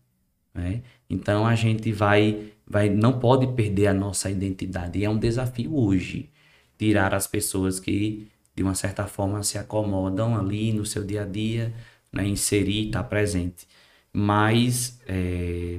Né? 0.55 0.83
Então 1.11 1.47
a 1.47 1.55
gente 1.55 1.93
vai, 1.93 2.53
vai, 2.67 2.89
não 2.89 3.19
pode 3.19 3.49
perder 3.55 3.89
a 3.89 3.95
nossa 3.95 4.31
identidade. 4.31 4.99
E 4.99 5.05
é 5.05 5.11
um 5.11 5.19
desafio 5.19 5.75
hoje 5.75 6.31
tirar 6.79 7.15
as 7.15 7.27
pessoas 7.27 7.81
que 7.81 8.29
de 8.55 8.63
uma 8.63 8.75
certa 8.75 9.07
forma 9.07 9.43
se 9.43 9.59
acomodam 9.59 10.37
ali 10.37 10.73
no 10.73 10.87
seu 10.87 11.05
dia 11.05 11.23
a 11.23 11.27
dia, 11.27 11.75
né? 12.13 12.27
inserir, 12.27 12.87
estar 12.87 13.03
tá 13.03 13.09
presente. 13.09 13.69
Mas, 14.13 14.99
é, 15.07 15.79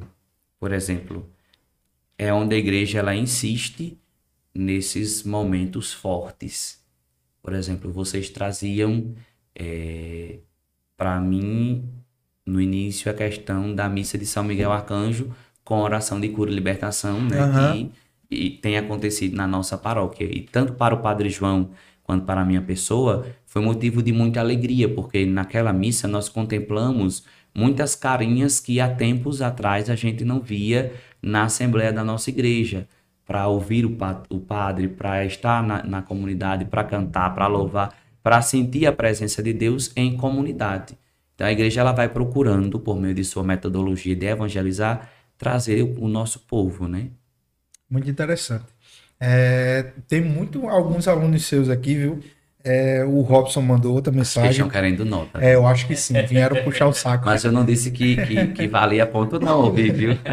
por 0.59 0.71
exemplo, 0.71 1.27
é 2.17 2.31
onde 2.33 2.55
a 2.55 2.57
igreja 2.57 2.99
ela 2.99 3.15
insiste 3.15 3.97
nesses 4.57 5.23
momentos 5.23 5.93
fortes. 5.93 6.81
Por 7.41 7.53
exemplo, 7.53 7.91
vocês 7.91 8.29
traziam 8.29 9.13
é, 9.55 10.39
para 10.95 11.19
mim 11.19 11.89
no 12.45 12.59
início 12.59 13.11
a 13.11 13.13
questão 13.13 13.73
da 13.73 13.87
missa 13.87 14.17
de 14.17 14.25
São 14.25 14.43
Miguel 14.43 14.71
Arcanjo 14.71 15.31
com 15.63 15.79
oração 15.79 16.19
de 16.19 16.29
cura 16.29 16.49
e 16.49 16.55
libertação, 16.55 17.21
né? 17.21 17.43
Uhum. 17.43 17.73
Que 17.73 17.91
e 18.29 18.49
tem 18.49 18.77
acontecido 18.77 19.35
na 19.35 19.47
nossa 19.47 19.77
paróquia. 19.77 20.25
E 20.25 20.41
tanto 20.41 20.73
para 20.73 20.93
o 20.93 21.01
Padre 21.01 21.29
João 21.29 21.71
quanto 22.03 22.25
para 22.25 22.41
a 22.41 22.45
minha 22.45 22.61
pessoa, 22.61 23.27
foi 23.45 23.61
motivo 23.61 24.01
de 24.01 24.13
muita 24.13 24.39
alegria, 24.39 24.87
porque 24.87 25.25
naquela 25.25 25.73
missa 25.73 26.07
nós 26.07 26.29
contemplamos 26.29 27.23
muitas 27.53 27.95
carinhas 27.95 28.59
que 28.59 28.79
há 28.79 28.93
tempos 28.93 29.41
atrás 29.41 29.89
a 29.89 29.95
gente 29.95 30.23
não 30.23 30.39
via 30.39 30.93
na 31.21 31.43
Assembleia 31.43 31.91
da 31.91 32.03
nossa 32.03 32.29
igreja. 32.29 32.87
Para 33.27 33.47
ouvir 33.47 33.85
o, 33.85 33.91
pa 33.95 34.23
o 34.29 34.39
padre, 34.39 34.87
para 34.87 35.25
estar 35.25 35.61
na, 35.61 35.83
na 35.83 36.01
comunidade, 36.01 36.65
para 36.65 36.83
cantar, 36.83 37.35
para 37.35 37.45
louvar, 37.45 37.93
para 38.23 38.41
sentir 38.41 38.87
a 38.87 38.93
presença 38.93 39.43
de 39.43 39.53
Deus 39.53 39.91
em 39.95 40.15
comunidade. 40.17 40.97
Então 41.35 41.45
a 41.45 41.51
igreja 41.51 41.81
ela 41.81 41.91
vai 41.91 42.09
procurando, 42.09 42.79
por 42.79 42.99
meio 42.99 43.13
de 43.13 43.23
sua 43.23 43.43
metodologia 43.43 44.15
de 44.15 44.25
evangelizar, 44.25 45.09
trazer 45.37 45.83
o 45.83 46.07
nosso 46.07 46.39
povo, 46.39 46.87
né? 46.87 47.09
Muito 47.89 48.09
interessante. 48.09 48.65
É, 49.19 49.91
tem 50.07 50.21
muito 50.21 50.67
alguns 50.67 51.07
alunos 51.07 51.45
seus 51.45 51.69
aqui, 51.69 51.95
viu? 51.95 52.19
É, 52.69 53.05
o 53.05 53.21
Robson 53.21 53.61
mandou 53.61 53.95
outra 53.95 54.11
mensagem. 54.11 54.51
Estão 54.51 54.67
querendo 54.67 55.05
nota. 55.05 55.39
É, 55.41 55.55
eu 55.55 55.65
acho 55.65 55.87
que 55.87 55.95
sim, 55.95 56.21
vieram 56.23 56.61
puxar 56.65 56.87
o 56.87 56.93
saco. 56.93 57.25
Mas 57.25 57.45
eu 57.45 57.51
não 57.51 57.63
disse 57.63 57.91
que, 57.91 58.17
que, 58.25 58.47
que 58.47 58.67
valia 58.67 59.05
ponto, 59.05 59.39
não, 59.39 59.61
ouvi, 59.61 59.89
viu? 59.89 60.17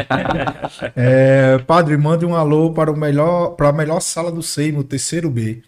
É, 0.95 1.57
padre, 1.59 1.95
mande 1.95 2.25
um 2.25 2.35
alô 2.35 2.71
para, 2.71 2.91
o 2.91 2.97
melhor, 2.97 3.51
para 3.51 3.69
a 3.69 3.73
melhor 3.73 4.01
sala 4.01 4.31
do 4.31 4.43
Seimo, 4.43 4.83
terceiro 4.83 5.29
B. 5.29 5.61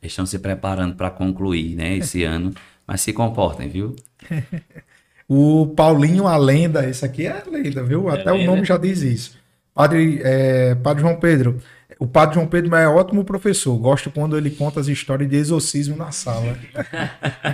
Estão 0.00 0.24
se 0.24 0.38
preparando 0.38 0.94
para 0.94 1.10
concluir, 1.10 1.74
né, 1.74 1.96
esse 1.96 2.22
ano. 2.24 2.52
Mas 2.86 3.00
se 3.00 3.12
comportem, 3.12 3.68
viu? 3.68 3.96
o 5.28 5.66
Paulinho, 5.76 6.26
a 6.28 6.36
lenda, 6.36 6.88
esse 6.88 7.04
aqui 7.04 7.26
é 7.26 7.30
a 7.30 7.50
lenda, 7.50 7.82
viu? 7.82 8.08
É 8.10 8.20
Até 8.20 8.30
lenda. 8.30 8.44
o 8.44 8.54
nome 8.54 8.64
já 8.64 8.76
diz 8.76 9.02
isso. 9.02 9.36
Padre, 9.74 10.20
é, 10.22 10.74
Padre 10.76 11.02
João 11.02 11.16
Pedro, 11.16 11.58
o 12.02 12.06
Padre 12.08 12.34
João 12.34 12.48
Pedro 12.48 12.74
é 12.74 12.88
ótimo 12.88 13.24
professor. 13.24 13.78
Gosto 13.78 14.10
quando 14.10 14.36
ele 14.36 14.50
conta 14.50 14.80
as 14.80 14.88
histórias 14.88 15.30
de 15.30 15.36
exorcismo 15.36 15.96
na 15.96 16.10
sala. 16.10 16.58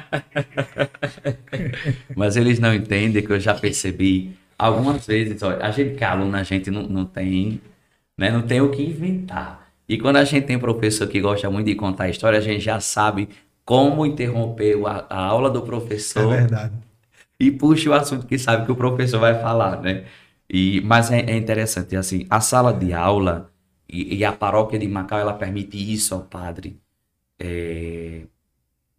Mas 2.16 2.34
eles 2.34 2.58
não 2.58 2.72
entendem 2.72 3.22
que 3.22 3.30
eu 3.30 3.38
já 3.38 3.52
percebi 3.52 4.34
algumas 4.58 5.06
vezes. 5.06 5.42
Olha, 5.42 5.58
a 5.58 5.70
gente 5.70 5.96
que 5.96 6.02
é 6.02 6.06
aluno, 6.06 6.34
a 6.34 6.42
gente 6.42 6.70
não, 6.70 6.82
não 6.84 7.04
tem, 7.04 7.60
né, 8.16 8.30
não 8.30 8.40
tem 8.40 8.62
o 8.62 8.70
que 8.70 8.82
inventar. 8.82 9.68
E 9.86 9.98
quando 9.98 10.16
a 10.16 10.24
gente 10.24 10.46
tem 10.46 10.58
professor 10.58 11.06
que 11.06 11.20
gosta 11.20 11.50
muito 11.50 11.66
de 11.66 11.74
contar 11.74 12.04
a 12.04 12.08
história, 12.08 12.38
a 12.38 12.42
gente 12.42 12.64
já 12.64 12.80
sabe 12.80 13.28
como 13.66 14.06
interromper 14.06 14.82
a, 14.86 15.04
a 15.10 15.24
aula 15.26 15.50
do 15.50 15.60
professor. 15.60 16.32
É 16.32 16.38
verdade. 16.38 16.72
E 17.38 17.50
puxa 17.50 17.90
o 17.90 17.92
assunto 17.92 18.26
que 18.26 18.38
sabe 18.38 18.64
que 18.64 18.72
o 18.72 18.76
professor 18.76 19.20
vai 19.20 19.38
falar, 19.38 19.82
né? 19.82 20.04
E, 20.48 20.80
mas 20.86 21.10
é, 21.10 21.20
é 21.20 21.36
interessante, 21.36 21.94
assim, 21.94 22.26
a 22.30 22.40
sala 22.40 22.72
de 22.72 22.94
aula 22.94 23.50
e, 23.88 24.16
e, 24.16 24.24
a 24.24 24.32
paróquia 24.32 24.78
de 24.78 24.86
Macau, 24.86 25.18
ela 25.18 25.32
permite 25.32 25.76
isso 25.76 26.14
ao 26.14 26.22
padre. 26.22 26.78
É, 27.38 28.22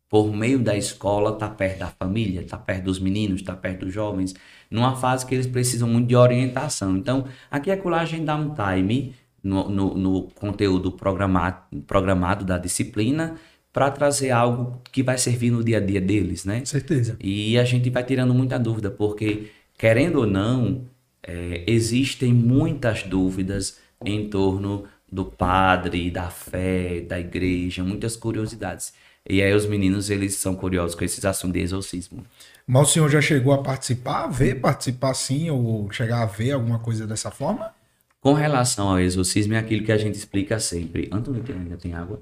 por 0.10 0.34
meio 0.34 0.58
da 0.58 0.76
escola, 0.76 1.36
tá 1.36 1.48
perto 1.48 1.80
da 1.80 1.88
família, 1.88 2.44
tá 2.44 2.58
perto 2.58 2.86
dos 2.86 3.00
meninos, 3.00 3.44
tá 3.44 3.56
perto 3.56 3.86
dos 3.86 3.94
jovens, 3.94 4.34
numa 4.70 4.96
fase 4.96 5.26
que 5.26 5.36
eles 5.36 5.46
precisam 5.46 5.88
muito 5.88 6.08
de 6.08 6.16
orientação. 6.16 6.98
Então, 6.98 7.26
aqui 7.52 7.70
a 7.70 8.06
gente 8.06 8.26
dá 8.26 8.36
um 8.36 8.56
time 8.56 9.14
no, 9.44 9.70
no, 9.70 9.94
no 9.96 10.24
conteúdo 10.32 10.92
programado, 10.92 11.58
programado 11.86 12.44
da 12.44 12.58
disciplina 12.58 13.36
para 13.72 13.92
trazer 13.92 14.32
algo 14.32 14.82
que 14.92 15.04
vai 15.04 15.18
servir 15.18 15.52
no 15.52 15.64
dia 15.64 15.78
a 15.78 15.82
dia 15.82 16.02
deles, 16.02 16.44
né? 16.44 16.66
Certeza. 16.66 17.16
E 17.20 17.58
a 17.60 17.64
gente 17.64 17.90
vai 17.92 18.04
tirando 18.04 18.34
muita 18.34 18.58
dúvida, 18.58 18.90
porque, 18.90 19.52
querendo 19.78 20.22
ou 20.22 20.26
não, 20.26 20.86
é, 21.22 21.64
existem 21.68 22.34
muitas 22.34 23.04
dúvidas 23.04 23.80
em 24.04 24.30
torno 24.30 24.86
do 25.12 25.26
padre, 25.26 26.12
da 26.12 26.30
fé, 26.30 27.02
da 27.02 27.20
igreja, 27.20 27.84
muitas 27.84 28.16
curiosidades. 28.16 28.94
E 29.28 29.42
aí 29.42 29.54
os 29.54 29.66
meninos, 29.66 30.10
eles 30.10 30.36
são 30.36 30.56
curiosos 30.56 30.96
com 30.96 31.04
esses 31.04 31.24
assuntos 31.26 31.54
de 31.54 31.60
exorcismo. 31.60 32.26
Mas 32.66 32.90
o 32.90 32.92
senhor 32.92 33.10
já 33.10 33.22
chegou 33.22 33.54
a 33.54 33.64
participar, 33.64 34.26
a 34.26 34.28
ver, 34.28 34.62
participar 34.62 35.14
sim, 35.14 35.50
ou 35.50 35.92
chegar 35.92 36.22
a 36.22 36.26
ver 36.26 36.52
alguma 36.52 36.80
coisa 36.80 37.06
dessa 37.06 37.32
forma? 37.32 37.74
Com 38.22 38.34
relação 38.34 38.90
ao 38.90 39.00
exorcismo, 39.00 39.54
é 39.54 39.58
aquilo 39.58 39.86
que 39.86 39.92
a 39.92 39.98
gente 39.98 40.16
explica 40.16 40.60
sempre. 40.60 41.10
Antônio, 41.12 41.44
ainda 41.50 41.78
tem 41.78 41.94
água? 41.94 42.22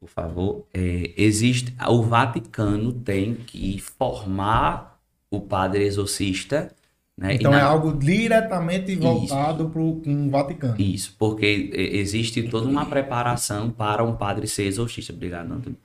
por 0.00 0.08
favor, 0.08 0.66
é, 0.72 1.12
existe 1.16 1.74
o 1.88 2.02
Vaticano 2.02 2.92
tem 2.92 3.34
que 3.34 3.78
formar 3.80 5.00
o 5.30 5.40
padre 5.40 5.84
exorcista. 5.84 6.74
Né? 7.18 7.34
Então 7.34 7.50
na... 7.50 7.58
é 7.58 7.62
algo 7.62 7.92
diretamente 7.98 8.94
voltado 8.94 9.68
para 9.70 9.82
o 9.82 10.30
Vaticano. 10.30 10.80
Isso, 10.80 11.16
porque 11.18 11.68
existe 11.74 12.44
toda 12.44 12.68
uma 12.68 12.86
preparação 12.86 13.70
para 13.70 14.04
um 14.04 14.14
padre 14.14 14.46
ser 14.46 14.66
exorcista. 14.66 15.12
Obrigado, 15.12 15.52
Antônio. 15.52 15.76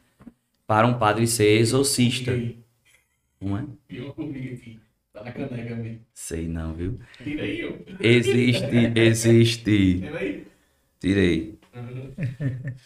Para 0.68 0.86
um 0.86 0.94
padre 0.94 1.26
ser 1.26 1.58
exorcista. 1.60 2.40
Não 3.42 3.58
é? 3.58 3.66
Eu 3.90 4.10
aqui. 4.10 4.80
Tá 5.12 5.24
na 5.24 5.32
caneca 5.32 5.76
mesmo. 5.76 6.02
Sei 6.14 6.48
não, 6.48 6.74
viu? 6.74 7.00
Tira 7.24 7.44
aí, 7.44 7.84
Existe, 8.00 8.92
existe. 8.96 10.04
Tirei. 11.00 11.58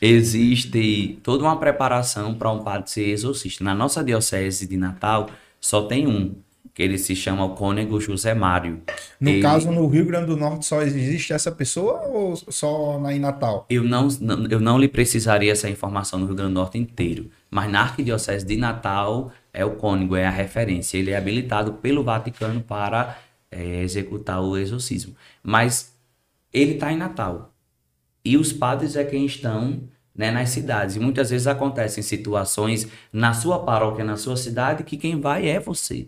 Existe 0.01 1.19
toda 1.21 1.43
uma 1.43 1.59
preparação 1.59 2.33
para 2.33 2.49
um 2.51 2.63
padre 2.63 2.89
ser 2.89 3.09
exorcista. 3.09 3.61
Na 3.61 3.75
nossa 3.75 4.01
diocese 4.01 4.65
de 4.65 4.77
Natal, 4.77 5.29
só 5.59 5.83
tem 5.83 6.07
um, 6.07 6.35
que 6.77 6.83
ele 6.83 6.99
se 6.99 7.15
chama 7.15 7.43
o 7.43 7.55
cônego 7.55 7.99
José 7.99 8.35
Mário. 8.35 8.83
No 9.19 9.31
ele... 9.31 9.41
caso, 9.41 9.71
no 9.71 9.87
Rio 9.87 10.05
Grande 10.05 10.27
do 10.27 10.37
Norte 10.37 10.63
só 10.63 10.83
existe 10.83 11.33
essa 11.33 11.51
pessoa 11.51 12.03
ou 12.03 12.35
só 12.35 12.99
na 12.99 13.11
em 13.11 13.19
Natal? 13.19 13.65
Eu 13.67 13.83
não, 13.83 14.07
não, 14.21 14.45
eu 14.45 14.59
não 14.59 14.77
lhe 14.77 14.87
precisaria 14.87 15.51
essa 15.51 15.67
informação 15.67 16.19
no 16.19 16.27
Rio 16.27 16.35
Grande 16.35 16.51
do 16.51 16.59
Norte 16.59 16.77
inteiro, 16.77 17.31
mas 17.49 17.71
na 17.71 17.81
Arquidiocese 17.81 18.45
de 18.45 18.55
Natal 18.57 19.31
é 19.51 19.65
o 19.65 19.71
cônego, 19.71 20.15
é 20.15 20.27
a 20.27 20.29
referência. 20.29 20.99
Ele 20.99 21.09
é 21.09 21.17
habilitado 21.17 21.73
pelo 21.73 22.03
Vaticano 22.03 22.61
para 22.61 23.17
é, 23.49 23.81
executar 23.81 24.39
o 24.39 24.55
exorcismo. 24.55 25.15
Mas 25.41 25.95
ele 26.53 26.73
está 26.73 26.93
em 26.93 26.97
Natal. 26.97 27.55
E 28.23 28.37
os 28.37 28.53
padres 28.53 28.95
é 28.95 29.03
quem 29.03 29.25
estão 29.25 29.81
né, 30.15 30.29
nas 30.29 30.49
cidades. 30.49 30.95
E 30.95 30.99
muitas 30.99 31.31
vezes 31.31 31.47
acontecem 31.47 32.03
situações 32.03 32.87
na 33.11 33.33
sua 33.33 33.65
paróquia, 33.65 34.05
na 34.05 34.15
sua 34.15 34.37
cidade, 34.37 34.83
que 34.83 34.95
quem 34.95 35.19
vai 35.19 35.49
é 35.49 35.59
você. 35.59 36.07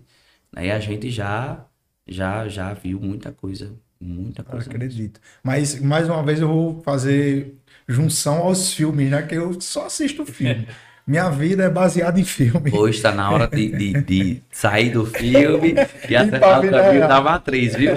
E 0.57 0.71
a 0.71 0.79
gente 0.79 1.09
já, 1.09 1.65
já, 2.07 2.47
já 2.47 2.73
viu 2.73 2.99
muita 2.99 3.31
coisa. 3.31 3.71
Muita 3.99 4.43
coisa. 4.43 4.69
Eu 4.69 4.75
acredito. 4.75 5.19
Mas, 5.43 5.79
mais 5.79 6.07
uma 6.07 6.23
vez, 6.23 6.39
eu 6.39 6.47
vou 6.47 6.81
fazer 6.81 7.55
junção 7.87 8.37
aos 8.37 8.73
filmes, 8.73 9.09
né? 9.09 9.21
Que 9.23 9.35
eu 9.35 9.59
só 9.59 9.87
assisto 9.87 10.25
filme. 10.25 10.67
Minha 11.09 11.27
vida 11.31 11.63
é 11.63 11.69
baseada 11.71 12.19
em 12.19 12.23
filme. 12.23 12.69
Hoje 12.71 12.97
está 12.97 13.11
na 13.11 13.31
hora 13.31 13.47
de, 13.47 13.71
de, 13.71 13.93
de, 14.03 14.43
sair 14.51 14.91
do 14.91 15.07
filme 15.07 15.73
e 16.07 16.15
acertar 16.15 16.63
o 16.63 16.69
caminho 16.69 17.07
da 17.07 17.19
matriz, 17.19 17.75
viu? 17.75 17.93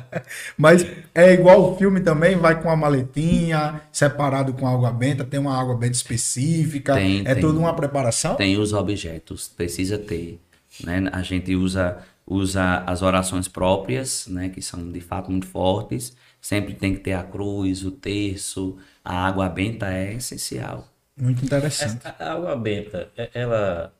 Mas 0.56 0.86
é 1.14 1.34
igual 1.34 1.74
o 1.74 1.76
filme 1.76 2.00
também, 2.00 2.34
vai 2.34 2.58
com 2.58 2.70
a 2.70 2.74
maletinha, 2.74 3.82
separado 3.92 4.54
com 4.54 4.66
água 4.66 4.90
benta, 4.90 5.22
tem 5.22 5.38
uma 5.38 5.54
água 5.54 5.76
benta 5.76 5.92
específica. 5.92 6.94
Tem, 6.94 7.20
é 7.26 7.34
tem, 7.34 7.42
toda 7.42 7.58
uma 7.58 7.74
preparação? 7.74 8.36
Tem 8.36 8.56
os 8.56 8.72
objetos, 8.72 9.48
precisa 9.48 9.98
ter. 9.98 10.40
Né? 10.84 11.08
A 11.12 11.22
gente 11.22 11.54
usa, 11.54 11.98
usa 12.26 12.78
as 12.86 13.02
orações 13.02 13.48
próprias, 13.48 14.26
né? 14.28 14.48
que 14.48 14.60
são 14.62 14.90
de 14.90 15.00
fato 15.00 15.30
muito 15.30 15.46
fortes. 15.46 16.16
Sempre 16.40 16.74
tem 16.74 16.94
que 16.94 17.00
ter 17.00 17.14
a 17.14 17.22
cruz, 17.22 17.84
o 17.84 17.90
terço, 17.90 18.78
a 19.04 19.26
água 19.26 19.48
benta 19.48 19.92
é 19.92 20.14
essencial. 20.14 20.88
Muito 21.16 21.44
interessante. 21.44 22.06
Essa 22.06 22.24
água 22.24 22.54
benta, 22.54 23.10
ela. 23.32 23.92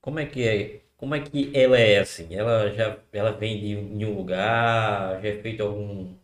Como 0.00 0.18
é 0.18 0.26
que 0.26 0.42
é? 0.42 0.80
Como 0.96 1.14
é 1.14 1.20
que 1.20 1.50
ela 1.54 1.78
é 1.78 1.98
assim? 1.98 2.34
Ela 2.34 2.72
já 2.72 2.96
ela 3.12 3.30
vem 3.32 3.60
de, 3.60 3.98
de 3.98 4.04
um 4.04 4.16
lugar, 4.16 5.20
já 5.22 5.28
é 5.28 5.36
feito 5.40 5.62
algum. 5.62 6.14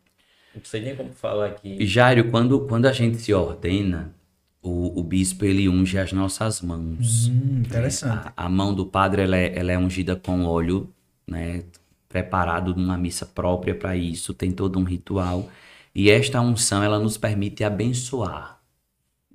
Não 0.54 0.64
sei 0.64 0.80
nem 0.80 0.96
como 0.96 1.12
falar 1.12 1.46
aqui. 1.46 1.84
Jairo, 1.86 2.30
quando, 2.30 2.66
quando 2.66 2.86
a 2.86 2.92
gente 2.92 3.18
se 3.18 3.32
ordena, 3.32 4.14
o, 4.62 5.00
o 5.00 5.02
bispo 5.02 5.44
ele 5.44 5.68
unge 5.68 5.98
as 5.98 6.12
nossas 6.12 6.62
mãos. 6.62 7.28
Hum, 7.28 7.62
interessante. 7.66 8.28
A, 8.36 8.46
a, 8.46 8.48
mão 8.48 8.72
do 8.72 8.86
padre 8.86 9.22
ela 9.22 9.36
é, 9.36 9.58
ela 9.58 9.72
é 9.72 9.78
ungida 9.78 10.14
com 10.14 10.44
óleo, 10.44 10.88
né? 11.26 11.64
Preparado 12.08 12.74
numa 12.74 12.96
missa 12.96 13.26
própria 13.26 13.74
para 13.74 13.96
isso, 13.96 14.32
tem 14.32 14.52
todo 14.52 14.78
um 14.78 14.84
ritual. 14.84 15.50
E 15.94 16.10
esta 16.10 16.40
unção 16.40 16.82
ela 16.82 16.98
nos 16.98 17.18
permite 17.18 17.64
abençoar 17.64 18.60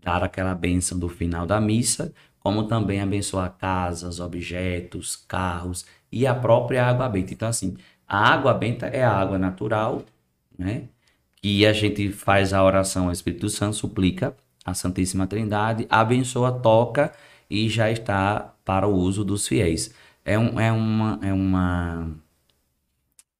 dar 0.02 0.24
aquela 0.24 0.56
bênção 0.56 0.98
do 0.98 1.10
final 1.10 1.46
da 1.46 1.60
missa, 1.60 2.14
como 2.40 2.64
também 2.64 3.02
abençoar 3.02 3.52
casas, 3.58 4.22
objetos, 4.22 5.18
carros 5.28 5.86
e 6.10 6.26
a 6.26 6.34
própria 6.34 6.86
água 6.86 7.10
benta. 7.10 7.34
Então, 7.34 7.50
assim, 7.50 7.76
a 8.08 8.18
água 8.34 8.54
benta 8.54 8.88
é 8.88 9.04
a 9.04 9.12
água 9.12 9.38
natural, 9.38 10.06
né? 10.58 10.84
Que 11.36 11.66
a 11.66 11.74
gente 11.74 12.10
faz 12.12 12.54
a 12.54 12.64
oração 12.64 13.08
ao 13.08 13.12
Espírito 13.12 13.50
Santo, 13.50 13.76
suplica 13.76 14.36
a 14.68 14.74
Santíssima 14.74 15.26
Trindade, 15.26 15.88
abençoa, 15.90 16.52
toca 16.52 17.14
e 17.50 17.70
já 17.70 17.90
está 17.90 18.54
para 18.66 18.86
o 18.86 18.94
uso 18.94 19.24
dos 19.24 19.48
fiéis. 19.48 19.96
É, 20.26 20.38
um, 20.38 20.60
é, 20.60 20.70
uma, 20.74 21.20
é, 21.24 21.32
uma, 21.32 22.12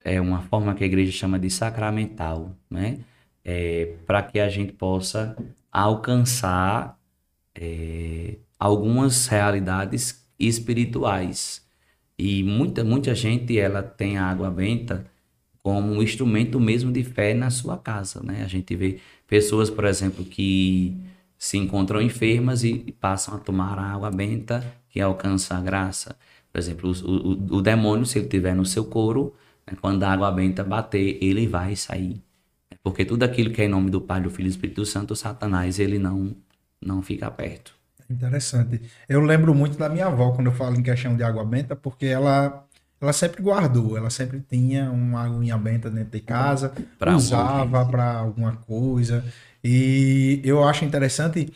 é 0.06 0.22
uma 0.22 0.42
forma 0.44 0.74
que 0.74 0.86
a 0.86 0.88
igreja 0.88 1.12
chama 1.12 1.38
de 1.38 1.50
sacramental, 1.50 2.56
né? 2.70 3.00
É, 3.44 3.94
para 4.06 4.24
que 4.24 4.40
a 4.40 4.48
gente 4.48 4.72
possa 4.72 5.36
alcançar 5.70 6.98
é, 7.54 8.38
algumas 8.58 9.28
realidades 9.28 10.26
espirituais. 10.40 11.62
E 12.18 12.42
muita, 12.44 12.86
muita 12.86 13.14
gente 13.14 13.60
ela 13.60 13.84
tem 13.84 14.18
a 14.18 14.26
água 14.26 14.50
benta 14.50 15.06
como 15.62 15.92
um 15.92 16.02
instrumento 16.02 16.58
mesmo 16.58 16.90
de 16.90 17.04
fé 17.04 17.34
na 17.34 17.50
sua 17.50 17.78
casa. 17.78 18.22
Né? 18.24 18.44
A 18.44 18.48
gente 18.48 18.74
vê 18.76 19.00
pessoas, 19.28 19.70
por 19.70 19.86
exemplo, 19.86 20.24
que 20.24 20.98
se 21.38 21.58
encontram 21.58 22.02
enfermas 22.02 22.64
e 22.64 22.96
passam 23.00 23.36
a 23.36 23.38
tomar 23.38 23.78
a 23.78 23.94
água 23.94 24.10
benta 24.10 24.66
que 24.90 25.00
alcança 25.00 25.56
a 25.56 25.62
graça. 25.62 26.16
Por 26.52 26.60
exemplo, 26.60 26.92
o, 26.92 27.10
o, 27.10 27.58
o 27.58 27.62
demônio, 27.62 28.06
se 28.06 28.18
ele 28.18 28.26
estiver 28.26 28.56
no 28.56 28.66
seu 28.66 28.86
couro, 28.86 29.34
né, 29.66 29.78
quando 29.80 30.04
a 30.04 30.12
água 30.12 30.32
benta 30.32 30.64
bater, 30.64 31.18
ele 31.22 31.46
vai 31.48 31.76
sair. 31.76 32.24
Porque 32.82 33.06
tudo 33.06 33.24
aquilo 33.24 33.52
que 33.52 33.62
é 33.62 33.66
em 33.66 33.70
nome 33.70 33.90
do 33.90 34.02
Pai, 34.02 34.22
do 34.22 34.30
Filho 34.30 34.48
e 34.48 34.50
do 34.50 34.54
Espírito 34.54 34.86
Santo, 34.86 35.16
Satanás, 35.16 35.78
ele 35.78 36.00
não, 36.00 36.36
não 36.82 37.02
fica 37.02 37.30
perto. 37.30 37.76
Interessante. 38.10 38.82
Eu 39.08 39.22
lembro 39.22 39.54
muito 39.54 39.78
da 39.78 39.90
minha 39.90 40.08
avó 40.08 40.32
quando 40.32 40.48
eu 40.48 40.54
falo 40.54 40.78
em 40.78 40.84
questão 40.84 41.16
de 41.16 41.24
água 41.24 41.44
benta, 41.44 41.76
porque 41.76 42.06
ela 42.06 42.66
ela 43.00 43.14
sempre 43.14 43.44
guardou, 43.44 43.96
ela 43.96 44.10
sempre 44.10 44.44
tinha 44.50 44.90
uma 44.90 45.26
aguinha 45.26 45.56
benta 45.58 45.90
dentro 45.90 46.12
de 46.12 46.22
casa, 46.22 46.74
pra 46.98 47.16
usava 47.16 47.86
para 47.86 48.18
alguma 48.18 48.54
coisa. 48.54 49.24
E 49.70 50.40
eu 50.46 50.64
acho 50.64 50.86
interessante 50.86 51.52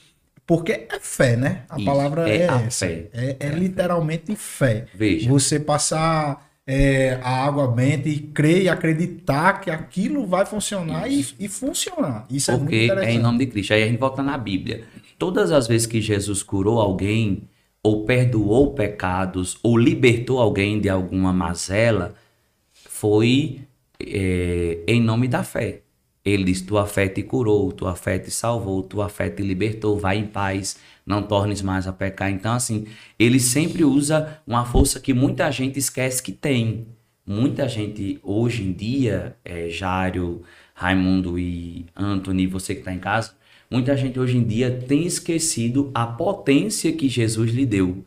porque 0.45 0.73
é 0.73 0.99
fé, 0.99 1.38
né? 1.38 1.63
A 1.69 1.77
Isso, 1.77 1.85
palavra 1.85 2.29
é, 2.29 2.39
é 2.39 2.43
essa. 2.43 2.85
Fé. 2.85 3.09
É, 3.13 3.38
é, 3.39 3.47
é 3.47 3.49
literalmente 3.51 4.35
fé. 4.35 4.85
Veja. 4.93 5.29
Você 5.29 5.61
passar 5.61 6.45
é, 6.67 7.17
a 7.23 7.45
água 7.45 7.69
benta 7.69 8.09
e 8.09 8.19
crer 8.19 8.63
e 8.63 8.69
acreditar 8.69 9.61
que 9.61 9.71
aquilo 9.71 10.25
vai 10.25 10.45
funcionar 10.45 11.09
e, 11.09 11.25
e, 11.39 11.47
funcionar. 11.47 12.25
Isso 12.29 12.51
é 12.51 12.57
Porque 12.57 12.91
é 12.91 13.13
em 13.13 13.19
nome 13.19 13.39
de 13.39 13.47
Cristo. 13.47 13.73
Aí 13.73 13.83
a 13.83 13.88
gente 13.88 13.99
volta 13.99 14.21
na 14.21 14.38
Bíblia. 14.38 14.83
Todas 15.17 15.49
as 15.49 15.65
vezes 15.67 15.88
que 15.88 16.01
Jesus 16.01 16.43
curou 16.43 16.81
alguém, 16.81 17.43
ou 17.81 18.03
perdoou 18.03 18.73
pecados, 18.73 19.57
ou 19.63 19.77
libertou 19.77 20.39
alguém 20.39 20.81
de 20.81 20.89
alguma 20.89 21.31
mazela, 21.31 22.13
foi 22.73 23.61
é, 24.01 24.79
em 24.85 25.01
nome 25.01 25.29
da 25.29 25.45
fé. 25.45 25.83
Ele 26.23 26.43
diz: 26.43 26.61
Tua 26.61 26.85
fé 26.85 27.07
te 27.07 27.23
curou, 27.23 27.72
tua 27.72 27.95
fé 27.95 28.19
te 28.19 28.30
salvou, 28.30 28.84
tua 28.84 29.10
fé 29.10 29.30
te 29.30 29.41
libertou, 29.41 29.98
vai 29.98 30.18
em 30.18 30.27
paz, 30.27 30.77
não 31.06 31.23
tornes 31.23 31.61
mais 31.61 31.88
a 31.88 31.93
pecar. 31.93 32.31
Então, 32.31 32.53
assim, 32.53 32.85
ele 33.18 33.39
sempre 33.39 33.84
usa 33.84 34.41
uma 34.45 34.65
força 34.65 34.99
que 34.99 35.14
muita 35.14 35.52
gente 35.52 35.80
esquece 35.80 36.22
que 36.22 36.31
tem. 36.31 36.88
Muita 37.26 37.68
gente 37.68 38.19
hoje 38.23 38.64
em 38.64 38.73
dia, 38.73 39.35
é, 39.45 39.69
Jário, 39.69 40.41
Raimundo 40.73 41.38
e 41.38 41.85
Anthony, 41.95 42.48
você 42.48 42.73
que 42.73 42.81
está 42.81 42.93
em 42.93 42.99
casa, 42.99 43.34
muita 43.69 43.95
gente 43.95 44.19
hoje 44.19 44.38
em 44.38 44.43
dia 44.43 44.84
tem 44.88 45.06
esquecido 45.06 45.91
a 45.93 46.06
potência 46.06 46.91
que 46.91 47.07
Jesus 47.07 47.52
lhe 47.52 47.65
deu, 47.65 48.03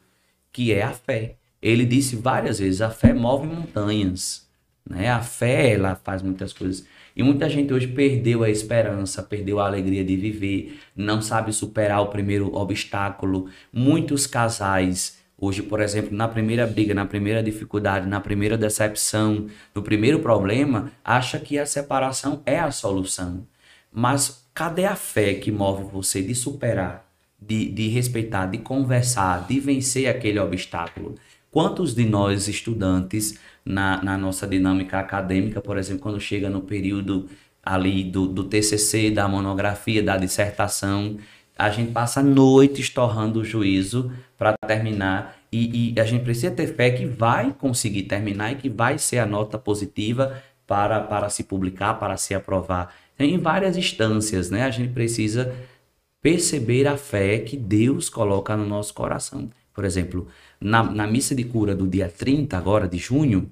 que 0.52 0.72
é 0.72 0.82
a 0.82 0.92
fé. 0.92 1.36
Ele 1.62 1.86
disse 1.86 2.16
várias 2.16 2.58
vezes: 2.58 2.80
a 2.80 2.90
fé 2.90 3.14
move 3.14 3.46
montanhas. 3.46 4.46
Né? 4.88 5.08
A 5.08 5.22
fé 5.22 5.70
ela 5.72 5.94
faz 5.94 6.20
muitas 6.22 6.52
coisas. 6.52 6.84
E 7.16 7.22
muita 7.22 7.48
gente 7.48 7.72
hoje 7.72 7.86
perdeu 7.86 8.42
a 8.42 8.50
esperança, 8.50 9.22
perdeu 9.22 9.60
a 9.60 9.66
alegria 9.66 10.04
de 10.04 10.16
viver, 10.16 10.78
não 10.96 11.22
sabe 11.22 11.52
superar 11.52 12.00
o 12.00 12.08
primeiro 12.08 12.52
obstáculo. 12.54 13.48
Muitos 13.72 14.26
casais, 14.26 15.18
hoje, 15.38 15.62
por 15.62 15.80
exemplo, 15.80 16.16
na 16.16 16.26
primeira 16.26 16.66
briga, 16.66 16.92
na 16.92 17.06
primeira 17.06 17.40
dificuldade, 17.40 18.08
na 18.08 18.20
primeira 18.20 18.58
decepção, 18.58 19.46
no 19.72 19.82
primeiro 19.82 20.18
problema, 20.18 20.90
acha 21.04 21.38
que 21.38 21.56
a 21.56 21.66
separação 21.66 22.42
é 22.44 22.58
a 22.58 22.72
solução. 22.72 23.46
Mas 23.92 24.48
cadê 24.52 24.84
a 24.84 24.96
fé 24.96 25.34
que 25.34 25.52
move 25.52 25.84
você 25.84 26.20
de 26.20 26.34
superar, 26.34 27.06
de, 27.40 27.70
de 27.70 27.88
respeitar, 27.88 28.46
de 28.46 28.58
conversar, 28.58 29.46
de 29.46 29.60
vencer 29.60 30.08
aquele 30.08 30.40
obstáculo? 30.40 31.14
Quantos 31.48 31.94
de 31.94 32.04
nós, 32.04 32.48
estudantes, 32.48 33.38
na, 33.64 34.02
na 34.02 34.18
nossa 34.18 34.46
dinâmica 34.46 34.98
acadêmica, 34.98 35.60
por 35.60 35.78
exemplo, 35.78 36.02
quando 36.02 36.20
chega 36.20 36.50
no 36.50 36.60
período 36.60 37.28
ali 37.62 38.04
do, 38.04 38.26
do 38.26 38.44
TCC, 38.44 39.10
da 39.10 39.26
monografia, 39.26 40.02
da 40.02 40.16
dissertação, 40.16 41.16
a 41.56 41.70
gente 41.70 41.92
passa 41.92 42.22
noites 42.22 42.90
torrando 42.90 43.40
o 43.40 43.44
juízo 43.44 44.12
para 44.36 44.54
terminar 44.66 45.36
E, 45.50 45.94
e, 45.94 46.00
a 46.00 46.04
gente 46.04 46.24
precisa 46.24 46.50
ter 46.50 46.66
fé 46.74 46.90
que 46.90 47.06
vai 47.06 47.52
conseguir 47.52 48.02
terminar 48.02 48.52
e 48.52 48.56
que 48.56 48.68
vai 48.68 48.98
ser 48.98 49.18
a 49.18 49.26
nota 49.26 49.56
positiva 49.56 50.42
para, 50.66 51.00
para 51.00 51.28
se 51.30 51.44
publicar, 51.44 51.94
para 51.94 52.16
se 52.16 52.34
aprovar. 52.34 52.92
Em 53.16 53.38
várias 53.38 53.76
instâncias, 53.76 54.50
né? 54.50 54.64
A 54.64 54.70
gente 54.70 54.92
precisa 54.92 55.54
perceber 56.20 56.88
a 56.88 56.96
fé 56.96 57.38
que 57.38 57.56
Deus 57.56 58.08
coloca 58.08 58.56
no 58.56 58.66
nosso 58.66 58.92
coração. 58.94 59.48
Por 59.72 59.84
exemplo, 59.84 60.26
na, 60.60 60.82
na 60.82 61.06
missa 61.06 61.34
de 61.34 61.44
cura 61.44 61.74
do 61.74 61.86
dia 61.86 62.08
30, 62.08 62.56
agora 62.56 62.88
de 62.88 62.98
junho, 62.98 63.50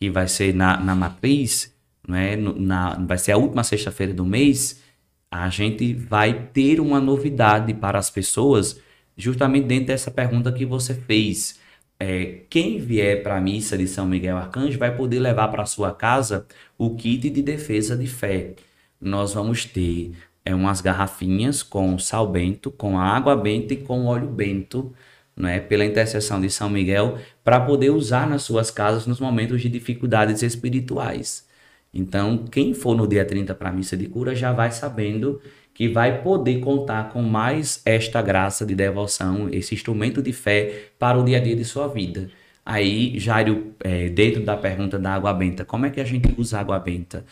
que 0.00 0.10
vai 0.10 0.26
ser 0.26 0.54
na, 0.54 0.78
na 0.80 0.94
matriz, 0.94 1.76
né? 2.08 2.34
na, 2.36 2.94
vai 2.94 3.18
ser 3.18 3.32
a 3.32 3.36
última 3.36 3.62
sexta-feira 3.62 4.14
do 4.14 4.24
mês, 4.24 4.82
a 5.30 5.48
gente 5.50 5.92
vai 5.92 6.48
ter 6.52 6.80
uma 6.80 7.00
novidade 7.00 7.74
para 7.74 7.98
as 7.98 8.10
pessoas, 8.10 8.80
justamente 9.16 9.66
dentro 9.66 9.88
dessa 9.88 10.10
pergunta 10.10 10.50
que 10.50 10.64
você 10.64 10.94
fez. 10.94 11.60
É, 11.98 12.40
quem 12.48 12.78
vier 12.78 13.22
para 13.22 13.36
a 13.36 13.40
missa 13.40 13.76
de 13.76 13.86
São 13.86 14.06
Miguel 14.06 14.38
Arcanjo 14.38 14.78
vai 14.78 14.96
poder 14.96 15.20
levar 15.20 15.48
para 15.48 15.66
sua 15.66 15.94
casa 15.94 16.46
o 16.78 16.96
kit 16.96 17.28
de 17.28 17.42
defesa 17.42 17.94
de 17.94 18.06
fé. 18.06 18.54
Nós 18.98 19.34
vamos 19.34 19.66
ter 19.66 20.12
é, 20.44 20.54
umas 20.54 20.80
garrafinhas 20.80 21.62
com 21.62 21.98
sal 21.98 22.26
bento, 22.26 22.70
com 22.70 22.98
água 22.98 23.36
benta 23.36 23.74
e 23.74 23.76
com 23.76 24.06
óleo 24.06 24.28
bento, 24.28 24.92
né, 25.36 25.60
pela 25.60 25.84
intercessão 25.84 26.40
de 26.40 26.50
São 26.50 26.68
Miguel, 26.68 27.18
para 27.42 27.60
poder 27.60 27.90
usar 27.90 28.28
nas 28.28 28.42
suas 28.42 28.70
casas 28.70 29.06
nos 29.06 29.20
momentos 29.20 29.60
de 29.60 29.68
dificuldades 29.68 30.42
espirituais. 30.42 31.48
Então, 31.92 32.44
quem 32.50 32.72
for 32.72 32.96
no 32.96 33.06
dia 33.06 33.24
30 33.24 33.54
para 33.54 33.70
a 33.70 33.72
missa 33.72 33.96
de 33.96 34.06
cura 34.06 34.34
já 34.34 34.52
vai 34.52 34.70
sabendo 34.70 35.40
que 35.74 35.88
vai 35.88 36.22
poder 36.22 36.60
contar 36.60 37.10
com 37.10 37.22
mais 37.22 37.80
esta 37.84 38.20
graça 38.20 38.66
de 38.66 38.74
devoção, 38.74 39.48
esse 39.50 39.74
instrumento 39.74 40.22
de 40.22 40.32
fé 40.32 40.90
para 40.98 41.18
o 41.18 41.24
dia 41.24 41.38
a 41.38 41.40
dia 41.40 41.56
de 41.56 41.64
sua 41.64 41.88
vida. 41.88 42.30
Aí, 42.64 43.18
Jairo, 43.18 43.74
é, 43.82 44.08
dentro 44.08 44.44
da 44.44 44.56
pergunta 44.56 44.98
da 44.98 45.14
água 45.14 45.32
benta, 45.32 45.64
como 45.64 45.86
é 45.86 45.90
que 45.90 46.00
a 46.00 46.04
gente 46.04 46.32
usa 46.38 46.60
água 46.60 46.78
benta? 46.78 47.24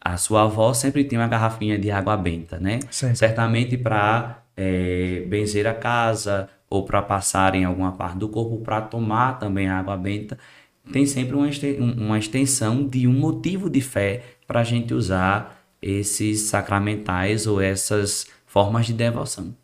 A 0.00 0.16
sua 0.16 0.42
avó 0.42 0.74
sempre 0.74 1.04
tinha 1.04 1.20
uma 1.20 1.28
garrafinha 1.28 1.78
de 1.78 1.90
água 1.90 2.16
benta, 2.16 2.58
né? 2.58 2.80
Sempre. 2.90 3.16
Certamente 3.16 3.78
para 3.78 4.42
é, 4.56 5.24
benzer 5.26 5.66
a 5.66 5.72
casa 5.72 6.50
ou 6.74 6.84
para 6.84 7.02
passar 7.02 7.54
em 7.54 7.64
alguma 7.64 7.92
parte 7.92 8.18
do 8.18 8.28
corpo, 8.28 8.58
para 8.58 8.80
tomar 8.80 9.38
também 9.38 9.68
a 9.68 9.78
água 9.78 9.96
benta 9.96 10.38
tem 10.92 11.06
sempre 11.06 11.34
uma 11.34 12.18
extensão 12.18 12.86
de 12.86 13.06
um 13.06 13.12
motivo 13.12 13.70
de 13.70 13.80
fé 13.80 14.22
para 14.46 14.60
a 14.60 14.64
gente 14.64 14.92
usar 14.92 15.64
esses 15.80 16.42
sacramentais 16.42 17.46
ou 17.46 17.60
essas 17.60 18.26
formas 18.46 18.86
de 18.86 18.92
devoção. 18.92 19.54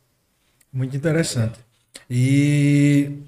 Muito 0.73 0.97
interessante. 0.97 1.59
E 2.09 3.19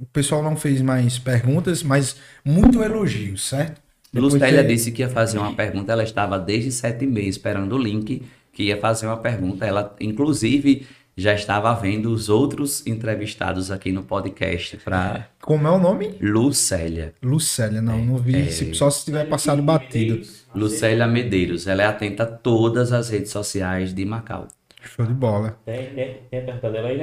o 0.00 0.06
pessoal 0.06 0.42
não 0.42 0.56
fez 0.56 0.80
mais 0.82 1.18
perguntas, 1.18 1.82
mas 1.82 2.16
muito 2.44 2.82
elogio, 2.82 3.36
certo? 3.38 3.80
Lucélia 4.12 4.62
de... 4.62 4.74
disse 4.74 4.90
que 4.90 5.02
ia 5.02 5.08
fazer 5.08 5.38
uma 5.38 5.54
pergunta, 5.54 5.92
ela 5.92 6.02
estava 6.02 6.38
desde 6.38 6.72
sete 6.72 7.06
meses 7.06 7.36
esperando 7.36 7.74
o 7.74 7.78
link, 7.78 8.22
que 8.52 8.64
ia 8.64 8.78
fazer 8.78 9.06
uma 9.06 9.18
pergunta. 9.18 9.66
Ela, 9.66 9.94
inclusive, 10.00 10.86
já 11.18 11.34
estava 11.34 11.74
vendo 11.74 12.12
os 12.12 12.28
outros 12.28 12.86
entrevistados 12.86 13.72
aqui 13.72 13.90
no 13.90 14.04
podcast 14.04 14.76
para 14.76 15.28
Como 15.40 15.66
é 15.66 15.70
o 15.72 15.78
nome? 15.78 16.16
Lucélia. 16.20 17.12
Lucélia, 17.20 17.82
não, 17.82 17.98
não 17.98 18.16
vi, 18.18 18.36
é... 18.36 18.50
só 18.72 18.88
se 18.88 19.06
tiver 19.06 19.28
passado 19.28 19.60
batido. 19.60 20.24
Lucélia 20.54 21.08
Medeiros, 21.08 21.66
ela 21.66 21.82
é 21.82 21.86
atenta 21.86 22.22
a 22.22 22.26
todas 22.26 22.92
as 22.92 23.08
redes 23.08 23.32
sociais 23.32 23.92
de 23.92 24.04
Macau. 24.04 24.46
Show 24.80 25.04
de 25.04 25.12
bola. 25.12 25.58
Tem, 25.64 25.92
tem, 25.92 26.16
tem 26.30 26.40
a 26.40 26.44
pergunta 26.44 26.70
dela 26.70 26.88
aí, 26.88 26.98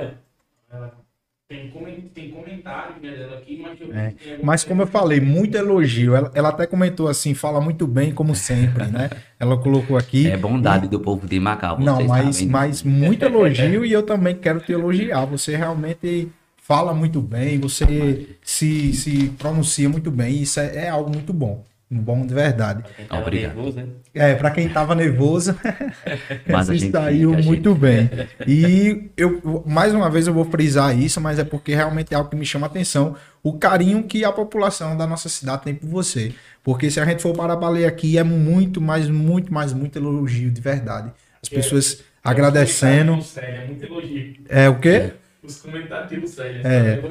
não? 0.72 1.05
Tem, 1.48 1.72
tem 2.12 2.32
comentário 2.32 3.04
né, 3.04 3.16
dela 3.16 3.36
aqui, 3.36 3.56
mas 3.62 3.80
eu, 3.80 3.96
é. 3.96 4.16
Mas 4.42 4.64
como 4.64 4.82
eu 4.82 4.88
falei, 4.88 5.22
muito 5.22 5.56
elogio. 5.56 6.16
Ela, 6.16 6.32
ela, 6.34 6.50
até 6.50 6.66
comentou 6.66 7.08
assim, 7.08 7.36
fala 7.36 7.62
muito 7.62 7.86
bem, 7.86 8.12
como 8.12 8.34
sempre, 8.34 8.88
né? 8.88 9.12
Ela 9.40 9.56
colocou 9.56 9.96
aqui. 9.96 10.28
É 10.28 10.36
bondade 10.36 10.88
e... 10.88 10.90
do 10.90 11.00
povo 11.00 11.28
de 11.28 11.40
Macau. 11.40 11.80
Não, 11.80 12.04
mas, 12.08 12.42
mas 12.42 12.82
muito 12.82 13.22
elogio 13.26 13.86
e 13.86 13.92
eu 13.92 14.02
também 14.02 14.36
quero 14.36 14.60
te 14.60 14.72
elogiar. 14.72 15.26
Você 15.26 15.56
realmente 15.56 16.30
fala 16.58 16.96
muito 16.96 17.22
bem, 17.22 17.60
você 17.60 18.28
se, 18.42 18.92
se 18.94 19.30
pronuncia 19.38 19.88
muito 19.88 20.10
bem. 20.10 20.42
Isso 20.42 20.60
é, 20.60 20.86
é 20.86 20.90
algo 20.90 21.12
muito 21.12 21.32
bom. 21.32 21.64
Bom 22.00 22.26
de 22.26 22.34
verdade. 22.34 22.84
Obrigado. 23.10 23.56
Nervoso, 23.56 23.78
né? 23.78 23.88
É, 24.14 24.36
para 24.36 24.52
quem 24.52 24.68
estava 24.68 24.94
nervoso, 24.96 25.56
mas 26.50 26.70
a 26.70 26.78
saiu 26.92 27.32
fica, 27.32 27.44
muito 27.44 27.70
gente... 27.72 27.80
bem. 27.80 28.10
E 28.48 29.10
eu, 29.18 29.64
mais 29.66 29.94
uma 29.94 30.10
vez, 30.10 30.28
eu 30.28 30.34
vou 30.34 30.46
frisar 30.46 30.98
isso, 30.98 31.20
mas 31.20 31.40
é 31.40 31.44
porque 31.44 31.74
realmente 31.74 32.14
é 32.14 32.18
algo 32.18 32.30
que 32.30 32.36
me 32.36 32.46
chama 32.46 32.68
a 32.68 32.70
atenção, 32.70 33.16
o 33.42 33.54
carinho 33.54 34.04
que 34.04 34.24
a 34.24 34.32
população 34.32 34.96
da 34.96 35.08
nossa 35.08 35.30
cidade 35.30 35.64
tem 35.64 35.76
por 35.76 35.88
você. 35.88 36.34
Porque 36.64 36.90
se 36.90 37.00
a 37.00 37.06
gente 37.06 37.22
for 37.22 37.34
para 37.34 37.70
ler 37.70 37.86
aqui, 37.86 38.18
é 38.18 38.24
muito 38.24 38.82
mais, 38.82 39.10
muito 39.10 39.54
mais, 39.54 39.72
muito 39.74 39.98
elogio 39.98 40.50
de 40.50 40.62
verdade. 40.62 41.12
As 41.42 41.50
pessoas 41.50 42.00
é, 42.00 42.04
agradecendo. 42.24 43.20
É 43.38 43.66
muito 43.68 43.86
elogio. 43.86 44.36
É 44.50 44.70
o 44.70 44.80
quê? 44.80 44.90
É. 44.90 45.25
Os 45.46 45.62
comentários 45.62 46.40
aí. 46.40 46.62
É. 46.64 47.02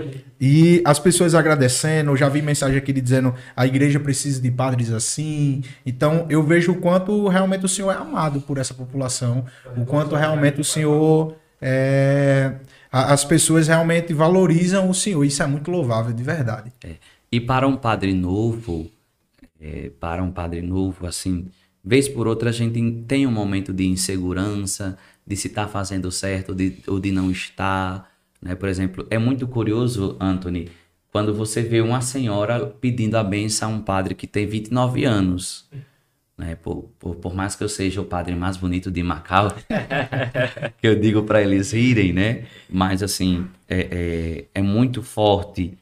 E 0.40 0.82
as 0.84 0.98
pessoas 0.98 1.34
agradecendo, 1.34 2.10
eu 2.10 2.16
já 2.16 2.28
vi 2.28 2.42
mensagem 2.42 2.76
aqui 2.76 2.92
dizendo 2.92 3.34
a 3.56 3.66
igreja 3.66 4.00
precisa 4.00 4.40
de 4.40 4.50
padres 4.50 4.90
assim. 4.90 5.62
Então 5.84 6.26
eu 6.28 6.42
vejo 6.42 6.72
o 6.72 6.80
quanto 6.80 7.28
realmente 7.28 7.64
o 7.64 7.68
Senhor 7.68 7.92
é 7.92 7.96
amado 7.96 8.40
por 8.40 8.58
essa 8.58 8.74
população, 8.74 9.44
o 9.76 9.84
quanto 9.84 10.14
realmente 10.14 10.60
o 10.60 10.64
Senhor 10.64 11.36
é, 11.60 12.56
as 12.92 13.24
pessoas 13.24 13.68
realmente 13.68 14.12
valorizam 14.12 14.90
o 14.90 14.94
Senhor. 14.94 15.24
Isso 15.24 15.42
é 15.42 15.46
muito 15.46 15.70
louvável, 15.70 16.12
de 16.12 16.22
verdade. 16.22 16.72
É. 16.84 16.96
E 17.32 17.40
para 17.40 17.66
um 17.66 17.76
padre 17.76 18.12
novo, 18.12 18.90
é, 19.60 19.90
para 19.98 20.22
um 20.22 20.30
padre 20.30 20.62
novo, 20.62 21.06
assim, 21.06 21.48
vez 21.82 22.08
por 22.08 22.28
outra 22.28 22.50
a 22.50 22.52
gente 22.52 23.02
tem 23.08 23.26
um 23.26 23.32
momento 23.32 23.72
de 23.72 23.86
insegurança, 23.86 24.96
de 25.26 25.36
se 25.36 25.48
estar 25.48 25.64
tá 25.64 25.68
fazendo 25.68 26.12
certo 26.12 26.54
de, 26.54 26.82
ou 26.86 27.00
de 27.00 27.10
não 27.10 27.30
estar. 27.30 28.12
Né? 28.44 28.54
Por 28.54 28.68
exemplo, 28.68 29.06
é 29.10 29.18
muito 29.18 29.48
curioso, 29.48 30.16
Anthony, 30.20 30.70
quando 31.10 31.32
você 31.32 31.62
vê 31.62 31.80
uma 31.80 32.02
senhora 32.02 32.66
pedindo 32.66 33.16
a 33.16 33.24
benção 33.24 33.72
a 33.72 33.76
um 33.76 33.80
padre 33.80 34.14
que 34.14 34.26
tem 34.26 34.46
29 34.46 35.04
anos. 35.06 35.68
Né? 36.36 36.54
Por, 36.56 36.90
por, 36.98 37.16
por 37.16 37.34
mais 37.34 37.56
que 37.56 37.64
eu 37.64 37.68
seja 37.68 38.02
o 38.02 38.04
padre 38.04 38.34
mais 38.34 38.58
bonito 38.58 38.90
de 38.90 39.02
Macau, 39.02 39.50
que 40.78 40.86
eu 40.86 41.00
digo 41.00 41.22
para 41.22 41.40
eles 41.40 41.72
irem, 41.72 42.12
né? 42.12 42.44
Mas 42.68 43.02
assim, 43.02 43.46
é, 43.68 44.44
é, 44.52 44.60
é 44.60 44.62
muito 44.62 45.02
forte 45.02 45.78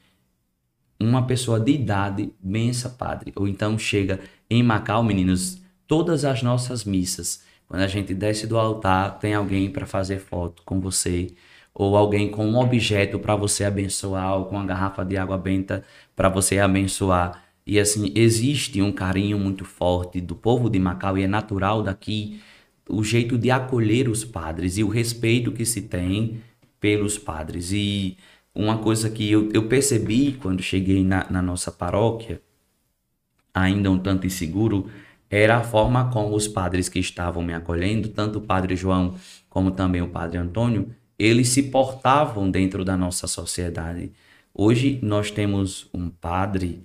uma 0.99 1.25
pessoa 1.25 1.59
de 1.59 1.73
idade 1.73 2.31
bença 2.39 2.87
padre. 2.87 3.33
Ou 3.35 3.47
então 3.47 3.77
chega 3.77 4.21
em 4.49 4.63
Macau, 4.63 5.03
meninos, 5.03 5.61
todas 5.85 6.23
as 6.23 6.41
nossas 6.43 6.85
missas, 6.85 7.43
quando 7.67 7.81
a 7.81 7.87
gente 7.87 8.13
desce 8.13 8.45
do 8.47 8.57
altar, 8.57 9.17
tem 9.19 9.33
alguém 9.33 9.69
para 9.69 9.87
fazer 9.87 10.19
foto 10.19 10.61
com 10.63 10.79
você 10.79 11.33
ou 11.73 11.97
alguém 11.97 12.29
com 12.29 12.45
um 12.45 12.59
objeto 12.59 13.17
para 13.19 13.35
você 13.35 13.63
abençoar, 13.63 14.37
ou 14.37 14.45
com 14.45 14.55
uma 14.55 14.65
garrafa 14.65 15.03
de 15.03 15.17
água 15.17 15.37
benta 15.37 15.83
para 16.15 16.29
você 16.29 16.59
abençoar. 16.59 17.43
E 17.65 17.79
assim, 17.79 18.11
existe 18.15 18.81
um 18.81 18.91
carinho 18.91 19.39
muito 19.39 19.65
forte 19.65 20.19
do 20.21 20.35
povo 20.35 20.69
de 20.69 20.79
Macau 20.79 21.17
e 21.17 21.23
é 21.23 21.27
natural 21.27 21.81
daqui 21.81 22.41
o 22.89 23.03
jeito 23.03 23.37
de 23.37 23.49
acolher 23.49 24.09
os 24.09 24.25
padres 24.25 24.77
e 24.77 24.83
o 24.83 24.89
respeito 24.89 25.51
que 25.51 25.65
se 25.65 25.81
tem 25.83 26.41
pelos 26.79 27.17
padres. 27.17 27.71
E 27.71 28.17
uma 28.53 28.77
coisa 28.77 29.09
que 29.09 29.31
eu, 29.31 29.49
eu 29.53 29.67
percebi 29.67 30.33
quando 30.33 30.61
cheguei 30.61 31.03
na, 31.03 31.25
na 31.29 31.41
nossa 31.41 31.71
paróquia, 31.71 32.41
ainda 33.53 33.89
um 33.89 33.97
tanto 33.97 34.27
inseguro, 34.27 34.89
era 35.29 35.57
a 35.57 35.63
forma 35.63 36.11
como 36.11 36.35
os 36.35 36.47
padres 36.47 36.89
que 36.89 36.99
estavam 36.99 37.41
me 37.41 37.53
acolhendo, 37.53 38.09
tanto 38.09 38.39
o 38.39 38.41
padre 38.41 38.75
João 38.75 39.15
como 39.49 39.71
também 39.71 40.01
o 40.01 40.09
padre 40.09 40.37
Antônio, 40.37 40.93
eles 41.17 41.49
se 41.49 41.63
portavam 41.63 42.49
dentro 42.49 42.83
da 42.83 42.97
nossa 42.97 43.27
sociedade. 43.27 44.11
Hoje 44.53 44.99
nós 45.01 45.31
temos 45.31 45.89
um 45.93 46.09
padre 46.09 46.83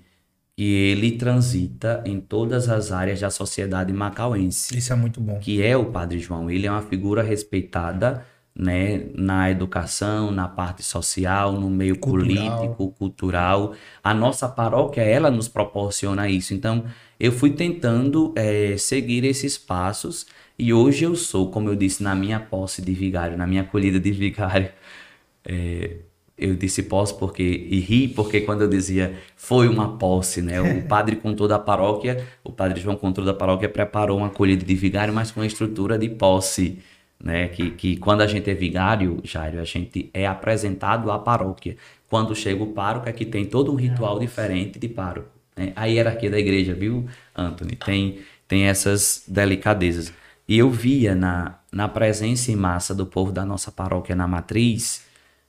que 0.57 0.65
ele 0.65 1.13
transita 1.13 2.03
em 2.05 2.21
todas 2.21 2.69
as 2.69 2.91
áreas 2.91 3.21
da 3.21 3.31
sociedade 3.31 3.93
macauense. 3.93 4.77
Isso 4.77 4.93
é 4.93 4.97
muito 4.97 5.21
bom. 5.21 5.39
Que 5.39 5.63
é 5.63 5.77
o 5.77 5.87
Padre 5.87 6.19
João. 6.19 6.51
Ele 6.51 6.67
é 6.67 6.71
uma 6.71 6.83
figura 6.83 7.23
respeitada 7.23 8.27
né, 8.59 9.07
na 9.15 9.49
educação, 9.53 10.33
na 10.33 10.49
parte 10.49 10.83
social, 10.83 11.53
no 11.53 11.71
meio 11.71 11.97
cultural. 11.97 12.59
político, 12.59 12.91
cultural. 12.99 13.73
A 14.03 14.13
nossa 14.13 14.49
paróquia, 14.49 15.03
ela 15.03 15.31
nos 15.31 15.47
proporciona 15.47 16.29
isso. 16.29 16.53
Então, 16.53 16.85
eu 17.21 17.31
fui 17.31 17.51
tentando 17.51 18.33
é, 18.35 18.77
seguir 18.77 19.25
esses 19.25 19.57
passos 19.57 20.27
e 20.59 20.73
hoje 20.73 21.05
eu 21.05 21.15
sou, 21.15 21.51
como 21.51 21.69
eu 21.69 21.77
disse, 21.77 22.03
na 22.03 22.15
minha 22.15 22.41
posse 22.41 22.83
de 22.83 22.93
vigário, 22.93 23.37
na 23.37 23.47
minha 23.47 23.63
acolhida 23.63 24.01
de 24.01 24.11
vigário. 24.11 24.71
É, 25.45 25.99
eu 26.37 26.55
disse 26.55 26.85
posse 26.85 27.19
porque 27.19 27.43
e 27.43 27.81
ri 27.81 28.09
porque 28.09 28.41
quando 28.43 28.63
eu 28.63 28.69
dizia 28.69 29.15
foi 29.37 29.69
uma 29.69 29.99
posse, 29.99 30.41
né? 30.41 30.61
O 30.61 30.83
padre 30.87 31.17
com 31.17 31.35
toda 31.35 31.57
a 31.57 31.59
paróquia, 31.59 32.25
o 32.45 32.53
padre 32.53 32.81
João 32.81 32.97
com 32.97 33.13
toda 33.13 33.33
a 33.33 33.35
paróquia 33.35 33.69
preparou 33.69 34.19
uma 34.19 34.29
acolhida 34.29 34.65
de 34.65 34.75
vigário, 34.75 35.13
mas 35.13 35.31
com 35.31 35.41
a 35.41 35.47
estrutura 35.47 35.99
de 35.99 36.09
posse, 36.09 36.79
né? 37.23 37.49
Que, 37.49 37.71
que 37.73 37.97
quando 37.97 38.21
a 38.21 38.27
gente 38.27 38.49
é 38.51 38.55
vigário, 38.55 39.21
Jairo, 39.25 39.61
a 39.61 39.65
gente 39.65 40.11
é 40.15 40.27
apresentado 40.27 41.11
à 41.11 41.19
paróquia. 41.19 41.77
Quando 42.09 42.35
chega 42.35 42.63
o 42.63 42.69
pároco, 42.69 43.09
é 43.09 43.13
que 43.13 43.25
tem 43.27 43.45
todo 43.45 43.73
um 43.73 43.75
ritual 43.75 44.19
diferente 44.19 44.79
de 44.79 44.89
pároco. 44.89 45.29
Né? 45.57 45.73
A 45.77 45.87
hierarquia 45.87 46.31
da 46.31 46.39
igreja, 46.39 46.73
viu, 46.73 47.07
Anthony? 47.37 47.77
Tem, 47.77 48.21
tem 48.47 48.65
essas 48.65 49.25
delicadezas. 49.29 50.13
E 50.49 50.59
eu 50.59 50.70
via 50.70 51.15
na, 51.15 51.59
na 51.70 51.87
presença 51.87 52.51
em 52.51 52.57
massa 52.57 52.95
do 52.95 53.05
povo 53.05 53.31
da 53.31 53.45
nossa 53.45 53.70
paróquia 53.70 54.16
na 54.16 54.27
matriz 54.27 55.07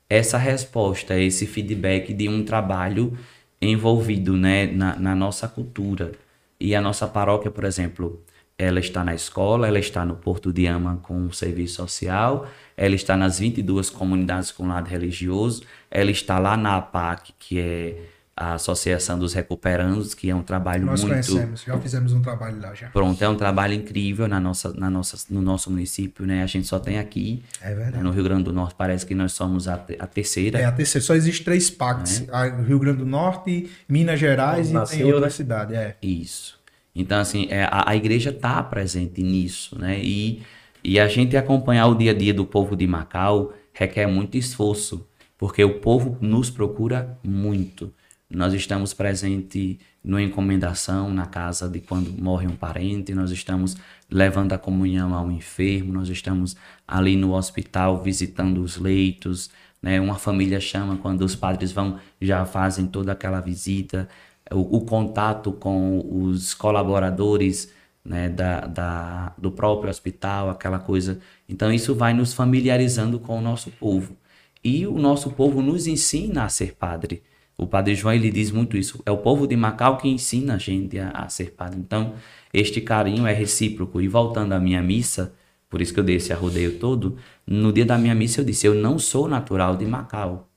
essa 0.09 0.37
resposta, 0.37 1.17
esse 1.17 1.45
feedback 1.45 2.13
de 2.13 2.27
um 2.27 2.43
trabalho 2.43 3.17
envolvido 3.61 4.35
né, 4.35 4.65
na, 4.67 4.95
na 4.97 5.15
nossa 5.15 5.47
cultura. 5.47 6.11
E 6.59 6.75
a 6.75 6.81
nossa 6.81 7.07
paróquia, 7.07 7.51
por 7.51 7.63
exemplo, 7.63 8.21
ela 8.57 8.79
está 8.79 9.03
na 9.03 9.13
escola, 9.13 9.67
ela 9.67 9.79
está 9.79 10.03
no 10.03 10.15
Porto 10.15 10.51
de 10.51 10.65
Ama 10.65 10.99
com 11.01 11.27
o 11.27 11.31
serviço 11.33 11.75
social, 11.75 12.47
ela 12.75 12.95
está 12.95 13.15
nas 13.15 13.39
22 13.39 13.89
comunidades 13.89 14.51
com 14.51 14.67
lado 14.67 14.87
religioso, 14.87 15.63
ela 15.89 16.11
está 16.11 16.39
lá 16.39 16.57
na 16.57 16.75
APAC, 16.75 17.33
que 17.39 17.59
é 17.59 18.01
a 18.39 18.53
Associação 18.53 19.19
dos 19.19 19.33
Recuperandos, 19.33 20.13
que 20.13 20.29
é 20.29 20.33
um 20.33 20.41
trabalho 20.41 20.85
Nós 20.85 21.03
muito... 21.03 21.13
Nós 21.13 21.27
conhecemos, 21.27 21.63
já 21.63 21.77
fizemos 21.77 22.13
um 22.13 22.21
trabalho 22.21 22.61
lá 22.61 22.73
já. 22.73 22.87
Pronto, 22.87 23.21
é 23.21 23.27
um 23.27 23.35
trabalho 23.35 23.73
incrível 23.73 24.29
na 24.29 24.39
nossa, 24.39 24.73
na 24.73 24.89
nossa, 24.89 25.17
no 25.29 25.41
nosso 25.41 25.69
município, 25.69 26.25
né? 26.25 26.41
A 26.41 26.45
gente 26.45 26.65
só 26.65 26.79
tem 26.79 26.97
aqui. 26.97 27.43
É 27.61 27.75
verdade. 27.75 28.01
No 28.01 28.11
Rio 28.11 28.23
Grande 28.23 28.43
do 28.43 28.53
Norte 28.53 28.75
parece 28.77 29.05
que 29.05 29.13
nós 29.13 29.33
somos 29.33 29.67
a, 29.67 29.73
a 29.73 30.07
terceira. 30.07 30.57
É, 30.57 30.63
a 30.63 30.71
terceira. 30.71 31.05
Só 31.05 31.15
existe 31.15 31.43
três 31.43 31.69
PACs. 31.69 32.29
É. 32.29 32.61
Rio 32.61 32.79
Grande 32.79 32.99
do 32.99 33.05
Norte, 33.05 33.69
Minas 33.89 34.17
Gerais 34.17 34.71
Nasceu, 34.71 34.99
e 34.99 35.01
tem 35.01 35.11
outra 35.11 35.27
né? 35.27 35.31
cidade. 35.31 35.75
É. 35.75 35.97
Isso. 36.01 36.57
Então, 36.95 37.19
assim, 37.19 37.45
é, 37.49 37.65
a, 37.65 37.89
a 37.89 37.95
igreja 37.97 38.29
está 38.29 38.63
presente 38.63 39.21
nisso, 39.21 39.77
né? 39.77 39.99
E, 40.01 40.43
e 40.81 40.97
a 40.97 41.09
gente 41.09 41.35
acompanhar 41.35 41.87
o 41.87 41.95
dia 41.95 42.11
a 42.11 42.15
dia 42.15 42.33
do 42.33 42.45
povo 42.45 42.73
de 42.73 42.87
Macau 42.87 43.53
requer 43.73 44.07
muito 44.07 44.37
esforço, 44.37 45.05
porque 45.37 45.61
o 45.61 45.81
povo 45.81 46.17
nos 46.21 46.49
procura 46.49 47.17
muito. 47.21 47.93
Nós 48.29 48.53
estamos 48.53 48.93
presentes 48.93 49.77
na 50.03 50.21
encomendação, 50.21 51.11
na 51.11 51.25
casa 51.25 51.67
de 51.67 51.79
quando 51.79 52.11
morre 52.11 52.47
um 52.47 52.55
parente, 52.55 53.13
nós 53.13 53.31
estamos 53.31 53.75
levando 54.09 54.53
a 54.53 54.57
comunhão 54.57 55.13
ao 55.13 55.31
enfermo, 55.31 55.91
nós 55.91 56.09
estamos 56.09 56.55
ali 56.87 57.15
no 57.15 57.33
hospital 57.33 58.01
visitando 58.01 58.61
os 58.61 58.77
leitos, 58.77 59.49
né? 59.81 59.99
Uma 59.99 60.15
família 60.15 60.59
chama 60.59 60.97
quando 60.97 61.21
os 61.21 61.35
padres 61.35 61.71
vão, 61.71 61.99
já 62.21 62.45
fazem 62.45 62.85
toda 62.85 63.11
aquela 63.11 63.39
visita 63.39 64.07
o, 64.51 64.77
o 64.77 64.81
contato 64.81 65.51
com 65.51 66.05
os 66.23 66.53
colaboradores 66.53 67.71
né, 68.03 68.29
da, 68.29 68.61
da, 68.61 69.33
do 69.37 69.51
próprio 69.51 69.89
hospital, 69.89 70.49
aquela 70.49 70.79
coisa. 70.79 71.19
Então, 71.47 71.71
isso 71.71 71.95
vai 71.95 72.13
nos 72.13 72.33
familiarizando 72.33 73.19
com 73.19 73.37
o 73.37 73.41
nosso 73.41 73.71
povo. 73.71 74.15
E 74.63 74.85
o 74.87 74.97
nosso 74.97 75.31
povo 75.31 75.61
nos 75.61 75.87
ensina 75.87 76.43
a 76.43 76.49
ser 76.49 76.75
padre. 76.75 77.23
O 77.59 77.67
padre 77.67 77.93
João 77.93 78.13
ele 78.13 78.31
diz 78.31 78.51
muito 78.51 78.77
isso. 78.77 79.01
É 79.05 79.11
o 79.11 79.17
povo 79.17 79.45
de 79.45 79.55
Macau 79.55 79.97
que 79.97 80.07
ensina 80.07 80.55
a 80.55 80.57
gente 80.57 80.97
a, 80.97 81.09
a 81.09 81.27
ser 81.27 81.51
padre. 81.51 81.77
Então, 81.77 82.13
este 82.53 82.79
carinho 82.79 83.27
é 83.27 83.33
recíproco. 83.33 83.99
E 83.99 84.07
voltando 84.07 84.53
à 84.53 84.59
minha 84.59 84.81
missa, 84.81 85.33
por 85.69 85.81
isso 85.81 85.93
que 85.93 85.99
eu 85.99 86.03
dei 86.03 86.15
esse 86.15 86.31
arrodeio 86.31 86.79
todo, 86.79 87.17
no 87.45 87.73
dia 87.73 87.85
da 87.85 87.97
minha 87.97 88.15
missa 88.15 88.39
eu 88.39 88.45
disse: 88.45 88.65
Eu 88.65 88.73
não 88.73 88.97
sou 88.97 89.27
natural 89.27 89.75
de 89.75 89.85
Macau, 89.85 90.49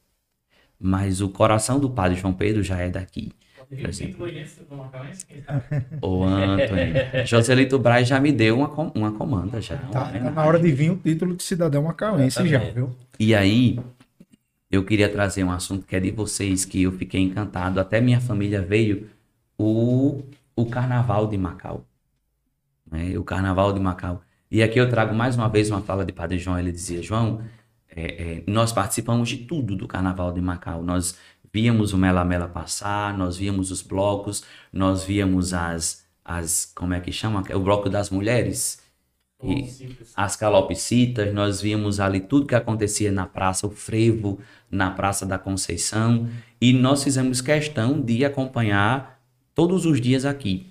mas 0.79 1.21
o 1.21 1.29
coração 1.29 1.81
do 1.81 1.91
padre 1.91 2.19
João 2.21 2.33
Pedro 2.33 2.63
já 2.63 2.79
é 2.79 2.89
daqui. 2.89 3.33
Ô, 6.01 6.25
Antônio. 6.25 7.27
Joselito 7.27 7.79
Braz 7.79 8.07
já 8.07 8.21
me 8.21 8.31
deu 8.31 8.59
uma, 8.59 8.69
uma 8.95 9.13
comanda 9.13 9.61
já. 9.61 9.77
Tá, 9.77 10.05
tá 10.05 10.31
na 10.31 10.45
hora 10.45 10.59
de 10.59 10.71
vir 10.71 10.91
o 10.91 10.97
título 10.97 11.35
de 11.35 11.43
cidadão 11.43 11.83
macauense 11.83 12.47
já, 12.47 12.59
viu? 12.59 12.95
E 13.19 13.35
aí, 13.35 13.81
eu 14.73 14.83
queria 14.83 15.07
trazer 15.07 15.45
um 15.45 15.53
assunto 15.53 15.87
que 15.87 15.95
é 15.95 16.01
de 16.01 16.11
vocês, 16.11 16.65
que 16.65 16.83
eu 16.83 16.93
fiquei 16.93 17.21
encantado. 17.21 17.79
Até 17.79 18.01
minha 18.01 18.23
família 18.23 18.63
veio, 18.63 19.11
o, 19.59 20.23
o 20.57 20.65
Carnaval 20.65 21.27
de 21.27 21.37
Macau. 21.37 21.87
Né? 22.91 23.19
O 23.19 23.23
Carnaval 23.23 23.75
de 23.75 23.79
Macau. 23.79 24.23
E 24.51 24.63
aqui 24.63 24.81
eu 24.81 24.89
trago 24.89 25.15
mais 25.15 25.37
uma 25.37 25.49
vez 25.49 25.71
uma 25.71 25.83
fala 25.83 26.07
de 26.07 26.13
Padre 26.13 26.39
João. 26.39 26.59
Ele 26.59 26.73
dizia, 26.73 27.03
João, 27.03 27.43
é, 27.95 28.05
é, 28.05 28.45
nós 28.47 28.73
participamos 28.73 29.29
de 29.29 29.39
tudo 29.39 29.77
do 29.77 29.87
Carnaval 29.87 30.33
de 30.33 30.41
Macau. 30.41 30.83
Nós 30.83 31.19
víamos 31.53 31.93
o 31.93 31.99
Mela 31.99 32.25
Mela 32.25 32.49
passar, 32.49 33.17
nós 33.17 33.37
víamos 33.37 33.71
os 33.71 33.83
blocos, 33.83 34.43
nós 34.73 35.05
víamos 35.05 35.53
as, 35.53 36.07
as 36.25 36.73
como 36.75 36.95
é 36.95 37.01
que 37.01 37.13
chama? 37.13 37.45
O 37.55 37.61
bloco 37.61 37.91
das 37.91 38.09
mulheres. 38.09 38.82
E 39.43 39.97
as 40.15 40.37
calopsitas, 40.37 41.33
nós 41.35 41.61
víamos 41.61 41.99
ali 41.99 42.21
tudo 42.21 42.47
que 42.47 42.55
acontecia 42.55 43.11
na 43.11 43.27
praça, 43.27 43.67
o 43.67 43.71
frevo 43.71 44.39
na 44.71 44.91
Praça 44.91 45.27
da 45.27 45.39
Conceição, 45.39 46.29
e 46.61 46.73
nós 46.73 47.03
fizemos 47.03 47.41
questão 47.41 48.01
de 48.01 48.25
acompanhar 48.25 49.21
todos 49.55 49.85
os 49.85 50.01
dias 50.01 50.25
aqui. 50.25 50.67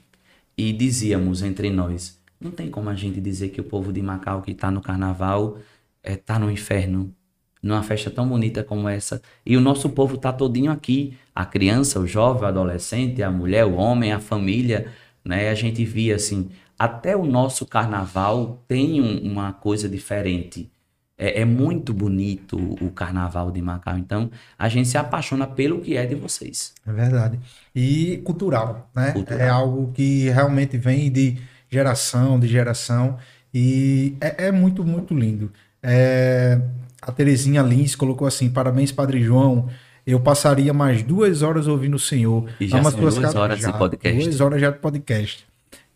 E 0.58 0.72
dizíamos 0.72 1.42
entre 1.42 1.70
nós, 1.70 2.20
não 2.40 2.52
tem 2.52 2.70
como 2.70 2.90
a 2.90 2.96
gente 2.96 3.20
dizer 3.20 3.50
que 3.50 3.62
o 3.62 3.64
povo 3.64 3.92
de 3.92 4.02
Macau 4.02 4.42
que 4.42 4.52
está 4.52 4.72
no 4.72 4.82
carnaval 4.82 5.58
está 6.04 6.34
eh, 6.34 6.38
é, 6.38 6.40
no 6.40 6.50
inferno 6.52 7.14
numa 7.62 7.84
festa 7.84 8.10
tão 8.10 8.28
bonita 8.28 8.64
como 8.64 8.90
essa. 8.90 9.22
E 9.46 9.56
o 9.56 9.62
nosso 9.62 9.90
povo 9.90 10.16
está 10.16 10.34
todinho 10.34 10.72
aqui. 10.72 11.18
A 11.36 11.46
criança, 11.46 12.00
o 12.00 12.08
jovem, 12.08 12.44
o 12.44 12.46
adolescente, 12.48 13.22
a 13.22 13.30
mulher, 13.30 13.66
o 13.66 13.76
homem, 13.76 14.12
a 14.12 14.20
família. 14.20 14.88
Né? 15.24 15.50
A 15.50 15.54
gente 15.54 15.86
via 15.86 16.16
assim, 16.16 16.50
até 16.82 17.16
o 17.16 17.28
nosso 17.28 17.64
carnaval 17.64 18.64
tem 18.68 19.00
um, 19.00 19.32
uma 19.32 19.54
coisa 19.54 19.88
diferente. 19.88 20.68
É, 21.16 21.42
é, 21.42 21.46
muito 21.46 21.94
bonito 21.94 22.58
o 22.58 22.90
carnaval 22.90 23.52
de 23.52 23.62
Macau. 23.62 24.00
Então, 24.00 24.32
a 24.58 24.68
gente 24.68 24.88
se 24.88 24.98
apaixona 24.98 25.46
pelo 25.46 25.80
que 25.80 25.96
é 25.96 26.08
de 26.08 26.16
vocês. 26.16 26.74
É 26.88 26.92
verdade. 26.92 27.40
E 27.76 28.18
cultural, 28.24 28.90
né? 28.96 29.12
Cultural. 29.12 29.40
É 29.40 29.48
algo 29.48 29.92
que 29.94 30.28
realmente 30.30 30.76
vem 30.76 31.12
de 31.12 31.38
geração, 31.70 32.40
de 32.40 32.48
geração. 32.48 33.16
E 33.54 34.18
é, 34.20 34.48
é 34.48 34.52
muito, 34.52 34.84
muito 34.84 35.14
lindo. 35.14 35.52
É, 35.84 36.60
a 37.00 37.12
Terezinha 37.12 37.62
Lins 37.62 37.96
colocou 37.96 38.28
assim: 38.28 38.50
parabéns, 38.50 38.92
Padre 38.92 39.22
João. 39.22 39.70
Eu 40.04 40.20
passaria 40.20 40.74
mais 40.74 41.04
duas 41.04 41.44
horas 41.44 41.68
ouvindo 41.68 41.94
o 41.94 42.00
Senhor. 42.00 42.50
E 42.60 42.68
já 42.68 42.82
são 42.82 43.00
duas 43.00 43.36
horas 43.36 43.60
já, 43.60 43.70
de 43.72 43.78
podcast. 43.78 44.24
Duas 44.24 44.42
horas 44.42 44.60
já 44.60 44.72
de 44.72 44.80
podcast. 44.80 45.51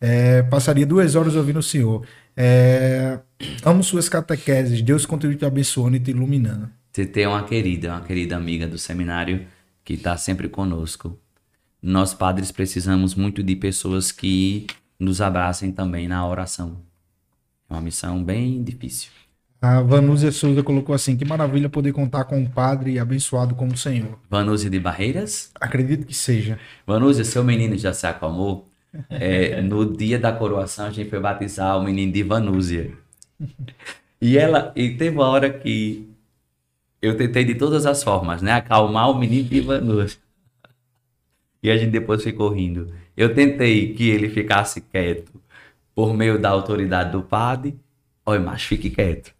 É, 0.07 0.43
passaria 0.43 0.85
duas 0.85 1.15
horas 1.15 1.35
ouvindo 1.35 1.57
o 1.57 1.63
Senhor. 1.63 2.05
É, 2.37 3.17
amo 3.63 3.83
suas 3.83 4.07
catequeses. 4.07 4.79
Deus 4.83 5.03
continue 5.03 5.35
te 5.35 5.45
abençoando 5.45 5.95
e 5.95 5.99
te 5.99 6.11
iluminando. 6.11 6.69
Você 6.91 7.07
tem 7.07 7.25
uma 7.25 7.43
querida, 7.43 7.93
uma 7.93 8.01
querida 8.01 8.35
amiga 8.35 8.67
do 8.67 8.77
seminário 8.77 9.47
que 9.83 9.93
está 9.93 10.15
sempre 10.15 10.47
conosco. 10.47 11.17
Nós, 11.81 12.13
padres, 12.13 12.51
precisamos 12.51 13.15
muito 13.15 13.41
de 13.41 13.55
pessoas 13.55 14.11
que 14.11 14.67
nos 14.99 15.21
abracem 15.21 15.71
também 15.71 16.07
na 16.07 16.27
oração. 16.27 16.77
É 17.67 17.73
uma 17.73 17.81
missão 17.81 18.23
bem 18.23 18.63
difícil. 18.63 19.09
A 19.59 19.81
Vanúzia 19.81 20.31
Souza 20.31 20.61
colocou 20.61 20.93
assim: 20.93 21.17
que 21.17 21.25
maravilha 21.25 21.67
poder 21.67 21.93
contar 21.93 22.25
com 22.25 22.37
um 22.37 22.45
padre 22.45 22.99
abençoado 22.99 23.55
como 23.55 23.73
o 23.73 23.77
Senhor. 23.77 24.19
Vanúzia 24.29 24.69
de 24.69 24.79
Barreiras? 24.79 25.49
Acredito 25.59 26.05
que 26.05 26.13
seja. 26.13 26.59
Vanúzia, 26.85 27.25
seu 27.25 27.43
menino 27.43 27.75
já 27.75 27.91
se 27.91 28.05
acalmou? 28.05 28.69
É, 29.09 29.61
no 29.61 29.85
dia 29.95 30.19
da 30.19 30.31
coroação, 30.31 30.87
a 30.87 30.91
gente 30.91 31.09
foi 31.09 31.19
batizar 31.19 31.77
o 31.77 31.83
menino 31.83 32.11
de 32.11 32.23
Vanúzia. 32.23 32.91
E 34.21 34.37
ela, 34.37 34.71
e 34.75 34.95
teve 34.95 35.15
uma 35.17 35.27
hora 35.27 35.51
que 35.51 36.09
eu 37.01 37.17
tentei 37.17 37.43
de 37.43 37.55
todas 37.55 37.85
as 37.85 38.03
formas, 38.03 38.41
né? 38.41 38.53
Acalmar 38.53 39.11
o 39.11 39.17
menino 39.17 39.47
de 39.49 39.61
Vanúzia. 39.61 40.19
E 41.61 41.69
a 41.69 41.77
gente 41.77 41.91
depois 41.91 42.23
ficou 42.23 42.49
rindo. 42.49 42.93
Eu 43.17 43.33
tentei 43.33 43.93
que 43.93 44.09
ele 44.09 44.29
ficasse 44.29 44.81
quieto 44.81 45.33
por 45.93 46.13
meio 46.13 46.39
da 46.39 46.49
autoridade 46.49 47.11
do 47.11 47.21
padre. 47.21 47.77
Olha, 48.25 48.39
mas 48.39 48.63
fique 48.63 48.89
quieto. 48.89 49.34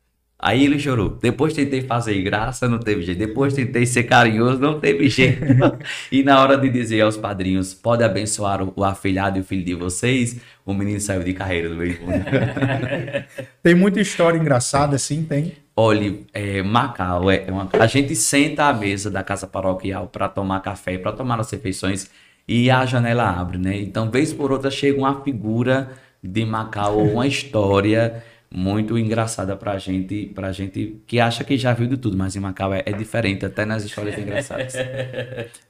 Aí 0.45 0.63
ele 0.63 0.77
chorou. 0.77 1.17
Depois 1.19 1.53
tentei 1.53 1.81
fazer 1.81 2.21
graça, 2.21 2.69
não 2.69 2.77
teve 2.77 3.01
jeito. 3.01 3.17
Depois 3.17 3.51
tentei 3.51 3.83
ser 3.83 4.03
carinhoso, 4.03 4.59
não 4.59 4.79
teve 4.79 5.09
jeito. 5.09 5.43
e 6.11 6.21
na 6.21 6.39
hora 6.39 6.55
de 6.55 6.69
dizer 6.69 7.01
aos 7.01 7.17
padrinhos, 7.17 7.73
pode 7.73 8.03
abençoar 8.03 8.61
o, 8.61 8.83
afilhado 8.83 9.39
e 9.39 9.41
o 9.41 9.43
filho 9.43 9.65
de 9.65 9.73
vocês, 9.73 10.39
o 10.63 10.71
menino 10.71 10.99
saiu 10.99 11.23
de 11.23 11.33
carreira 11.33 11.67
do 11.67 11.75
meio 11.75 11.97
Tem 13.63 13.73
muita 13.73 13.99
história 13.99 14.37
engraçada, 14.37 14.95
assim, 14.97 15.23
tem. 15.23 15.53
Olha, 15.75 16.15
é, 16.31 16.61
Macau, 16.61 17.31
é 17.31 17.47
uma... 17.49 17.67
a 17.73 17.87
gente 17.87 18.15
senta 18.15 18.65
à 18.65 18.73
mesa 18.73 19.09
da 19.09 19.23
casa 19.23 19.47
paroquial 19.47 20.05
para 20.09 20.29
tomar 20.29 20.59
café, 20.59 20.99
para 20.99 21.11
tomar 21.11 21.39
as 21.39 21.49
refeições 21.49 22.07
e 22.47 22.69
a 22.69 22.85
janela 22.85 23.27
abre, 23.27 23.57
né? 23.57 23.75
Então, 23.81 24.11
vez 24.11 24.31
por 24.31 24.51
outra, 24.51 24.69
chega 24.69 24.99
uma 24.99 25.23
figura 25.23 25.89
de 26.23 26.45
Macau, 26.45 26.99
uma 26.99 27.25
história 27.25 28.23
muito 28.53 28.97
engraçada 28.97 29.55
pra 29.55 29.77
gente, 29.77 30.31
pra 30.33 30.51
gente 30.51 31.01
que 31.05 31.19
acha 31.19 31.43
que 31.43 31.57
já 31.57 31.73
viu 31.73 31.87
de 31.87 31.97
tudo, 31.97 32.17
mas 32.17 32.35
em 32.35 32.39
Macau 32.39 32.73
é, 32.73 32.83
é 32.85 32.93
diferente, 32.93 33.45
até 33.45 33.65
nas 33.65 33.83
histórias 33.83 34.17
engraçadas. 34.17 34.73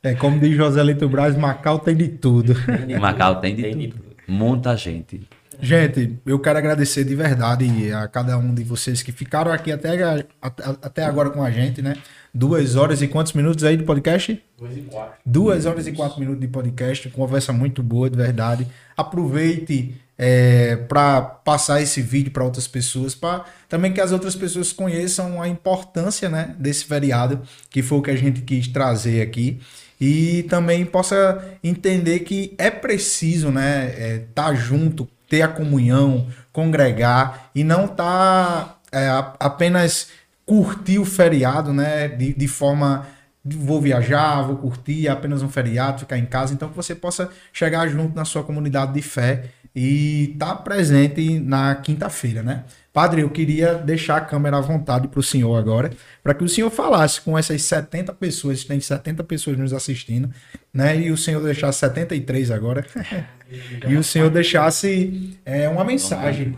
É 0.04 0.14
como 0.16 0.40
diz 0.40 0.56
José 0.56 0.84
Lito 0.84 1.10
Braz, 1.10 1.36
Macau 1.36 1.80
tem 1.80 1.96
de 1.96 2.10
tudo. 2.10 2.54
Em 2.88 2.98
Macau 3.00 3.40
tem 3.40 3.56
de, 3.56 3.62
tem 3.64 3.72
tudo. 3.72 3.82
de 3.82 3.88
tudo. 3.90 4.16
Muita 4.28 4.76
gente. 4.76 5.22
Gente, 5.62 6.20
eu 6.26 6.40
quero 6.40 6.58
agradecer 6.58 7.04
de 7.04 7.16
verdade 7.16 7.92
a 7.94 8.08
cada 8.08 8.38
um 8.38 8.54
de 8.54 8.64
vocês 8.64 9.02
que 9.02 9.12
ficaram 9.12 9.52
aqui 9.52 9.72
até, 9.72 10.26
até 10.42 11.04
agora 11.04 11.30
com 11.30 11.42
a 11.44 11.50
gente, 11.50 11.82
né? 11.82 11.96
Duas 12.34 12.76
horas 12.76 13.02
e 13.02 13.08
quantos 13.08 13.34
minutos 13.34 13.64
aí 13.64 13.78
de 13.78 13.84
podcast? 13.84 14.42
Duas 14.58 14.76
e 14.76 14.82
quatro. 14.82 15.14
Duas 15.26 15.66
horas 15.66 15.88
e 15.88 15.94
quatro 15.94 16.20
minutos 16.20 16.42
de 16.42 16.48
podcast, 16.48 17.10
conversa 17.10 17.54
muito 17.54 17.82
boa, 17.82 18.10
de 18.10 18.18
verdade. 18.18 18.68
Aproveite 18.98 19.96
é, 20.18 20.76
para 20.76 21.22
passar 21.22 21.82
esse 21.82 22.02
vídeo 22.02 22.32
para 22.32 22.44
outras 22.44 22.68
pessoas, 22.68 23.14
para 23.14 23.46
também 23.68 23.92
que 23.92 24.00
as 24.00 24.12
outras 24.12 24.36
pessoas 24.36 24.72
conheçam 24.72 25.42
a 25.42 25.48
importância 25.48 26.30
né, 26.30 26.56
desse 26.58 26.86
feriado, 26.86 27.42
que 27.70 27.82
foi 27.82 27.98
o 27.98 28.02
que 28.02 28.12
a 28.12 28.16
gente 28.16 28.42
quis 28.42 28.68
trazer 28.68 29.22
aqui. 29.22 29.60
E 30.00 30.44
também 30.44 30.86
possa 30.86 31.58
entender 31.64 32.20
que 32.20 32.54
é 32.58 32.70
preciso 32.70 33.50
né 33.50 33.88
estar 34.20 34.50
é, 34.50 34.50
tá 34.50 34.54
junto 34.54 35.08
ter 35.30 35.42
a 35.42 35.48
comunhão 35.48 36.28
congregar 36.52 37.50
e 37.56 37.64
não 37.64 37.88
tá 37.88 38.78
é, 38.92 39.08
apenas 39.40 40.10
curtir 40.46 41.00
o 41.00 41.06
feriado 41.06 41.72
né 41.72 42.10
de, 42.10 42.34
de 42.34 42.48
forma 42.48 43.08
vou 43.46 43.80
viajar, 43.80 44.42
vou 44.42 44.58
curtir, 44.58 45.08
é 45.08 45.12
apenas 45.12 45.44
um 45.44 45.50
feriado, 45.50 46.00
ficar 46.00 46.18
em 46.18 46.26
casa, 46.26 46.54
então 46.54 46.68
que 46.68 46.76
você 46.76 46.96
possa 46.96 47.30
chegar 47.54 47.88
junto 47.88 48.16
na 48.16 48.26
sua 48.26 48.44
comunidade 48.44 48.94
de 48.94 49.02
fé 49.04 49.52
e 49.76 50.32
estar 50.34 50.48
tá 50.48 50.56
presente 50.56 51.40
na 51.40 51.76
quinta-feira, 51.76 52.42
né? 52.42 52.64
Padre, 52.94 53.22
eu 53.22 53.30
queria 53.30 53.74
deixar 53.74 54.16
a 54.16 54.22
câmera 54.22 54.58
à 54.58 54.62
vontade 54.62 55.10
para 55.10 55.20
o 55.20 55.24
senhor 55.24 55.58
agora, 55.58 55.92
para 56.24 56.34
que 56.34 56.46
o 56.46 56.48
senhor 56.48 56.70
falasse 56.70 57.20
com 57.20 57.38
essas 57.38 57.62
70 57.64 58.14
pessoas, 58.14 58.64
tem 58.64 58.80
70 58.80 59.22
pessoas 59.26 59.58
nos 59.58 59.74
assistindo, 59.74 60.32
né? 60.74 60.98
E 60.98 61.12
o 61.12 61.18
senhor 61.18 61.44
deixasse 61.44 61.80
73 61.80 62.52
agora, 62.52 62.86
e 63.86 63.98
o 63.98 64.04
senhor 64.04 64.30
deixasse 64.30 65.38
é, 65.44 65.68
uma 65.68 65.84
mensagem. 65.84 66.58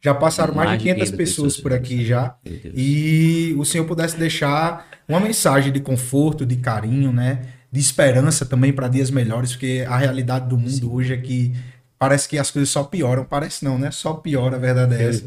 Já 0.00 0.14
passaram 0.14 0.54
mais, 0.54 0.68
mais 0.68 0.82
de 0.82 0.84
500 0.90 1.10
pessoas, 1.10 1.16
pessoas 1.16 1.56
por 1.60 1.72
aqui 1.72 2.04
já. 2.04 2.36
E 2.44 3.54
o 3.58 3.64
senhor 3.64 3.86
pudesse 3.86 4.18
deixar 4.18 4.86
uma 5.08 5.18
mensagem 5.18 5.72
de 5.72 5.80
conforto, 5.80 6.44
de 6.46 6.56
carinho, 6.56 7.10
né? 7.10 7.40
De 7.74 7.80
esperança 7.80 8.46
também 8.46 8.72
para 8.72 8.86
dias 8.86 9.10
melhores, 9.10 9.50
porque 9.50 9.84
a 9.88 9.96
realidade 9.96 10.48
do 10.48 10.56
mundo 10.56 10.70
Sim. 10.70 10.88
hoje 10.88 11.12
é 11.12 11.16
que 11.16 11.52
parece 11.98 12.28
que 12.28 12.38
as 12.38 12.48
coisas 12.48 12.68
só 12.68 12.84
pioram. 12.84 13.24
Parece 13.24 13.64
não, 13.64 13.76
né? 13.76 13.90
Só 13.90 14.14
piora, 14.14 14.54
a 14.54 14.60
verdade 14.60 14.94
é 14.94 15.08
essa. 15.08 15.24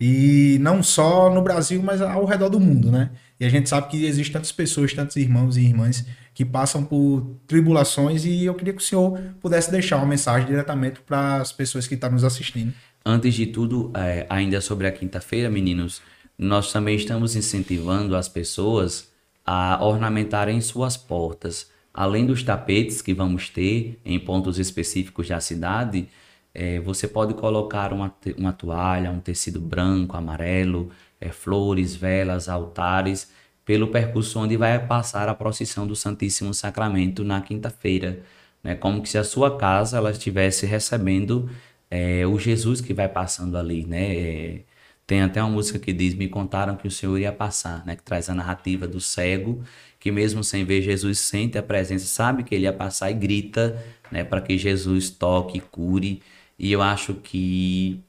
E 0.00 0.58
não 0.60 0.80
só 0.80 1.28
no 1.28 1.42
Brasil, 1.42 1.82
mas 1.82 2.00
ao 2.00 2.24
redor 2.24 2.50
do 2.50 2.60
mundo, 2.60 2.92
né? 2.92 3.10
E 3.40 3.44
a 3.44 3.48
gente 3.48 3.68
sabe 3.68 3.88
que 3.88 4.04
existem 4.04 4.34
tantas 4.34 4.52
pessoas, 4.52 4.92
tantos 4.92 5.16
irmãos 5.16 5.56
e 5.56 5.62
irmãs 5.62 6.06
que 6.32 6.44
passam 6.44 6.84
por 6.84 7.34
tribulações 7.48 8.24
e 8.24 8.44
eu 8.44 8.54
queria 8.54 8.74
que 8.74 8.80
o 8.80 8.84
senhor 8.84 9.20
pudesse 9.40 9.68
deixar 9.68 9.96
uma 9.96 10.06
mensagem 10.06 10.46
diretamente 10.46 11.00
para 11.00 11.38
as 11.38 11.50
pessoas 11.50 11.88
que 11.88 11.94
estão 11.94 12.12
nos 12.12 12.22
assistindo. 12.22 12.72
Antes 13.04 13.34
de 13.34 13.46
tudo, 13.46 13.90
é, 13.96 14.24
ainda 14.30 14.60
sobre 14.60 14.86
a 14.86 14.92
quinta-feira, 14.92 15.50
meninos, 15.50 16.00
nós 16.38 16.72
também 16.72 16.94
estamos 16.94 17.34
incentivando 17.34 18.14
as 18.14 18.28
pessoas 18.28 19.08
a 19.44 19.84
ornamentarem 19.84 20.60
suas 20.60 20.96
portas 20.96 21.76
além 21.98 22.24
dos 22.24 22.44
tapetes 22.44 23.02
que 23.02 23.12
vamos 23.12 23.48
ter 23.48 23.98
em 24.04 24.20
pontos 24.20 24.56
específicos 24.56 25.26
da 25.26 25.40
cidade, 25.40 26.08
é, 26.54 26.78
você 26.78 27.08
pode 27.08 27.34
colocar 27.34 27.92
uma, 27.92 28.14
uma 28.36 28.52
toalha, 28.52 29.10
um 29.10 29.18
tecido 29.18 29.60
branco, 29.60 30.16
amarelo, 30.16 30.92
é, 31.20 31.30
flores, 31.30 31.96
velas, 31.96 32.48
altares, 32.48 33.32
pelo 33.64 33.88
percurso 33.88 34.38
onde 34.38 34.56
vai 34.56 34.78
passar 34.86 35.28
a 35.28 35.34
procissão 35.34 35.88
do 35.88 35.96
Santíssimo 35.96 36.54
Sacramento 36.54 37.24
na 37.24 37.40
quinta-feira. 37.40 38.22
Né? 38.62 38.76
Como 38.76 39.04
se 39.04 39.18
a 39.18 39.24
sua 39.24 39.58
casa 39.58 39.96
ela 39.96 40.12
estivesse 40.12 40.66
recebendo 40.66 41.50
é, 41.90 42.24
o 42.24 42.38
Jesus 42.38 42.80
que 42.80 42.94
vai 42.94 43.08
passando 43.08 43.58
ali. 43.58 43.84
Né? 43.84 44.16
É, 44.16 44.60
tem 45.04 45.20
até 45.20 45.42
uma 45.42 45.50
música 45.50 45.80
que 45.80 45.92
diz: 45.92 46.14
Me 46.14 46.28
contaram 46.28 46.76
que 46.76 46.86
o 46.86 46.90
Senhor 46.92 47.18
ia 47.18 47.32
passar, 47.32 47.84
né? 47.84 47.96
que 47.96 48.04
traz 48.04 48.30
a 48.30 48.34
narrativa 48.34 48.86
do 48.86 49.00
cego 49.00 49.64
que 49.98 50.10
mesmo 50.10 50.44
sem 50.44 50.64
ver 50.64 50.82
Jesus 50.82 51.18
sente 51.18 51.58
a 51.58 51.62
presença, 51.62 52.06
sabe 52.06 52.42
que 52.42 52.54
ele 52.54 52.64
ia 52.64 52.72
passar 52.72 53.10
e 53.10 53.14
grita, 53.14 53.82
né, 54.10 54.24
para 54.24 54.40
que 54.40 54.56
Jesus 54.56 55.10
toque, 55.10 55.60
cure. 55.60 56.22
E 56.58 56.72
eu 56.72 56.82
acho 56.82 57.14
que 57.14 58.00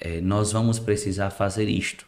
é, 0.00 0.20
nós 0.20 0.52
vamos 0.52 0.78
precisar 0.78 1.30
fazer 1.30 1.68
isto. 1.68 2.06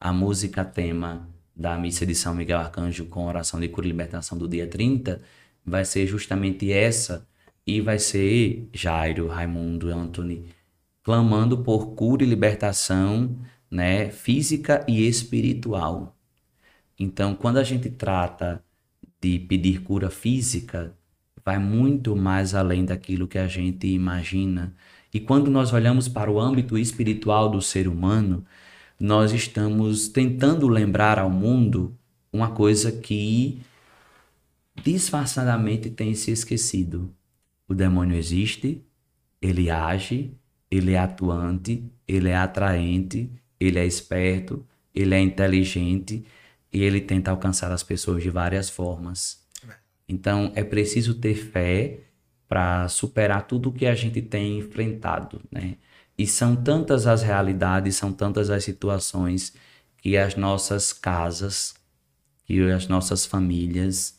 A 0.00 0.12
música 0.12 0.64
tema 0.64 1.28
da 1.56 1.76
missa 1.76 2.06
de 2.06 2.14
São 2.14 2.34
Miguel 2.34 2.58
Arcanjo 2.58 3.06
com 3.06 3.26
oração 3.26 3.58
de 3.58 3.68
cura 3.68 3.86
e 3.86 3.90
libertação 3.90 4.38
do 4.38 4.46
dia 4.48 4.66
30 4.66 5.20
vai 5.64 5.84
ser 5.84 6.06
justamente 6.06 6.72
essa 6.72 7.26
e 7.66 7.80
vai 7.80 7.98
ser 7.98 8.68
Jairo, 8.72 9.26
Raimundo, 9.26 9.90
Anthony 9.92 10.46
clamando 11.08 11.56
por 11.64 11.94
cura 11.94 12.22
e 12.22 12.26
libertação, 12.26 13.34
né, 13.70 14.10
física 14.10 14.84
e 14.86 15.08
espiritual. 15.08 16.14
Então, 16.98 17.34
quando 17.34 17.58
a 17.58 17.64
gente 17.64 17.88
trata 17.90 18.62
de 19.20 19.38
pedir 19.38 19.82
cura 19.82 20.10
física, 20.10 20.94
vai 21.44 21.58
muito 21.58 22.16
mais 22.16 22.54
além 22.54 22.84
daquilo 22.84 23.28
que 23.28 23.38
a 23.38 23.46
gente 23.46 23.86
imagina. 23.86 24.74
E 25.12 25.20
quando 25.20 25.50
nós 25.50 25.72
olhamos 25.72 26.08
para 26.08 26.30
o 26.30 26.40
âmbito 26.40 26.76
espiritual 26.76 27.48
do 27.48 27.62
ser 27.62 27.88
humano, 27.88 28.44
nós 28.98 29.32
estamos 29.32 30.08
tentando 30.08 30.66
lembrar 30.68 31.18
ao 31.18 31.30
mundo 31.30 31.96
uma 32.32 32.50
coisa 32.50 32.90
que 32.92 33.62
disfarçadamente 34.82 35.88
tem 35.88 36.14
se 36.14 36.30
esquecido. 36.30 37.14
O 37.68 37.74
demônio 37.74 38.16
existe, 38.16 38.82
ele 39.40 39.70
age, 39.70 40.32
ele 40.70 40.92
é 40.92 40.98
atuante, 40.98 41.84
ele 42.06 42.28
é 42.28 42.36
atraente, 42.36 43.30
ele 43.58 43.78
é 43.78 43.86
esperto, 43.86 44.66
ele 44.94 45.14
é 45.14 45.20
inteligente 45.20 46.24
e 46.72 46.82
ele 46.82 47.00
tenta 47.00 47.30
alcançar 47.30 47.72
as 47.72 47.82
pessoas 47.82 48.22
de 48.22 48.30
várias 48.30 48.68
formas. 48.68 49.46
Então 50.08 50.52
é 50.54 50.64
preciso 50.64 51.14
ter 51.14 51.34
fé 51.34 52.00
para 52.48 52.88
superar 52.88 53.46
tudo 53.46 53.68
o 53.68 53.72
que 53.72 53.86
a 53.86 53.94
gente 53.94 54.22
tem 54.22 54.58
enfrentado, 54.58 55.40
né? 55.50 55.76
E 56.16 56.26
são 56.26 56.56
tantas 56.56 57.06
as 57.06 57.22
realidades, 57.22 57.94
são 57.94 58.12
tantas 58.12 58.50
as 58.50 58.64
situações 58.64 59.54
que 59.98 60.16
as 60.16 60.34
nossas 60.34 60.92
casas, 60.92 61.74
que 62.44 62.60
as 62.70 62.88
nossas 62.88 63.24
famílias, 63.24 64.18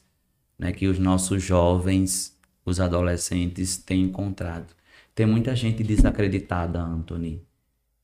né, 0.57 0.71
que 0.71 0.87
os 0.87 0.99
nossos 0.99 1.43
jovens, 1.43 2.37
os 2.63 2.79
adolescentes 2.79 3.77
têm 3.77 4.03
encontrado. 4.03 4.73
Tem 5.13 5.25
muita 5.25 5.55
gente 5.55 5.83
desacreditada, 5.83 6.79
Anthony. 6.79 7.41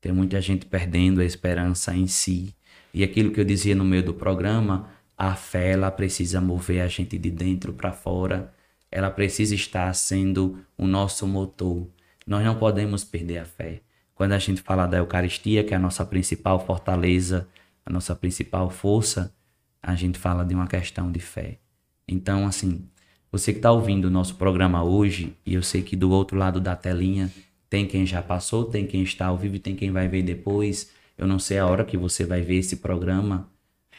Tem 0.02 0.12
muita 0.12 0.42
gente 0.42 0.66
perdendo 0.66 1.22
a 1.22 1.26
esperança 1.26 1.96
em 1.96 2.08
si. 2.08 2.54
E 2.96 3.04
aquilo 3.04 3.30
que 3.32 3.42
eu 3.42 3.44
dizia 3.44 3.76
no 3.76 3.84
meio 3.84 4.02
do 4.02 4.14
programa, 4.14 4.90
a 5.18 5.36
fé 5.36 5.74
ela 5.74 5.92
precisa 5.92 6.40
mover 6.40 6.82
a 6.82 6.88
gente 6.88 7.18
de 7.18 7.30
dentro 7.30 7.74
para 7.74 7.92
fora. 7.92 8.54
Ela 8.90 9.12
precisa 9.12 9.54
estar 9.54 9.94
sendo 9.94 10.60
o 10.78 10.88
nosso 10.88 11.28
motor. 11.28 11.90
Nós 12.26 12.46
não 12.46 12.56
podemos 12.56 13.04
perder 13.04 13.40
a 13.40 13.46
fé. 13.46 13.82
Quando 14.14 14.32
a 14.32 14.40
gente 14.40 14.62
fala 14.62 14.88
da 14.88 15.00
Eucaristia, 15.00 15.62
que 15.62 15.74
é 15.74 15.78
a 15.78 15.80
nossa 15.80 16.06
principal 16.06 16.66
fortaleza, 16.66 17.50
a 17.86 17.92
nossa 17.92 18.16
principal 18.16 18.70
força, 18.70 19.36
a 19.84 19.94
gente 19.94 20.18
fala 20.18 20.46
de 20.46 20.56
uma 20.56 20.66
questão 20.66 21.12
de 21.12 21.20
fé. 21.20 21.60
Então, 22.08 22.48
assim, 22.48 22.88
você 23.30 23.52
que 23.52 23.60
está 23.60 23.74
ouvindo 23.74 24.06
o 24.06 24.10
nosso 24.10 24.36
programa 24.36 24.86
hoje, 24.86 25.36
e 25.46 25.56
eu 25.56 25.62
sei 25.62 25.82
que 25.82 25.98
do 25.98 26.12
outro 26.12 26.38
lado 26.38 26.62
da 26.62 26.78
telinha 26.78 27.30
tem 27.70 27.86
quem 27.86 28.06
já 28.06 28.22
passou, 28.22 28.64
tem 28.64 28.88
quem 28.88 29.04
está 29.04 29.26
ao 29.26 29.38
vivo 29.38 29.60
tem 29.60 29.76
quem 29.76 29.92
vai 29.92 30.08
ver 30.08 30.24
depois. 30.24 30.95
Eu 31.18 31.28
não 31.28 31.40
sei 31.40 31.58
a 31.58 31.66
hora 31.66 31.86
que 31.86 31.98
você 31.98 32.26
vai 32.26 32.42
ver 32.42 32.58
esse 32.58 32.78
programa, 32.78 33.50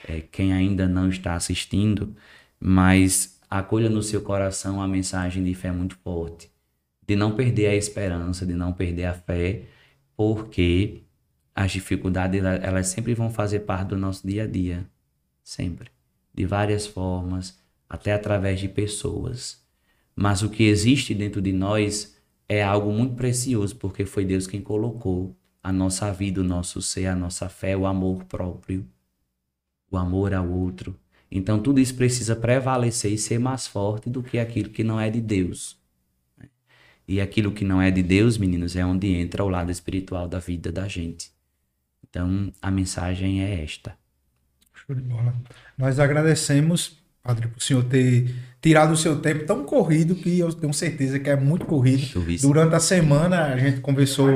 é, 0.06 0.20
quem 0.20 0.52
ainda 0.52 0.86
não 0.86 1.09
está 1.09 1.34
assistindo, 1.34 2.14
mas 2.60 3.40
acolha 3.48 3.88
no 3.88 4.02
seu 4.02 4.20
coração 4.22 4.80
a 4.80 4.88
mensagem 4.88 5.43
de 5.43 5.55
fé 5.55 5.70
muito 5.72 5.97
forte, 5.97 6.51
de 7.06 7.16
não 7.16 7.34
perder 7.34 7.68
a 7.68 7.74
esperança, 7.74 8.44
de 8.44 8.55
não 8.55 8.72
perder 8.72 9.06
a 9.06 9.14
fé, 9.14 9.62
porque 10.16 11.02
as 11.55 11.72
dificuldades 11.72 12.43
elas 12.44 12.88
sempre 12.88 13.14
vão 13.14 13.30
fazer 13.30 13.60
parte 13.60 13.88
do 13.88 13.97
nosso 13.97 14.26
dia 14.26 14.44
a 14.44 14.47
dia, 14.47 14.86
sempre, 15.43 15.90
de 16.34 16.44
várias 16.44 16.86
formas, 16.86 17.59
até 17.88 18.12
através 18.12 18.60
de 18.60 18.68
pessoas. 18.68 19.64
Mas 20.14 20.43
o 20.43 20.51
que 20.51 20.64
existe 20.64 21.14
dentro 21.14 21.40
de 21.40 21.52
nós 21.52 22.16
é 22.48 22.62
algo 22.62 22.93
muito 22.93 23.14
precioso, 23.14 23.76
porque 23.76 24.05
foi 24.05 24.24
Deus 24.24 24.47
quem 24.47 24.60
colocou 24.60 25.36
a 25.66 25.72
nossa 25.72 26.12
vida, 26.12 26.40
o 26.40 26.44
nosso 26.44 26.80
ser, 26.80 27.06
a 27.06 27.16
nossa 27.16 27.48
fé, 27.48 27.76
o 27.76 27.86
amor 27.86 28.22
próprio, 28.26 28.86
o 29.90 29.97
amor 29.97 30.32
ao 30.32 30.48
outro. 30.48 30.94
Então 31.28 31.60
tudo 31.60 31.80
isso 31.80 31.97
precisa 31.97 32.36
prevalecer 32.36 33.12
e 33.12 33.18
ser 33.18 33.40
mais 33.40 33.66
forte 33.66 34.09
do 34.09 34.22
que 34.22 34.38
aquilo 34.38 34.70
que 34.70 34.84
não 34.84 35.01
é 35.01 35.10
de 35.10 35.20
Deus. 35.20 35.76
E 37.09 37.20
aquilo 37.20 37.51
que 37.51 37.64
não 37.64 37.82
é 37.82 37.90
de 37.90 38.01
Deus, 38.01 38.38
meninos, 38.38 38.76
é 38.76 38.86
onde 38.86 39.09
entra 39.09 39.43
o 39.43 39.48
lado 39.48 39.72
espiritual 39.72 40.28
da 40.28 40.38
vida 40.38 40.70
da 40.70 40.86
gente. 40.86 41.32
Então 42.09 42.52
a 42.62 42.70
mensagem 42.70 43.43
é 43.43 43.64
esta. 43.64 43.98
Show 44.72 44.94
de 44.94 45.02
bola. 45.02 45.34
Nós 45.76 45.98
agradecemos 45.98 46.97
Padre, 47.24 47.48
por 47.48 47.59
o 47.59 47.60
senhor 47.60 47.82
ter 47.86 48.32
tirado 48.62 48.93
o 48.93 48.97
seu 48.97 49.20
tempo 49.20 49.44
tão 49.44 49.64
corrido 49.64 50.14
que 50.14 50.38
eu 50.38 50.52
tenho 50.52 50.72
certeza 50.72 51.18
que 51.18 51.28
é 51.28 51.34
muito 51.34 51.66
corrido. 51.66 52.06
Durante 52.40 52.76
a 52.76 52.80
semana 52.80 53.47
a 53.47 53.59
gente 53.59 53.80
conversou. 53.80 54.30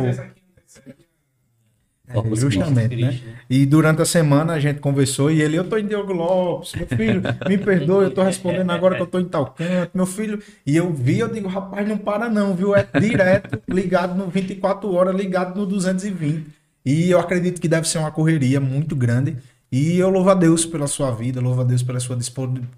É, 2.12 2.36
justamente, 2.36 2.96
né? 2.96 3.18
E 3.48 3.64
durante 3.64 4.02
a 4.02 4.04
semana 4.04 4.54
a 4.54 4.60
gente 4.60 4.80
conversou 4.80 5.30
e 5.30 5.40
ele, 5.40 5.56
eu 5.56 5.64
tô 5.64 5.76
em 5.76 5.86
Diogo 5.86 6.12
Lopes, 6.12 6.74
meu 6.74 6.86
filho, 6.86 7.22
me 7.48 7.56
perdoe, 7.56 8.04
eu 8.04 8.10
tô 8.10 8.22
respondendo 8.22 8.70
agora 8.70 8.96
que 8.96 9.02
eu 9.02 9.06
tô 9.06 9.18
em 9.18 9.24
tal 9.24 9.46
canto, 9.46 9.90
meu 9.94 10.06
filho. 10.06 10.42
E 10.66 10.76
eu 10.76 10.92
vi, 10.92 11.20
eu 11.20 11.28
digo, 11.28 11.48
rapaz, 11.48 11.86
não 11.88 11.98
para 11.98 12.28
não, 12.28 12.54
viu? 12.54 12.74
É 12.74 12.86
direto, 12.98 13.60
ligado 13.68 14.16
no 14.16 14.28
24 14.28 14.92
horas, 14.92 15.14
ligado 15.14 15.58
no 15.58 15.66
220. 15.66 16.46
E 16.84 17.10
eu 17.10 17.20
acredito 17.20 17.60
que 17.60 17.68
deve 17.68 17.88
ser 17.88 17.98
uma 17.98 18.10
correria 18.10 18.60
muito 18.60 18.96
grande. 18.96 19.36
E 19.72 19.98
eu 19.98 20.10
louvo 20.10 20.30
a 20.30 20.34
Deus 20.34 20.66
pela 20.66 20.88
sua 20.88 21.12
vida, 21.12 21.40
louvo 21.40 21.60
a 21.60 21.64
Deus 21.64 21.80
pela 21.80 22.00
sua 22.00 22.18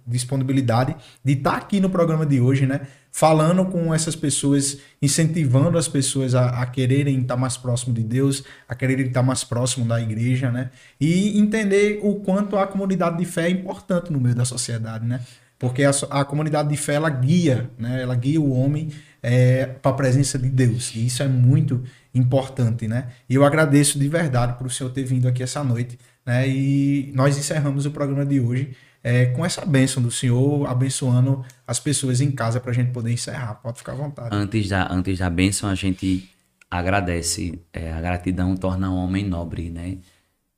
disponibilidade 0.06 0.94
de 1.24 1.32
estar 1.32 1.56
aqui 1.56 1.80
no 1.80 1.88
programa 1.88 2.26
de 2.26 2.38
hoje, 2.38 2.66
né? 2.66 2.82
Falando 3.10 3.64
com 3.64 3.94
essas 3.94 4.14
pessoas, 4.14 4.78
incentivando 5.00 5.78
as 5.78 5.88
pessoas 5.88 6.34
a, 6.34 6.60
a 6.60 6.66
quererem 6.66 7.18
estar 7.20 7.36
mais 7.36 7.56
próximo 7.56 7.94
de 7.94 8.02
Deus, 8.02 8.44
a 8.68 8.74
quererem 8.74 9.06
estar 9.06 9.22
mais 9.22 9.42
próximo 9.42 9.86
da 9.86 10.02
igreja, 10.02 10.50
né? 10.50 10.70
E 11.00 11.38
entender 11.38 11.98
o 12.02 12.16
quanto 12.16 12.58
a 12.58 12.66
comunidade 12.66 13.16
de 13.16 13.24
fé 13.24 13.46
é 13.46 13.50
importante 13.50 14.12
no 14.12 14.20
meio 14.20 14.34
da 14.34 14.44
sociedade, 14.44 15.06
né? 15.06 15.20
Porque 15.58 15.84
a, 15.84 15.92
a 16.10 16.24
comunidade 16.26 16.68
de 16.68 16.76
fé 16.76 16.94
ela 16.94 17.08
guia, 17.08 17.70
né? 17.78 18.02
Ela 18.02 18.14
guia 18.14 18.40
o 18.40 18.52
homem 18.52 18.90
é, 19.22 19.64
para 19.64 19.92
a 19.92 19.94
presença 19.94 20.38
de 20.38 20.50
Deus. 20.50 20.92
E 20.94 21.06
isso 21.06 21.22
é 21.22 21.28
muito 21.28 21.82
importante, 22.14 22.86
né? 22.86 23.08
E 23.30 23.34
eu 23.34 23.44
agradeço 23.44 23.98
de 23.98 24.08
verdade 24.08 24.58
por 24.58 24.66
o 24.66 24.70
senhor 24.70 24.90
ter 24.90 25.04
vindo 25.04 25.26
aqui 25.26 25.42
essa 25.42 25.64
noite 25.64 25.98
né? 26.24 26.48
E 26.48 27.10
nós 27.14 27.36
encerramos 27.36 27.86
o 27.86 27.90
programa 27.90 28.24
de 28.24 28.40
hoje 28.40 28.76
é, 29.02 29.26
com 29.26 29.44
essa 29.44 29.66
bênção 29.66 30.02
do 30.02 30.10
Senhor, 30.10 30.66
abençoando 30.68 31.44
as 31.66 31.80
pessoas 31.80 32.20
em 32.20 32.30
casa 32.30 32.60
para 32.60 32.70
a 32.70 32.74
gente 32.74 32.92
poder 32.92 33.12
encerrar. 33.12 33.54
Pode 33.54 33.78
ficar 33.78 33.92
à 33.92 33.96
vontade. 33.96 34.28
Antes 34.32 34.68
da, 34.68 34.92
antes 34.92 35.18
da 35.18 35.28
bênção, 35.28 35.68
a 35.68 35.74
gente 35.74 36.30
agradece. 36.70 37.60
É, 37.72 37.92
a 37.92 38.00
gratidão 38.00 38.56
torna 38.56 38.90
o 38.90 38.96
homem 38.96 39.26
nobre, 39.26 39.70
né? 39.70 39.98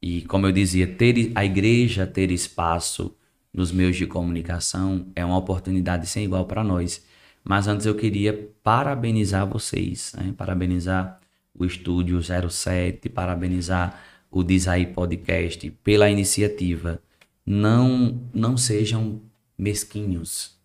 E 0.01 0.23
como 0.23 0.47
eu 0.47 0.53
dizia, 0.53 0.86
ter 0.86 1.32
a 1.35 1.45
igreja 1.45 2.07
ter 2.07 2.31
espaço 2.31 3.16
nos 3.53 3.73
meios 3.73 3.97
de 3.97 4.07
comunicação 4.07 5.07
é 5.15 5.24
uma 5.24 5.39
oportunidade 5.39 6.07
sem 6.07 6.24
igual 6.24 6.45
para 6.45 6.62
nós. 6.62 7.03
Mas 7.43 7.69
antes 7.69 7.86
eu 7.86 7.95
queria 7.95 8.51
parabenizar 8.62 9.47
vocês, 9.47 10.12
né? 10.16 10.35
parabenizar 10.36 11.20
o 11.55 11.65
Estúdio 11.65 12.20
07, 12.23 13.09
parabenizar 13.09 13.99
o 14.35 14.44
Aí 14.69 14.86
Podcast 14.86 15.70
pela 15.85 16.11
iniciativa. 16.11 17.01
Não, 17.47 18.20
não 18.35 18.56
sejam 18.56 19.20
mesquinhos 19.56 20.56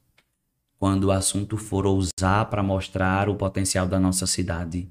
quando 0.79 1.05
o 1.05 1.11
assunto 1.11 1.55
for 1.55 1.85
usar 1.85 2.45
para 2.45 2.63
mostrar 2.63 3.29
o 3.29 3.35
potencial 3.35 3.85
da 3.85 3.99
nossa 3.99 4.25
cidade. 4.25 4.89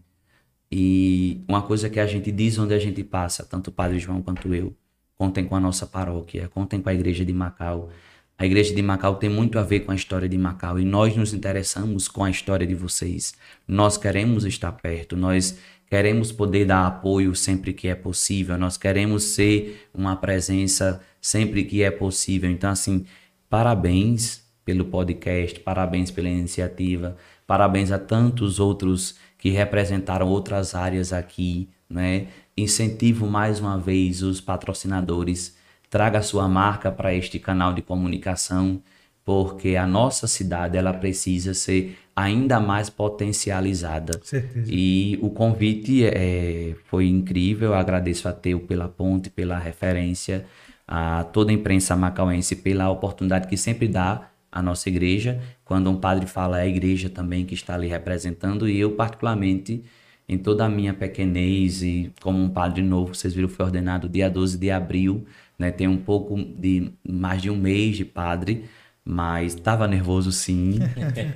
E 0.70 1.40
uma 1.48 1.62
coisa 1.62 1.90
que 1.90 1.98
a 1.98 2.06
gente 2.06 2.30
diz 2.30 2.58
onde 2.58 2.74
a 2.74 2.78
gente 2.78 3.02
passa, 3.02 3.44
tanto 3.44 3.68
o 3.68 3.72
Padre 3.72 3.98
João 3.98 4.22
quanto 4.22 4.54
eu, 4.54 4.76
contem 5.16 5.44
com 5.44 5.56
a 5.56 5.60
nossa 5.60 5.86
paróquia, 5.86 6.48
contem 6.48 6.80
com 6.80 6.88
a 6.88 6.94
igreja 6.94 7.24
de 7.24 7.32
Macau. 7.32 7.90
A 8.36 8.46
igreja 8.46 8.72
de 8.72 8.82
Macau 8.82 9.16
tem 9.16 9.28
muito 9.28 9.58
a 9.58 9.62
ver 9.64 9.80
com 9.80 9.90
a 9.90 9.94
história 9.94 10.28
de 10.28 10.38
Macau 10.38 10.78
e 10.78 10.84
nós 10.84 11.16
nos 11.16 11.34
interessamos 11.34 12.06
com 12.06 12.22
a 12.22 12.30
história 12.30 12.66
de 12.66 12.74
vocês. 12.74 13.34
Nós 13.66 13.96
queremos 13.96 14.44
estar 14.44 14.70
perto, 14.72 15.16
nós 15.16 15.58
queremos 15.88 16.30
poder 16.32 16.66
dar 16.66 16.86
apoio 16.86 17.34
sempre 17.34 17.72
que 17.72 17.88
é 17.88 17.94
possível, 17.94 18.58
nós 18.58 18.76
queremos 18.76 19.24
ser 19.24 19.88
uma 19.94 20.16
presença 20.16 21.00
sempre 21.20 21.64
que 21.64 21.82
é 21.82 21.90
possível. 21.90 22.50
Então, 22.50 22.70
assim, 22.70 23.04
parabéns 23.48 24.46
pelo 24.64 24.84
podcast, 24.84 25.58
parabéns 25.60 26.10
pela 26.10 26.28
iniciativa, 26.28 27.16
parabéns 27.46 27.90
a 27.90 27.98
tantos 27.98 28.60
outros 28.60 29.16
que 29.38 29.50
representaram 29.50 30.28
outras 30.28 30.74
áreas 30.74 31.12
aqui, 31.12 31.70
né? 31.88 32.26
Incentivo 32.56 33.26
mais 33.26 33.60
uma 33.60 33.78
vez 33.78 34.22
os 34.22 34.40
patrocinadores, 34.40 35.56
traga 35.88 36.20
sua 36.20 36.46
marca 36.48 36.92
para 36.92 37.14
este 37.14 37.38
canal 37.38 37.72
de 37.72 37.80
comunicação, 37.80 38.82
porque 39.24 39.76
a 39.76 39.86
nossa 39.86 40.26
cidade 40.26 40.76
ela 40.76 40.92
precisa 40.92 41.54
ser 41.54 41.96
ainda 42.18 42.58
mais 42.58 42.90
potencializada. 42.90 44.20
Certeza. 44.24 44.68
E 44.68 45.16
o 45.22 45.30
convite 45.30 46.04
é, 46.04 46.74
foi 46.86 47.06
incrível. 47.06 47.68
Eu 47.68 47.74
agradeço 47.74 48.28
a 48.28 48.32
Teu 48.32 48.58
pela 48.58 48.88
ponte, 48.88 49.30
pela 49.30 49.56
referência, 49.56 50.44
a 50.86 51.22
toda 51.22 51.52
a 51.52 51.54
imprensa 51.54 51.94
macauense 51.94 52.56
pela 52.56 52.90
oportunidade 52.90 53.46
que 53.46 53.56
sempre 53.56 53.86
dá 53.86 54.30
à 54.50 54.60
nossa 54.60 54.88
igreja. 54.88 55.40
Quando 55.64 55.88
um 55.90 55.96
padre 55.96 56.26
fala, 56.26 56.58
é 56.58 56.62
a 56.62 56.66
igreja 56.66 57.08
também 57.08 57.44
que 57.44 57.54
está 57.54 57.74
ali 57.74 57.86
representando. 57.86 58.68
E 58.68 58.80
eu, 58.80 58.96
particularmente, 58.96 59.84
em 60.28 60.36
toda 60.36 60.64
a 60.64 60.68
minha 60.68 60.92
pequenez 60.92 61.84
e 61.84 62.12
como 62.20 62.42
um 62.42 62.48
padre 62.48 62.82
novo, 62.82 63.14
vocês 63.14 63.32
viram, 63.32 63.48
fui 63.48 63.64
ordenado 63.64 64.08
dia 64.08 64.28
12 64.28 64.58
de 64.58 64.72
abril, 64.72 65.24
né? 65.56 65.70
Tem 65.70 65.86
um 65.86 65.96
pouco 65.96 66.36
de 66.36 66.90
mais 67.08 67.40
de 67.40 67.48
um 67.48 67.56
mês 67.56 67.96
de 67.96 68.04
padre 68.04 68.64
mas 69.08 69.54
estava 69.54 69.88
nervoso 69.88 70.30
sim, 70.30 70.78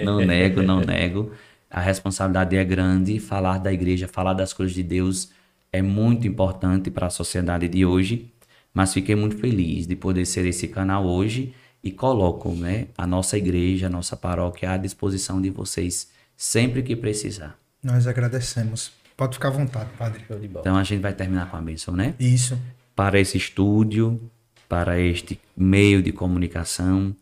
não 0.04 0.18
nego, 0.18 0.62
não 0.62 0.80
nego. 0.84 1.32
A 1.70 1.80
responsabilidade 1.80 2.54
é 2.54 2.62
grande, 2.62 3.18
falar 3.18 3.56
da 3.56 3.72
igreja, 3.72 4.06
falar 4.06 4.34
das 4.34 4.52
coisas 4.52 4.74
de 4.74 4.82
Deus 4.82 5.30
é 5.72 5.80
muito 5.80 6.28
importante 6.28 6.90
para 6.90 7.06
a 7.06 7.10
sociedade 7.10 7.66
de 7.68 7.86
hoje, 7.86 8.30
mas 8.74 8.92
fiquei 8.92 9.14
muito 9.14 9.38
feliz 9.38 9.86
de 9.86 9.96
poder 9.96 10.26
ser 10.26 10.44
esse 10.44 10.68
canal 10.68 11.06
hoje 11.06 11.54
e 11.82 11.90
coloco 11.90 12.50
né, 12.50 12.88
a 12.96 13.06
nossa 13.06 13.38
igreja, 13.38 13.86
a 13.86 13.90
nossa 13.90 14.14
paróquia 14.18 14.72
à 14.72 14.76
disposição 14.76 15.40
de 15.40 15.48
vocês 15.48 16.10
sempre 16.36 16.82
que 16.82 16.94
precisar. 16.94 17.56
Nós 17.82 18.06
agradecemos. 18.06 18.92
Pode 19.16 19.36
ficar 19.36 19.48
à 19.48 19.52
vontade, 19.52 19.88
Padre. 19.98 20.22
Então 20.60 20.76
a 20.76 20.84
gente 20.84 21.00
vai 21.00 21.14
terminar 21.14 21.50
com 21.50 21.56
a 21.56 21.60
bênção, 21.62 21.96
né? 21.96 22.14
Isso. 22.20 22.58
Para 22.94 23.18
esse 23.18 23.38
estúdio, 23.38 24.20
para 24.68 25.00
este 25.00 25.40
meio 25.56 26.02
de 26.02 26.12
comunicação, 26.12 27.16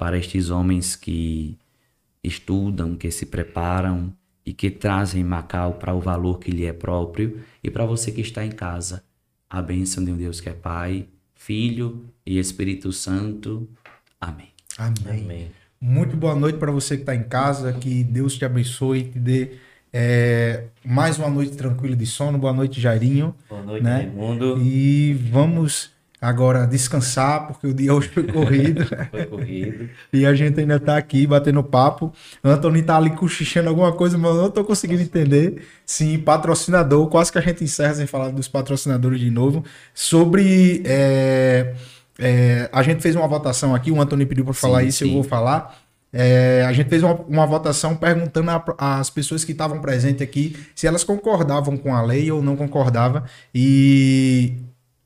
para 0.00 0.16
estes 0.16 0.48
homens 0.48 0.96
que 0.96 1.58
estudam, 2.24 2.96
que 2.96 3.10
se 3.10 3.26
preparam 3.26 4.10
e 4.46 4.54
que 4.54 4.70
trazem 4.70 5.22
Macau 5.22 5.74
para 5.74 5.92
o 5.92 6.00
valor 6.00 6.38
que 6.38 6.50
lhe 6.50 6.64
é 6.64 6.72
próprio, 6.72 7.42
e 7.62 7.70
para 7.70 7.84
você 7.84 8.10
que 8.10 8.22
está 8.22 8.42
em 8.42 8.50
casa, 8.50 9.04
a 9.50 9.60
bênção 9.60 10.02
de 10.02 10.10
um 10.10 10.16
Deus 10.16 10.40
que 10.40 10.48
é 10.48 10.54
Pai, 10.54 11.06
Filho 11.34 12.06
e 12.24 12.38
Espírito 12.38 12.90
Santo. 12.94 13.68
Amém. 14.18 14.48
Amém. 14.78 15.22
Amém. 15.22 15.50
Muito 15.78 16.16
boa 16.16 16.34
noite 16.34 16.58
para 16.58 16.72
você 16.72 16.96
que 16.96 17.02
está 17.02 17.14
em 17.14 17.24
casa, 17.24 17.70
que 17.70 18.02
Deus 18.02 18.38
te 18.38 18.44
abençoe, 18.46 19.02
te 19.02 19.18
dê 19.18 19.58
é, 19.92 20.64
mais 20.82 21.18
uma 21.18 21.28
noite 21.28 21.54
tranquila 21.58 21.94
de 21.94 22.06
sono. 22.06 22.38
Boa 22.38 22.54
noite, 22.54 22.80
Jairinho. 22.80 23.34
Boa 23.50 23.62
noite, 23.62 23.84
né? 23.84 24.06
mundo. 24.06 24.58
E 24.62 25.12
vamos 25.30 25.90
agora 26.20 26.66
descansar, 26.66 27.46
porque 27.46 27.66
o 27.66 27.72
dia 27.72 27.94
hoje 27.94 28.08
foi 28.08 28.24
corrido. 28.24 28.84
foi 29.10 29.24
corrido. 29.24 29.88
e 30.12 30.26
a 30.26 30.34
gente 30.34 30.60
ainda 30.60 30.76
está 30.76 30.96
aqui 30.96 31.26
batendo 31.26 31.62
papo. 31.62 32.12
Antônio 32.44 32.80
está 32.80 32.96
ali 32.96 33.10
cochichando 33.10 33.68
alguma 33.68 33.92
coisa, 33.92 34.18
mas 34.18 34.30
eu 34.32 34.36
não 34.36 34.48
estou 34.48 34.64
conseguindo 34.64 35.00
entender. 35.00 35.62
Sim, 35.86 36.18
patrocinador, 36.18 37.08
quase 37.08 37.32
que 37.32 37.38
a 37.38 37.40
gente 37.40 37.64
encerra 37.64 37.94
sem 37.94 38.06
falar 38.06 38.30
dos 38.30 38.48
patrocinadores 38.48 39.18
de 39.18 39.30
novo. 39.30 39.64
Sobre. 39.94 40.82
É, 40.84 41.74
é, 42.18 42.68
a 42.70 42.82
gente 42.82 43.00
fez 43.00 43.16
uma 43.16 43.26
votação 43.26 43.74
aqui, 43.74 43.90
o 43.90 43.98
Antônio 43.98 44.26
pediu 44.26 44.44
para 44.44 44.52
falar 44.52 44.82
sim, 44.82 44.88
isso, 44.88 44.98
sim. 44.98 45.08
eu 45.08 45.14
vou 45.14 45.24
falar. 45.24 45.78
É, 46.12 46.64
a 46.66 46.72
gente 46.72 46.88
fez 46.88 47.02
uma, 47.02 47.14
uma 47.14 47.46
votação 47.46 47.94
perguntando 47.94 48.50
às 48.76 49.08
pessoas 49.08 49.44
que 49.44 49.52
estavam 49.52 49.80
presentes 49.80 50.20
aqui 50.20 50.56
se 50.74 50.86
elas 50.86 51.04
concordavam 51.04 51.76
com 51.76 51.94
a 51.94 52.02
lei 52.02 52.30
ou 52.30 52.42
não 52.42 52.56
concordavam. 52.56 53.22
E 53.54 54.54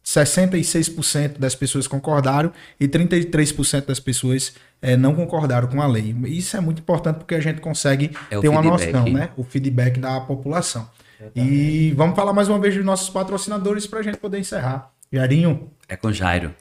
66% 0.05 1.39
das 1.39 1.55
pessoas 1.55 1.87
concordaram 1.87 2.53
e 2.79 2.87
33% 2.87 3.87
das 3.87 3.99
pessoas 3.99 4.55
é, 4.83 4.97
não 4.97 5.15
concordaram 5.15 5.67
com 5.67 5.81
a 5.81 5.87
lei. 5.87 6.15
Isso 6.27 6.57
é 6.57 6.61
muito 6.61 6.81
importante 6.81 7.17
porque 7.17 7.35
a 7.35 7.41
gente 7.41 7.61
consegue 7.61 8.11
é 8.31 8.39
ter 8.39 8.49
uma 8.49 8.61
noção, 8.61 9.05
né? 9.07 9.31
O 9.37 9.43
feedback 9.43 9.99
da 9.99 10.21
população. 10.21 10.89
E 11.35 11.93
vamos 11.97 12.15
falar 12.15 12.35
mais 12.35 12.49
uma 12.49 12.59
vez 12.59 12.75
dos 12.75 12.85
nossos 12.85 13.09
patrocinadores 13.09 13.87
para 13.87 14.01
a 14.01 14.03
gente 14.03 14.19
poder 14.19 14.39
encerrar. 14.39 14.93
Jairinho. 15.11 15.71
É 15.89 15.97
com 15.97 16.13
Jairo. 16.13 16.55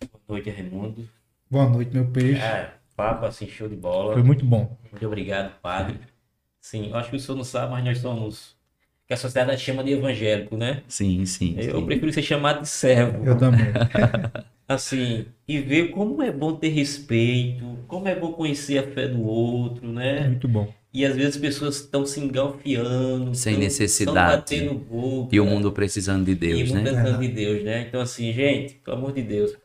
Boa 0.00 0.40
noite, 0.40 0.50
Raimundo. 0.50 1.08
Boa 1.50 1.68
noite, 1.68 1.94
meu 1.94 2.06
peixe. 2.06 2.42
É, 2.42 2.74
papo 2.94 3.24
assim, 3.24 3.48
show 3.48 3.68
de 3.68 3.76
bola. 3.76 4.12
Foi 4.12 4.22
muito 4.22 4.44
bom. 4.44 4.76
Muito 4.90 5.06
obrigado, 5.06 5.58
padre. 5.62 5.98
Sim, 6.60 6.90
eu 6.90 6.96
acho 6.96 7.10
que 7.10 7.16
o 7.16 7.20
senhor 7.20 7.36
não 7.36 7.44
sabe, 7.44 7.72
mas 7.72 7.84
nós 7.84 7.98
somos 7.98 8.56
que 9.10 9.14
a 9.14 9.16
sociedade 9.16 9.60
chama 9.60 9.82
de 9.82 9.90
evangélico, 9.90 10.56
né? 10.56 10.84
Sim, 10.86 11.26
sim. 11.26 11.56
Eu 11.58 11.80
sim. 11.80 11.84
prefiro 11.84 12.12
ser 12.12 12.22
chamado 12.22 12.62
de 12.62 12.68
servo. 12.68 13.26
Eu 13.26 13.36
também. 13.36 13.66
assim, 14.68 15.26
e 15.48 15.58
ver 15.58 15.88
como 15.88 16.22
é 16.22 16.30
bom 16.30 16.54
ter 16.54 16.68
respeito, 16.68 17.76
como 17.88 18.06
é 18.06 18.14
bom 18.14 18.30
conhecer 18.30 18.78
a 18.78 18.84
fé 18.84 19.08
do 19.08 19.20
outro, 19.20 19.90
né? 19.90 20.28
Muito 20.28 20.46
bom. 20.46 20.72
E 20.94 21.04
às 21.04 21.16
vezes 21.16 21.34
as 21.34 21.40
pessoas 21.40 21.80
estão 21.80 22.06
se 22.06 22.20
engalfiando, 22.20 23.34
sem 23.34 23.54
tão, 23.54 23.62
necessidade. 23.64 24.60
Tão 24.64 24.76
boca, 24.76 25.34
e 25.34 25.40
o 25.40 25.44
mundo 25.44 25.72
precisando 25.72 26.24
de 26.24 26.36
Deus, 26.36 26.60
e 26.60 26.62
o 26.62 26.66
mundo 26.68 26.84
né? 26.84 26.90
precisando 26.92 27.24
é. 27.24 27.26
de 27.26 27.34
Deus, 27.34 27.64
né? 27.64 27.86
Então 27.88 28.00
assim, 28.00 28.32
gente, 28.32 28.74
pelo 28.74 28.96
amor 28.96 29.12
de 29.12 29.22
Deus, 29.22 29.56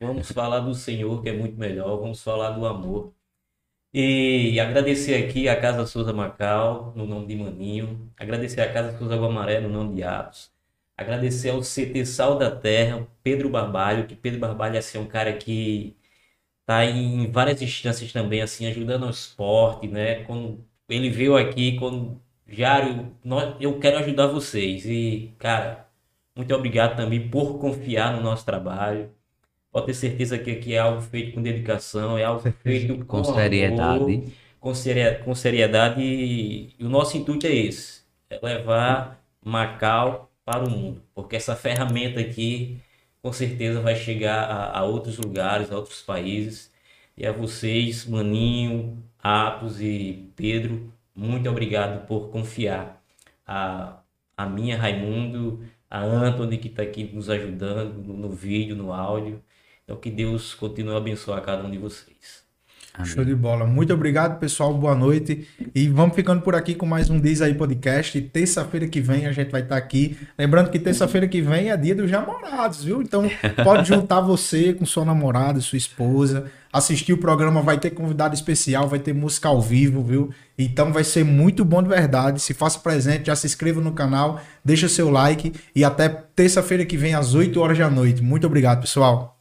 Vamos 0.00 0.32
falar 0.32 0.60
do 0.60 0.74
Senhor, 0.74 1.22
que 1.22 1.28
é 1.28 1.32
muito 1.32 1.58
melhor. 1.58 2.00
Vamos 2.00 2.22
falar 2.22 2.52
do 2.52 2.64
amor. 2.64 3.12
E 3.92 4.60
agradecer 4.60 5.14
aqui 5.24 5.48
a 5.48 5.60
Casa 5.60 5.84
Souza 5.86 6.12
Macau, 6.12 6.92
no 6.94 7.06
nome 7.06 7.26
de 7.26 7.36
Maninho. 7.36 8.12
Agradecer 8.16 8.60
a 8.60 8.72
Casa 8.72 8.96
Souza 8.96 9.16
Guamaré, 9.16 9.60
no 9.60 9.68
nome 9.68 9.96
de 9.96 10.02
Atos. 10.04 10.52
Agradecer 10.96 11.50
ao 11.50 11.60
CT 11.62 12.06
Sal 12.06 12.38
da 12.38 12.50
Terra, 12.54 13.06
Pedro 13.22 13.48
Barbalho, 13.50 14.06
que 14.06 14.14
Pedro 14.14 14.38
Barbalho 14.38 14.78
assim, 14.78 14.98
é 14.98 15.00
um 15.00 15.06
cara 15.08 15.32
que 15.36 15.96
está 16.62 16.84
em 16.84 17.30
várias 17.32 17.62
instâncias 17.62 18.12
também, 18.12 18.42
assim, 18.42 18.66
ajudando 18.66 19.04
ao 19.04 19.10
esporte, 19.10 19.88
né? 19.88 20.24
Quando 20.24 20.64
ele 20.88 21.10
veio 21.10 21.36
aqui, 21.36 21.78
quando 21.78 22.20
Jário, 22.46 23.16
eu 23.60 23.78
quero 23.80 23.98
ajudar 23.98 24.26
vocês. 24.28 24.84
E, 24.86 25.34
cara, 25.38 25.88
muito 26.36 26.54
obrigado 26.54 26.96
também 26.96 27.28
por 27.30 27.58
confiar 27.60 28.14
no 28.16 28.22
nosso 28.22 28.44
trabalho. 28.44 29.14
Pode 29.72 29.86
ter 29.86 29.94
certeza 29.94 30.38
que 30.38 30.50
aqui 30.50 30.74
é 30.74 30.78
algo 30.78 31.00
feito 31.00 31.34
com 31.34 31.42
dedicação, 31.42 32.18
é 32.18 32.24
algo 32.24 32.40
feito 32.62 32.98
com, 32.98 33.22
com 33.22 33.24
seriedade. 33.24 34.02
Amor, 34.02 34.24
com, 34.58 34.74
seri 34.74 35.18
com 35.24 35.34
seriedade. 35.34 36.02
E, 36.02 36.74
e 36.78 36.84
o 36.84 36.88
nosso 36.88 37.16
intuito 37.16 37.46
é 37.46 37.54
esse: 37.54 38.02
é 38.28 38.38
levar 38.42 39.22
Macau 39.44 40.30
para 40.44 40.64
o 40.64 40.70
mundo. 40.70 41.02
Porque 41.14 41.36
essa 41.36 41.54
ferramenta 41.54 42.20
aqui, 42.20 42.78
com 43.22 43.32
certeza, 43.32 43.80
vai 43.80 43.96
chegar 43.96 44.44
a, 44.44 44.78
a 44.78 44.84
outros 44.84 45.18
lugares, 45.18 45.70
a 45.70 45.76
outros 45.76 46.02
países. 46.02 46.70
E 47.16 47.26
a 47.26 47.32
vocês, 47.32 48.06
Maninho, 48.06 49.02
Atos 49.22 49.80
e 49.80 50.30
Pedro, 50.34 50.92
muito 51.14 51.48
obrigado 51.50 52.06
por 52.06 52.30
confiar. 52.30 53.02
A, 53.46 54.00
a 54.36 54.46
minha, 54.46 54.76
Raimundo, 54.78 55.62
a 55.88 56.00
Anthony, 56.02 56.58
que 56.58 56.68
está 56.68 56.82
aqui 56.82 57.04
nos 57.04 57.28
ajudando 57.28 57.94
no, 57.94 58.16
no 58.16 58.30
vídeo, 58.30 58.74
no 58.76 58.92
áudio. 58.92 59.42
Então 59.90 59.98
que 59.98 60.08
Deus 60.08 60.54
continue 60.54 60.94
a 60.94 60.98
abençoar 60.98 61.42
cada 61.42 61.66
um 61.66 61.70
de 61.70 61.76
vocês. 61.76 62.44
Amém. 62.94 63.10
Show 63.10 63.24
de 63.24 63.34
bola. 63.34 63.66
Muito 63.66 63.92
obrigado, 63.92 64.38
pessoal. 64.38 64.72
Boa 64.72 64.94
noite. 64.94 65.48
E 65.74 65.88
vamos 65.88 66.14
ficando 66.14 66.42
por 66.42 66.54
aqui 66.54 66.76
com 66.76 66.86
mais 66.86 67.10
um 67.10 67.18
Diz 67.18 67.42
aí 67.42 67.54
Podcast. 67.54 68.20
Terça-feira 68.20 68.86
que 68.86 69.00
vem 69.00 69.26
a 69.26 69.32
gente 69.32 69.50
vai 69.50 69.62
estar 69.62 69.76
aqui. 69.76 70.16
Lembrando 70.38 70.70
que 70.70 70.78
terça-feira 70.78 71.26
que 71.26 71.42
vem 71.42 71.72
é 71.72 71.76
dia 71.76 71.92
dos 71.92 72.08
namorados, 72.08 72.84
viu? 72.84 73.02
Então 73.02 73.28
pode 73.64 73.88
juntar 73.88 74.20
você 74.20 74.72
com 74.72 74.86
sua 74.86 75.04
namorada, 75.04 75.60
sua 75.60 75.76
esposa. 75.76 76.48
Assistir 76.72 77.12
o 77.12 77.18
programa, 77.18 77.60
vai 77.60 77.76
ter 77.80 77.90
convidado 77.90 78.32
especial, 78.32 78.86
vai 78.86 79.00
ter 79.00 79.12
música 79.12 79.48
ao 79.48 79.60
vivo, 79.60 80.04
viu? 80.04 80.30
Então 80.56 80.92
vai 80.92 81.02
ser 81.02 81.24
muito 81.24 81.64
bom 81.64 81.82
de 81.82 81.88
verdade. 81.88 82.40
Se 82.40 82.54
faça 82.54 82.78
presente, 82.78 83.26
já 83.26 83.34
se 83.34 83.44
inscreva 83.44 83.80
no 83.80 83.90
canal, 83.90 84.40
deixa 84.64 84.88
seu 84.88 85.10
like 85.10 85.52
e 85.74 85.82
até 85.82 86.08
terça-feira 86.08 86.86
que 86.86 86.96
vem 86.96 87.12
às 87.12 87.34
8 87.34 87.60
horas 87.60 87.76
da 87.76 87.90
noite. 87.90 88.22
Muito 88.22 88.46
obrigado, 88.46 88.82
pessoal. 88.82 89.39